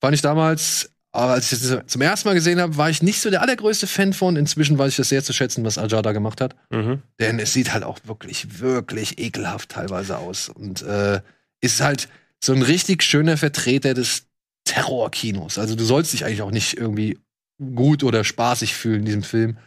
Fand 0.00 0.14
ich 0.14 0.22
damals, 0.22 0.90
aber 1.12 1.32
als 1.32 1.50
ich 1.50 1.60
das 1.60 1.86
zum 1.86 2.02
ersten 2.02 2.28
Mal 2.28 2.34
gesehen 2.34 2.60
habe, 2.60 2.76
war 2.76 2.88
ich 2.88 3.02
nicht 3.02 3.20
so 3.20 3.30
der 3.30 3.42
allergrößte 3.42 3.86
Fan 3.88 4.12
von. 4.12 4.36
Inzwischen 4.36 4.78
weiß 4.78 4.90
ich 4.90 4.96
das 4.96 5.08
sehr 5.08 5.24
zu 5.24 5.32
schätzen, 5.32 5.64
was 5.64 5.76
Ajada 5.76 6.12
gemacht 6.12 6.40
hat. 6.40 6.54
Mhm. 6.70 7.02
Denn 7.18 7.40
es 7.40 7.52
sieht 7.52 7.72
halt 7.72 7.82
auch 7.82 7.98
wirklich, 8.04 8.60
wirklich 8.60 9.18
ekelhaft 9.18 9.70
teilweise 9.70 10.18
aus. 10.18 10.48
Und 10.48 10.82
äh, 10.82 11.20
ist 11.60 11.80
halt 11.80 12.08
so 12.42 12.52
ein 12.52 12.62
richtig 12.62 13.02
schöner 13.02 13.36
Vertreter 13.36 13.92
des 13.92 14.26
Terrorkinos. 14.64 15.58
Also 15.58 15.74
du 15.74 15.84
sollst 15.84 16.12
dich 16.12 16.24
eigentlich 16.24 16.42
auch 16.42 16.52
nicht 16.52 16.76
irgendwie 16.76 17.18
gut 17.74 18.04
oder 18.04 18.22
spaßig 18.22 18.74
fühlen 18.74 19.00
in 19.00 19.06
diesem 19.06 19.22
Film. 19.24 19.58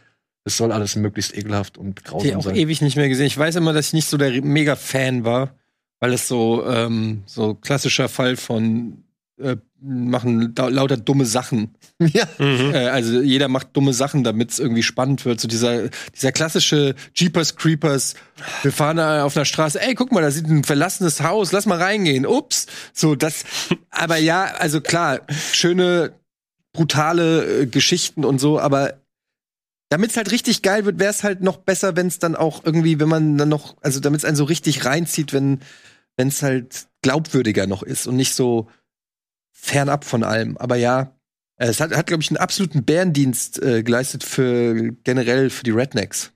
Es 0.45 0.55
soll 0.55 0.71
alles 0.71 0.95
möglichst 0.95 1.35
ekelhaft 1.35 1.77
und 1.77 2.05
grausam 2.05 2.37
auch 2.37 2.43
sein. 2.43 2.55
ewig 2.55 2.81
nicht 2.81 2.95
mehr 2.95 3.09
gesehen. 3.09 3.27
Ich 3.27 3.37
weiß 3.37 3.55
immer, 3.55 3.73
dass 3.73 3.87
ich 3.87 3.93
nicht 3.93 4.07
so 4.07 4.17
der 4.17 4.41
Mega-Fan 4.41 5.25
war, 5.25 5.55
weil 5.99 6.13
es 6.13 6.27
so, 6.27 6.65
ähm, 6.65 7.23
so 7.25 7.53
klassischer 7.55 8.07
Fall 8.07 8.37
von 8.37 9.03
äh, 9.39 9.57
machen 9.81 10.53
da, 10.53 10.67
lauter 10.67 10.97
dumme 10.97 11.25
Sachen. 11.25 11.75
Ja. 11.99 12.27
Äh, 12.37 12.89
also 12.89 13.21
jeder 13.21 13.47
macht 13.47 13.77
dumme 13.77 13.93
Sachen, 13.93 14.25
damit 14.25 14.51
es 14.51 14.59
irgendwie 14.59 14.83
spannend 14.83 15.23
wird. 15.23 15.39
So 15.39 15.47
dieser, 15.47 15.89
dieser 16.13 16.33
klassische 16.33 16.95
Jeepers 17.13 17.55
Creepers, 17.55 18.15
wir 18.61 18.73
fahren 18.73 18.97
da 18.97 19.23
auf 19.23 19.37
einer 19.37 19.45
Straße, 19.45 19.81
ey, 19.81 19.95
guck 19.95 20.11
mal, 20.11 20.21
da 20.21 20.29
sieht 20.29 20.47
ein 20.47 20.65
verlassenes 20.65 21.21
Haus, 21.21 21.53
lass 21.53 21.65
mal 21.65 21.77
reingehen. 21.77 22.25
Ups. 22.25 22.67
So, 22.91 23.15
das, 23.15 23.45
aber 23.89 24.17
ja, 24.17 24.43
also 24.43 24.81
klar, 24.81 25.21
schöne, 25.53 26.11
brutale 26.73 27.61
äh, 27.61 27.65
Geschichten 27.67 28.25
und 28.25 28.39
so, 28.39 28.59
aber 28.59 28.95
damit 29.89 30.11
es 30.11 30.17
halt 30.17 30.31
richtig 30.31 30.61
geil 30.61 30.83
wird, 30.85 30.99
wäre 30.99 31.11
es 31.11 31.23
halt 31.23 31.41
noch 31.41 31.57
besser, 31.57 31.95
wenn 31.95 32.07
es 32.07 32.19
dann 32.19 32.35
auch 32.35 32.65
irgendwie, 32.65 32.99
wenn 32.99 33.09
man 33.09 33.37
dann 33.37 33.49
noch, 33.49 33.77
also 33.81 34.01
damit 34.01 34.19
es 34.19 34.25
einen 34.25 34.35
so 34.35 34.43
richtig 34.43 34.83
reinzieht, 34.83 35.31
wenn 35.31 35.59
wenn 36.17 36.27
es 36.27 36.43
halt 36.43 36.87
glaubwürdiger 37.01 37.67
noch 37.67 37.83
ist 37.83 38.07
und 38.07 38.15
nicht 38.15 38.35
so 38.35 38.67
fernab 39.53 40.03
von 40.03 40.23
allem. 40.23 40.57
Aber 40.57 40.75
ja, 40.75 41.15
äh, 41.57 41.67
es 41.67 41.79
hat, 41.79 41.95
hat 41.95 42.07
glaube 42.07 42.21
ich, 42.21 42.29
einen 42.29 42.37
absoluten 42.37 42.83
Bärendienst 42.83 43.61
äh, 43.61 43.83
geleistet 43.83 44.23
für 44.23 44.91
generell 45.03 45.49
für 45.49 45.63
die 45.63 45.71
Rednecks. 45.71 46.33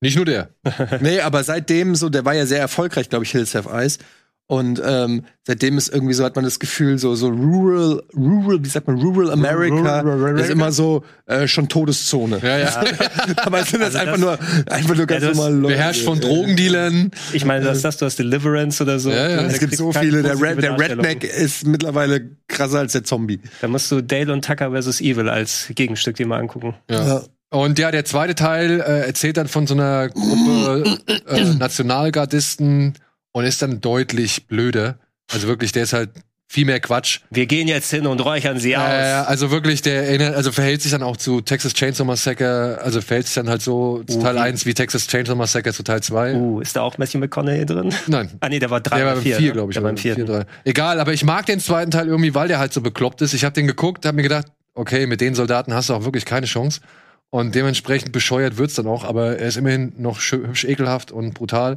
Nicht 0.00 0.16
nur 0.16 0.26
der. 0.26 0.50
nee, 1.00 1.20
aber 1.20 1.42
seitdem 1.44 1.94
so, 1.94 2.10
der 2.10 2.26
war 2.26 2.34
ja 2.34 2.44
sehr 2.44 2.60
erfolgreich, 2.60 3.08
glaube 3.08 3.24
ich, 3.24 3.30
Hills 3.30 3.54
Have 3.54 3.70
Eyes. 3.70 3.98
Und 4.46 4.80
ähm, 4.84 5.24
seitdem 5.46 5.78
ist 5.78 5.88
irgendwie 5.88 6.12
so, 6.12 6.22
hat 6.22 6.36
man 6.36 6.44
das 6.44 6.58
Gefühl, 6.58 6.98
so, 6.98 7.14
so 7.14 7.28
rural, 7.28 8.02
rural, 8.14 8.62
wie 8.62 8.68
sagt 8.68 8.86
man, 8.86 9.00
rural 9.00 9.30
America 9.32 10.00
Rural 10.00 10.38
ist 10.38 10.50
immer 10.50 10.70
so 10.70 11.02
äh, 11.24 11.48
schon 11.48 11.70
Todeszone. 11.70 12.40
Ja, 12.42 12.58
ja. 12.58 12.84
aber 13.36 13.64
sind 13.64 13.80
das 13.80 13.96
Also 13.96 13.98
einfach 13.98 14.12
das- 14.12 14.20
nur, 14.20 14.72
einfach 14.72 14.96
nur 14.96 15.06
ganz 15.06 15.22
Ja, 15.24 15.30
normal 15.30 15.54
Leute. 15.54 15.74
Beherrscht 15.74 16.02
von 16.04 16.20
Drogendealern. 16.20 17.10
Ich 17.32 17.46
meine, 17.46 17.64
das 17.64 17.82
hast 17.84 18.02
du 18.02 18.06
hast 18.06 18.18
Deliverance 18.18 18.82
oder 18.82 18.98
so. 18.98 19.10
Ja, 19.10 19.30
ja. 19.30 19.40
Es 19.46 19.58
gibt 19.60 19.76
so 19.76 19.92
viele. 19.92 20.22
Der, 20.22 20.38
Red, 20.38 20.62
der. 20.62 20.78
Redneck 20.78 21.24
ist 21.24 21.66
mittlerweile 21.66 22.28
krasser 22.46 22.80
als 22.80 22.92
der 22.92 23.04
Zombie. 23.04 23.40
Da 23.62 23.68
musst 23.68 23.90
du 23.90 24.02
Dale 24.02 24.30
und 24.30 24.44
Tucker 24.44 24.70
vs. 24.78 25.00
Evil 25.00 25.30
als 25.30 25.68
Gegenstück 25.74 26.16
dir 26.16 26.26
mal 26.26 26.38
angucken. 26.38 26.74
Ja. 26.90 27.22
Und 27.48 27.78
ja, 27.78 27.90
der 27.92 28.04
zweite 28.04 28.34
Teil 28.34 28.80
äh, 28.80 29.06
erzählt 29.06 29.36
dann 29.36 29.48
von 29.48 29.66
so 29.66 29.74
einer 29.74 30.08
Gruppe 30.08 30.98
äh, 31.28 31.44
Nationalgardisten 31.54 32.94
und 33.34 33.44
ist 33.44 33.60
dann 33.60 33.80
deutlich 33.80 34.46
blöder. 34.46 34.98
Also 35.32 35.48
wirklich, 35.48 35.72
der 35.72 35.82
ist 35.82 35.92
halt 35.92 36.10
viel 36.46 36.66
mehr 36.66 36.78
Quatsch. 36.78 37.20
Wir 37.30 37.46
gehen 37.46 37.66
jetzt 37.66 37.90
hin 37.90 38.06
und 38.06 38.20
räuchern 38.20 38.60
sie 38.60 38.72
Äh, 38.72 38.76
aus. 38.76 39.26
also 39.26 39.50
wirklich, 39.50 39.82
der 39.82 40.04
erinnert, 40.06 40.36
also 40.36 40.52
verhält 40.52 40.82
sich 40.82 40.92
dann 40.92 41.02
auch 41.02 41.16
zu 41.16 41.40
Texas 41.40 41.74
Chainsaw 41.74 42.04
Massacre, 42.06 42.78
also 42.80 43.00
verhält 43.00 43.26
sich 43.26 43.34
dann 43.34 43.48
halt 43.48 43.60
so 43.62 44.04
zu 44.06 44.18
Uh, 44.18 44.22
Teil 44.22 44.36
wie- 44.36 44.40
1 44.40 44.66
wie 44.66 44.74
Texas 44.74 45.08
Chainsaw 45.08 45.34
Massacre 45.36 45.72
zu 45.72 45.82
Teil 45.82 46.02
2. 46.02 46.34
Uh, 46.36 46.60
ist 46.60 46.76
da 46.76 46.82
auch 46.82 46.96
Matthew 46.98 47.18
McConaughey 47.18 47.66
drin? 47.66 47.92
Nein. 48.06 48.30
Ah 48.40 48.48
nee, 48.48 48.60
der 48.60 48.70
war 48.70 48.80
drei 48.80 48.98
Der 48.98 49.06
war 49.06 49.12
oder 49.14 49.20
beim 49.20 49.24
vier, 49.24 49.36
vier, 49.36 49.46
ne? 49.48 49.52
glaube 49.52 49.72
ich. 49.72 49.78
Der 49.78 49.96
vierten. 49.96 50.26
vier, 50.26 50.36
drei. 50.36 50.46
Egal, 50.64 51.00
aber 51.00 51.12
ich 51.12 51.24
mag 51.24 51.46
den 51.46 51.58
zweiten 51.58 51.90
Teil 51.90 52.06
irgendwie, 52.06 52.34
weil 52.36 52.46
der 52.46 52.58
halt 52.60 52.72
so 52.72 52.82
bekloppt 52.82 53.20
ist. 53.22 53.34
Ich 53.34 53.44
habe 53.44 53.54
den 53.54 53.66
geguckt, 53.66 54.04
habe 54.06 54.14
mir 54.16 54.22
gedacht, 54.22 54.46
okay, 54.74 55.06
mit 55.08 55.20
den 55.20 55.34
Soldaten 55.34 55.74
hast 55.74 55.88
du 55.88 55.94
auch 55.94 56.04
wirklich 56.04 56.24
keine 56.26 56.46
Chance. 56.46 56.80
Und 57.30 57.54
dementsprechend 57.56 58.12
bescheuert 58.12 58.58
wird's 58.58 58.74
dann 58.74 58.86
auch, 58.86 59.02
aber 59.02 59.38
er 59.38 59.48
ist 59.48 59.56
immerhin 59.56 59.92
noch 59.96 60.20
hübsch 60.20 60.64
ekelhaft 60.64 61.10
und 61.10 61.34
brutal. 61.34 61.76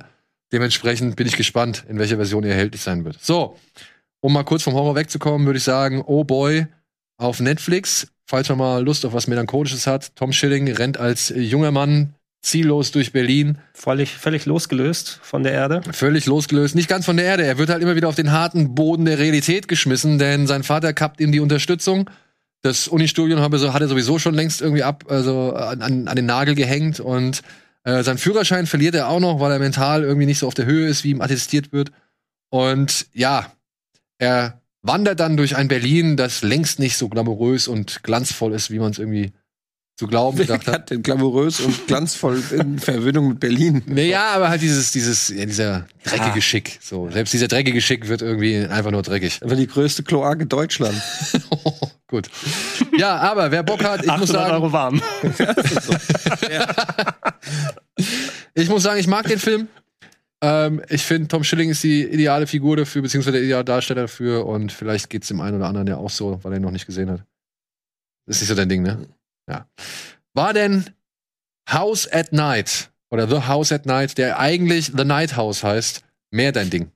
Dementsprechend 0.51 1.15
bin 1.15 1.27
ich 1.27 1.35
gespannt, 1.35 1.83
in 1.89 1.99
welcher 1.99 2.15
Version 2.15 2.43
er 2.43 2.51
erhältlich 2.51 2.81
sein 2.81 3.03
wird. 3.05 3.17
So, 3.21 3.57
um 4.21 4.33
mal 4.33 4.43
kurz 4.43 4.63
vom 4.63 4.73
Horror 4.73 4.95
wegzukommen, 4.95 5.45
würde 5.45 5.57
ich 5.57 5.63
sagen, 5.63 6.03
Oh 6.05 6.23
Boy 6.23 6.67
auf 7.17 7.39
Netflix. 7.39 8.07
Falls 8.25 8.49
man 8.49 8.57
mal 8.57 8.83
Lust 8.83 9.05
auf 9.05 9.13
was 9.13 9.27
Melancholisches 9.27 9.87
hat. 9.87 10.15
Tom 10.15 10.33
Schilling 10.33 10.69
rennt 10.69 10.97
als 10.97 11.31
junger 11.35 11.71
Mann 11.71 12.13
ziellos 12.41 12.91
durch 12.91 13.13
Berlin. 13.13 13.57
Völlig, 13.73 14.15
völlig 14.15 14.45
losgelöst 14.45 15.19
von 15.21 15.43
der 15.43 15.53
Erde. 15.53 15.81
Völlig 15.91 16.25
losgelöst, 16.25 16.75
nicht 16.75 16.89
ganz 16.89 17.05
von 17.05 17.17
der 17.17 17.25
Erde. 17.25 17.45
Er 17.45 17.57
wird 17.57 17.69
halt 17.69 17.81
immer 17.81 17.95
wieder 17.95 18.09
auf 18.09 18.15
den 18.15 18.31
harten 18.31 18.75
Boden 18.75 19.05
der 19.05 19.17
Realität 19.17 19.67
geschmissen, 19.67 20.17
denn 20.17 20.47
sein 20.47 20.63
Vater 20.63 20.93
kappt 20.93 21.19
ihm 21.19 21.31
die 21.31 21.39
Unterstützung. 21.39 22.09
Das 22.61 22.87
Unistudium 22.87 23.39
hat 23.39 23.81
er 23.81 23.87
sowieso 23.87 24.19
schon 24.19 24.33
längst 24.33 24.61
irgendwie 24.61 24.83
ab, 24.83 25.05
also 25.09 25.53
an, 25.53 26.07
an 26.07 26.15
den 26.15 26.25
Nagel 26.25 26.55
gehängt 26.55 26.99
und 26.99 27.41
äh, 27.87 28.03
seinen 28.03 28.17
Führerschein 28.17 28.67
verliert 28.67 28.95
er 28.95 29.07
auch 29.07 29.21
noch, 29.21 29.39
weil 29.39 29.51
er 29.51 29.59
mental 29.59 30.03
irgendwie 30.03 30.25
nicht 30.25 30.39
so 30.39 30.47
auf 30.47 30.53
der 30.53 30.65
Höhe 30.65 30.87
ist, 30.89 31.05
wie 31.05 31.11
ihm 31.11 31.21
attestiert 31.21 31.71
wird. 31.71 31.91
Und 32.49 33.07
ja, 33.13 33.49
er 34.17 34.61
wandert 34.81 35.21
dann 35.21 35.37
durch 35.37 35.55
ein 35.55 35.69
Berlin, 35.69 36.17
das 36.17 36.41
längst 36.41 36.79
nicht 36.79 36.97
so 36.97 37.07
glamourös 37.07 37.69
und 37.69 38.03
glanzvoll 38.03 38.53
ist, 38.53 38.71
wie 38.71 38.79
man 38.79 38.91
es 38.91 38.99
irgendwie 38.99 39.31
zu 39.95 40.05
glauben 40.07 40.37
gedacht 40.37 40.67
hat. 40.67 40.73
hat 40.73 40.89
den 40.89 41.01
glamourös 41.01 41.61
und 41.61 41.87
glanzvoll 41.87 42.43
in 42.51 42.77
Verbindung 42.89 43.29
mit 43.29 43.39
Berlin. 43.39 43.81
Naja, 43.85 44.31
aber 44.35 44.49
halt 44.49 44.61
dieses, 44.61 44.91
dieses, 44.91 45.29
ja, 45.29 45.45
dieser 45.45 45.87
dreckige 46.03 46.37
Ah. 46.37 46.41
Schick. 46.41 46.79
So, 46.81 47.09
selbst 47.09 47.33
dieser 47.33 47.47
dreckige 47.47 47.81
Schick 47.81 48.09
wird 48.09 48.21
irgendwie 48.21 48.57
einfach 48.57 48.91
nur 48.91 49.01
dreckig. 49.01 49.39
Aber 49.41 49.55
die 49.55 49.65
größte 49.65 50.03
Kloake 50.03 50.45
Deutschland. 50.45 51.01
Gut. 52.07 52.29
Ja, 52.97 53.17
aber 53.17 53.51
wer 53.51 53.63
Bock 53.63 53.83
hat, 53.83 54.01
ich 54.01 54.17
muss 54.17 54.29
800 54.29 54.29
sagen, 54.29 54.53
Euro 54.53 54.71
warm. 54.71 55.01
ich 58.53 58.69
muss 58.69 58.83
sagen, 58.83 58.99
ich 58.99 59.07
mag 59.07 59.27
den 59.27 59.39
Film. 59.39 59.67
Ähm, 60.41 60.81
ich 60.87 61.03
finde, 61.03 61.27
Tom 61.27 61.43
Schilling 61.43 61.69
ist 61.69 61.83
die 61.83 62.03
ideale 62.03 62.47
Figur 62.47 62.77
dafür, 62.77 63.01
beziehungsweise 63.01 63.33
der 63.33 63.43
ideale 63.43 63.65
Darsteller 63.65 64.03
dafür. 64.03 64.45
Und 64.45 64.71
vielleicht 64.71 65.09
geht's 65.09 65.27
dem 65.27 65.41
einen 65.41 65.57
oder 65.57 65.67
anderen 65.67 65.87
ja 65.87 65.97
auch 65.97 66.09
so, 66.09 66.39
weil 66.43 66.53
er 66.53 66.57
ihn 66.57 66.61
noch 66.61 66.71
nicht 66.71 66.85
gesehen 66.85 67.11
hat. 67.11 67.25
Das 68.25 68.37
ist 68.37 68.43
nicht 68.43 68.49
so 68.49 68.55
dein 68.55 68.69
Ding, 68.69 68.83
ne? 68.83 69.05
Ja. 69.49 69.67
War 70.33 70.53
denn 70.53 70.85
House 71.69 72.11
at 72.11 72.31
Night 72.31 72.89
oder 73.09 73.27
The 73.27 73.47
House 73.47 73.71
at 73.71 73.85
Night, 73.85 74.17
der 74.17 74.39
eigentlich 74.39 74.91
The 74.95 75.05
Night 75.05 75.35
House 75.35 75.63
heißt, 75.63 76.03
mehr 76.31 76.51
dein 76.51 76.69
Ding? 76.69 76.91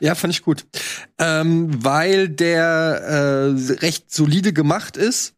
Ja, 0.00 0.14
fand 0.14 0.34
ich 0.34 0.42
gut. 0.42 0.66
Ähm, 1.18 1.82
weil 1.84 2.28
der 2.28 3.54
äh, 3.56 3.72
recht 3.74 4.12
solide 4.12 4.52
gemacht 4.52 4.96
ist 4.96 5.34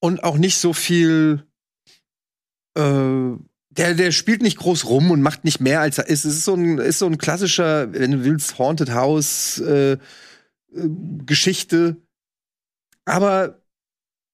und 0.00 0.22
auch 0.24 0.38
nicht 0.38 0.58
so 0.58 0.72
viel. 0.72 1.44
Äh, 2.76 3.36
der, 3.70 3.94
der 3.94 4.10
spielt 4.10 4.40
nicht 4.40 4.56
groß 4.56 4.86
rum 4.86 5.10
und 5.10 5.20
macht 5.20 5.44
nicht 5.44 5.60
mehr 5.60 5.80
als 5.80 5.98
er 5.98 6.08
ist. 6.08 6.24
Es 6.24 6.36
ist 6.36 6.44
so 6.44 6.54
ein, 6.54 6.78
ist 6.78 6.98
so 6.98 7.06
ein 7.06 7.18
klassischer, 7.18 7.92
wenn 7.92 8.10
du 8.10 8.24
willst, 8.24 8.58
Haunted 8.58 8.92
House 8.92 9.58
äh, 9.58 9.92
äh, 9.92 9.98
Geschichte. 11.26 11.96
Aber 13.04 13.60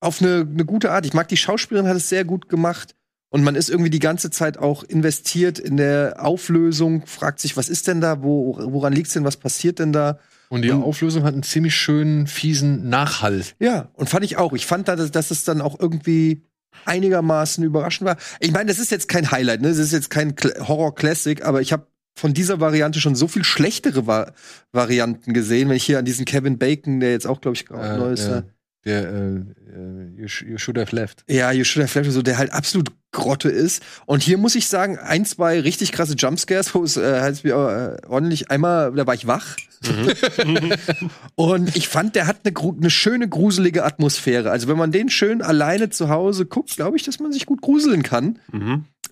auf 0.01 0.21
eine, 0.21 0.47
eine 0.49 0.65
gute 0.65 0.93
Art. 0.93 1.07
Ich 1.07 1.13
mag 1.13 1.29
die 1.29 1.37
Schauspielerin, 1.37 1.89
hat 1.89 1.97
es 1.97 2.09
sehr 2.09 2.25
gut 2.25 2.49
gemacht. 2.49 2.95
Und 3.33 3.43
man 3.45 3.55
ist 3.55 3.69
irgendwie 3.71 3.91
die 3.91 3.99
ganze 3.99 4.31
Zeit 4.31 4.59
auch 4.59 4.85
investiert 4.85 5.59
in 5.59 5.77
der 5.79 6.17
Auflösung, 6.19 7.07
fragt 7.07 7.41
sich, 7.41 7.57
was 7.57 7.69
ist 7.71 7.89
denn 7.89 8.01
da, 8.01 8.23
wo, 8.23 8.57
woran 8.61 8.93
liegt's 8.93 9.15
denn, 9.15 9.25
was 9.25 9.39
passiert 9.39 9.79
denn 9.79 9.93
da? 9.93 10.19
Und 10.51 10.63
die 10.63 10.71
Und- 10.71 10.83
Auflösung 10.83 11.25
hat 11.25 11.33
einen 11.33 11.43
ziemlich 11.43 11.75
schönen, 11.75 12.27
fiesen 12.27 12.89
Nachhall. 12.91 13.43
Ja, 13.59 13.89
und 13.95 14.11
fand 14.11 14.25
ich 14.27 14.37
auch. 14.37 14.53
Ich 14.53 14.67
fand, 14.67 14.87
da, 14.87 14.97
dass 14.97 15.31
es 15.31 15.45
dann 15.45 15.63
auch 15.63 15.81
irgendwie 15.81 16.43
einigermaßen 16.85 17.65
überraschend 17.65 18.07
war. 18.07 18.17
Ich 18.41 18.53
meine, 18.53 18.67
das 18.67 18.79
ist 18.79 18.91
jetzt 18.91 19.09
kein 19.09 19.31
Highlight, 19.31 19.63
ne? 19.63 19.69
Das 19.69 19.79
ist 19.79 19.93
jetzt 19.93 20.11
kein 20.11 20.35
Horror-Classic, 20.61 21.45
aber 21.45 21.61
ich 21.63 21.73
habe 21.73 21.87
von 22.19 22.35
dieser 22.35 22.61
Variante 22.61 23.01
schon 23.01 23.15
so 23.15 23.29
viel 23.29 23.45
schlechtere 23.45 24.07
Va 24.07 24.33
Varianten 24.73 25.33
gesehen, 25.33 25.69
wenn 25.71 25.77
ich 25.77 25.85
hier 25.85 25.99
an 25.99 26.05
diesen 26.05 26.27
Kevin 26.27 26.59
Bacon, 26.59 27.01
der 27.01 27.13
jetzt 27.13 27.27
auch, 27.27 27.41
glaube 27.41 27.57
ich, 27.57 27.65
gerade 27.65 27.95
Äh, 27.95 27.99
neu 27.99 28.13
ist. 28.13 28.25
ja. 28.27 28.37
ne? 28.37 28.45
Der 28.85 29.09
äh, 29.11 29.15
äh, 29.37 30.21
you, 30.21 30.29
sh 30.29 30.43
you 30.43 30.59
should 30.59 30.77
have 30.77 30.95
left. 30.95 31.25
Ja, 31.29 31.53
You 31.53 31.63
Should 31.65 31.87
Have 31.89 31.99
Left, 32.01 32.11
so 32.13 32.21
der 32.21 32.37
halt 32.37 32.53
absolut 32.53 32.91
Grotte 33.13 33.51
ist. 33.51 33.83
Und 34.07 34.23
hier 34.23 34.39
muss 34.39 34.55
ich 34.55 34.67
sagen, 34.69 34.99
ein, 34.99 35.25
zwei 35.25 35.61
richtig 35.61 35.93
krasse 35.93 36.15
Jumpscares, 36.15 36.75
wo 36.75 36.83
es 36.83 36.97
äh, 36.97 37.21
halt 37.21 37.45
mir 37.45 38.01
äh, 38.03 38.07
ordentlich 38.09 38.51
einmal, 38.51 38.93
da 38.93 39.07
war 39.07 39.15
ich 39.15 39.27
wach. 39.27 39.57
Und 41.35 41.77
ich 41.77 41.89
fand, 41.89 42.17
der 42.17 42.27
hat 42.27 42.39
eine, 42.45 42.57
eine 42.57 42.91
schöne, 42.91 43.29
gruselige 43.29 43.85
Atmosphäre. 43.85 44.51
Also 44.51 44.67
wenn 44.69 44.79
man 44.79 44.93
den 44.93 45.11
schön 45.11 45.43
alleine 45.43 45.91
zu 45.91 46.09
Hause 46.09 46.47
guckt, 46.47 46.75
glaube 46.75 46.97
ich, 46.97 47.03
dass 47.03 47.21
man 47.21 47.33
sich 47.33 47.47
gut 47.47 47.61
gruseln 47.61 48.03
kann. 48.03 48.39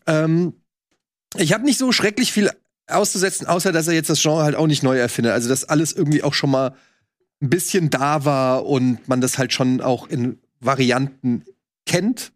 Ähm, 0.07 0.55
ich 1.37 1.53
habe 1.53 1.65
nicht 1.65 1.79
so 1.79 1.93
schrecklich 1.93 2.33
viel 2.33 2.51
auszusetzen, 2.89 3.47
außer 3.47 3.71
dass 3.71 3.87
er 3.87 3.95
jetzt 3.95 4.11
das 4.11 4.23
Genre 4.23 4.43
halt 4.43 4.57
auch 4.57 4.67
nicht 4.67 4.83
neu 4.83 4.99
erfindet. 4.99 5.33
Also 5.33 5.49
dass 5.49 5.65
alles 5.65 5.93
irgendwie 5.93 6.23
auch 6.23 6.35
schon 6.35 6.51
mal 6.51 6.75
ein 7.43 7.51
bisschen 7.51 7.91
da 7.91 8.25
war 8.25 8.67
und 8.67 9.07
man 9.09 9.21
das 9.21 9.39
halt 9.39 9.53
schon 9.53 9.81
auch 9.81 10.09
in 10.09 10.39
Varianten 10.61 11.45
kennt. 11.87 12.33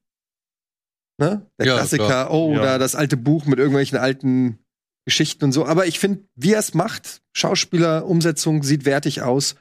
Ne? 1.18 1.46
Der 1.58 1.66
Ja, 1.66 1.74
Klassiker, 1.76 2.06
klar. 2.06 2.30
oh, 2.32 2.54
Ja. 2.54 2.62
da 2.62 2.78
das 2.78 2.94
alte 2.94 3.16
Buch 3.16 3.46
mit 3.46 3.58
irgendwelchen 3.58 3.98
alten 3.98 4.58
Geschichten 5.06 5.44
und 5.44 5.52
so. 5.52 5.66
Aber 5.66 5.86
ich 5.86 5.98
finde, 5.98 6.24
wie 6.34 6.52
er 6.54 6.58
es 6.58 6.74
macht, 6.74 7.20
Schauspieler, 7.32 8.06
Umsetzung, 8.06 8.62
sieht 8.62 8.84
wertig 8.84 9.22
aus, 9.22 9.54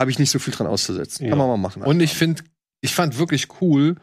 habe 0.00 0.10
ich 0.10 0.18
nicht 0.18 0.30
so 0.30 0.38
viel 0.38 0.52
dran 0.54 0.66
auszusetzen. 0.66 1.24
Ja. 1.24 1.30
Kann 1.30 1.38
man 1.38 1.48
mal 1.48 1.56
machen. 1.56 1.82
Und 1.82 2.00
ich 2.00 2.14
finde, 2.14 2.42
ich 2.80 2.94
fand 2.94 3.18
wirklich 3.18 3.48
cool, 3.60 3.96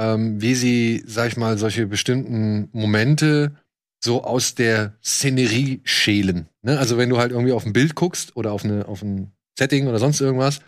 ähm, 0.00 0.40
wie 0.40 0.54
sie, 0.54 1.02
sag 1.06 1.28
ich 1.28 1.36
mal, 1.36 1.58
solche 1.58 1.86
bestimmten 1.86 2.68
Momente 2.72 3.56
so 4.02 4.22
aus 4.22 4.54
der 4.54 4.94
Szenerie 5.04 5.80
schälen. 5.84 6.48
Ne? 6.62 6.78
Also 6.78 6.98
wenn 6.98 7.10
du 7.10 7.18
halt 7.18 7.32
irgendwie 7.32 7.52
auf 7.52 7.66
ein 7.66 7.72
Bild 7.72 7.96
guckst 7.96 8.36
oder 8.36 8.52
auf, 8.52 8.64
eine, 8.64 8.86
auf 8.86 9.02
ein 9.02 9.32
Setting 9.58 9.88
oder 9.88 9.98
sonst 9.98 10.20
irgendwas 10.20 10.60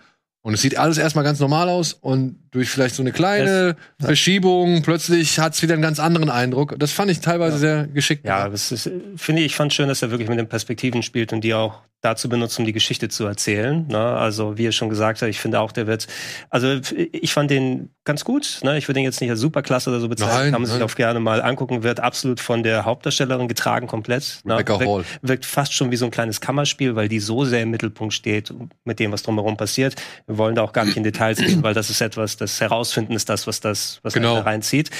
und 0.43 0.53
es 0.55 0.63
sieht 0.63 0.77
alles 0.77 0.99
erstmal 0.99 1.23
ganz 1.25 1.39
normal 1.39 1.69
aus 1.69 1.93
und 1.93 2.50
durch 2.51 2.69
vielleicht 2.69 2.95
so 2.95 3.03
eine 3.03 3.13
kleine 3.13 3.77
Verschiebung 4.01 4.83
plötzlich 4.83 5.39
hat 5.39 5.55
es 5.55 5.63
wieder 5.63 5.75
einen 5.75 5.83
ganz 5.83 6.01
anderen 6.01 6.31
Eindruck. 6.31 6.75
Das 6.79 6.93
fand 6.93 7.11
ich 7.11 7.21
teilweise 7.21 7.59
sehr 7.59 7.87
geschickt. 7.87 8.27
Ja, 8.27 8.49
das 8.49 8.73
ist, 8.73 8.91
finde 9.17 9.43
ich, 9.43 9.47
ich 9.47 9.57
fand 9.57 9.73
schön, 9.73 9.89
dass 9.89 10.03
er 10.03 10.11
wirklich 10.11 10.29
mit 10.29 10.39
den 10.39 10.49
Perspektiven 10.49 11.03
spielt 11.03 11.33
und 11.33 11.43
die 11.43 11.55
auch 11.55 11.83
dazu 12.01 12.29
benutzt, 12.29 12.59
um 12.59 12.65
die 12.65 12.73
Geschichte 12.73 13.09
zu 13.09 13.27
erzählen. 13.27 13.87
Ne? 13.87 13.99
Also, 13.99 14.57
wie 14.57 14.67
er 14.67 14.73
schon 14.73 14.89
gesagt 14.89 15.21
hat, 15.21 15.29
ich 15.29 15.39
finde 15.39 15.61
auch, 15.61 15.71
der 15.71 15.87
wird, 15.87 16.07
also 16.49 16.81
ich 17.13 17.33
fand 17.33 17.51
den 17.51 17.91
ganz 18.05 18.25
gut. 18.25 18.61
Ne? 18.63 18.79
Ich 18.79 18.89
würde 18.89 19.01
ihn 19.01 19.05
jetzt 19.05 19.21
nicht 19.21 19.31
als 19.31 19.41
Superklasse 19.41 19.91
oder 19.91 20.01
so 20.01 20.09
bezeichnen, 20.09 20.37
Nein, 20.37 20.53
kann 20.53 20.63
man 20.63 20.71
sich 20.71 20.81
nein. 20.81 20.89
auch 20.89 20.95
gerne 20.95 21.21
mal 21.21 21.43
angucken, 21.43 21.83
wird 21.83 22.01
absolut 22.01 22.41
von 22.41 22.63
der 22.63 22.87
Hauptdarstellerin 22.87 23.49
getragen, 23.49 23.87
komplett. 23.87 24.41
Ne? 24.45 24.55
Rebecca 24.55 24.81
Hall. 24.81 24.87
Wirkt, 24.87 25.19
wirkt 25.23 25.47
fast 25.47 25.75
schon 25.75 25.91
wie 25.91 25.97
so 25.97 26.07
ein 26.07 26.11
kleines 26.11 26.41
Kammerspiel, 26.41 26.97
weil 26.97 27.09
die 27.09 27.21
so 27.21 27.45
sehr 27.45 27.63
im 27.63 27.71
Mittelpunkt 27.71 28.15
steht 28.15 28.53
mit 28.85 28.99
dem, 28.99 29.13
was 29.13 29.23
drumherum 29.23 29.59
passiert. 29.59 29.97
Wir 30.27 30.39
wollen 30.39 30.55
da 30.55 30.63
auch 30.63 30.73
gar 30.73 30.87
nicht 30.87 30.97
in 30.97 31.05
Details 31.05 31.39
gehen, 31.39 31.63
weil 31.63 31.75
das 31.75 31.91
ist 31.91 32.01
etwas, 32.01 32.37
das 32.41 32.61
Herausfinden 32.61 33.13
ist 33.15 33.29
das, 33.29 33.47
was 33.47 33.61
das, 33.61 34.01
was 34.03 34.15
Genau. 34.15 34.37
da 34.37 34.43
reinzieht. 34.43 34.91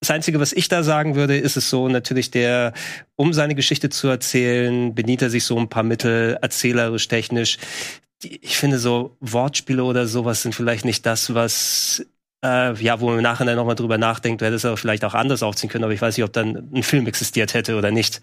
Das 0.00 0.10
Einzige, 0.10 0.38
was 0.40 0.52
ich 0.52 0.68
da 0.68 0.82
sagen 0.82 1.14
würde, 1.14 1.36
ist 1.36 1.56
es 1.56 1.70
so, 1.70 1.88
natürlich 1.88 2.30
der, 2.30 2.72
um 3.16 3.32
seine 3.32 3.54
Geschichte 3.54 3.88
zu 3.88 4.08
erzählen, 4.08 4.94
bedient 4.94 5.22
er 5.22 5.30
sich 5.30 5.44
so 5.44 5.58
ein 5.58 5.68
paar 5.68 5.82
Mittel, 5.82 6.38
erzählerisch, 6.42 7.08
technisch. 7.08 7.58
Ich 8.22 8.56
finde 8.58 8.78
so 8.78 9.16
Wortspiele 9.20 9.82
oder 9.84 10.06
sowas 10.06 10.42
sind 10.42 10.54
vielleicht 10.54 10.84
nicht 10.84 11.06
das, 11.06 11.34
was 11.34 12.04
äh, 12.44 12.74
ja, 12.74 13.00
wo 13.00 13.06
man 13.06 13.16
im 13.16 13.22
Nachhinein 13.22 13.56
nochmal 13.56 13.74
drüber 13.74 13.98
nachdenkt, 13.98 14.40
du 14.42 14.46
hättest 14.46 14.64
aber 14.66 14.76
vielleicht 14.76 15.04
auch 15.04 15.14
anders 15.14 15.42
aufziehen 15.42 15.70
können, 15.70 15.84
aber 15.84 15.94
ich 15.94 16.02
weiß 16.02 16.16
nicht, 16.16 16.24
ob 16.24 16.32
dann 16.32 16.68
ein 16.74 16.82
Film 16.82 17.06
existiert 17.06 17.54
hätte 17.54 17.76
oder 17.76 17.90
nicht. 17.90 18.20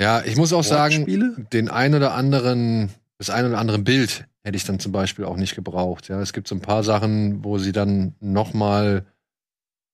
Ja, 0.00 0.22
ich 0.24 0.36
muss 0.36 0.52
auch 0.52 0.64
Wortspiele? 0.64 1.32
sagen, 1.32 1.48
den 1.52 1.68
ein 1.68 1.94
oder 1.94 2.14
anderen, 2.14 2.90
das 3.28 3.30
ein 3.34 3.46
oder 3.46 3.58
andere 3.58 3.78
Bild 3.78 4.26
hätte 4.44 4.56
ich 4.56 4.64
dann 4.64 4.80
zum 4.80 4.90
Beispiel 4.92 5.24
auch 5.24 5.36
nicht 5.36 5.54
gebraucht. 5.54 6.08
Ja, 6.08 6.20
es 6.20 6.32
gibt 6.32 6.48
so 6.48 6.54
ein 6.54 6.60
paar 6.60 6.82
Sachen, 6.82 7.44
wo 7.44 7.58
sie 7.58 7.72
dann 7.72 8.14
noch 8.20 8.52
mal 8.54 9.06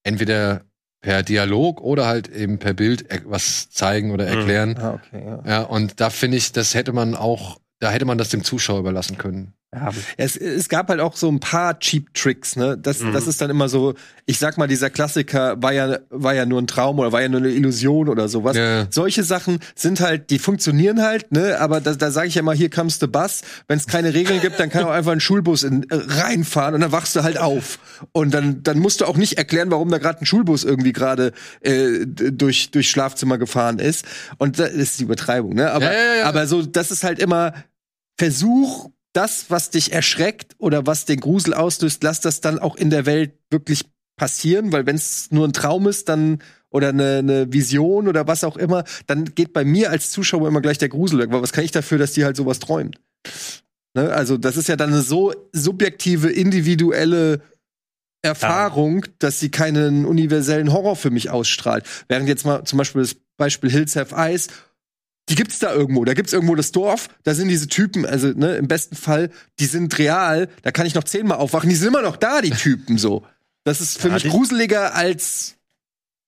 entweder 0.03 0.61
per 1.01 1.23
Dialog 1.23 1.81
oder 1.81 2.07
halt 2.07 2.27
eben 2.27 2.57
per 2.59 2.73
Bild 2.73 3.09
er- 3.09 3.21
was 3.25 3.69
zeigen 3.69 4.11
oder 4.11 4.27
erklären. 4.27 4.75
Ah, 4.77 4.93
okay, 4.93 5.23
ja. 5.25 5.43
Ja, 5.45 5.61
und 5.61 5.99
da 6.01 6.09
finde 6.09 6.37
ich, 6.37 6.51
das 6.51 6.73
hätte 6.73 6.91
man 6.91 7.15
auch, 7.15 7.59
da 7.79 7.91
hätte 7.91 8.05
man 8.05 8.17
das 8.17 8.29
dem 8.29 8.43
Zuschauer 8.43 8.79
überlassen 8.79 9.17
können. 9.17 9.53
Ja, 9.71 9.91
Es, 10.17 10.35
es 10.35 10.67
gab 10.67 10.89
halt 10.89 10.99
auch 10.99 11.15
so 11.15 11.29
ein 11.29 11.39
paar 11.39 11.77
Cheap 11.79 12.11
Tricks, 12.15 12.55
ne? 12.55 12.75
Das, 12.75 13.01
Mhm. 13.01 13.13
das 13.13 13.27
ist 13.27 13.39
dann 13.39 13.51
immer 13.51 13.69
so, 13.69 13.93
ich 14.25 14.39
sag 14.39 14.57
mal, 14.57 14.65
dieser 14.67 14.89
Klassiker 14.89 15.61
war 15.61 15.71
ja, 15.73 15.99
war 16.09 16.33
ja 16.33 16.47
nur 16.47 16.59
ein 16.59 16.65
Traum 16.65 16.97
oder 16.97 17.11
war 17.11 17.21
ja 17.21 17.29
nur 17.29 17.39
eine 17.39 17.49
Illusion 17.51 18.09
oder 18.09 18.27
sowas. 18.29 18.57
Ja. 18.57 18.87
Solche 18.89 19.23
Sachen 19.23 19.59
sind 19.75 19.99
halt, 19.99 20.31
die 20.31 20.39
funktionieren 20.39 21.03
halt, 21.03 21.31
ne? 21.31 21.59
Aber 21.59 21.81
da, 21.81 21.93
da 21.93 22.09
sage 22.09 22.27
ich 22.29 22.33
ja 22.35 22.39
immer, 22.39 22.53
hier 22.53 22.71
comes 22.71 22.97
the 22.99 23.05
bus. 23.05 23.41
Wenn 23.67 23.77
es 23.77 23.85
keine 23.85 24.15
Regeln 24.15 24.41
gibt, 24.41 24.59
dann 24.59 24.71
kann 24.71 24.85
auch 24.85 24.89
einfach 24.89 25.11
ein 25.11 25.19
Schulbus 25.19 25.61
in, 25.61 25.83
äh, 25.91 25.95
reinfahren 25.95 26.73
und 26.73 26.81
dann 26.81 26.91
wachst 26.91 27.15
du 27.15 27.21
halt 27.21 27.37
auf. 27.37 27.77
Und 28.11 28.33
dann, 28.33 28.63
dann 28.63 28.79
musst 28.79 29.01
du 29.01 29.05
auch 29.05 29.17
nicht 29.17 29.37
erklären, 29.37 29.69
warum 29.69 29.89
da 29.91 29.99
gerade 29.99 30.19
ein 30.21 30.25
Schulbus 30.25 30.63
irgendwie 30.63 30.93
gerade 30.93 31.31
äh, 31.61 32.07
durch, 32.07 32.71
durch 32.71 32.89
Schlafzimmer 32.89 33.37
gefahren 33.37 33.77
ist. 33.77 34.03
Und 34.39 34.57
das 34.57 34.71
ist 34.71 34.99
die 34.99 35.03
Übertreibung, 35.03 35.53
ne? 35.53 35.69
Aber, 35.71 35.85
ja. 35.93 36.23
aber 36.23 36.47
so, 36.47 36.63
das 36.63 36.89
ist 36.89 37.03
halt 37.03 37.19
immer 37.19 37.53
Versuch, 38.17 38.89
das, 39.19 39.49
was 39.49 39.69
dich 39.69 39.91
erschreckt 39.91 40.55
oder 40.59 40.87
was 40.87 41.03
den 41.03 41.19
Grusel 41.19 41.53
auslöst, 41.53 42.01
lass 42.03 42.21
das 42.21 42.39
dann 42.39 42.57
auch 42.57 42.77
in 42.77 42.89
der 42.89 43.05
Welt 43.05 43.33
wirklich 43.49 43.83
passieren, 44.15 44.71
weil 44.71 44.85
wenn 44.85 44.95
es 44.95 45.29
nur 45.29 45.45
ein 45.45 45.51
Traum 45.51 45.89
ist, 45.89 46.07
dann 46.07 46.39
oder 46.69 46.89
eine, 46.89 47.17
eine 47.17 47.51
Vision 47.51 48.07
oder 48.07 48.27
was 48.27 48.45
auch 48.45 48.55
immer, 48.55 48.85
dann 49.07 49.25
geht 49.35 49.51
bei 49.51 49.65
mir 49.65 49.89
als 49.89 50.11
Zuschauer 50.11 50.47
immer 50.47 50.61
gleich 50.61 50.77
der 50.77 50.87
Grusel 50.87 51.19
weg, 51.19 51.31
weil 51.31 51.41
was 51.41 51.51
kann 51.51 51.65
ich 51.65 51.71
dafür, 51.71 51.97
dass 51.97 52.13
die 52.13 52.23
halt 52.23 52.37
sowas 52.37 52.59
träumt? 52.59 53.01
Ne? 53.93 54.09
Also 54.13 54.37
das 54.37 54.55
ist 54.55 54.69
ja 54.69 54.77
dann 54.77 54.93
eine 54.93 55.01
so 55.01 55.33
subjektive, 55.51 56.29
individuelle 56.29 57.41
Erfahrung, 58.21 59.05
dass 59.17 59.41
sie 59.41 59.51
keinen 59.51 60.05
universellen 60.05 60.71
Horror 60.71 60.95
für 60.95 61.11
mich 61.11 61.29
ausstrahlt. 61.29 61.83
Während 62.07 62.29
jetzt 62.29 62.45
mal 62.45 62.63
zum 62.63 62.77
Beispiel 62.77 63.01
das 63.01 63.17
Beispiel 63.35 63.69
Hills 63.69 63.97
Have 63.97 64.15
Eyes, 64.15 64.47
die 65.29 65.35
gibt's 65.35 65.59
da 65.59 65.73
irgendwo. 65.73 66.05
Da 66.05 66.13
gibt's 66.13 66.33
irgendwo 66.33 66.55
das 66.55 66.71
Dorf, 66.71 67.07
da 67.23 67.33
sind 67.33 67.49
diese 67.49 67.67
Typen, 67.67 68.05
also 68.05 68.27
ne, 68.29 68.55
im 68.55 68.67
besten 68.67 68.95
Fall, 68.95 69.29
die 69.59 69.65
sind 69.65 69.97
real, 69.99 70.49
da 70.63 70.71
kann 70.71 70.85
ich 70.85 70.95
noch 70.95 71.03
zehnmal 71.03 71.37
aufwachen, 71.37 71.69
die 71.69 71.75
sind 71.75 71.87
immer 71.89 72.01
noch 72.01 72.17
da, 72.17 72.41
die 72.41 72.49
Typen 72.51 72.97
so. 72.97 73.25
Das 73.63 73.81
ist 73.81 73.99
für 74.01 74.07
Ja, 74.07 74.15
mich 74.15 74.27
gruseliger 74.27 74.95
als 74.95 75.55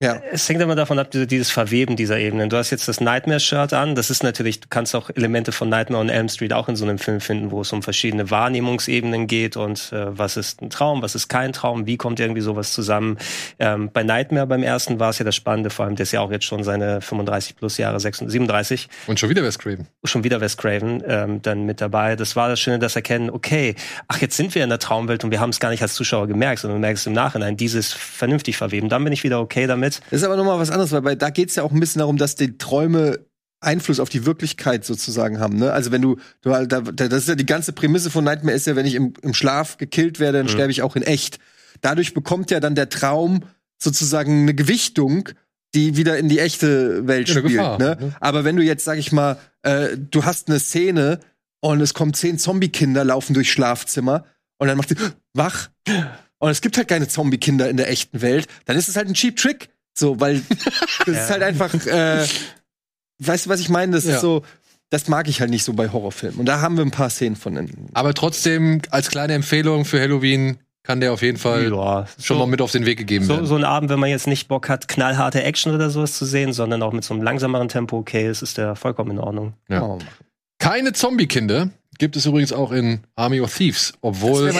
ja. 0.02 0.20
Es 0.30 0.46
hängt 0.48 0.60
immer 0.60 0.74
davon 0.74 0.98
ab, 0.98 1.10
diese- 1.10 1.26
dieses 1.26 1.50
Verweben 1.50 1.96
dieser 1.96 2.18
Ebenen. 2.18 2.50
Du 2.50 2.56
hast 2.58 2.70
jetzt 2.70 2.88
das 2.88 3.00
Nightmare-Shirt 3.00 3.72
an. 3.72 3.94
Das 3.94 4.10
ist 4.10 4.22
natürlich, 4.22 4.60
du 4.60 4.66
kannst 4.68 4.94
auch 4.94 5.08
Elemente 5.14 5.52
von 5.52 5.68
Nightmare 5.70 6.00
on 6.02 6.08
Elm 6.10 6.28
Street 6.28 6.52
auch 6.52 6.68
in 6.68 6.76
so 6.76 6.84
einem 6.84 6.98
Film 6.98 7.20
finden, 7.20 7.50
wo 7.50 7.62
es 7.62 7.72
um 7.72 7.82
verschiedene 7.82 8.30
Wahrnehmungsebenen 8.30 9.26
geht 9.26 9.56
und 9.56 9.92
äh, 9.92 10.18
was 10.18 10.36
ist 10.36 10.60
ein 10.60 10.68
Traum, 10.70 11.00
was 11.02 11.14
ist 11.14 11.28
kein 11.28 11.52
Traum, 11.52 11.86
wie 11.86 11.96
kommt 11.96 12.20
irgendwie 12.20 12.40
sowas 12.42 12.72
zusammen. 12.72 13.16
Ähm, 13.58 13.90
bei 13.92 14.02
Nightmare 14.02 14.46
beim 14.46 14.62
ersten 14.62 14.98
war 15.00 15.10
es 15.10 15.18
ja 15.18 15.24
das 15.24 15.36
Spannende, 15.36 15.70
vor 15.70 15.84
allem, 15.86 15.96
der 15.96 16.02
ist 16.04 16.12
ja 16.12 16.20
auch 16.20 16.30
jetzt 16.30 16.44
schon 16.44 16.64
seine 16.64 17.00
35 17.00 17.56
plus 17.56 17.78
Jahre, 17.78 18.00
36, 18.00 18.32
37 18.32 18.88
Und 19.06 19.20
schon 19.20 19.30
wieder 19.30 19.42
Wes 19.42 19.58
Craven. 19.58 19.86
schon 20.04 20.24
wieder 20.24 20.40
Wes 20.40 20.56
Craven 20.56 21.02
ähm, 21.06 21.42
dann 21.42 21.64
mit 21.64 21.80
dabei. 21.80 22.16
Das 22.16 22.36
war 22.36 22.48
das 22.48 22.60
Schöne, 22.60 22.78
dass 22.78 22.96
erkennen, 22.96 23.30
okay, 23.30 23.74
ach, 24.08 24.20
jetzt 24.20 24.36
sind 24.36 24.54
wir 24.54 24.64
in 24.64 24.68
der 24.70 24.78
Traumwelt 24.78 25.24
und 25.24 25.30
wir 25.30 25.40
haben 25.40 25.50
es 25.50 25.60
gar 25.60 25.70
nicht 25.70 25.82
als 25.82 25.94
Zuschauer 25.94 26.26
gemerkt, 26.26 26.60
sondern 26.60 26.80
du 26.80 26.86
merkst 26.86 27.06
im 27.06 27.12
Nachhinein, 27.12 27.56
dieses 27.56 27.92
vernünftig 27.92 28.56
verweben. 28.56 28.88
Dann 28.88 29.04
bin 29.04 29.12
ich 29.12 29.22
wieder 29.24 29.40
okay 29.40 29.66
damit. 29.66 29.91
Das 30.10 30.20
ist 30.20 30.24
aber 30.24 30.36
nochmal 30.36 30.58
was 30.58 30.70
anderes, 30.70 30.92
weil 30.92 31.02
bei, 31.02 31.14
da 31.14 31.30
geht's 31.30 31.54
ja 31.56 31.62
auch 31.62 31.72
ein 31.72 31.80
bisschen 31.80 32.00
darum, 32.00 32.16
dass 32.16 32.36
die 32.36 32.56
Träume 32.58 33.20
Einfluss 33.60 34.00
auf 34.00 34.08
die 34.08 34.26
Wirklichkeit 34.26 34.84
sozusagen 34.84 35.38
haben. 35.38 35.56
Ne? 35.56 35.72
Also 35.72 35.92
wenn 35.92 36.02
du, 36.02 36.16
du 36.40 36.52
halt 36.52 36.72
da, 36.72 36.80
da- 36.80 37.08
das 37.08 37.22
ist 37.22 37.28
ja 37.28 37.34
die 37.36 37.46
ganze 37.46 37.72
Prämisse 37.72 38.10
von 38.10 38.24
Nightmare 38.24 38.56
ist 38.56 38.66
ja, 38.66 38.74
wenn 38.74 38.86
ich 38.86 38.94
im, 38.96 39.14
im 39.22 39.34
Schlaf 39.34 39.76
gekillt 39.76 40.18
werde, 40.18 40.38
dann 40.38 40.46
Mhm. 40.46 40.50
sterbe 40.50 40.72
ich 40.72 40.82
auch 40.82 40.96
in 40.96 41.02
echt. 41.02 41.38
Dadurch 41.80 42.12
bekommt 42.14 42.50
ja 42.50 42.58
dann 42.60 42.74
der 42.74 42.88
Traum 42.88 43.44
sozusagen 43.80 44.42
eine 44.42 44.54
Gewichtung, 44.54 45.28
die 45.74 45.96
wieder 45.96 46.18
in 46.18 46.28
die 46.28 46.38
echte 46.40 47.06
Welt 47.06 47.28
Ja, 47.28 47.34
spielt. 47.38 47.52
Gefahr, 47.52 47.78
ne? 47.78 47.96
ne? 48.00 48.12
Aber 48.20 48.44
wenn 48.44 48.56
du 48.56 48.62
jetzt, 48.62 48.84
sag 48.84 48.98
ich 48.98 49.12
mal, 49.12 49.38
äh, 49.62 49.96
du 49.96 50.24
hast 50.24 50.48
eine 50.48 50.58
Szene 50.60 51.20
und 51.60 51.80
es 51.80 51.94
kommen 51.94 52.14
zehn 52.14 52.38
Zombie-Kinder 52.38 53.04
laufen 53.04 53.32
durchs 53.34 53.50
Schlafzimmer 53.50 54.24
und 54.58 54.66
dann 54.68 54.76
macht 54.76 54.88
sie 54.90 54.96
wach 55.34 55.70
und 56.38 56.50
es 56.50 56.60
gibt 56.60 56.76
halt 56.76 56.88
keine 56.88 57.08
Zombie-Kinder 57.08 57.70
in 57.70 57.76
der 57.76 57.88
echten 57.88 58.20
Welt, 58.22 58.48
dann 58.66 58.76
ist 58.76 58.88
es 58.88 58.96
halt 58.96 59.08
ein 59.08 59.14
Cheap 59.14 59.36
Trick. 59.36 59.68
So, 59.94 60.18
weil 60.20 60.40
das 61.06 61.08
ist 61.08 61.30
halt 61.30 61.42
einfach, 61.42 61.72
äh, 61.86 62.26
weißt 63.18 63.46
du, 63.46 63.50
was 63.50 63.60
ich 63.60 63.68
meine? 63.68 63.92
Das 63.92 64.04
Ja. 64.04 64.14
ist 64.16 64.20
so, 64.20 64.42
das 64.90 65.08
mag 65.08 65.28
ich 65.28 65.40
halt 65.40 65.50
nicht 65.50 65.64
so 65.64 65.72
bei 65.72 65.88
Horrorfilmen. 65.90 66.38
Und 66.40 66.46
da 66.46 66.60
haben 66.60 66.76
wir 66.76 66.84
ein 66.84 66.90
paar 66.90 67.10
Szenen 67.10 67.36
von. 67.36 67.56
in- 67.56 67.88
Aber 67.94 68.14
trotzdem, 68.14 68.82
als 68.90 69.08
kleine 69.10 69.34
Empfehlung 69.34 69.84
für 69.84 70.00
Halloween, 70.00 70.58
kann 70.84 71.00
der 71.00 71.12
auf 71.12 71.22
jeden 71.22 71.38
Fall 71.38 71.70
Ja, 71.70 72.06
schon 72.20 72.38
mal 72.38 72.46
mit 72.46 72.60
auf 72.60 72.72
den 72.72 72.84
Weg 72.86 72.98
gegeben 72.98 73.24
So, 73.24 73.34
werden. 73.34 73.46
so 73.46 73.54
ein 73.54 73.62
Abend, 73.64 73.88
wenn 73.88 74.00
man 74.00 74.10
jetzt 74.10 74.26
nicht 74.26 74.48
Bock 74.48 74.68
hat, 74.68 74.88
knallharte 74.88 75.42
Action 75.44 75.72
oder 75.72 75.90
sowas 75.90 76.18
zu 76.18 76.24
sehen, 76.24 76.52
sondern 76.52 76.82
auch 76.82 76.92
mit 76.92 77.04
so 77.04 77.14
einem 77.14 77.22
langsameren 77.22 77.68
Tempo 77.68 77.98
okay 77.98 78.28
ist, 78.28 78.42
ist 78.42 78.58
der 78.58 78.74
vollkommen 78.74 79.12
in 79.12 79.18
Ordnung. 79.20 79.54
Ja. 79.68 79.82
Oh, 79.82 79.98
Keine 80.58 80.92
Zombie-Kinder 80.92 81.70
gibt 82.02 82.16
es 82.16 82.26
übrigens 82.26 82.52
auch 82.52 82.72
in 82.72 82.98
Army 83.14 83.40
of 83.40 83.56
Thieves, 83.56 83.92
obwohl, 84.00 84.52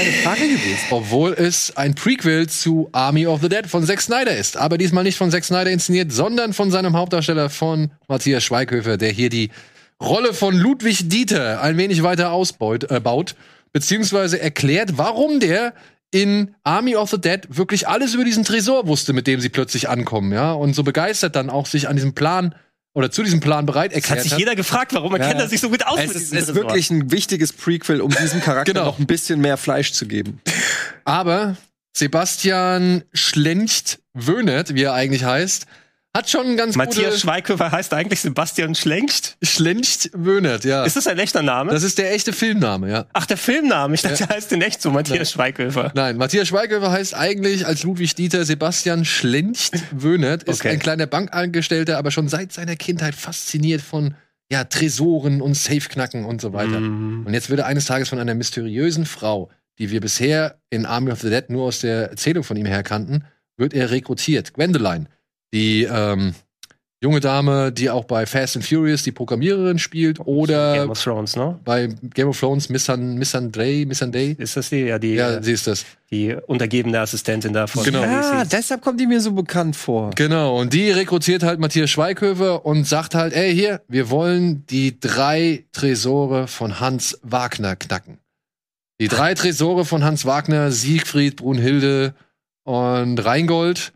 obwohl 0.91 1.33
es 1.33 1.77
ein 1.77 1.97
Prequel 1.97 2.49
zu 2.49 2.89
Army 2.93 3.27
of 3.27 3.41
the 3.43 3.49
Dead 3.49 3.67
von 3.67 3.85
Zack 3.85 4.01
Snyder 4.01 4.37
ist. 4.37 4.57
Aber 4.57 4.79
diesmal 4.79 5.03
nicht 5.03 5.17
von 5.19 5.33
Zack 5.33 5.43
Snyder 5.43 5.73
inszeniert, 5.73 6.13
sondern 6.13 6.53
von 6.53 6.71
seinem 6.71 6.97
Hauptdarsteller 6.97 7.51
von 7.51 7.91
Matthias 8.07 8.45
Schweighöfer, 8.45 8.97
der 8.97 9.11
hier 9.11 9.29
die 9.29 9.51
Rolle 10.01 10.35
von 10.35 10.57
Ludwig 10.57 11.09
Dieter 11.09 11.61
ein 11.61 11.77
wenig 11.79 12.05
weiter 12.05 12.31
ausbaut, 12.31 12.89
äh, 12.93 13.01
baut, 13.01 13.35
beziehungsweise 13.73 14.41
erklärt, 14.41 14.97
warum 14.97 15.41
der 15.41 15.75
in 16.13 16.55
Army 16.63 16.95
of 16.95 17.11
the 17.11 17.21
Dead 17.21 17.41
wirklich 17.49 17.89
alles 17.89 18.15
über 18.15 18.23
diesen 18.23 18.45
Tresor 18.45 18.87
wusste, 18.87 19.13
mit 19.15 19.27
dem 19.27 19.41
sie 19.41 19.49
plötzlich 19.49 19.89
ankommen, 19.89 20.31
ja, 20.31 20.53
und 20.53 20.77
so 20.77 20.85
begeistert 20.85 21.35
dann 21.35 21.51
auch 21.51 21.67
sich 21.67 21.89
an 21.89 21.97
diesem 21.97 22.15
Plan 22.15 22.55
oder 22.95 23.11
zu 23.11 23.23
diesem 23.23 23.41
Plan 23.41 23.65
bereit 23.67 23.93
erklärt 23.93 24.21
hat 24.21 24.25
sich 24.29 24.37
jeder 24.37 24.55
gefragt, 24.55 24.93
warum 24.95 25.15
erkennt 25.15 25.41
er 25.41 25.49
sich 25.49 25.61
so 25.61 25.71
gut 25.71 25.87
aus 25.87 25.99
Es 25.99 26.07
mit 26.09 26.17
ist, 26.17 26.23
diesem 26.25 26.39
es 26.39 26.49
ist 26.51 26.55
wirklich 26.55 26.91
ein 26.91 27.11
wichtiges 27.11 27.53
Prequel, 27.53 28.01
um 28.01 28.11
diesem 28.11 28.41
Charakter 28.45 28.73
Genau. 28.73 28.87
noch 28.87 28.99
ein 28.99 29.07
bisschen 29.07 29.41
mehr 29.41 29.57
Fleisch 29.57 29.93
zu 29.93 30.07
geben. 30.07 30.41
Aber 31.05 31.57
Sebastian 31.97 33.05
Schlencht-Wönert, 33.13 34.75
wie 34.75 34.83
er 34.83 34.95
eigentlich 34.95 35.25
heißt, 35.25 35.67
hat 36.15 36.29
schon 36.29 36.57
ganz 36.57 36.77
Matthias. 36.77 37.21
Schweighöfer 37.21 37.73
heißt 37.73 37.95
eigentlich 37.95 38.21
Sebastian 38.21 38.75
Schlenkst. 38.75 39.37
Schlencht-Wönert, 39.43 40.65
ja. 40.65 40.85
Ist 40.85 40.97
das 40.97 41.07
ein 41.07 41.19
echter 41.19 41.43
Name? 41.43 41.73
Das 41.73 41.83
ist 41.83 41.99
der 41.99 42.13
echte 42.13 42.33
Filmname, 42.33 42.91
ja. 42.91 43.07
Ach, 43.13 43.27
der 43.27 43.37
Filmname. 43.39 43.95
Ich 43.95 44.03
dachte, 44.03 44.25
er 44.25 44.29
heißt 44.37 44.53
in 44.53 44.63
echt 44.63 44.83
so 44.83 44.91
Matthias 44.91 45.33
Schweighöfer. 45.33 45.93
Nein, 45.95 46.17
Matthias 46.19 46.49
Schweighöfer 46.49 46.91
heißt 46.91 47.15
eigentlich 47.15 47.67
als 47.67 47.83
Ludwig 47.83 48.15
Dieter 48.15 48.45
Sebastian 48.45 49.05
Schlencht-Wönert, 49.05 50.43
ist 50.45 50.61
Okay. 50.61 50.71
ein 50.71 50.79
kleiner 50.79 51.07
Bankangestellter, 51.07 51.99
aber 51.99 52.11
schon 52.11 52.29
seit 52.29 52.53
seiner 52.53 52.77
Kindheit 52.77 53.15
fasziniert 53.15 53.81
von 53.81 54.15
ja, 54.51 54.65
Tresoren 54.65 55.41
und 55.41 55.55
Safeknacken 55.55 56.25
und 56.27 56.41
so 56.43 56.53
weiter. 56.53 56.79
Mhm. 56.81 57.25
Und 57.27 57.33
jetzt 57.33 57.49
wird 57.49 57.61
er 57.61 57.67
eines 57.67 57.87
Tages 57.87 58.11
von 58.11 58.19
einer 58.19 58.35
mysteriösen 58.35 59.07
Frau, 59.07 59.51
die 59.79 59.91
wir 59.91 60.01
bisher 60.03 60.59
in 60.69 60.85
Army 60.85 61.11
of 61.11 61.21
the 61.23 61.31
Dead 61.31 61.49
nur 61.49 61.65
aus 61.65 61.81
der 61.81 62.11
Erzählung 62.11 62.45
von 62.45 62.59
ihm 62.59 62.67
her 62.67 62.83
kannten, 62.83 63.25
wird 63.57 63.73
er 63.73 63.91
rekrutiert. 63.91 64.53
Gwendoline, 64.53 65.07
die, 65.53 65.85
ähm, 65.85 66.35
junge 67.03 67.19
Dame, 67.19 67.73
die 67.73 67.91
auch 67.91 68.05
bei 68.05 68.27
Fast 68.27 68.57
and 68.57 68.65
Furious 68.65 69.03
die 69.03 69.11
Programmiererin 69.11 69.81
spielt 69.81 70.21
oder 70.21 70.75
Game 70.75 70.91
of 70.91 71.03
Thrones, 71.03 71.35
ne? 71.35 71.59
bei 71.65 71.89
Game 72.15 72.29
of 72.29 72.39
Thrones 72.39 72.69
Missan 72.69 73.15
Missandei, 73.17 73.85
Missandei. 73.87 74.37
Ist 74.39 74.57
das 74.57 74.71
die? 74.71 74.83
Ja, 74.83 75.01
die, 75.01 75.15
Ja, 75.15 75.43
sie 75.43 75.51
ist 75.53 75.67
das. 75.67 75.85
die 76.13 76.33
untergebene 76.47 77.01
Assistentin 77.01 77.53
da 77.53 77.67
von 77.67 77.83
Genau. 77.83 78.03
Ah, 78.03 78.45
deshalb 78.45 78.83
kommt 78.83 79.01
die 79.01 79.09
mir 79.09 79.21
so 79.21 79.33
bekannt 79.33 79.75
vor. 79.75 80.11
Genau, 80.15 80.61
und 80.61 80.73
die 80.73 80.93
rekrutiert 80.93 81.43
halt 81.43 81.59
Matthias 81.59 81.91
Schweighöfer 81.91 82.65
und 82.65 82.87
sagt 82.87 83.17
halt, 83.17 83.33
ey, 83.35 83.53
hier, 83.53 83.83
wir 83.89 84.09
wollen 84.11 84.65
die 84.67 85.01
drei 85.01 85.65
Tresore 85.73 86.47
von 86.47 86.79
Hans 86.79 87.19
Wagner 87.23 87.75
knacken. 87.75 88.19
Die 89.01 89.09
drei 89.09 89.35
Tresore 89.35 89.85
von 89.85 90.05
Hans 90.05 90.25
Wagner, 90.25 90.71
Siegfried, 90.71 91.35
Brunhilde 91.35 92.15
und 92.63 93.19
Rheingold, 93.19 93.93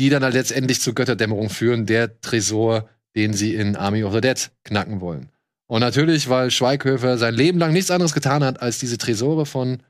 die 0.00 0.08
dann 0.08 0.24
halt 0.24 0.32
letztendlich 0.32 0.80
zur 0.80 0.94
Götterdämmerung 0.94 1.50
führen, 1.50 1.84
der 1.84 2.20
Tresor, 2.22 2.88
den 3.14 3.34
sie 3.34 3.54
in 3.54 3.76
Army 3.76 4.02
of 4.02 4.14
the 4.14 4.22
Dead 4.22 4.50
knacken 4.64 5.02
wollen. 5.02 5.30
Und 5.68 5.80
natürlich, 5.80 6.30
weil 6.30 6.50
Schweighöfer 6.50 7.18
sein 7.18 7.34
Leben 7.34 7.58
lang 7.58 7.74
nichts 7.74 7.90
anderes 7.90 8.14
getan 8.14 8.42
hat, 8.42 8.62
als 8.62 8.78
diese 8.78 8.96
Tresore 8.96 9.44
von 9.44 9.82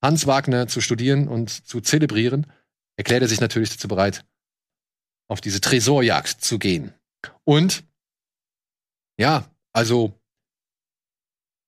Hans 0.00 0.28
Wagner 0.28 0.68
zu 0.68 0.80
studieren 0.80 1.26
und 1.26 1.50
zu 1.50 1.80
zelebrieren, 1.80 2.46
erklärt 2.96 3.22
er 3.22 3.28
sich 3.28 3.40
natürlich 3.40 3.70
dazu 3.70 3.88
bereit, 3.88 4.24
auf 5.28 5.40
diese 5.40 5.60
Tresorjagd 5.60 6.40
zu 6.40 6.60
gehen. 6.60 6.94
Und 7.44 7.82
ja, 9.18 9.50
also 9.72 10.16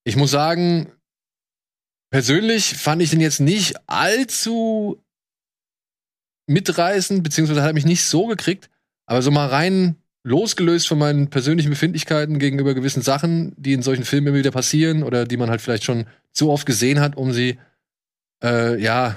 ich 0.05 0.15
muss 0.15 0.31
sagen, 0.31 0.93
persönlich 2.11 2.77
fand 2.77 3.03
ich 3.03 3.11
den 3.11 3.20
jetzt 3.20 3.41
nicht 3.41 3.77
allzu 3.89 5.03
mitreißend, 6.49 7.23
beziehungsweise 7.23 7.62
hat 7.62 7.70
er 7.70 7.75
mich 7.75 7.87
nicht 7.87 8.05
so 8.05 8.27
gekriegt, 8.27 8.69
aber 9.07 9.23
so 9.23 9.31
mal 9.31 9.47
rein 9.47 9.97
losgelöst 10.25 10.89
von 10.89 10.99
meinen 10.99 11.29
persönlichen 11.29 11.70
Befindlichkeiten 11.70 12.39
gegenüber 12.39 12.75
gewissen 12.75 13.03
Sachen, 13.03 13.55
die 13.57 13.73
in 13.73 13.83
solchen 13.83 14.05
Filmen 14.05 14.29
immer 14.29 14.37
wieder 14.37 14.51
passieren 14.51 15.03
oder 15.03 15.25
die 15.25 15.37
man 15.37 15.49
halt 15.49 15.61
vielleicht 15.61 15.85
schon 15.85 16.07
zu 16.33 16.51
oft 16.51 16.66
gesehen 16.66 17.01
hat, 17.01 17.16
um 17.16 17.33
sie 17.33 17.59
äh, 18.43 18.81
ja 18.81 19.16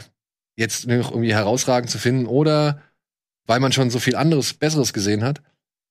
jetzt 0.56 0.88
noch 0.88 1.12
irgendwie 1.12 1.34
herausragend 1.34 1.90
zu 1.90 1.98
finden 1.98 2.26
oder 2.26 2.82
weil 3.46 3.60
man 3.60 3.72
schon 3.72 3.90
so 3.90 4.00
viel 4.00 4.16
anderes, 4.16 4.54
Besseres 4.54 4.94
gesehen 4.94 5.24
hat, 5.24 5.42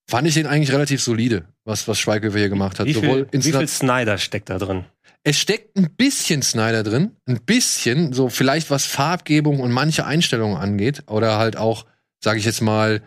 fand 0.08 0.26
ich 0.26 0.34
den 0.34 0.46
eigentlich 0.46 0.72
relativ 0.72 1.02
solide, 1.02 1.44
was, 1.64 1.86
was 1.88 1.98
Schweighöfer 1.98 2.38
hier 2.38 2.48
gemacht 2.48 2.78
hat. 2.78 2.86
Wie 2.86 2.92
Sowohl 2.92 3.28
viel, 3.30 3.44
wie 3.44 3.52
viel 3.52 3.68
Snyder 3.68 4.18
steckt 4.18 4.48
da 4.48 4.58
drin? 4.58 4.84
Es 5.22 5.38
steckt 5.38 5.76
ein 5.76 5.90
bisschen 5.96 6.42
Snyder 6.42 6.82
drin, 6.82 7.12
ein 7.26 7.40
bisschen, 7.44 8.12
so 8.12 8.28
vielleicht 8.28 8.70
was 8.70 8.86
Farbgebung 8.86 9.60
und 9.60 9.70
manche 9.70 10.06
Einstellungen 10.06 10.56
angeht 10.56 11.02
oder 11.06 11.36
halt 11.38 11.56
auch, 11.56 11.84
sage 12.22 12.38
ich 12.38 12.44
jetzt 12.44 12.62
mal, 12.62 13.02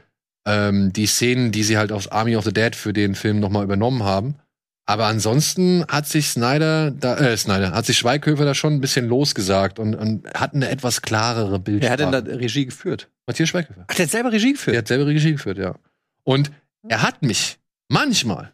ähm, 0.46 0.94
die 0.94 1.08
Szenen, 1.08 1.52
die 1.52 1.64
sie 1.64 1.78
halt 1.78 1.92
aus 1.92 2.08
Army 2.10 2.36
of 2.36 2.44
the 2.44 2.54
Dead 2.54 2.76
für 2.76 2.94
den 2.94 3.16
Film 3.16 3.40
nochmal 3.40 3.64
übernommen 3.64 4.04
haben. 4.04 4.36
Aber 4.86 5.06
ansonsten 5.06 5.86
hat 5.88 6.08
sich 6.08 6.28
Snyder, 6.28 6.92
da, 6.92 7.16
äh, 7.18 7.38
Snyder, 7.38 7.72
hat 7.72 7.86
sich 7.86 7.98
Schweighöfer 7.98 8.44
da 8.44 8.54
schon 8.54 8.74
ein 8.74 8.82
bisschen 8.82 9.08
losgesagt 9.08 9.80
und, 9.80 9.96
und 9.96 10.28
hat 10.34 10.54
eine 10.54 10.70
etwas 10.70 11.02
klarere 11.02 11.58
Bildsprache. 11.58 11.98
Wer 12.00 12.08
hat 12.08 12.14
denn 12.14 12.26
da 12.26 12.36
Regie 12.38 12.66
geführt? 12.66 13.10
Matthias 13.26 13.48
Schweighöfer. 13.50 13.86
Ach, 13.88 13.96
der 13.96 14.06
hat 14.06 14.12
selber 14.12 14.32
Regie 14.34 14.48
Der 14.48 14.54
geführt. 14.54 14.78
hat 14.78 14.88
selber 14.90 15.06
Regie 15.08 15.32
geführt, 15.32 15.58
ja. 15.58 15.76
Und 16.26 16.52
er 16.90 17.02
hat 17.02 17.22
mich 17.22 17.60
manchmal, 17.88 18.52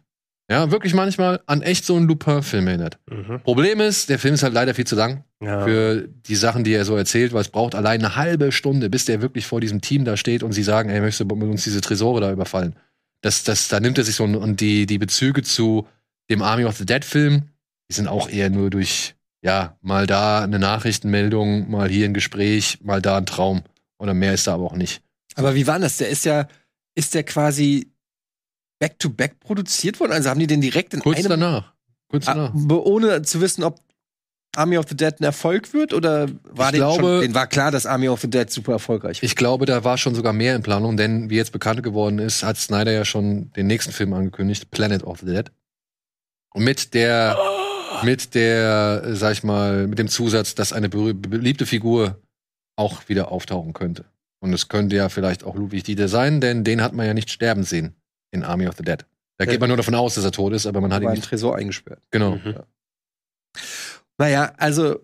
ja, 0.50 0.70
wirklich 0.70 0.94
manchmal 0.94 1.40
an 1.46 1.62
echt 1.62 1.84
so 1.84 1.94
einen 1.96 2.08
Lupin-Film 2.08 2.66
erinnert. 2.66 2.98
Mhm. 3.08 3.40
Problem 3.44 3.80
ist, 3.80 4.08
der 4.08 4.18
Film 4.18 4.34
ist 4.34 4.42
halt 4.42 4.52
leider 4.52 4.74
viel 4.74 4.86
zu 4.86 4.96
lang 4.96 5.24
Ja. 5.42 5.64
für 5.64 6.08
die 6.08 6.34
Sachen, 6.34 6.64
die 6.64 6.72
er 6.72 6.84
so 6.84 6.96
erzählt, 6.96 7.32
weil 7.32 7.42
es 7.42 7.48
braucht 7.48 7.74
allein 7.74 8.00
eine 8.04 8.16
halbe 8.16 8.50
Stunde, 8.50 8.90
bis 8.90 9.04
der 9.04 9.22
wirklich 9.22 9.46
vor 9.46 9.60
diesem 9.60 9.80
Team 9.80 10.04
da 10.04 10.16
steht 10.16 10.42
und 10.42 10.52
sie 10.52 10.62
sagen, 10.64 10.90
ey, 10.90 11.00
möchtest 11.00 11.30
du 11.30 11.36
mit 11.36 11.48
uns 11.48 11.62
diese 11.64 11.80
Tresore 11.80 12.20
da 12.20 12.32
überfallen? 12.32 12.74
Das, 13.22 13.44
das, 13.44 13.68
da 13.68 13.78
nimmt 13.80 13.96
er 13.98 14.04
sich 14.04 14.16
so 14.16 14.24
ein- 14.24 14.34
und 14.34 14.60
die, 14.60 14.86
die 14.86 14.98
Bezüge 14.98 15.42
zu 15.42 15.86
dem 16.30 16.42
Army 16.42 16.64
of 16.64 16.76
the 16.76 16.86
Dead 16.86 17.04
Film, 17.04 17.42
die 17.88 17.94
sind 17.94 18.08
auch 18.08 18.28
eher 18.28 18.50
nur 18.50 18.70
durch, 18.70 19.14
ja, 19.42 19.76
mal 19.82 20.06
da 20.06 20.42
eine 20.42 20.58
Nachrichtenmeldung, 20.58 21.70
mal 21.70 21.88
hier 21.88 22.06
ein 22.06 22.14
Gespräch, 22.14 22.78
mal 22.82 23.00
da 23.00 23.18
ein 23.18 23.26
Traum. 23.26 23.62
Oder 23.98 24.14
mehr 24.14 24.32
ist 24.34 24.46
da 24.46 24.54
aber 24.54 24.64
auch 24.64 24.76
nicht. 24.76 25.02
Aber 25.36 25.54
wie 25.54 25.66
war 25.66 25.78
das? 25.78 25.98
Der 25.98 26.08
ist 26.08 26.24
ja, 26.24 26.48
ist 26.94 27.14
der 27.14 27.22
quasi 27.24 27.92
back-to-back 28.80 29.38
produziert 29.38 30.00
worden? 30.00 30.10
Also 30.12 30.28
haben 30.30 30.40
die 30.40 30.48
den 30.48 30.60
direkt 30.60 30.92
in 30.94 31.00
Kurz 31.00 31.18
einem 31.18 31.28
danach. 31.28 31.72
Kurz 32.08 32.26
Ah, 32.26 32.34
danach. 32.34 32.54
ohne 32.84 33.22
zu 33.22 33.40
wissen, 33.40 33.62
ob 33.62 33.78
Army 34.56 34.78
of 34.78 34.86
the 34.88 34.96
Dead 34.96 35.14
ein 35.20 35.24
Erfolg 35.24 35.72
wird 35.72 35.94
oder 35.94 36.28
war 36.42 36.66
Ich 36.66 36.72
denen 36.72 36.88
glaube- 36.90 37.02
schon, 37.02 37.20
denen 37.20 37.34
war 37.34 37.46
klar, 37.46 37.70
dass 37.70 37.86
Army 37.86 38.08
of 38.08 38.20
the 38.20 38.28
Dead 38.28 38.50
super 38.50 38.72
erfolgreich 38.72 39.22
wird? 39.22 39.30
Ich 39.30 39.36
glaube, 39.36 39.64
da 39.64 39.84
war 39.84 39.96
schon 39.96 40.16
sogar 40.16 40.32
mehr 40.32 40.56
in 40.56 40.62
Planung, 40.62 40.96
denn 40.96 41.30
wie 41.30 41.36
jetzt 41.36 41.52
bekannt 41.52 41.84
geworden 41.84 42.18
ist, 42.18 42.42
hat 42.42 42.56
Snyder 42.56 42.90
ja 42.90 43.04
schon 43.04 43.52
den 43.52 43.68
nächsten 43.68 43.92
Film 43.92 44.12
angekündigt, 44.12 44.72
Planet 44.72 45.04
of 45.04 45.20
the 45.20 45.26
Dead. 45.26 45.52
Und 46.52 46.64
mit 46.64 46.94
der, 46.94 47.38
mit 48.02 48.34
der, 48.34 49.14
sag 49.14 49.34
ich 49.34 49.44
mal, 49.44 49.86
mit 49.86 50.00
dem 50.00 50.08
Zusatz, 50.08 50.56
dass 50.56 50.72
eine 50.72 50.88
beliebte 50.88 51.64
Figur 51.64 52.20
auch 52.74 53.08
wieder 53.08 53.30
auftauchen 53.30 53.72
könnte. 53.72 54.04
Und 54.40 54.52
es 54.52 54.66
könnte 54.68 54.96
ja 54.96 55.10
vielleicht 55.10 55.44
auch 55.44 55.54
Ludwig 55.54 55.84
Dieter 55.84 56.08
sein, 56.08 56.40
denn 56.40 56.64
den 56.64 56.82
hat 56.82 56.92
man 56.92 57.06
ja 57.06 57.14
nicht 57.14 57.30
sterben 57.30 57.62
sehen 57.62 57.94
in 58.32 58.44
Army 58.44 58.66
of 58.68 58.76
the 58.76 58.82
Dead. 58.84 59.04
Da 59.38 59.44
Ja. 59.44 59.50
geht 59.52 59.60
man 59.60 59.68
nur 59.68 59.76
davon 59.76 59.94
aus, 59.94 60.14
dass 60.14 60.24
er 60.24 60.32
tot 60.32 60.52
ist, 60.52 60.66
aber 60.66 60.80
man 60.80 60.92
hat 60.92 61.00
ihn 61.02 61.06
war 61.06 61.12
im 61.12 61.18
nicht. 61.18 61.28
Tresor 61.28 61.56
eingesperrt. 61.56 62.00
Genau. 62.10 62.36
Mhm. 62.36 62.56
Naja, 64.18 64.52
also 64.58 65.00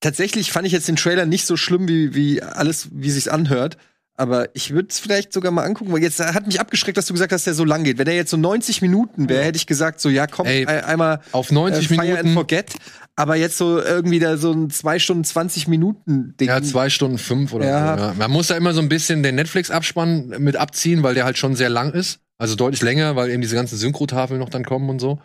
tatsächlich 0.00 0.52
fand 0.52 0.66
ich 0.66 0.72
jetzt 0.72 0.88
den 0.88 0.96
Trailer 0.96 1.26
nicht 1.26 1.44
so 1.46 1.56
schlimm, 1.56 1.88
wie, 1.88 2.14
wie 2.14 2.42
alles, 2.42 2.88
wie 2.92 3.10
sich's 3.10 3.28
anhört. 3.28 3.76
Aber 4.20 4.48
ich 4.54 4.72
würde 4.72 4.88
es 4.90 4.98
vielleicht 4.98 5.32
sogar 5.32 5.52
mal 5.52 5.62
angucken, 5.64 5.92
weil 5.92 6.02
jetzt 6.02 6.18
hat 6.18 6.44
mich 6.48 6.60
abgeschreckt, 6.60 6.98
dass 6.98 7.06
du 7.06 7.12
gesagt 7.14 7.32
hast, 7.32 7.46
der 7.46 7.54
so 7.54 7.64
lang 7.64 7.84
geht. 7.84 7.98
Wenn 7.98 8.08
er 8.08 8.16
jetzt 8.16 8.30
so 8.32 8.36
90 8.36 8.82
Minuten 8.82 9.28
wäre, 9.28 9.44
hätte 9.44 9.56
ich 9.56 9.66
gesagt, 9.68 10.00
so 10.00 10.08
ja, 10.08 10.26
komm, 10.26 10.44
Ey, 10.46 10.66
ein- 10.66 10.84
einmal 10.84 11.20
Auf 11.30 11.52
90 11.52 11.84
äh, 11.90 11.94
Fire 11.94 12.00
and 12.00 12.16
Minuten. 12.24 12.34
Forget. 12.34 12.74
Aber 13.14 13.36
jetzt 13.36 13.56
so 13.58 13.80
irgendwie 13.80 14.18
da 14.18 14.36
so 14.36 14.52
ein 14.52 14.70
2 14.70 14.98
Stunden 14.98 15.22
20 15.24 15.68
Minuten 15.68 16.34
Ding. 16.38 16.48
Ja, 16.48 16.60
zwei 16.62 16.90
Stunden 16.90 17.18
fünf 17.18 17.52
oder 17.52 17.66
Ja. 17.66 17.96
so. 17.96 18.04
Ja. 18.06 18.14
Man 18.18 18.30
muss 18.32 18.48
da 18.48 18.56
immer 18.56 18.74
so 18.74 18.80
ein 18.80 18.88
bisschen 18.88 19.22
den 19.22 19.36
Netflix-Abspann 19.36 20.34
mit 20.38 20.56
abziehen, 20.56 21.02
weil 21.04 21.14
der 21.14 21.24
halt 21.24 21.38
schon 21.38 21.54
sehr 21.54 21.68
lang 21.68 21.92
ist. 21.92 22.18
Also 22.38 22.54
deutlich 22.56 22.82
länger, 22.82 23.14
weil 23.16 23.30
eben 23.30 23.40
diese 23.40 23.54
ganzen 23.56 23.76
Synchrotafeln 23.78 24.38
noch 24.40 24.50
dann 24.50 24.64
kommen 24.64 24.90
und 24.90 24.98
so. 25.00 25.20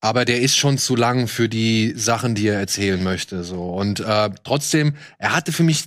Aber 0.00 0.24
der 0.24 0.40
ist 0.40 0.56
schon 0.56 0.78
zu 0.78 0.96
lang 0.96 1.28
für 1.28 1.48
die 1.48 1.92
Sachen, 1.96 2.34
die 2.34 2.48
er 2.48 2.58
erzählen 2.58 3.02
möchte. 3.02 3.44
So. 3.44 3.62
Und 3.62 4.00
äh, 4.00 4.30
trotzdem, 4.42 4.94
er 5.18 5.36
hatte 5.36 5.52
für 5.52 5.62
mich 5.62 5.84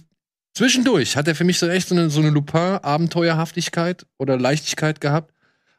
zwischendurch, 0.56 1.16
hat 1.16 1.28
er 1.28 1.36
für 1.36 1.44
mich 1.44 1.60
so 1.60 1.68
echt 1.68 1.90
so 1.90 1.96
eine, 1.96 2.10
so 2.10 2.20
eine 2.20 2.32
Lupin-Abenteuerhaftigkeit 2.32 4.06
oder 4.18 4.40
Leichtigkeit 4.40 5.02
gehabt. 5.02 5.34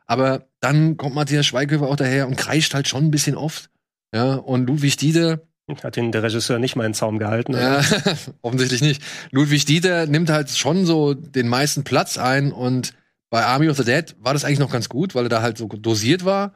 Aber 0.06 0.46
dann 0.60 0.96
kommt 0.96 1.14
Matthias 1.14 1.46
Schweighöfer 1.46 1.86
auch 1.86 1.96
daher 1.96 2.28
und 2.28 2.36
kreischt 2.36 2.74
halt 2.74 2.86
schon 2.86 3.06
ein 3.06 3.10
bisschen 3.10 3.36
oft. 3.36 3.70
Ja, 4.14 4.34
und 4.34 4.66
Ludwig 4.66 4.96
Dieter, 4.96 5.40
Hat 5.82 5.96
den 5.96 6.12
der 6.12 6.22
Regisseur 6.22 6.60
nicht 6.60 6.76
mal 6.76 6.86
in 6.86 6.94
Zaum 6.94 7.18
gehalten. 7.18 7.54
ja, 7.54 7.80
oder? 7.80 8.16
offensichtlich 8.42 8.82
nicht. 8.82 9.02
Ludwig 9.32 9.64
Dieter 9.64 10.06
nimmt 10.06 10.30
halt 10.30 10.50
schon 10.50 10.86
so 10.86 11.14
den 11.14 11.48
meisten 11.48 11.82
Platz 11.82 12.18
ein 12.18 12.52
und 12.52 12.94
bei 13.30 13.44
Army 13.44 13.68
of 13.68 13.76
the 13.76 13.84
Dead 13.84 14.14
war 14.20 14.32
das 14.32 14.44
eigentlich 14.44 14.60
noch 14.60 14.70
ganz 14.70 14.88
gut, 14.88 15.16
weil 15.16 15.26
er 15.26 15.28
da 15.28 15.42
halt 15.42 15.58
so 15.58 15.66
dosiert 15.66 16.24
war. 16.24 16.54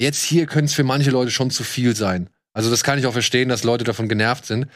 Jetzt 0.00 0.22
hier 0.22 0.46
könnte 0.46 0.66
es 0.66 0.74
für 0.74 0.84
manche 0.84 1.10
Leute 1.10 1.30
schon 1.30 1.50
zu 1.50 1.62
viel 1.64 1.94
sein. 1.94 2.30
Also 2.54 2.70
das 2.70 2.82
kann 2.82 2.98
ich 2.98 3.06
auch 3.06 3.12
verstehen, 3.12 3.50
dass 3.50 3.64
Leute 3.64 3.84
davon 3.84 4.08
genervt 4.08 4.46
sind. 4.46 4.66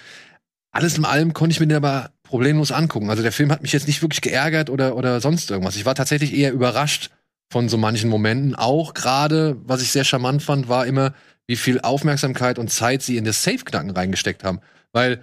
Alles 0.71 0.99
in 0.99 1.05
allem 1.05 1.33
konnte 1.33 1.53
ich 1.53 1.61
mir 1.61 1.67
den 1.67 1.77
aber 1.77 2.11
problemlos 2.33 2.73
angucken. 2.73 3.11
Also 3.11 3.23
der 3.23 3.31
Film 3.31 3.53
hat 3.53 3.61
mich 3.61 3.75
jetzt 3.75 3.87
nicht 3.87 4.01
wirklich 4.01 4.23
geärgert 4.23 4.71
oder, 4.71 4.97
oder 4.97 5.21
sonst 5.21 5.51
irgendwas. 5.51 5.77
Ich 5.77 5.85
war 5.85 5.95
tatsächlich 5.95 6.33
eher 6.33 6.51
überrascht 6.51 7.11
von 7.53 7.69
so 7.69 7.77
manchen 7.77 8.09
Momenten. 8.09 8.55
Auch 8.55 8.95
gerade, 8.95 9.59
was 9.67 9.83
ich 9.83 9.93
sehr 9.93 10.05
charmant 10.05 10.43
fand, 10.43 10.67
war 10.67 10.87
immer, 10.87 11.13
wie 11.47 11.57
viel 11.57 11.83
Aufmerksamkeit 11.83 12.59
und 12.59 12.71
Zeit 12.71 13.03
sie 13.03 13.19
in 13.19 13.27
das 13.27 13.43
Safe-Knacken 13.43 13.91
reingesteckt 13.91 14.45
haben. 14.45 14.61
Weil, 14.93 15.21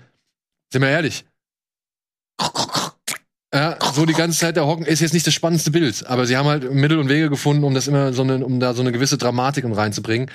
sind 0.72 0.84
wir 0.84 0.90
ehrlich, 0.90 1.26
ja, 3.52 3.80
so 3.92 4.06
die 4.06 4.14
ganze 4.14 4.38
Zeit 4.38 4.56
da 4.56 4.68
hocken 4.68 4.86
ist 4.86 5.00
jetzt 5.00 5.16
nicht 5.16 5.26
das 5.26 5.34
spannendste 5.34 5.72
Bild, 5.72 6.06
aber 6.06 6.28
sie 6.28 6.38
haben 6.38 6.48
halt 6.48 6.72
Mittel 6.72 7.00
und 7.00 7.10
Wege 7.10 7.32
gefunden, 7.32 7.64
um 7.64 7.74
das 7.74 7.88
immer 7.88 8.14
so 8.14 8.22
eine, 8.22 8.46
um 8.46 8.60
da 8.60 8.76
so 8.76 8.82
eine 8.84 8.92
gewisse 8.92 9.18
Dramatik 9.18 9.66
reinzubringen. 9.68 10.30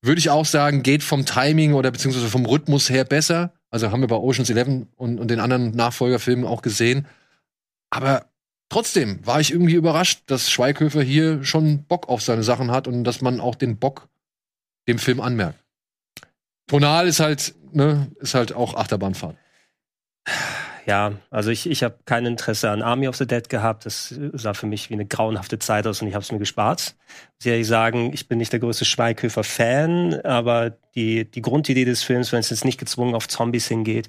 Würde 0.00 0.20
ich 0.20 0.30
auch 0.30 0.46
sagen, 0.46 0.84
geht 0.84 1.02
vom 1.02 1.26
Timing 1.26 1.74
oder 1.74 1.90
beziehungsweise 1.90 2.28
vom 2.28 2.46
Rhythmus 2.46 2.88
her 2.88 3.02
besser. 3.02 3.52
Also 3.70 3.90
haben 3.90 4.00
wir 4.00 4.08
bei 4.08 4.16
Ocean's 4.16 4.50
Eleven 4.50 4.88
und, 4.96 5.18
und 5.20 5.30
den 5.30 5.40
anderen 5.40 5.70
Nachfolgerfilmen 5.70 6.44
auch 6.44 6.62
gesehen. 6.62 7.06
Aber 7.90 8.26
trotzdem 8.68 9.24
war 9.26 9.40
ich 9.40 9.52
irgendwie 9.52 9.74
überrascht, 9.74 10.22
dass 10.26 10.50
Schweighöfer 10.50 11.02
hier 11.02 11.44
schon 11.44 11.84
Bock 11.84 12.08
auf 12.08 12.22
seine 12.22 12.42
Sachen 12.42 12.70
hat 12.70 12.88
und 12.88 13.04
dass 13.04 13.20
man 13.20 13.40
auch 13.40 13.54
den 13.54 13.76
Bock 13.78 14.08
dem 14.88 14.98
Film 14.98 15.20
anmerkt. 15.20 15.58
Tonal 16.66 17.06
ist 17.06 17.20
halt, 17.20 17.54
ne, 17.72 18.10
ist 18.20 18.34
halt 18.34 18.52
auch 18.52 18.74
Achterbahnfahren. 18.74 19.36
Ja, 20.86 21.12
also 21.30 21.50
ich, 21.50 21.68
ich 21.68 21.82
habe 21.82 21.98
kein 22.04 22.26
Interesse 22.26 22.70
an 22.70 22.82
Army 22.82 23.08
of 23.08 23.16
the 23.16 23.26
Dead 23.26 23.48
gehabt. 23.48 23.86
Das 23.86 24.14
sah 24.32 24.54
für 24.54 24.66
mich 24.66 24.90
wie 24.90 24.94
eine 24.94 25.06
grauenhafte 25.06 25.58
Zeit 25.58 25.86
aus 25.86 26.02
und 26.02 26.08
ich 26.08 26.14
habe 26.14 26.22
es 26.22 26.32
mir 26.32 26.38
gespart. 26.38 26.96
Muss 27.36 27.44
ich 27.44 27.46
ehrlich 27.46 27.66
sagen, 27.66 28.12
ich 28.12 28.28
bin 28.28 28.38
nicht 28.38 28.52
der 28.52 28.60
größte 28.60 28.84
Schweighöfer-Fan, 28.84 30.20
aber 30.22 30.70
die, 30.94 31.30
die 31.30 31.42
Grundidee 31.42 31.84
des 31.84 32.02
Films, 32.02 32.32
wenn 32.32 32.40
es 32.40 32.50
jetzt 32.50 32.64
nicht 32.64 32.78
gezwungen 32.78 33.14
auf 33.14 33.28
Zombies 33.28 33.68
hingeht, 33.68 34.08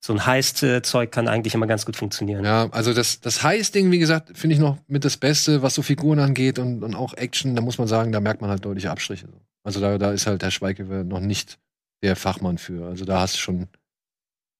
so 0.00 0.12
ein 0.12 0.26
Heist-Zeug 0.26 1.10
kann 1.10 1.28
eigentlich 1.28 1.54
immer 1.54 1.66
ganz 1.66 1.86
gut 1.86 1.96
funktionieren. 1.96 2.44
Ja, 2.44 2.68
also 2.72 2.92
das, 2.92 3.20
das 3.20 3.42
Heist-Ding, 3.42 3.90
wie 3.90 3.98
gesagt, 3.98 4.36
finde 4.36 4.54
ich 4.54 4.60
noch 4.60 4.76
mit 4.86 5.04
das 5.04 5.16
Beste, 5.16 5.62
was 5.62 5.74
so 5.74 5.80
Figuren 5.80 6.18
angeht 6.18 6.58
und, 6.58 6.82
und 6.82 6.94
auch 6.94 7.14
Action. 7.14 7.56
Da 7.56 7.62
muss 7.62 7.78
man 7.78 7.88
sagen, 7.88 8.12
da 8.12 8.20
merkt 8.20 8.42
man 8.42 8.50
halt 8.50 8.64
deutliche 8.64 8.90
Abstriche. 8.90 9.28
Also 9.62 9.80
da, 9.80 9.96
da 9.96 10.12
ist 10.12 10.26
halt 10.26 10.42
der 10.42 10.50
Schweigewehr 10.50 11.04
noch 11.04 11.20
nicht 11.20 11.58
der 12.02 12.16
Fachmann 12.16 12.58
für. 12.58 12.86
Also 12.86 13.06
da 13.06 13.20
hast 13.20 13.36
du 13.36 13.38
schon 13.38 13.68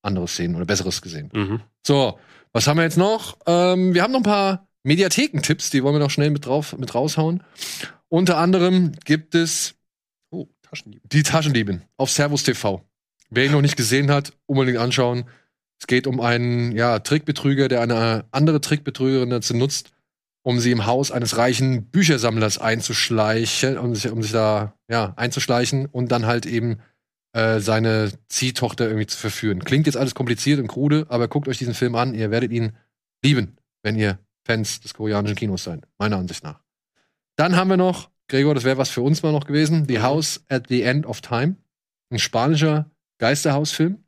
andere 0.04 0.28
Szenen 0.28 0.56
oder 0.56 0.64
Besseres 0.66 1.02
gesehen. 1.02 1.30
Mhm. 1.34 1.60
So, 1.86 2.18
was 2.52 2.66
haben 2.66 2.76
wir 2.76 2.84
jetzt 2.84 2.98
noch? 2.98 3.38
Ähm, 3.46 3.94
wir 3.94 4.02
haben 4.02 4.12
noch 4.12 4.20
ein 4.20 4.24
paar 4.24 4.68
Mediathekentipps, 4.84 5.70
die 5.70 5.82
wollen 5.82 5.94
wir 5.94 5.98
noch 6.00 6.10
schnell 6.10 6.30
mit 6.30 6.46
drauf 6.46 6.76
mit 6.78 6.94
raushauen. 6.94 7.42
Unter 8.08 8.36
anderem 8.38 8.92
gibt 9.04 9.34
es 9.34 9.74
Oh, 10.30 10.46
Taschendieb. 10.62 11.00
die 11.10 11.22
Taschendiebin 11.22 11.82
auf 11.96 12.10
Servus 12.10 12.42
TV. 12.42 12.82
Wer 13.30 13.46
ihn 13.46 13.52
noch 13.52 13.62
nicht 13.62 13.76
gesehen 13.76 14.10
hat, 14.10 14.32
unbedingt 14.46 14.78
anschauen. 14.78 15.24
Es 15.80 15.86
geht 15.86 16.06
um 16.06 16.20
einen 16.20 16.72
ja, 16.72 16.98
Trickbetrüger, 17.00 17.68
der 17.68 17.80
eine 17.80 18.26
andere 18.30 18.60
Trickbetrügerin 18.60 19.30
dazu 19.30 19.54
nutzt, 19.56 19.90
um 20.42 20.60
sie 20.60 20.70
im 20.70 20.86
Haus 20.86 21.10
eines 21.10 21.36
reichen 21.36 21.86
Büchersammlers 21.90 22.58
einzuschleichen, 22.58 23.78
um 23.78 23.94
sich, 23.94 24.10
um 24.10 24.22
sich 24.22 24.32
da 24.32 24.74
ja, 24.88 25.14
einzuschleichen 25.16 25.86
und 25.86 26.12
dann 26.12 26.26
halt 26.26 26.46
eben 26.46 26.78
äh, 27.34 27.58
seine 27.60 28.12
Ziehtochter 28.28 28.86
irgendwie 28.86 29.06
zu 29.06 29.18
verführen. 29.18 29.64
Klingt 29.64 29.86
jetzt 29.86 29.96
alles 29.96 30.14
kompliziert 30.14 30.60
und 30.60 30.68
krude, 30.68 31.06
aber 31.08 31.28
guckt 31.28 31.48
euch 31.48 31.58
diesen 31.58 31.74
Film 31.74 31.96
an, 31.96 32.14
ihr 32.14 32.30
werdet 32.30 32.52
ihn 32.52 32.72
lieben, 33.24 33.56
wenn 33.82 33.96
ihr 33.96 34.20
Fans 34.46 34.80
des 34.80 34.94
koreanischen 34.94 35.36
Kinos 35.36 35.64
seid, 35.64 35.82
meiner 35.98 36.16
Ansicht 36.16 36.44
nach. 36.44 36.60
Dann 37.36 37.56
haben 37.56 37.68
wir 37.68 37.76
noch, 37.76 38.10
Gregor, 38.28 38.54
das 38.54 38.62
wäre 38.62 38.78
was 38.78 38.90
für 38.90 39.02
uns 39.02 39.22
mal 39.22 39.32
noch 39.32 39.46
gewesen, 39.46 39.86
The 39.88 40.00
House 40.00 40.44
at 40.48 40.68
the 40.68 40.82
End 40.82 41.06
of 41.06 41.22
Time. 41.22 41.56
Ein 42.10 42.20
spanischer 42.20 42.90
Geisterhausfilm 43.18 43.98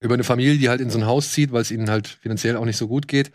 über 0.00 0.14
eine 0.14 0.24
Familie, 0.24 0.58
die 0.58 0.68
halt 0.68 0.80
in 0.80 0.90
so 0.90 0.98
ein 0.98 1.06
Haus 1.06 1.32
zieht, 1.32 1.52
weil 1.52 1.62
es 1.62 1.70
ihnen 1.70 1.88
halt 1.88 2.08
finanziell 2.08 2.56
auch 2.56 2.64
nicht 2.64 2.76
so 2.76 2.88
gut 2.88 3.06
geht. 3.06 3.30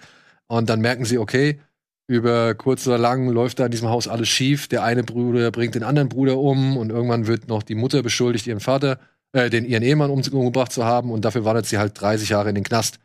Und 0.48 0.70
dann 0.70 0.82
merken 0.82 1.06
sie, 1.06 1.18
okay, 1.18 1.62
über 2.08 2.56
kurz 2.56 2.86
oder 2.88 2.98
lang 2.98 3.30
läuft 3.30 3.60
da 3.60 3.66
in 3.66 3.72
diesem 3.72 3.90
Haus 3.90 4.08
alles 4.08 4.28
schief. 4.28 4.68
Der 4.68 4.84
eine 4.84 5.04
Bruder 5.04 5.52
bringt 5.52 5.76
den 5.76 5.84
anderen 5.84 6.10
Bruder 6.10 6.38
um 6.38 6.76
und 6.76 6.90
irgendwann 6.90 7.28
wird 7.28 7.48
noch 7.48 7.64
die 7.64 7.76
Mutter 7.76 8.04
beschuldigt, 8.04 8.48
ihren 8.48 8.60
Vater, 8.60 9.00
äh, 9.34 9.50
den 9.50 9.66
ihren 9.66 9.84
Ehemann 9.84 10.10
umgebracht 10.10 10.72
zu 10.72 10.86
haben 10.86 11.12
und 11.12 11.26
dafür 11.26 11.46
wandert 11.46 11.66
sie 11.66 11.78
halt 11.78 12.00
30 12.00 12.30
Jahre 12.30 12.50
in 12.50 12.56
den 12.56 12.64
Knast. 12.64 13.00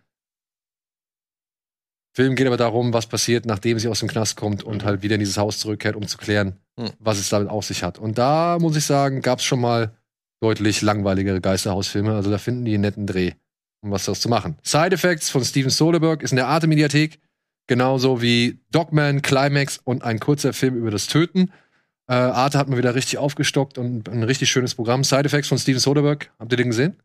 Film 2.14 2.34
geht 2.34 2.46
aber 2.46 2.56
darum, 2.56 2.92
was 2.92 3.06
passiert, 3.06 3.46
nachdem 3.46 3.78
sie 3.78 3.88
aus 3.88 4.00
dem 4.00 4.08
Knast 4.08 4.36
kommt 4.36 4.62
und 4.62 4.84
halt 4.84 5.02
wieder 5.02 5.14
in 5.14 5.20
dieses 5.20 5.38
Haus 5.38 5.58
zurückkehrt, 5.58 5.94
um 5.96 6.06
zu 6.06 6.18
klären, 6.18 6.58
Hm. 6.78 6.90
was 7.00 7.18
es 7.18 7.28
damit 7.28 7.48
auf 7.48 7.64
sich 7.64 7.82
hat. 7.82 7.98
Und 7.98 8.18
da 8.18 8.58
muss 8.60 8.76
ich 8.76 8.84
sagen, 8.84 9.20
gab 9.20 9.40
es 9.40 9.44
schon 9.44 9.60
mal 9.60 9.96
deutlich 10.40 10.80
langweiligere 10.82 11.40
Geisterhausfilme. 11.40 12.14
Also 12.14 12.30
da 12.30 12.38
finden 12.38 12.64
die 12.64 12.74
einen 12.74 12.82
netten 12.82 13.06
Dreh, 13.06 13.32
um 13.82 13.90
was 13.90 14.04
daraus 14.04 14.20
zu 14.20 14.28
machen. 14.28 14.56
Side 14.62 14.92
Effects 14.94 15.28
von 15.28 15.44
Steven 15.44 15.70
Soderbergh 15.70 16.22
ist 16.22 16.30
in 16.30 16.36
der 16.36 16.46
Arte-Mediathek. 16.46 17.18
Genauso 17.66 18.22
wie 18.22 18.60
Dogman, 18.70 19.22
Climax 19.22 19.78
und 19.82 20.02
ein 20.04 20.20
kurzer 20.20 20.52
Film 20.52 20.76
über 20.76 20.90
das 20.90 21.08
Töten. 21.08 21.52
Äh, 22.08 22.14
Arte 22.14 22.58
hat 22.58 22.68
mal 22.68 22.78
wieder 22.78 22.94
richtig 22.94 23.18
aufgestockt 23.18 23.76
und 23.78 24.08
ein 24.08 24.22
richtig 24.22 24.50
schönes 24.50 24.74
Programm. 24.74 25.04
Side 25.04 25.24
Effects 25.24 25.48
von 25.48 25.58
Steven 25.58 25.78
Soderbergh. 25.78 26.26
Habt 26.38 26.52
ihr 26.52 26.56
den 26.56 26.68
gesehen? 26.68 26.96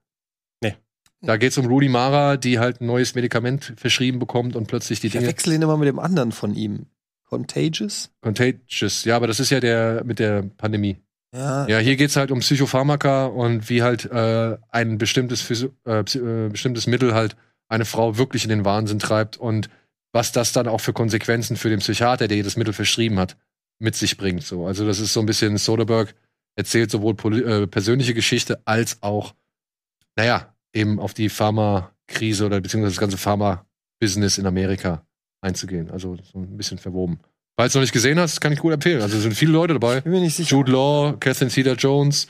Nee. 0.61 0.75
Da 1.21 1.37
geht 1.37 1.51
es 1.51 1.57
um 1.57 1.65
Rudy 1.65 1.89
Mara, 1.89 2.37
die 2.37 2.59
halt 2.59 2.81
ein 2.81 2.85
neues 2.85 3.13
Medikament 3.15 3.73
verschrieben 3.77 4.19
bekommt 4.19 4.55
und 4.55 4.67
plötzlich 4.67 4.99
die 5.01 5.07
Ich 5.07 5.13
Dinge. 5.13 5.25
verwechsel 5.25 5.53
ihn 5.53 5.61
immer 5.61 5.77
mit 5.77 5.87
dem 5.87 5.99
anderen 5.99 6.31
von 6.31 6.55
ihm. 6.55 6.85
Contagious? 7.27 8.11
Contagious. 8.21 9.05
Ja, 9.05 9.15
aber 9.15 9.27
das 9.27 9.39
ist 9.39 9.49
ja 9.49 9.59
der 9.59 10.03
mit 10.05 10.19
der 10.19 10.43
Pandemie. 10.57 10.97
Ja. 11.33 11.67
Ja, 11.67 11.79
hier 11.79 11.95
geht's 11.95 12.15
halt 12.15 12.29
um 12.31 12.39
Psychopharmaka 12.39 13.25
und 13.25 13.69
wie 13.69 13.81
halt 13.81 14.05
äh, 14.05 14.57
ein 14.69 14.97
bestimmtes, 14.99 15.41
Physio 15.41 15.71
äh, 15.85 16.01
äh, 16.01 16.49
bestimmtes 16.49 16.85
Mittel 16.87 17.13
halt 17.15 17.35
eine 17.67 17.85
Frau 17.85 18.17
wirklich 18.17 18.43
in 18.43 18.49
den 18.49 18.65
Wahnsinn 18.65 18.99
treibt 18.99 19.37
und 19.37 19.69
was 20.11 20.31
das 20.31 20.51
dann 20.51 20.67
auch 20.67 20.79
für 20.79 20.93
Konsequenzen 20.93 21.57
für 21.57 21.69
den 21.69 21.79
Psychiater, 21.79 22.27
der 22.27 22.37
ihr 22.37 22.43
das 22.43 22.55
Mittel 22.55 22.73
verschrieben 22.73 23.17
hat, 23.17 23.35
mit 23.83 23.95
sich 23.95 24.17
bringt. 24.17 24.43
So. 24.43 24.65
Also 24.65 24.87
das 24.87 24.99
ist 24.99 25.13
so 25.13 25.19
ein 25.19 25.25
bisschen 25.25 25.57
Soderbergh 25.57 26.13
erzählt 26.55 26.91
sowohl 26.91 27.15
äh, 27.41 27.67
persönliche 27.67 28.13
Geschichte 28.13 28.61
als 28.65 29.01
auch, 29.01 29.33
naja, 30.15 30.55
eben 30.73 30.99
auf 30.99 31.13
die 31.13 31.29
Pharmakrise 31.29 32.45
oder 32.45 32.61
beziehungsweise 32.61 32.95
das 32.95 32.99
ganze 32.99 33.17
Pharma-Business 33.17 34.37
in 34.37 34.45
Amerika 34.45 35.05
einzugehen. 35.41 35.91
Also 35.91 36.17
so 36.31 36.39
ein 36.39 36.57
bisschen 36.57 36.77
verwoben. 36.77 37.19
Falls 37.57 37.73
du 37.73 37.79
noch 37.79 37.83
nicht 37.83 37.93
gesehen 37.93 38.19
hast, 38.19 38.39
kann 38.39 38.53
ich 38.53 38.59
gut 38.59 38.73
empfehlen. 38.73 39.01
Also 39.01 39.17
es 39.17 39.23
sind 39.23 39.35
viele 39.35 39.51
Leute 39.51 39.73
dabei. 39.73 40.01
Bin 40.01 40.11
mir 40.11 40.21
nicht 40.21 40.35
sicher. 40.35 40.55
Jude 40.55 40.71
Law, 40.71 41.13
Catherine 41.19 41.51
Zeta-Jones, 41.51 42.27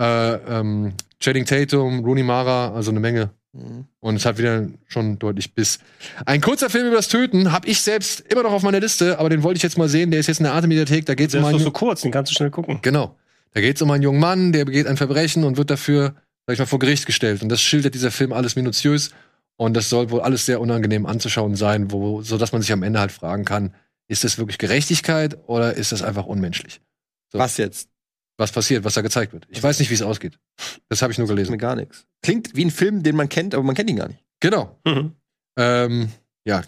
äh, 0.00 0.34
ähm, 0.34 0.94
Channing 1.20 1.44
Tatum, 1.44 2.04
Rooney 2.04 2.22
Mara, 2.22 2.72
also 2.72 2.90
eine 2.90 3.00
Menge. 3.00 3.30
Mhm. 3.54 3.86
Und 4.00 4.16
es 4.16 4.26
hat 4.26 4.36
wieder 4.38 4.68
schon 4.86 5.18
deutlich 5.18 5.54
Biss. 5.54 5.78
Ein 6.26 6.40
kurzer 6.40 6.68
Film 6.68 6.88
über 6.88 6.96
das 6.96 7.08
Töten 7.08 7.52
habe 7.52 7.68
ich 7.68 7.80
selbst 7.80 8.20
immer 8.20 8.42
noch 8.42 8.52
auf 8.52 8.62
meiner 8.62 8.80
Liste, 8.80 9.18
aber 9.18 9.30
den 9.30 9.42
wollte 9.42 9.58
ich 9.58 9.62
jetzt 9.62 9.78
mal 9.78 9.88
sehen. 9.88 10.10
Der 10.10 10.20
ist 10.20 10.26
jetzt 10.26 10.40
in 10.40 10.44
der 10.44 10.54
Arte-Mediathek. 10.54 11.06
Da 11.06 11.14
geht 11.14 11.28
es 11.28 11.32
Der 11.32 11.40
um 11.40 11.46
ist 11.46 11.52
doch 11.52 11.58
einen, 11.58 11.64
so 11.64 11.70
kurz, 11.70 12.02
den 12.02 12.10
kannst 12.10 12.32
du 12.32 12.34
schnell 12.36 12.50
gucken. 12.50 12.80
genau. 12.82 13.16
Da 13.52 13.60
geht 13.60 13.76
es 13.76 13.82
um 13.82 13.90
einen 13.92 14.02
jungen 14.02 14.18
Mann, 14.18 14.52
der 14.52 14.64
begeht 14.64 14.88
ein 14.88 14.96
Verbrechen 14.96 15.44
und 15.44 15.56
wird 15.56 15.70
dafür, 15.70 16.16
sag 16.46 16.54
ich 16.54 16.58
mal, 16.58 16.66
vor 16.66 16.80
Gericht 16.80 17.06
gestellt. 17.06 17.40
Und 17.42 17.48
das 17.48 17.62
schildert 17.62 17.94
dieser 17.94 18.10
Film 18.10 18.32
alles 18.32 18.56
minutiös. 18.56 19.10
Und 19.56 19.74
das 19.76 19.88
soll 19.88 20.10
wohl 20.10 20.20
alles 20.20 20.44
sehr 20.46 20.60
unangenehm 20.60 21.06
anzuschauen 21.06 21.54
sein, 21.54 21.92
wo, 21.92 22.22
so 22.22 22.36
dass 22.36 22.50
man 22.50 22.60
sich 22.62 22.72
am 22.72 22.82
Ende 22.82 22.98
halt 22.98 23.12
fragen 23.12 23.44
kann, 23.44 23.72
ist 24.08 24.24
das 24.24 24.36
wirklich 24.38 24.58
Gerechtigkeit 24.58 25.38
oder 25.46 25.74
ist 25.74 25.92
das 25.92 26.02
einfach 26.02 26.26
unmenschlich? 26.26 26.80
So. 27.32 27.38
Was 27.38 27.56
jetzt? 27.56 27.88
Was 28.36 28.50
passiert, 28.50 28.82
was 28.84 28.94
da 28.94 29.00
gezeigt 29.00 29.32
wird. 29.32 29.46
Ich 29.48 29.62
weiß 29.62 29.78
nicht, 29.78 29.90
wie 29.90 29.94
es 29.94 30.02
ausgeht. 30.02 30.38
Das 30.88 31.02
habe 31.02 31.12
ich 31.12 31.18
nur 31.18 31.28
Mir 31.28 31.34
gelesen. 31.34 31.56
gar 31.58 31.76
nichts. 31.76 32.04
Klingt 32.22 32.56
wie 32.56 32.64
ein 32.64 32.70
Film, 32.70 33.02
den 33.02 33.14
man 33.14 33.28
kennt, 33.28 33.54
aber 33.54 33.62
man 33.62 33.76
kennt 33.76 33.90
ihn 33.90 33.96
gar 33.96 34.08
nicht. 34.08 34.24
Genau. 34.40 34.76
Mhm. 34.84 35.12
Ähm, 35.56 36.08
ja, 36.44 36.62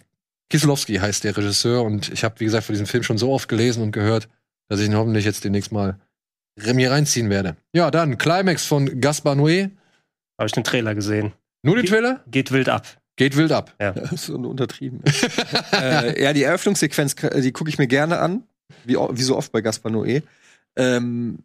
Kieselowski 0.49 0.95
heißt 0.95 1.25
der 1.25 1.37
Regisseur 1.37 1.83
und 1.83 2.09
ich 2.13 2.23
habe, 2.23 2.39
wie 2.39 2.45
gesagt, 2.45 2.65
von 2.65 2.73
diesem 2.75 2.87
Film 2.87 3.03
schon 3.03 3.19
so 3.19 3.33
oft 3.33 3.49
gelesen 3.49 3.83
und 3.83 3.93
gehört, 3.93 4.29
dass 4.69 4.81
ich 4.81 4.87
ihn 4.87 4.97
hoffentlich 4.97 5.25
jetzt 5.25 5.45
demnächst 5.45 5.73
mal 5.73 5.99
mir 6.57 6.91
reinziehen 6.91 7.31
werde. 7.31 7.57
Ja, 7.75 7.91
dann 7.91 8.17
Climax 8.17 8.65
von 8.65 9.01
Gaspar 9.01 9.35
Noé. 9.35 9.71
Habe 10.39 10.47
ich 10.47 10.53
den 10.53 10.65
Trailer 10.65 10.95
gesehen. 10.95 11.33
Nur 11.63 11.77
den 11.77 11.87
Trailer? 11.87 12.23
Geht 12.31 12.53
wild 12.53 12.69
ab. 12.69 12.87
Geht 13.17 13.37
wild 13.37 13.53
ab. 13.53 13.75
Ja. 13.81 13.93
Das 13.93 14.13
ist 14.13 14.27
so 14.27 14.37
untertrieben. 14.37 15.03
äh, 15.73 16.23
ja, 16.23 16.33
die 16.33 16.45
Eröffnungssequenz, 16.45 17.17
die 17.17 17.53
gucke 17.53 17.71
ich 17.71 17.79
mir 17.79 17.89
gerne 17.89 18.19
an, 18.21 18.45
wie, 18.85 18.95
wie 18.95 19.23
so 19.23 19.37
oft 19.37 19.53
bei 19.53 19.61
Gaspar 19.61 19.91
Noé. 19.91 20.23
Ähm, 20.77 21.41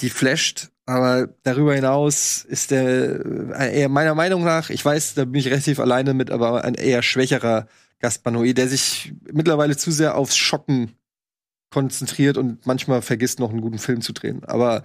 die 0.00 0.10
flasht, 0.10 0.70
aber 0.84 1.28
darüber 1.42 1.74
hinaus 1.74 2.44
ist 2.44 2.70
der 2.70 3.24
äh, 3.58 3.80
eher 3.80 3.88
meiner 3.88 4.14
Meinung 4.14 4.44
nach, 4.44 4.70
ich 4.70 4.84
weiß, 4.84 5.14
da 5.14 5.24
bin 5.24 5.40
ich 5.40 5.48
relativ 5.48 5.80
alleine 5.80 6.14
mit, 6.14 6.30
aber 6.30 6.64
ein 6.64 6.74
eher 6.74 7.02
schwächerer 7.02 7.66
Gaspar 7.98 8.32
Noé, 8.32 8.52
der 8.52 8.68
sich 8.68 9.12
mittlerweile 9.32 9.76
zu 9.76 9.90
sehr 9.90 10.16
aufs 10.16 10.36
Schocken 10.36 10.92
konzentriert 11.70 12.36
und 12.36 12.66
manchmal 12.66 13.02
vergisst, 13.02 13.40
noch 13.40 13.50
einen 13.50 13.60
guten 13.60 13.78
Film 13.78 14.00
zu 14.00 14.12
drehen. 14.12 14.44
Aber 14.44 14.82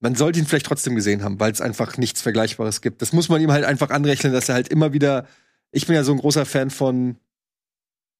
man 0.00 0.14
sollte 0.14 0.38
ihn 0.38 0.46
vielleicht 0.46 0.66
trotzdem 0.66 0.94
gesehen 0.94 1.22
haben, 1.22 1.38
weil 1.38 1.52
es 1.52 1.60
einfach 1.60 1.98
nichts 1.98 2.22
Vergleichbares 2.22 2.80
gibt. 2.80 3.02
Das 3.02 3.12
muss 3.12 3.28
man 3.28 3.40
ihm 3.40 3.52
halt 3.52 3.64
einfach 3.64 3.90
anrechnen, 3.90 4.32
dass 4.32 4.48
er 4.48 4.54
halt 4.54 4.68
immer 4.68 4.92
wieder. 4.92 5.26
Ich 5.70 5.86
bin 5.86 5.94
ja 5.94 6.04
so 6.04 6.12
ein 6.12 6.18
großer 6.18 6.46
Fan 6.46 6.70
von. 6.70 7.16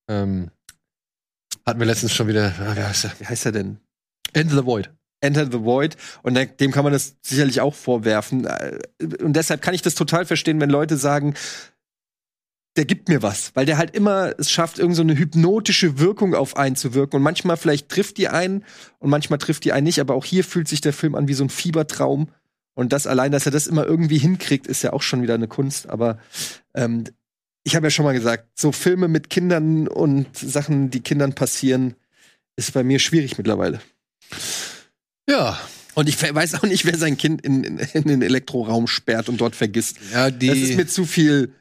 Ähm, 0.09 0.51
hatten 1.65 1.81
wir 1.81 1.87
letztens 1.87 2.13
schon 2.13 2.29
wieder, 2.29 2.55
ah, 2.59 2.77
wie 2.77 2.83
heißt 2.83 3.05
er? 3.07 3.13
Wie 3.19 3.27
heißt 3.27 3.47
er 3.47 3.53
denn? 3.53 3.79
Enter 4.35 4.57
the 4.57 4.67
Void. 4.67 4.91
Enter 5.21 5.47
the 5.47 5.63
Void. 5.65 5.97
Und 6.23 6.39
dem 6.61 6.73
kann 6.73 6.85
man 6.85 6.93
das 6.93 7.17
sicherlich 7.23 7.61
auch 7.61 7.75
vorwerfen. 7.75 8.47
Äh, 8.47 8.79
Und 9.23 9.35
deshalb 9.35 9.63
kann 9.63 9.75
ich 9.75 9.83
das 9.83 9.95
total 9.95 10.25
verstehen, 10.25 10.61
wenn 10.61 10.71
Leute 10.71 10.97
sagen, 10.97 11.35
der 12.77 12.85
gibt 12.85 13.09
mir 13.09 13.23
was, 13.23 13.51
weil 13.55 13.67
der 13.67 13.79
halt 13.79 13.97
immer 13.97 14.33
es 14.39 14.51
schafft, 14.51 14.79
irgend 14.79 14.95
so 14.95 15.03
eine 15.03 15.19
hypnotische 15.19 15.99
Wirkung 15.99 16.35
auf 16.35 16.57
einen 16.57 16.77
zu 16.77 16.95
wirken. 16.95 17.17
Und 17.17 17.23
manchmal 17.23 17.57
vielleicht 17.57 17.89
trifft 17.89 18.17
die 18.17 18.29
einen 18.29 18.65
und 19.01 19.11
manchmal 19.11 19.39
trifft 19.39 19.65
die 19.65 19.73
einen 19.73 19.85
nicht. 19.85 20.01
Aber 20.01 20.15
auch 20.15 20.25
hier 20.25 20.45
fühlt 20.45 20.69
sich 20.69 20.81
der 20.81 20.93
Film 20.93 21.15
an 21.15 21.29
wie 21.29 21.35
so 21.35 21.45
ein 21.45 21.51
Fiebertraum. 21.51 22.29
Und 22.75 22.93
das 22.93 23.07
allein, 23.07 23.33
dass 23.33 23.47
er 23.47 23.53
das 23.53 23.67
immer 23.67 23.85
irgendwie 23.85 24.19
hinkriegt, 24.19 24.67
ist 24.67 24.83
ja 24.83 24.93
auch 24.93 25.03
schon 25.03 25.23
wieder 25.23 25.35
eine 25.35 25.49
Kunst. 25.49 25.89
Aber 25.91 26.19
ähm, 26.75 27.05
ich 27.65 27.77
habe 27.77 27.87
ja 27.87 27.91
schon 27.91 28.05
mal 28.05 28.15
gesagt, 28.15 28.47
so 28.55 28.73
Filme 28.73 29.09
mit 29.09 29.29
Kindern 29.31 29.89
und 29.89 30.35
Sachen, 30.37 30.91
die 30.91 31.01
Kindern 31.01 31.35
passieren, 31.35 31.95
ist 32.57 32.73
bei 32.73 32.85
mir 32.85 32.99
schwierig 32.99 33.37
mittlerweile. 33.37 33.81
Ja. 35.31 35.59
Und 35.95 36.09
ich 36.09 36.21
weiß 36.23 36.55
auch 36.55 36.63
nicht, 36.63 36.85
wer 36.85 36.97
sein 36.97 37.17
Kind 37.17 37.43
in, 37.43 37.65
in, 37.65 37.79
in 37.79 38.05
den 38.05 38.23
Elektroraum 38.23 38.87
sperrt 38.87 39.29
und 39.29 39.41
dort 39.41 39.57
vergisst. 39.57 39.97
Ja, 40.13 40.31
die, 40.31 40.47
das 40.49 40.59
ist 40.59 40.77
mir 40.77 40.87
zu 40.87 41.05
viel. 41.05 41.53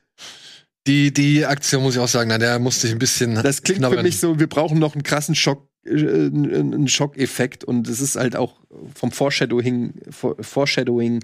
die, 0.87 1.11
die 1.13 1.45
Aktion 1.45 1.83
muss 1.83 1.95
ich 1.95 1.99
auch 1.99 2.07
sagen, 2.07 2.29
na, 2.29 2.37
der 2.37 2.59
musste 2.59 2.87
ich 2.87 2.93
ein 2.93 2.99
bisschen. 2.99 3.35
Das 3.35 3.63
klingt 3.63 3.79
knabbern. 3.79 3.99
für 3.99 4.03
mich 4.03 4.19
so, 4.19 4.39
wir 4.39 4.47
brauchen 4.47 4.79
noch 4.79 4.93
einen 4.93 5.03
krassen 5.03 5.35
Schock, 5.35 5.67
äh, 5.85 5.91
einen 5.91 6.73
einen 6.73 6.87
Schockeffekt. 6.87 7.63
Und 7.63 7.87
es 7.87 8.01
ist 8.01 8.15
halt 8.15 8.35
auch 8.35 8.55
vom 8.95 9.11
Foreshadowing, 9.11 9.93
For- 10.09 10.35
Foreshadowing. 10.41 11.23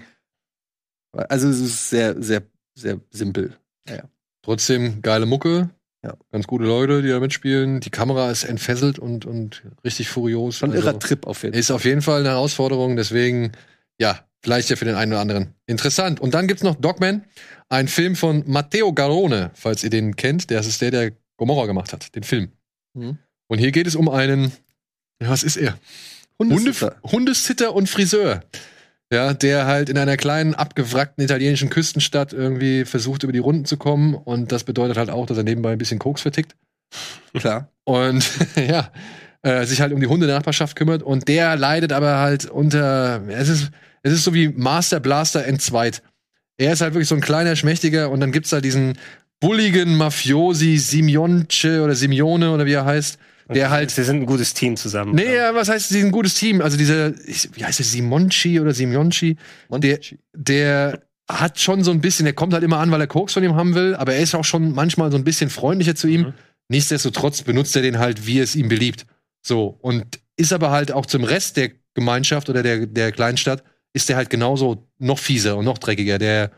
Also 1.12 1.48
es 1.48 1.60
ist 1.60 1.90
sehr, 1.90 2.20
sehr, 2.22 2.42
sehr 2.74 3.00
simpel. 3.10 3.56
Ja, 3.88 3.96
ja. 3.96 4.02
Trotzdem 4.42 5.00
geile 5.00 5.26
Mucke. 5.26 5.70
Ja. 6.04 6.14
Ganz 6.30 6.46
gute 6.46 6.64
Leute, 6.64 7.02
die 7.02 7.08
da 7.08 7.20
mitspielen. 7.20 7.80
Die 7.80 7.90
Kamera 7.90 8.30
ist 8.30 8.44
entfesselt 8.44 8.98
und, 8.98 9.24
und 9.24 9.62
richtig 9.84 10.08
furios. 10.08 10.58
Schon 10.58 10.70
ein 10.70 10.76
Also, 10.76 10.88
irrer 10.88 10.98
Trip 10.98 11.26
auf 11.26 11.42
jeden 11.42 11.54
Fall. 11.54 11.60
Ist 11.60 11.70
auf 11.70 11.84
jeden 11.84 12.02
Fall 12.02 12.20
eine 12.20 12.30
Herausforderung. 12.30 12.96
Deswegen, 12.96 13.52
ja, 14.00 14.26
Vielleicht 14.46 14.70
ja 14.70 14.76
für 14.76 14.84
den 14.84 14.94
einen 14.94 15.10
oder 15.12 15.20
anderen 15.20 15.54
interessant. 15.66 16.20
Und 16.20 16.34
dann 16.34 16.46
gibt's 16.46 16.62
noch 16.62 16.76
Dogman, 16.76 17.24
ein 17.68 17.88
Film 17.88 18.14
von 18.14 18.44
Matteo 18.46 18.92
Garrone, 18.92 19.50
falls 19.54 19.82
ihr 19.82 19.90
den 19.90 20.14
kennt. 20.14 20.50
Der 20.50 20.60
ist 20.60 20.80
der, 20.80 20.92
der 20.92 21.12
Gomorra 21.36 21.66
gemacht 21.66 21.92
hat, 21.92 22.14
den 22.14 22.22
Film. 22.22 22.52
Mhm. 22.94 23.18
Und 23.48 23.58
hier 23.58 23.72
geht 23.72 23.88
es 23.88 23.96
um 23.96 24.08
einen, 24.08 24.52
was 25.18 25.42
ist 25.42 25.56
er? 25.56 25.76
Hundesitter. 26.38 26.96
Hunde, 27.02 27.10
Hundesitter 27.10 27.74
und 27.74 27.88
Friseur. 27.90 28.44
Ja, 29.12 29.34
der 29.34 29.66
halt 29.66 29.88
in 29.88 29.98
einer 29.98 30.16
kleinen, 30.16 30.54
abgewrackten 30.54 31.24
italienischen 31.24 31.70
Küstenstadt 31.70 32.32
irgendwie 32.32 32.84
versucht, 32.84 33.22
über 33.22 33.32
die 33.32 33.38
Runden 33.38 33.64
zu 33.64 33.76
kommen. 33.76 34.14
Und 34.14 34.50
das 34.50 34.64
bedeutet 34.64 34.96
halt 34.96 35.10
auch, 35.10 35.26
dass 35.26 35.36
er 35.36 35.44
nebenbei 35.44 35.72
ein 35.72 35.78
bisschen 35.78 36.00
Koks 36.00 36.22
vertickt. 36.22 36.56
Klar. 37.32 37.70
Und 37.84 38.28
ja, 38.56 38.90
äh, 39.42 39.64
sich 39.64 39.80
halt 39.80 39.92
um 39.92 40.00
die 40.00 40.08
Hundenachbarschaft 40.08 40.76
kümmert. 40.76 41.04
Und 41.04 41.28
der 41.28 41.54
leidet 41.56 41.92
aber 41.92 42.18
halt 42.18 42.46
unter. 42.46 43.22
Es 43.28 43.48
ist, 43.48 43.70
es 44.02 44.12
ist 44.12 44.24
so 44.24 44.34
wie 44.34 44.48
Master 44.48 44.98
Blaster 44.98 45.46
entzweit. 45.46 46.02
Er 46.58 46.72
ist 46.72 46.80
halt 46.80 46.94
wirklich 46.94 47.08
so 47.08 47.14
ein 47.14 47.20
kleiner, 47.20 47.54
schmächtiger. 47.54 48.10
Und 48.10 48.18
dann 48.18 48.32
gibt's 48.32 48.50
da 48.50 48.60
diesen 48.60 48.98
bulligen 49.38 49.96
Mafiosi 49.96 50.78
Simionce 50.78 51.82
oder 51.82 51.94
Simeone 51.94 52.50
oder 52.50 52.66
wie 52.66 52.72
er 52.72 52.84
heißt. 52.84 53.18
Der 53.48 53.70
halt. 53.70 53.90
Sie 53.92 54.02
sind 54.02 54.16
ein 54.22 54.26
gutes 54.26 54.54
Team 54.54 54.76
zusammen. 54.76 55.14
Nee, 55.14 55.34
ja, 55.36 55.54
was 55.54 55.68
heißt, 55.68 55.88
sie 55.88 55.94
sind 55.98 56.06
ein 56.06 56.12
gutes 56.12 56.34
Team? 56.34 56.60
Also 56.60 56.76
dieser, 56.76 57.12
ich- 57.28 57.48
wie 57.54 57.64
heißt 57.64 57.78
der, 57.78 57.86
Simonci 57.86 58.58
oder 58.60 58.72
Simonci? 58.74 59.36
Der, 59.70 60.00
der 60.34 61.02
hat 61.28 61.58
schon 61.60 61.84
so 61.84 61.90
ein 61.92 62.00
bisschen, 62.00 62.24
der 62.24 62.34
kommt 62.34 62.52
halt 62.54 62.64
immer 62.64 62.78
an, 62.78 62.90
weil 62.90 63.00
er 63.00 63.06
Koks 63.06 63.32
von 63.34 63.44
ihm 63.44 63.54
haben 63.54 63.74
will, 63.74 63.94
aber 63.96 64.14
er 64.14 64.20
ist 64.20 64.34
auch 64.34 64.44
schon 64.44 64.72
manchmal 64.72 65.10
so 65.10 65.16
ein 65.16 65.24
bisschen 65.24 65.50
freundlicher 65.50 65.94
zu 65.94 66.08
ihm. 66.08 66.34
Nichtsdestotrotz 66.68 67.42
benutzt 67.42 67.76
er 67.76 67.82
den 67.82 67.98
halt, 67.98 68.26
wie 68.26 68.40
es 68.40 68.56
ihm 68.56 68.68
beliebt. 68.68 69.06
So. 69.42 69.76
Und 69.80 70.18
ist 70.36 70.52
aber 70.52 70.70
halt 70.72 70.90
auch 70.92 71.06
zum 71.06 71.22
Rest 71.24 71.56
der 71.56 71.70
Gemeinschaft 71.94 72.48
oder 72.50 72.62
der, 72.62 72.86
der 72.86 73.12
Kleinstadt, 73.12 73.62
ist 73.92 74.08
der 74.08 74.16
halt 74.16 74.28
genauso 74.30 74.86
noch 74.98 75.18
fieser 75.20 75.56
und 75.56 75.64
noch 75.64 75.78
dreckiger. 75.78 76.18
Der, 76.18 76.50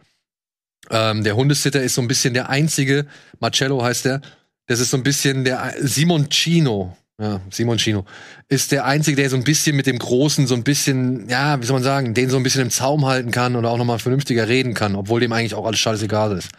ähm, 0.91 1.23
der 1.25 1.37
Hundesitter 1.37 1.83
ist 1.83 1.95
so 1.95 2.01
ein 2.03 2.09
bisschen 2.09 2.35
der 2.35 2.49
einzige, 2.49 3.07
Marcello 3.41 3.83
heißt 3.83 4.07
der, 4.07 4.21
das 4.69 4.81
ist 4.81 4.91
so 4.91 4.97
ein 4.97 5.03
bisschen 5.03 5.45
der 5.45 5.75
Simoncino. 5.81 6.97
Ja, 7.21 7.41
Simoncino. 7.51 8.05
Ist 8.49 8.71
der 8.71 8.85
Einzige, 8.85 9.17
der 9.17 9.29
so 9.29 9.37
ein 9.37 9.43
bisschen 9.43 9.75
mit 9.75 9.87
dem 9.87 9.99
Großen 9.99 10.47
so 10.47 10.55
ein 10.55 10.63
bisschen, 10.63 11.29
ja, 11.29 11.61
wie 11.61 11.67
soll 11.67 11.75
man 11.75 11.83
sagen, 11.83 12.15
den 12.15 12.31
so 12.31 12.37
ein 12.37 12.45
bisschen 12.45 12.63
im 12.63 12.71
Zaum 12.71 13.07
halten 13.07 13.33
kann 13.33 13.57
oder 13.57 13.71
auch 13.71 13.77
nochmal 13.77 13.99
vernünftiger 13.99 14.47
reden 14.47 14.75
kann, 14.75 14.95
obwohl 14.95 15.19
dem 15.19 15.33
eigentlich 15.33 15.55
auch 15.55 15.67
alles 15.67 15.81
scheißegal 15.81 16.39
ist. 16.39 16.51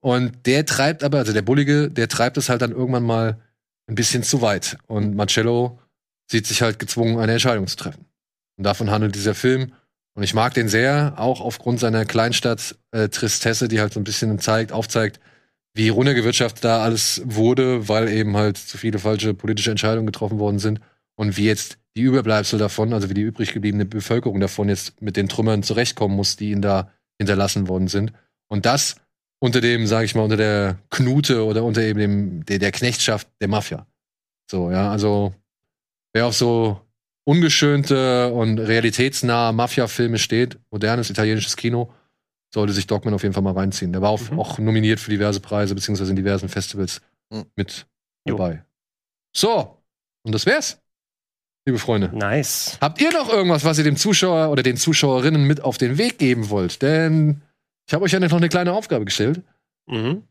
Und 0.00 0.46
der 0.46 0.66
treibt 0.66 1.04
aber, 1.04 1.18
also 1.18 1.32
der 1.32 1.42
Bullige, 1.42 1.90
der 1.90 2.08
treibt 2.08 2.38
es 2.38 2.48
halt 2.48 2.62
dann 2.62 2.72
irgendwann 2.72 3.04
mal 3.04 3.38
ein 3.86 3.94
bisschen 3.94 4.24
zu 4.24 4.42
weit. 4.42 4.78
Und 4.88 5.14
Marcello 5.14 5.78
sieht 6.28 6.46
sich 6.46 6.62
halt 6.62 6.80
gezwungen, 6.80 7.20
eine 7.20 7.32
Entscheidung 7.32 7.68
zu 7.68 7.76
treffen. 7.76 8.06
Und 8.56 8.64
davon 8.64 8.90
handelt 8.90 9.14
dieser 9.14 9.34
Film. 9.34 9.72
Und 10.14 10.24
ich 10.24 10.34
mag 10.34 10.54
den 10.54 10.68
sehr, 10.68 11.14
auch 11.18 11.40
aufgrund 11.40 11.78
seiner 11.78 12.04
Kleinstadt-Tristesse, 12.04 13.68
die 13.68 13.80
halt 13.80 13.92
so 13.92 14.00
ein 14.00 14.04
bisschen 14.04 14.38
zeigt, 14.40 14.72
aufzeigt, 14.72 15.20
wie 15.74 15.88
runtergewirtschaftet 15.88 16.64
da 16.64 16.82
alles 16.82 17.22
wurde, 17.24 17.88
weil 17.88 18.08
eben 18.08 18.36
halt 18.36 18.56
zu 18.56 18.78
viele 18.78 18.98
falsche 18.98 19.34
politische 19.34 19.70
Entscheidungen 19.70 20.06
getroffen 20.06 20.38
worden 20.38 20.58
sind. 20.58 20.80
Und 21.16 21.36
wie 21.36 21.46
jetzt 21.46 21.78
die 21.96 22.02
Überbleibsel 22.02 22.58
davon, 22.58 22.92
also 22.92 23.08
wie 23.10 23.14
die 23.14 23.22
übrig 23.22 23.52
gebliebene 23.52 23.84
Bevölkerung 23.84 24.40
davon 24.40 24.68
jetzt 24.68 25.00
mit 25.00 25.16
den 25.16 25.28
Trümmern 25.28 25.62
zurechtkommen 25.62 26.16
muss, 26.16 26.36
die 26.36 26.50
ihnen 26.50 26.62
da 26.62 26.90
hinterlassen 27.18 27.68
worden 27.68 27.88
sind. 27.88 28.12
Und 28.48 28.66
das 28.66 28.96
unter 29.40 29.60
dem, 29.60 29.86
sage 29.86 30.04
ich 30.04 30.14
mal, 30.14 30.22
unter 30.22 30.36
der 30.36 30.78
Knute 30.90 31.44
oder 31.44 31.64
unter 31.64 31.82
eben 31.82 31.98
dem, 31.98 32.44
der, 32.44 32.58
der 32.58 32.72
Knechtschaft 32.72 33.28
der 33.40 33.48
Mafia. 33.48 33.86
So, 34.50 34.70
ja, 34.70 34.90
also 34.90 35.34
wer 36.12 36.26
auf 36.26 36.34
so 36.34 36.80
ungeschönte 37.24 38.32
und 38.32 38.58
realitätsnahe 38.58 39.52
Mafia-Filme 39.52 40.18
steht, 40.18 40.58
modernes 40.70 41.10
italienisches 41.10 41.56
Kino, 41.56 41.92
sollte 42.52 42.72
sich 42.72 42.86
Dogman 42.86 43.14
auf 43.14 43.22
jeden 43.22 43.32
Fall 43.34 43.42
mal 43.42 43.52
reinziehen. 43.54 43.92
Der 43.92 44.02
war 44.02 44.10
auch, 44.10 44.20
auch 44.36 44.58
nominiert 44.58 45.00
für 45.00 45.10
diverse 45.10 45.40
Preise, 45.40 45.74
beziehungsweise 45.74 46.10
in 46.10 46.16
diversen 46.16 46.48
Festivals 46.48 47.00
Mhm. 47.32 47.44
mit 47.54 47.86
dabei. 48.24 48.64
So, 49.34 49.76
und 50.24 50.34
das 50.34 50.46
wär's, 50.46 50.80
liebe 51.64 51.78
Freunde. 51.78 52.10
Nice. 52.12 52.76
Habt 52.80 53.00
ihr 53.00 53.12
noch 53.12 53.28
irgendwas, 53.28 53.64
was 53.64 53.78
ihr 53.78 53.84
dem 53.84 53.96
Zuschauer 53.96 54.50
oder 54.50 54.62
den 54.64 54.76
Zuschauerinnen 54.76 55.44
mit 55.44 55.60
auf 55.62 55.78
den 55.78 55.96
Weg 55.96 56.18
geben 56.18 56.50
wollt? 56.50 56.82
Denn 56.82 57.42
ich 57.86 57.94
habe 57.94 58.04
euch 58.04 58.12
ja 58.12 58.18
noch 58.20 58.32
eine 58.32 58.48
kleine 58.48 58.72
Aufgabe 58.72 59.04
gestellt. 59.04 59.42
Mhm. 59.86 60.24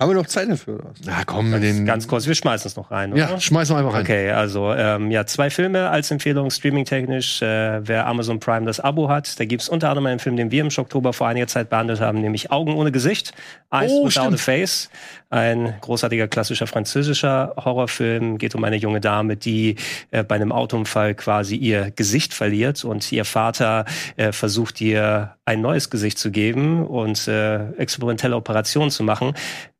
Haben 0.00 0.10
wir 0.10 0.16
noch 0.16 0.26
Zeit 0.26 0.50
dafür? 0.50 0.74
Oder? 0.76 0.84
was? 0.90 0.98
Na 1.04 1.22
komm, 1.24 1.52
Ganz, 1.52 1.62
den, 1.64 1.86
ganz 1.86 2.08
kurz, 2.08 2.26
wir 2.26 2.34
schmeißen 2.34 2.66
es 2.68 2.74
noch 2.76 2.90
rein, 2.90 3.12
oder? 3.12 3.20
ja, 3.30 3.40
schmeiß 3.40 3.70
mal 3.70 3.78
einfach 3.78 3.94
rein. 3.94 4.02
Okay, 4.02 4.30
also 4.30 4.72
ähm, 4.72 5.12
ja, 5.12 5.26
zwei 5.26 5.48
Filme 5.48 5.90
als 5.90 6.10
Empfehlung, 6.10 6.50
streamingtechnisch. 6.50 7.40
Äh, 7.40 7.86
wer 7.86 8.06
Amazon 8.08 8.40
Prime 8.40 8.66
das 8.66 8.80
Abo 8.80 9.08
hat, 9.08 9.38
da 9.38 9.44
gibt's 9.44 9.68
unter 9.68 9.90
anderem 9.90 10.06
einen 10.06 10.18
Film, 10.18 10.36
den 10.36 10.50
wir 10.50 10.62
im 10.62 10.70
Oktober 10.76 11.12
vor 11.12 11.28
einiger 11.28 11.46
Zeit 11.46 11.70
behandelt 11.70 12.00
haben, 12.00 12.20
nämlich 12.20 12.50
Augen 12.50 12.74
ohne 12.74 12.90
Gesicht, 12.90 13.32
Eyes 13.70 13.92
Oh, 13.92 14.06
Without 14.06 14.10
stimmt. 14.22 14.34
a 14.34 14.38
Face. 14.38 14.90
Ein 15.30 15.74
großartiger 15.80 16.28
klassischer 16.28 16.66
französischer 16.66 17.54
Horrorfilm. 17.56 18.36
Geht 18.36 18.54
um 18.54 18.64
eine 18.64 18.76
junge 18.76 19.00
Dame, 19.00 19.36
die 19.36 19.76
äh, 20.10 20.24
bei 20.24 20.34
einem 20.34 20.52
Autounfall 20.52 21.14
quasi 21.14 21.56
ihr 21.56 21.90
Gesicht 21.90 22.34
verliert 22.34 22.84
und 22.84 23.10
ihr 23.12 23.24
Vater 23.24 23.86
äh, 24.16 24.32
versucht 24.32 24.80
ihr 24.82 25.36
ein 25.46 25.60
neues 25.62 25.88
Gesicht 25.90 26.18
zu 26.18 26.30
geben 26.30 26.86
und 26.86 27.26
äh, 27.28 27.70
experimentelle 27.78 28.36
Operationen 28.36 28.90
zu 28.90 29.04
machen 29.04 29.32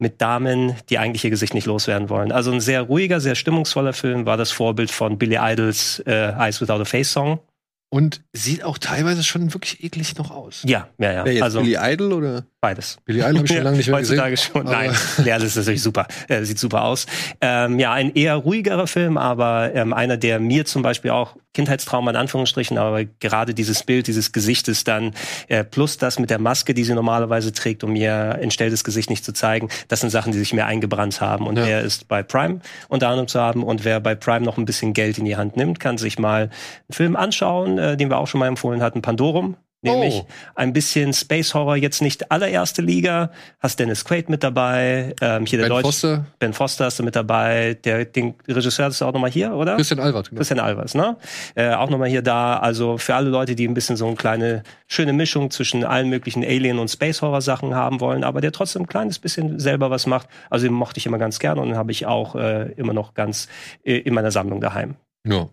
mit 0.02 0.20
Damen, 0.20 0.74
die 0.90 0.98
eigentlich 0.98 1.24
ihr 1.24 1.30
Gesicht 1.30 1.54
nicht 1.54 1.66
loswerden 1.66 2.10
wollen. 2.10 2.32
Also 2.32 2.52
ein 2.52 2.60
sehr 2.60 2.82
ruhiger, 2.82 3.20
sehr 3.20 3.34
stimmungsvoller 3.34 3.94
Film, 3.94 4.26
war 4.26 4.36
das 4.36 4.50
Vorbild 4.50 4.90
von 4.90 5.16
Billy 5.16 5.38
Idols 5.40 6.02
äh, 6.06 6.32
Eyes 6.32 6.60
Without 6.60 6.74
a 6.74 6.84
Face 6.84 7.12
Song. 7.12 7.40
Und 7.88 8.22
sieht 8.32 8.64
auch 8.64 8.78
teilweise 8.78 9.22
schon 9.22 9.52
wirklich 9.52 9.84
eklig 9.84 10.16
noch 10.16 10.30
aus. 10.30 10.62
Ja, 10.64 10.88
ja, 10.96 11.12
ja. 11.12 11.24
Wer 11.26 11.34
jetzt 11.34 11.42
also 11.42 11.60
Billy 11.60 11.76
Idol 11.78 12.14
oder? 12.14 12.46
beides. 12.58 12.96
Billy 13.04 13.20
Idol 13.20 13.36
habe 13.36 13.44
ich 13.44 13.52
schon 13.54 13.64
lange 13.64 13.76
nicht 13.76 13.86
mehr 13.88 13.98
Heutzutage 13.98 14.30
gesehen. 14.30 14.52
schon. 14.52 14.64
Nein, 14.64 14.94
ja, 15.26 15.38
das 15.38 15.44
ist 15.48 15.56
natürlich 15.56 15.82
super. 15.82 16.06
Äh, 16.28 16.42
sieht 16.44 16.58
super 16.58 16.84
aus. 16.84 17.06
Ähm, 17.42 17.78
ja, 17.78 17.92
ein 17.92 18.14
eher 18.14 18.36
ruhigerer 18.36 18.86
Film, 18.86 19.18
aber 19.18 19.74
ähm, 19.74 19.92
einer, 19.92 20.16
der 20.16 20.40
mir 20.40 20.64
zum 20.64 20.80
Beispiel 20.80 21.10
auch 21.10 21.36
Kindheitstrauma 21.54 22.10
in 22.10 22.16
Anführungsstrichen, 22.16 22.78
aber 22.78 23.04
gerade 23.04 23.54
dieses 23.54 23.82
Bild 23.82 24.06
dieses 24.06 24.32
Gesichtes 24.32 24.84
dann, 24.84 25.12
äh, 25.48 25.64
plus 25.64 25.98
das 25.98 26.18
mit 26.18 26.30
der 26.30 26.38
Maske, 26.38 26.74
die 26.74 26.84
sie 26.84 26.94
normalerweise 26.94 27.52
trägt, 27.52 27.84
um 27.84 27.94
ihr 27.94 28.38
entstelltes 28.40 28.84
Gesicht 28.84 29.10
nicht 29.10 29.24
zu 29.24 29.32
zeigen, 29.32 29.68
das 29.88 30.00
sind 30.00 30.10
Sachen, 30.10 30.32
die 30.32 30.38
sich 30.38 30.52
mir 30.52 30.66
eingebrannt 30.66 31.20
haben. 31.20 31.46
Und 31.46 31.56
Ja. 31.56 31.66
wer 31.66 31.80
ist 31.82 32.08
bei 32.08 32.22
Prime 32.22 32.60
unter 32.88 33.08
anderem 33.08 33.28
zu 33.28 33.40
haben 33.40 33.62
und 33.62 33.84
wer 33.84 34.00
bei 34.00 34.14
Prime 34.14 34.44
noch 34.44 34.58
ein 34.58 34.64
bisschen 34.64 34.92
Geld 34.94 35.18
in 35.18 35.24
die 35.24 35.36
Hand 35.36 35.56
nimmt, 35.56 35.80
kann 35.80 35.98
sich 35.98 36.18
mal 36.18 36.42
einen 36.42 36.50
Film 36.90 37.16
anschauen, 37.16 37.78
äh, 37.78 37.96
den 37.96 38.08
wir 38.10 38.18
auch 38.18 38.26
schon 38.26 38.38
mal 38.40 38.48
empfohlen 38.48 38.82
hatten, 38.82 39.02
Pandorum. 39.02 39.56
Nämlich 39.84 40.14
Oh. 40.14 40.26
ein 40.54 40.72
bisschen 40.72 41.12
Space 41.12 41.54
Horror, 41.54 41.74
jetzt 41.76 42.02
nicht 42.02 42.30
allererste 42.30 42.82
Liga. 42.82 43.32
Hast 43.58 43.80
Dennis 43.80 44.04
Quaid 44.04 44.28
mit 44.28 44.44
dabei, 44.44 45.14
ähm, 45.20 45.44
hier 45.44 45.58
der 45.58 45.64
Ben 45.64 45.70
Deutsche. 45.70 45.82
Foster, 45.86 46.26
Ben 46.38 46.52
Foster 46.52 46.86
ist 46.86 47.00
da 47.00 47.02
mit 47.04 47.16
dabei. 47.16 47.74
Der, 47.82 48.04
den 48.04 48.34
Regisseur 48.48 48.86
ist 48.86 49.02
auch 49.02 49.12
nochmal 49.12 49.30
hier, 49.30 49.52
oder? 49.54 49.74
Christian 49.76 49.98
Albert. 49.98 50.30
Genau. 50.30 50.38
Christian 50.38 50.60
Albers, 50.60 50.94
ne? 50.94 51.16
Äh, 51.56 51.70
auch 51.74 51.90
nochmal 51.90 52.08
hier 52.08 52.22
da. 52.22 52.58
Also 52.58 52.96
für 52.96 53.16
alle 53.16 53.28
Leute, 53.28 53.56
die 53.56 53.66
ein 53.66 53.74
bisschen 53.74 53.96
so 53.96 54.06
eine 54.06 54.14
kleine, 54.14 54.62
schöne 54.86 55.12
Mischung 55.12 55.50
zwischen 55.50 55.84
allen 55.84 56.08
möglichen 56.08 56.44
Alien- 56.44 56.78
und 56.78 56.88
Space-Horror-Sachen 56.88 57.74
haben 57.74 58.00
wollen, 58.00 58.22
aber 58.22 58.40
der 58.40 58.52
trotzdem 58.52 58.82
ein 58.82 58.86
kleines 58.86 59.18
bisschen 59.18 59.58
selber 59.58 59.90
was 59.90 60.06
macht. 60.06 60.28
Also 60.48 60.66
den 60.66 60.74
mochte 60.74 60.98
ich 60.98 61.06
immer 61.06 61.18
ganz 61.18 61.40
gerne 61.40 61.60
und 61.60 61.68
den 61.70 61.76
habe 61.76 61.90
ich 61.90 62.06
auch 62.06 62.36
äh, 62.36 62.70
immer 62.76 62.92
noch 62.92 63.14
ganz 63.14 63.48
äh, 63.84 63.96
in 63.98 64.14
meiner 64.14 64.30
Sammlung 64.30 64.60
daheim. 64.60 64.94
Ja. 65.26 65.48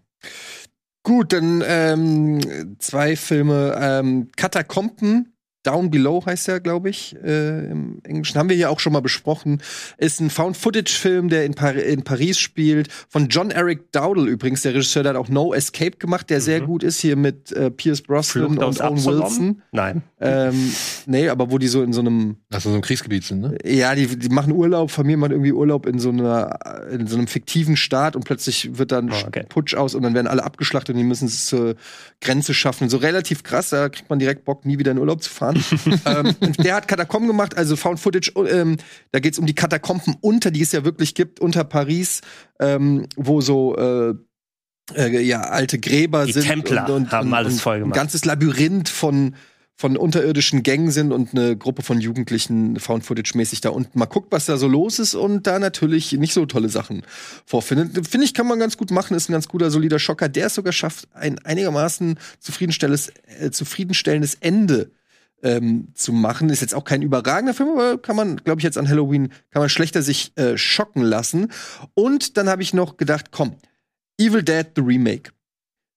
Gut, 1.03 1.33
dann 1.33 1.63
ähm, 1.65 2.75
zwei 2.79 3.15
Filme. 3.15 3.77
Ähm, 3.79 4.31
Katakomben, 4.35 5.33
Down 5.63 5.89
Below 5.89 6.25
heißt 6.25 6.47
er, 6.47 6.59
glaube 6.59 6.89
ich, 6.89 7.15
äh, 7.23 7.69
im 7.69 7.99
Englischen. 8.03 8.37
Haben 8.37 8.49
wir 8.49 8.55
hier 8.55 8.69
auch 8.69 8.79
schon 8.79 8.93
mal 8.93 9.01
besprochen. 9.01 9.61
Ist 9.97 10.19
ein 10.21 10.29
Found-Footage-Film, 10.29 11.29
der 11.29 11.45
in, 11.45 11.53
Par 11.53 11.75
in 11.75 12.03
Paris 12.03 12.39
spielt. 12.39 12.89
Von 13.09 13.27
John 13.27 13.51
Eric 13.51 13.91
Dowdle 13.91 14.25
übrigens, 14.29 14.61
der 14.61 14.73
Regisseur, 14.73 15.03
der 15.03 15.13
hat 15.13 15.19
auch 15.19 15.29
No 15.29 15.53
Escape 15.53 15.97
gemacht, 15.97 16.29
der 16.29 16.41
sehr 16.41 16.61
gut 16.61 16.83
ist, 16.83 16.99
hier 16.99 17.15
mit 17.15 17.51
äh, 17.51 17.71
Pierce 17.71 18.01
Brosnan 18.01 18.55
Flucht 18.55 18.63
aus 18.63 18.79
und 18.79 18.85
Owen 18.85 18.93
Absalom? 18.93 19.21
Wilson. 19.23 19.61
Nein. 19.71 20.03
Ähm, 20.21 20.71
nee, 21.05 21.29
aber 21.29 21.51
wo 21.51 21.57
die 21.57 21.67
so 21.67 21.81
in 21.81 21.93
so 21.93 22.01
einem 22.01 22.37
Also 22.51 22.69
so 22.69 22.75
ein 22.75 22.81
Kriegsgebiet 22.81 23.23
sind, 23.23 23.41
ne? 23.41 23.57
ja, 23.65 23.95
die, 23.95 24.07
die 24.07 24.29
machen 24.29 24.51
Urlaub, 24.51 24.91
Familie 24.91 25.17
macht 25.17 25.31
irgendwie 25.31 25.53
Urlaub 25.53 25.85
in 25.85 25.97
so 25.99 26.09
einer, 26.09 26.59
in 26.91 27.07
so 27.07 27.15
einem 27.15 27.27
fiktiven 27.27 27.77
Staat 27.77 28.15
und 28.15 28.25
plötzlich 28.25 28.77
wird 28.77 28.91
dann 28.91 29.09
Oh, 29.11 29.27
okay. 29.27 29.45
Putsch 29.47 29.75
aus 29.75 29.95
und 29.95 30.03
dann 30.03 30.13
werden 30.13 30.27
alle 30.27 30.43
abgeschlachtet 30.43 30.93
und 30.93 30.99
die 30.99 31.07
müssen 31.07 31.27
es 31.27 31.45
zur 31.45 31.75
Grenze 32.21 32.53
schaffen. 32.53 32.89
So 32.89 32.97
relativ 32.97 33.43
krass, 33.43 33.69
da 33.69 33.89
kriegt 33.89 34.09
man 34.09 34.19
direkt 34.19 34.45
Bock, 34.45 34.65
nie 34.65 34.77
wieder 34.77 34.91
in 34.91 34.97
Urlaub 34.97 35.23
zu 35.23 35.29
fahren. 35.29 35.48
ähm, 36.05 36.35
und 36.39 36.63
der 36.63 36.75
hat 36.75 36.87
Katakomben 36.87 37.27
gemacht, 37.27 37.57
also 37.57 37.75
Found 37.75 37.99
Footage, 37.99 38.31
ähm, 38.35 38.77
da 39.11 39.19
geht's 39.19 39.39
um 39.39 39.45
die 39.45 39.55
Katakomben 39.55 40.15
unter, 40.21 40.51
die 40.51 40.61
es 40.61 40.71
ja 40.71 40.83
wirklich 40.83 41.15
gibt, 41.15 41.39
unter 41.39 41.63
Paris, 41.63 42.21
ähm, 42.59 43.07
wo 43.15 43.41
so 43.41 43.75
äh, 43.77 44.13
äh, 44.95 45.21
ja, 45.21 45.41
alte 45.41 45.79
Gräber 45.79 46.25
Die 46.25 46.33
sind 46.33 46.45
Templer 46.45 46.87
haben 47.11 47.33
alles 47.33 47.61
voll 47.61 47.75
Ein 47.75 47.81
gemacht. 47.81 47.95
ganzes 47.95 48.25
Labyrinth 48.25 48.89
von 48.89 49.35
von 49.79 49.95
unterirdischen 49.95 50.61
Gängen 50.61 50.91
sind 50.91 51.13
und 51.13 51.33
eine 51.33 51.55
Gruppe 51.55 51.83
von 51.83 52.01
Jugendlichen 52.01 52.77
Found-Footage-mäßig 52.81 53.61
da 53.61 53.69
unten 53.69 53.97
mal 53.97 54.07
guckt, 54.07 54.29
was 54.29 54.45
da 54.45 54.57
so 54.57 54.67
los 54.67 54.99
ist 54.99 55.15
und 55.15 55.47
da 55.47 55.57
natürlich 55.57 56.11
nicht 56.11 56.33
so 56.33 56.45
tolle 56.45 56.67
Sachen 56.67 57.03
vorfindet. 57.45 58.05
Finde 58.05 58.25
ich, 58.25 58.33
kann 58.33 58.45
man 58.45 58.59
ganz 58.59 58.75
gut 58.75 58.91
machen, 58.91 59.15
ist 59.15 59.29
ein 59.29 59.31
ganz 59.31 59.47
guter, 59.47 59.71
solider 59.71 59.97
Schocker, 59.97 60.27
der 60.27 60.47
es 60.47 60.55
sogar 60.55 60.73
schafft, 60.73 61.07
ein 61.13 61.39
einigermaßen 61.39 62.19
zufriedenstellendes, 62.41 63.13
äh, 63.39 63.51
zufriedenstellendes 63.51 64.35
Ende 64.41 64.91
ähm, 65.43 65.89
zu 65.93 66.13
machen. 66.13 66.49
Ist 66.49 66.61
jetzt 66.61 66.75
auch 66.75 66.83
kein 66.83 67.01
überragender 67.01 67.53
Film, 67.53 67.69
aber 67.69 67.97
kann 67.97 68.15
man, 68.15 68.37
glaube 68.37 68.59
ich, 68.59 68.63
jetzt 68.63 68.77
an 68.77 68.87
Halloween, 68.89 69.29
kann 69.51 69.61
man 69.61 69.69
schlechter 69.69 70.01
sich 70.01 70.31
äh, 70.37 70.57
schocken 70.57 71.01
lassen. 71.01 71.51
Und 71.93 72.37
dann 72.37 72.49
habe 72.49 72.61
ich 72.61 72.73
noch 72.73 72.97
gedacht, 72.97 73.27
komm, 73.31 73.55
Evil 74.19 74.43
Dead, 74.43 74.67
The 74.75 74.81
Remake. 74.81 75.31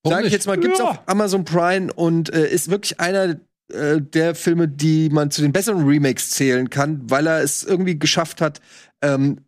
Warum 0.03 0.17
Sag 0.17 0.25
ich 0.25 0.33
jetzt 0.33 0.47
mal, 0.47 0.57
gibt's 0.57 0.79
Ja. 0.79 0.85
auf 0.85 0.99
Amazon 1.05 1.45
Prime 1.45 1.93
und 1.93 2.33
äh, 2.33 2.47
ist 2.49 2.69
wirklich 2.69 2.99
einer 2.99 3.37
äh, 3.71 4.01
der 4.01 4.35
Filme, 4.35 4.67
die 4.67 5.09
man 5.09 5.31
zu 5.31 5.41
den 5.41 5.51
besseren 5.53 5.85
Remakes 5.87 6.31
zählen 6.31 6.69
kann, 6.69 7.01
weil 7.09 7.27
er 7.27 7.41
es 7.41 7.63
irgendwie 7.63 7.97
geschafft 7.97 8.41
hat, 8.41 8.59
ähm, 9.01 9.39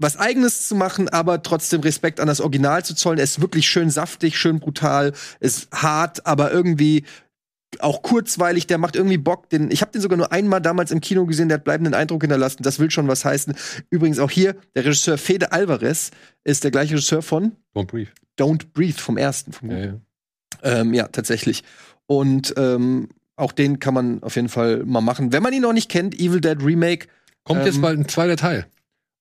was 0.00 0.16
eigenes 0.18 0.66
zu 0.66 0.74
machen, 0.74 1.08
aber 1.08 1.42
trotzdem 1.44 1.80
Respekt 1.82 2.18
an 2.18 2.26
das 2.26 2.40
Original 2.40 2.84
zu 2.84 2.96
zollen. 2.96 3.18
Er 3.18 3.24
ist 3.24 3.40
wirklich 3.40 3.68
schön 3.68 3.88
saftig, 3.88 4.36
schön 4.36 4.58
brutal, 4.58 5.12
ist 5.38 5.68
hart, 5.72 6.26
aber 6.26 6.50
irgendwie 6.50 7.04
auch 7.80 8.02
kurzweilig, 8.02 8.66
der 8.66 8.78
macht 8.78 8.96
irgendwie 8.96 9.18
Bock. 9.18 9.48
Den, 9.48 9.70
ich 9.70 9.80
habe 9.80 9.92
den 9.92 10.00
sogar 10.00 10.18
nur 10.18 10.32
einmal 10.32 10.60
damals 10.60 10.90
im 10.90 11.00
Kino 11.00 11.26
gesehen, 11.26 11.48
der 11.48 11.58
hat 11.58 11.64
bleibenden 11.64 11.94
Eindruck 11.94 12.22
hinterlassen. 12.22 12.62
Das 12.62 12.78
will 12.78 12.90
schon 12.90 13.08
was 13.08 13.24
heißen. 13.24 13.54
Übrigens 13.90 14.18
auch 14.18 14.30
hier, 14.30 14.56
der 14.74 14.84
Regisseur 14.84 15.18
Fede 15.18 15.52
Alvarez 15.52 16.10
ist 16.44 16.64
der 16.64 16.70
gleiche 16.70 16.94
Regisseur 16.94 17.22
von 17.22 17.52
Don't 17.74 17.86
Breathe. 17.86 18.10
Don't 18.38 18.66
Breathe 18.72 18.98
vom 18.98 19.16
ersten. 19.16 19.52
Vom 19.52 19.70
Ja, 19.70 19.78
ja. 19.78 19.94
ähm, 20.62 20.94
ja, 20.94 21.08
tatsächlich. 21.08 21.64
Und 22.06 22.54
ähm, 22.56 23.08
auch 23.36 23.52
den 23.52 23.78
kann 23.78 23.94
man 23.94 24.22
auf 24.22 24.36
jeden 24.36 24.48
Fall 24.48 24.84
mal 24.84 25.00
machen. 25.00 25.32
Wenn 25.32 25.42
man 25.42 25.52
ihn 25.52 25.62
noch 25.62 25.72
nicht 25.72 25.90
kennt, 25.90 26.18
Evil 26.18 26.40
Dead 26.40 26.62
Remake. 26.62 27.08
Kommt 27.44 27.60
ähm, 27.60 27.66
jetzt 27.66 27.80
bald 27.80 27.98
ein 27.98 28.08
zweiter 28.08 28.36
Teil. 28.36 28.66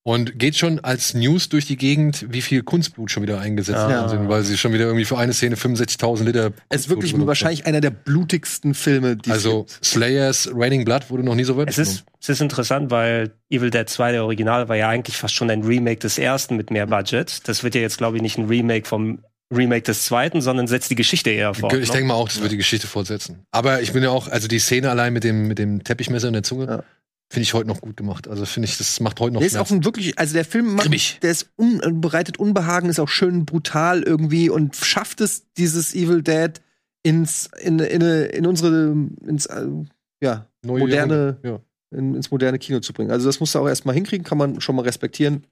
Und 0.03 0.40
geht 0.40 0.57
schon 0.57 0.80
als 0.80 1.14
News 1.14 1.49
durch 1.49 1.68
die 1.68 1.78
Gegend, 1.78 2.26
wie 2.30 2.41
viel 2.41 2.64
Kunstblut 2.64 3.11
schon 3.11 3.22
wieder 3.22 3.40
eingesetzt 3.40 3.78
Ja. 3.88 3.99
worden 3.99 4.10
sind, 4.10 4.30
weil 4.30 4.44
sie 4.44 4.57
schon 4.57 4.73
wieder 4.73 4.86
irgendwie 4.86 5.06
für 5.06 5.18
eine 5.19 5.32
Szene 5.32 5.56
65.000 5.56 6.23
Liter. 6.23 6.52
Es 6.69 6.82
ist 6.82 6.90
wirklich 6.90 7.14
wahrscheinlich 7.15 7.68
einer 7.68 7.82
der 7.82 7.91
blutigsten 7.91 8.73
Filme, 8.73 9.15
die 9.15 9.30
haben. 9.30 9.38
es 9.38 9.45
Also 9.45 9.64
gibt. 9.65 9.86
Slayers 9.86 10.49
Raining 10.56 10.86
Blood 10.86 11.11
wurde 11.11 11.22
noch 11.23 11.36
nie 11.36 11.44
so 11.44 11.56
weit 11.56 11.69
Es 11.69 11.78
ist, 11.78 12.03
es 12.19 12.30
ist 12.30 12.41
interessant, 12.41 12.90
weil 12.90 13.32
Evil 13.52 13.69
Dead 13.69 13.88
2, 13.88 14.14
der 14.14 14.23
Original, 14.23 14.68
war 14.69 14.76
ja 14.76 14.90
eigentlich 14.90 15.18
fast 15.18 15.36
schon 15.36 15.52
ein 15.52 15.61
Remake 15.64 15.99
des 15.99 16.18
ersten 16.18 16.56
mit 16.57 16.72
mehr 16.72 16.88
Budget. 16.88 17.48
Das 17.48 17.64
wird 17.64 17.76
ja 17.76 17.82
jetzt, 17.82 17.99
glaube 17.99 18.18
ich, 18.18 18.23
nicht 18.23 18.40
ein 18.40 18.45
Remake 18.48 18.88
vom 18.88 19.19
Remake 19.53 19.84
des 19.84 20.06
zweiten, 20.06 20.41
sondern 20.41 20.65
setzt 20.65 20.90
die 20.90 20.95
Geschichte 20.95 21.30
eher 21.30 21.53
fort. 21.53 21.73
Ich 21.73 21.91
denke 21.91 22.07
mal 22.07 22.14
auch, 22.15 22.28
das 22.30 22.41
wird 22.41 22.52
die 22.53 22.57
Geschichte 22.57 22.88
fortsetzen. 22.88 23.44
Aber 23.52 23.82
ich 23.82 23.91
bin 23.94 24.02
ja 24.02 24.10
auch, 24.10 24.30
also 24.30 24.48
die 24.48 24.60
Szene 24.60 24.90
allein 24.90 25.14
mit 25.14 25.23
dem, 25.23 25.48
mit 25.48 25.60
dem 25.60 25.84
Teppichmesser 25.84 26.28
in 26.30 26.34
der 26.34 26.44
Zunge, 26.44 26.84
finde 27.32 27.44
ich 27.44 27.53
heute 27.53 27.68
noch 27.68 27.80
gut 27.80 27.95
gemacht. 27.95 28.28
Also 28.28 28.45
finde 28.45 28.68
ich, 28.68 28.78
das 28.78 28.99
macht 28.99 29.22
heute 29.22 29.34
noch 29.34 29.40
Der 29.40 29.48
ist 29.48 29.53
Schmerz. 29.53 29.68
auch 29.70 29.72
ein 29.72 29.86
wirklich, 29.86 30.20
also 30.20 30.34
der 30.34 30.44
Film 30.44 30.76
macht, 30.76 31.24
der 31.24 31.32
ist 31.32 31.49
un, 31.58 31.82
äh, 31.82 31.90
bereitet 31.94 32.38
Unbehagen, 32.40 32.90
ist 32.90 32.99
auch 32.99 33.08
schön 33.08 33.45
brutal 33.45 34.03
irgendwie 34.03 34.49
und 34.49 34.76
schafft 34.76 35.22
es, 35.22 35.45
dieses 35.58 35.95
Evil 35.95 36.24
Dead 36.24 36.52
ins, 37.03 37.49
in, 37.62 37.80
in, 37.80 38.02
in 38.02 38.45
unsere, 38.45 38.91
ins, 39.26 39.45
äh, 39.45 39.66
ja, 40.22 40.45
Neue 40.64 40.82
moderne, 40.82 41.38
Jahrhundert, 41.41 41.66
in, 41.91 42.16
ins 42.16 42.32
moderne 42.32 42.60
Kino 42.60 42.82
zu 42.82 42.91
bringen. 42.91 43.12
Also 43.12 43.28
das 43.28 43.40
musst 43.40 43.56
du 43.56 43.60
auch 43.60 43.68
erstmal 43.68 43.95
hinkriegen, 43.95 44.26
kann 44.26 44.38
man 44.38 44.60
schon 44.60 44.76
mal 44.76 44.84
respektieren. 44.84 45.48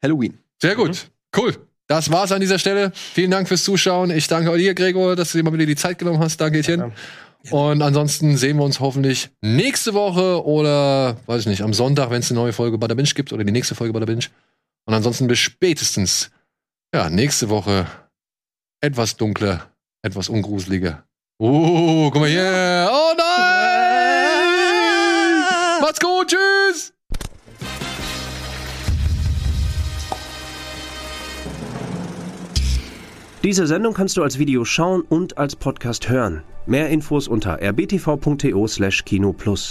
Halloween. 0.00 0.38
Sehr 0.62 0.76
gut. 0.76 1.10
Cool. 1.36 1.56
Das 1.88 2.10
war's 2.12 2.30
an 2.30 2.40
dieser 2.40 2.60
Stelle. 2.60 2.92
Vielen 2.94 3.32
Dank 3.32 3.48
fürs 3.48 3.64
Zuschauen. 3.64 4.10
Ich 4.10 4.28
danke 4.28 4.56
dir, 4.58 4.74
Gregor, 4.74 5.16
dass 5.16 5.32
du 5.32 5.38
dir 5.38 5.44
mal 5.44 5.52
wieder 5.52 5.66
die 5.66 5.74
Zeit 5.74 5.98
genommen 5.98 6.20
hast. 6.20 6.40
Danke, 6.40 6.58
Etienne. 6.58 6.92
Und 7.50 7.82
ansonsten 7.82 8.36
sehen 8.36 8.56
wir 8.58 8.64
uns 8.64 8.80
hoffentlich 8.80 9.30
nächste 9.40 9.94
Woche 9.94 10.44
oder, 10.44 11.16
weiß 11.26 11.42
ich 11.42 11.46
nicht, 11.46 11.62
am 11.62 11.72
Sonntag, 11.72 12.10
wenn 12.10 12.20
es 12.20 12.30
eine 12.30 12.40
neue 12.40 12.52
Folge 12.52 12.78
Bada 12.78 12.94
Binge 12.94 13.08
gibt 13.14 13.32
oder 13.32 13.44
die 13.44 13.52
nächste 13.52 13.74
Folge 13.74 13.92
Bada 13.92 14.06
Binge. 14.06 14.26
Und 14.86 14.94
ansonsten 14.94 15.28
bis 15.28 15.38
spätestens, 15.38 16.30
ja, 16.94 17.08
nächste 17.08 17.48
Woche 17.48 17.86
etwas 18.80 19.16
dunkler, 19.16 19.70
etwas 20.02 20.28
ungruseliger. 20.28 21.04
Oh, 21.38 22.10
guck 22.10 22.20
mal 22.20 22.28
hier. 22.28 22.90
Oh 22.90 23.12
nein! 23.16 23.28
Macht's 25.80 26.00
gut, 26.00 26.28
tschüss! 26.28 26.92
Diese 33.44 33.66
Sendung 33.68 33.94
kannst 33.94 34.16
du 34.16 34.22
als 34.24 34.38
Video 34.38 34.64
schauen 34.64 35.02
und 35.02 35.38
als 35.38 35.54
Podcast 35.54 36.08
hören. 36.08 36.42
Mehr 36.68 36.90
Infos 36.90 37.28
unter 37.28 37.62
rbtv.to/kinoplus. 37.62 39.66